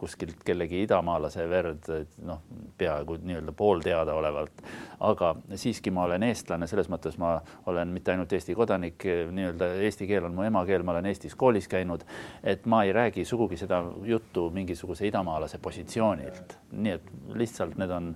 kuskilt 0.01 0.41
kellegi 0.45 0.81
idamaalase 0.81 1.43
verd, 1.49 1.89
noh, 2.25 2.41
peaaegu 2.77 3.19
nii-öelda 3.21 3.53
poolteadaolevalt. 3.57 4.63
aga 4.99 5.35
siiski 5.55 5.91
ma 5.93 6.03
olen 6.07 6.23
eestlane, 6.25 6.67
selles 6.69 6.89
mõttes 6.89 7.17
ma 7.21 7.35
olen 7.69 7.93
mitte 7.93 8.13
ainult 8.13 8.33
Eesti 8.33 8.55
kodanik, 8.57 9.05
nii-öelda 9.05 9.71
eesti 9.85 10.07
keel 10.09 10.25
on 10.29 10.35
mu 10.37 10.45
emakeel, 10.47 10.85
ma 10.85 10.95
olen 10.95 11.09
Eestis 11.11 11.35
koolis 11.35 11.69
käinud, 11.69 12.05
et 12.43 12.65
ma 12.65 12.83
ei 12.83 12.93
räägi 12.97 13.25
sugugi 13.25 13.57
seda 13.61 13.83
juttu 14.05 14.49
mingisuguse 14.53 15.07
idamaalase 15.09 15.61
positsioonilt, 15.61 16.57
nii 16.71 16.97
et 16.97 17.11
lihtsalt 17.37 17.77
need 17.81 17.93
on 17.97 18.13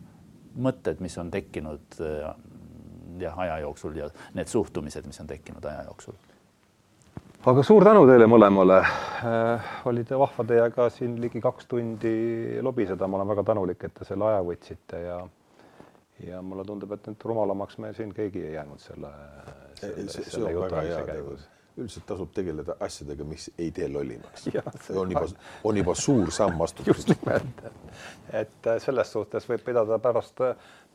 mõtted, 0.68 1.02
mis 1.06 1.18
on 1.22 1.30
tekkinud 1.32 2.00
jah, 3.22 3.44
aja 3.46 3.60
jooksul 3.66 3.98
ja 4.02 4.10
need 4.34 4.50
suhtumised, 4.50 5.06
mis 5.06 5.22
on 5.22 5.30
tekkinud 5.30 5.66
aja 5.70 5.86
jooksul 5.90 6.18
aga 7.46 7.64
suur 7.64 7.86
tänu 7.86 8.06
teile 8.10 8.26
mõlemale 8.30 8.80
äh,. 8.82 9.66
oli 9.86 10.04
vahva 10.10 10.46
teiega 10.50 10.88
siin 10.94 11.20
ligi 11.22 11.42
kaks 11.42 11.68
tundi 11.70 12.14
lobiseda, 12.66 13.08
ma 13.08 13.20
olen 13.20 13.34
väga 13.36 13.44
tänulik, 13.52 13.84
et 13.86 13.94
te 13.94 14.08
selle 14.08 14.26
aja 14.32 14.40
võtsite 14.46 15.02
ja 15.04 15.20
ja 16.26 16.42
mulle 16.42 16.64
tundub, 16.66 16.96
et 16.96 17.06
nüüd 17.10 17.28
rumalamaks 17.30 17.78
me 17.84 17.92
siin 17.94 18.14
keegi 18.16 18.48
ei 18.48 18.56
jäänud 18.56 18.82
selle, 18.82 19.12
selle, 19.82 20.08
see, 20.10 20.26
selle 20.32 20.56
jutuajamise 20.56 21.04
käigus. 21.12 21.46
üldiselt 21.76 22.06
tasub 22.08 22.30
tegeleda 22.34 22.78
asjadega, 22.80 23.26
mis 23.28 23.50
ei 23.60 23.72
tee 23.76 23.90
lollimaks. 23.92 24.48
on 25.02 25.12
juba, 25.12 25.26
on 25.64 25.78
juba 25.78 25.96
suur 26.00 26.32
samm 26.32 26.62
astutud. 26.66 26.94
just 26.96 27.12
nimelt, 27.12 27.66
et 28.42 28.70
selles 28.88 29.12
suhtes 29.12 29.50
võib 29.50 29.66
pidada 29.66 30.00
pärast, 30.00 30.40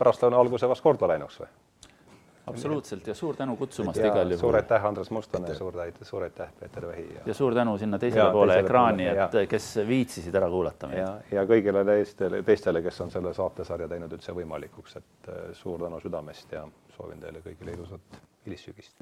pärastlõuna 0.01 0.41
alguse 0.41 0.69
vast 0.69 0.83
korda 0.83 1.15
läinuks 1.15 1.43
või? 1.45 1.53
Absoluutselt 2.51 3.07
ja 3.11 3.15
suur 3.15 3.37
tänu 3.39 3.57
kutsumast 3.61 4.01
igal 4.01 4.25
juhul. 4.35 4.41
suur 4.41 4.59
aitäh, 4.61 4.87
Andres 4.91 5.11
Mustonen, 5.15 5.57
suur 5.57 5.79
aitäh, 5.85 6.07
suur 6.09 6.27
aitäh, 6.27 6.53
Peeter 6.61 6.87
Vähi 6.89 7.07
ja.... 7.15 7.23
ja 7.27 7.35
suur 7.35 7.55
tänu 7.55 7.77
sinna 7.79 7.99
teisele 7.99 8.25
ja, 8.25 8.33
poole 8.33 8.53
teisele 8.53 8.69
ekraani, 8.69 9.07
et 9.13 9.39
ja. 9.41 9.47
kes 9.51 9.71
viitsisid 9.89 10.41
ära 10.43 10.51
kuulata 10.51 10.91
meid. 10.91 11.03
ja, 11.03 11.15
ja 11.39 11.47
kõigile 11.49 11.85
teistele, 11.87 12.43
teistele, 12.47 12.83
kes 12.87 13.01
on 13.07 13.15
selle 13.15 13.35
saatesarja 13.37 13.89
teinud 13.89 14.19
üldse 14.19 14.37
võimalikuks, 14.37 14.99
et 15.01 15.33
äh, 15.33 15.47
suur 15.63 15.81
tänu 15.87 16.03
südamest 16.03 16.53
ja 16.59 16.67
soovin 16.97 17.23
teile 17.23 17.45
kõigile 17.47 17.79
ilusat 17.79 18.21
hilissügist 18.47 18.97